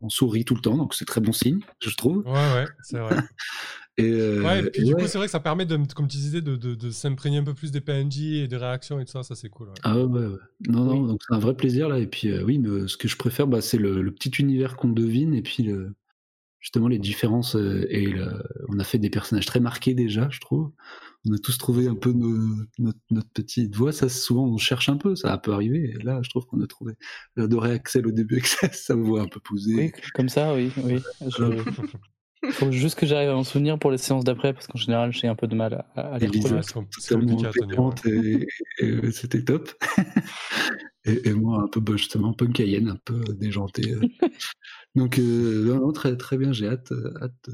on, 0.00 0.08
sourit 0.08 0.44
tout 0.44 0.54
le 0.54 0.60
temps, 0.60 0.76
donc 0.76 0.94
c'est 0.94 1.04
très 1.04 1.20
bon 1.20 1.32
signe, 1.32 1.60
je 1.80 1.94
trouve. 1.94 2.18
Ouais, 2.26 2.32
ouais, 2.32 2.66
c'est 2.82 2.98
vrai. 2.98 3.16
et, 3.98 4.10
euh, 4.10 4.42
ouais, 4.42 4.64
et 4.64 4.70
puis 4.70 4.84
du 4.84 4.94
coup, 4.94 5.06
c'est 5.06 5.18
vrai 5.18 5.26
que 5.26 5.30
ça 5.30 5.40
permet, 5.40 5.64
de, 5.64 5.78
comme 5.94 6.08
tu 6.08 6.16
disais, 6.16 6.40
de, 6.40 6.56
de, 6.56 6.74
de 6.74 6.90
s'imprégner 6.90 7.38
un 7.38 7.44
peu 7.44 7.54
plus 7.54 7.70
des 7.70 7.80
PNJ 7.80 8.20
et 8.20 8.48
des 8.48 8.56
réactions 8.56 8.98
et 8.98 9.04
tout 9.04 9.12
ça, 9.12 9.22
ça 9.22 9.34
c'est 9.34 9.48
cool. 9.48 9.68
Ah 9.84 9.96
ouais, 9.96 10.04
ouais, 10.04 10.36
Non, 10.68 10.84
non, 10.84 11.06
donc 11.06 11.20
c'est 11.26 11.34
un 11.34 11.38
vrai 11.38 11.54
plaisir 11.54 11.88
là. 11.88 11.98
Et 11.98 12.06
puis, 12.06 12.28
euh, 12.28 12.42
oui, 12.44 12.60
ce 12.88 12.96
que 12.96 13.08
je 13.08 13.16
préfère, 13.16 13.46
bah, 13.46 13.60
c'est 13.60 13.78
le, 13.78 14.02
le, 14.02 14.10
petit 14.12 14.30
univers 14.30 14.76
qu'on 14.76 14.88
devine, 14.88 15.34
et 15.34 15.42
puis 15.42 15.62
le, 15.62 15.94
justement 16.62 16.88
les 16.88 16.98
différences 16.98 17.56
euh, 17.56 17.86
et 17.90 18.14
on 18.68 18.78
a 18.78 18.84
fait 18.84 18.98
des 18.98 19.10
personnages 19.10 19.44
très 19.44 19.60
marqués 19.60 19.92
déjà, 19.94 20.28
je 20.30 20.40
trouve. 20.40 20.70
On 21.28 21.34
a 21.34 21.38
tous 21.38 21.58
trouvé 21.58 21.88
un 21.88 21.94
peu 21.94 22.12
notre, 22.12 23.28
petite 23.34 23.76
voix. 23.76 23.92
Ça, 23.92 24.08
souvent, 24.08 24.46
on 24.46 24.56
cherche 24.56 24.88
un 24.88 24.96
peu, 24.96 25.14
ça 25.14 25.32
a 25.32 25.38
peu 25.38 25.52
arrivé. 25.52 25.94
Et 25.94 26.02
là, 26.02 26.20
je 26.22 26.30
trouve 26.30 26.46
qu'on 26.46 26.60
a 26.62 26.66
trouvé. 26.66 26.94
J'adorais 27.36 27.72
Axel 27.72 28.06
au 28.06 28.10
début, 28.10 28.38
Axel, 28.38 28.70
sa 28.72 28.94
voix 28.94 29.20
un 29.22 29.28
peu 29.28 29.38
posée. 29.38 29.74
Oui, 29.74 29.92
comme 30.14 30.28
ça, 30.28 30.54
oui. 30.54 30.72
oui. 30.78 31.00
Il 32.42 32.52
faut 32.52 32.72
juste 32.72 32.98
que 32.98 33.06
j'arrive 33.06 33.30
à 33.30 33.34
m'en 33.34 33.44
souvenir 33.44 33.78
pour 33.78 33.92
les 33.92 33.98
séances 33.98 34.24
d'après, 34.24 34.52
parce 34.52 34.66
qu'en 34.66 34.78
général, 34.78 35.12
j'ai 35.12 35.28
un 35.28 35.36
peu 35.36 35.46
de 35.46 35.54
mal 35.54 35.84
à, 35.94 36.14
à 36.14 36.18
les 36.18 36.26
retrouver. 36.26 36.60
C'était 39.12 39.44
top. 39.44 39.70
et, 41.04 41.32
moi, 41.32 41.62
un 41.62 41.68
peu, 41.68 41.80
bah, 41.80 41.96
justement, 41.96 42.32
punk 42.32 42.60
un 42.60 42.96
peu 43.04 43.22
déjanté. 43.34 43.94
Euh. 44.96 45.00
Donc, 45.00 45.18
euh, 45.18 45.92
très, 45.92 46.16
très 46.16 46.36
bien, 46.36 46.52
j'ai 46.52 46.68
hâte, 46.68 46.92
euh, 46.92 47.14
hâte 47.22 47.50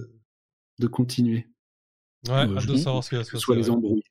de 0.79 0.87
continuer. 0.87 1.49
Ouais, 2.27 2.35
hâte 2.35 2.67
de 2.67 2.77
savoir 2.77 3.05
ce 3.05 3.11
qu'il 3.11 3.19
va 3.19 3.25
se 3.25 3.31
passer. 3.31 3.43
Soit 3.43 3.57
les 3.57 3.71
embrouilles. 3.71 4.03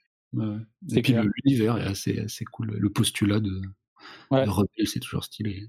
Et 0.92 1.02
puis 1.02 1.16
l'univers 1.44 1.78
est 1.78 1.86
assez, 1.86 2.20
assez 2.20 2.46
cool. 2.46 2.72
Le 2.78 2.90
postulat 2.90 3.40
de, 3.40 3.62
de 4.32 4.50
rebelle, 4.50 4.88
c'est 4.88 5.00
toujours 5.00 5.24
stylé. 5.24 5.68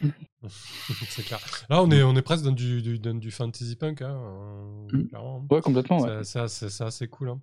C'est 1.08 1.22
clair. 1.22 1.38
Là, 1.68 1.82
on 1.82 1.90
est, 1.90 2.02
on 2.02 2.16
est 2.16 2.22
presque 2.22 2.44
dans 2.44 2.52
du, 2.52 2.80
du, 2.80 2.98
dans 2.98 3.14
du 3.14 3.30
fantasy 3.30 3.76
punk. 3.76 4.00
Hein, 4.02 4.18
mmh. 4.90 5.08
clairement. 5.08 5.46
Ouais, 5.50 5.60
complètement. 5.60 6.00
Ouais. 6.00 6.24
C'est 6.24 6.38
assez, 6.38 6.82
assez, 6.82 7.08
cool. 7.08 7.28
Hein. 7.28 7.40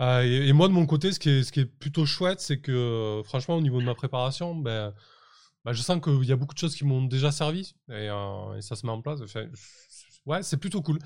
Euh, 0.00 0.22
et, 0.22 0.48
et, 0.48 0.52
moi, 0.52 0.68
de 0.68 0.72
mon 0.72 0.84
côté, 0.84 1.12
ce 1.12 1.20
qui 1.20 1.30
est, 1.30 1.42
ce 1.44 1.52
qui 1.52 1.60
est 1.60 1.66
plutôt 1.66 2.04
chouette, 2.04 2.40
c'est 2.40 2.58
que 2.58 3.22
franchement, 3.24 3.56
au 3.56 3.60
niveau 3.60 3.80
de 3.80 3.86
ma 3.86 3.94
préparation, 3.94 4.56
ben 4.56 4.90
bah, 4.90 4.94
je 5.70 5.80
sens 5.80 6.00
qu'il 6.00 6.24
y 6.24 6.32
a 6.32 6.36
beaucoup 6.36 6.54
de 6.54 6.58
choses 6.58 6.74
qui 6.74 6.84
m'ont 6.84 7.04
déjà 7.04 7.30
servi 7.30 7.74
et, 7.88 8.08
euh, 8.08 8.56
et, 8.56 8.62
ça 8.62 8.74
se 8.74 8.84
met 8.84 8.92
en 8.92 9.00
place. 9.00 9.20
ouais, 10.26 10.42
c'est 10.42 10.56
plutôt 10.56 10.82
cool. 10.82 10.98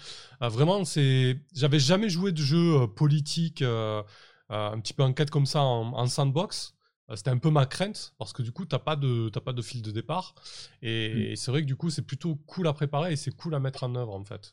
Euh, 0.42 0.48
vraiment, 0.48 0.84
c'est. 0.84 1.38
J'avais 1.54 1.78
jamais 1.78 2.08
joué 2.08 2.32
de 2.32 2.40
jeu 2.40 2.82
euh, 2.82 2.86
politique, 2.86 3.62
un 3.62 4.80
petit 4.80 4.94
peu 4.94 5.02
enquête 5.02 5.30
comme 5.30 5.46
ça 5.46 5.60
en, 5.60 6.06
sandbox. 6.06 6.72
C'était 7.14 7.30
un 7.30 7.38
peu 7.38 7.50
ma 7.50 7.66
crainte 7.66 8.14
parce 8.18 8.32
que 8.32 8.42
du 8.42 8.50
coup, 8.50 8.64
t'as 8.64 8.80
pas 8.80 8.96
de 8.96 9.28
pas 9.28 9.52
de 9.52 9.62
fil 9.62 9.80
de 9.80 9.92
départ 9.92 10.34
et, 10.82 11.32
mm. 11.32 11.36
c'est 11.36 11.50
vrai 11.52 11.60
que 11.60 11.66
du 11.66 11.76
coup, 11.76 11.88
c'est 11.88 12.02
plutôt 12.02 12.34
cool 12.46 12.66
à 12.66 12.72
préparer 12.72 13.12
et 13.12 13.16
c'est 13.16 13.30
cool 13.30 13.54
à 13.54 13.60
mettre 13.60 13.84
en 13.84 13.94
œuvre 13.94 14.12
en 14.12 14.24
fait. 14.24 14.52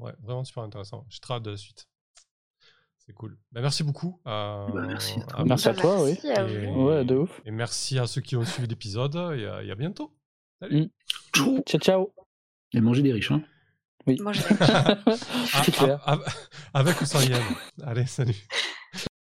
ouais, 0.00 0.12
vraiment 0.20 0.44
super 0.44 0.64
intéressant. 0.64 1.06
Je 1.08 1.20
très 1.20 1.40
de 1.40 1.50
la 1.50 1.56
suite. 1.56 1.89
C'est 3.10 3.14
cool. 3.14 3.36
Bah, 3.50 3.60
merci 3.60 3.82
beaucoup. 3.82 4.20
Bah, 4.24 4.68
merci, 4.86 5.18
à, 5.34 5.42
merci 5.42 5.68
à 5.68 5.74
toi, 5.74 6.04
oui. 6.04 6.16
Et, 6.22 6.68
ouais, 6.68 7.04
de 7.04 7.16
ouf. 7.16 7.40
Et 7.44 7.50
merci 7.50 7.98
à 7.98 8.06
ceux 8.06 8.20
qui 8.20 8.36
ont 8.36 8.44
suivi 8.44 8.68
l'épisode. 8.68 9.16
Et, 9.36 9.46
à 9.68 9.74
bientôt. 9.74 10.16
Salut. 10.60 10.82
Mm. 10.82 10.90
Ciao, 11.34 11.80
ciao. 11.80 12.12
Et 12.72 12.80
manger 12.80 13.02
des 13.02 13.12
riches, 13.12 13.32
hein 13.32 13.42
Oui. 14.06 14.16
Manger 14.20 14.42
des 14.48 14.54
riches. 14.54 15.82
avec 16.72 17.00
ou 17.00 17.04
sans 17.04 17.28
Yann. 17.28 17.42
Allez, 17.82 18.06
salut. 18.06 18.36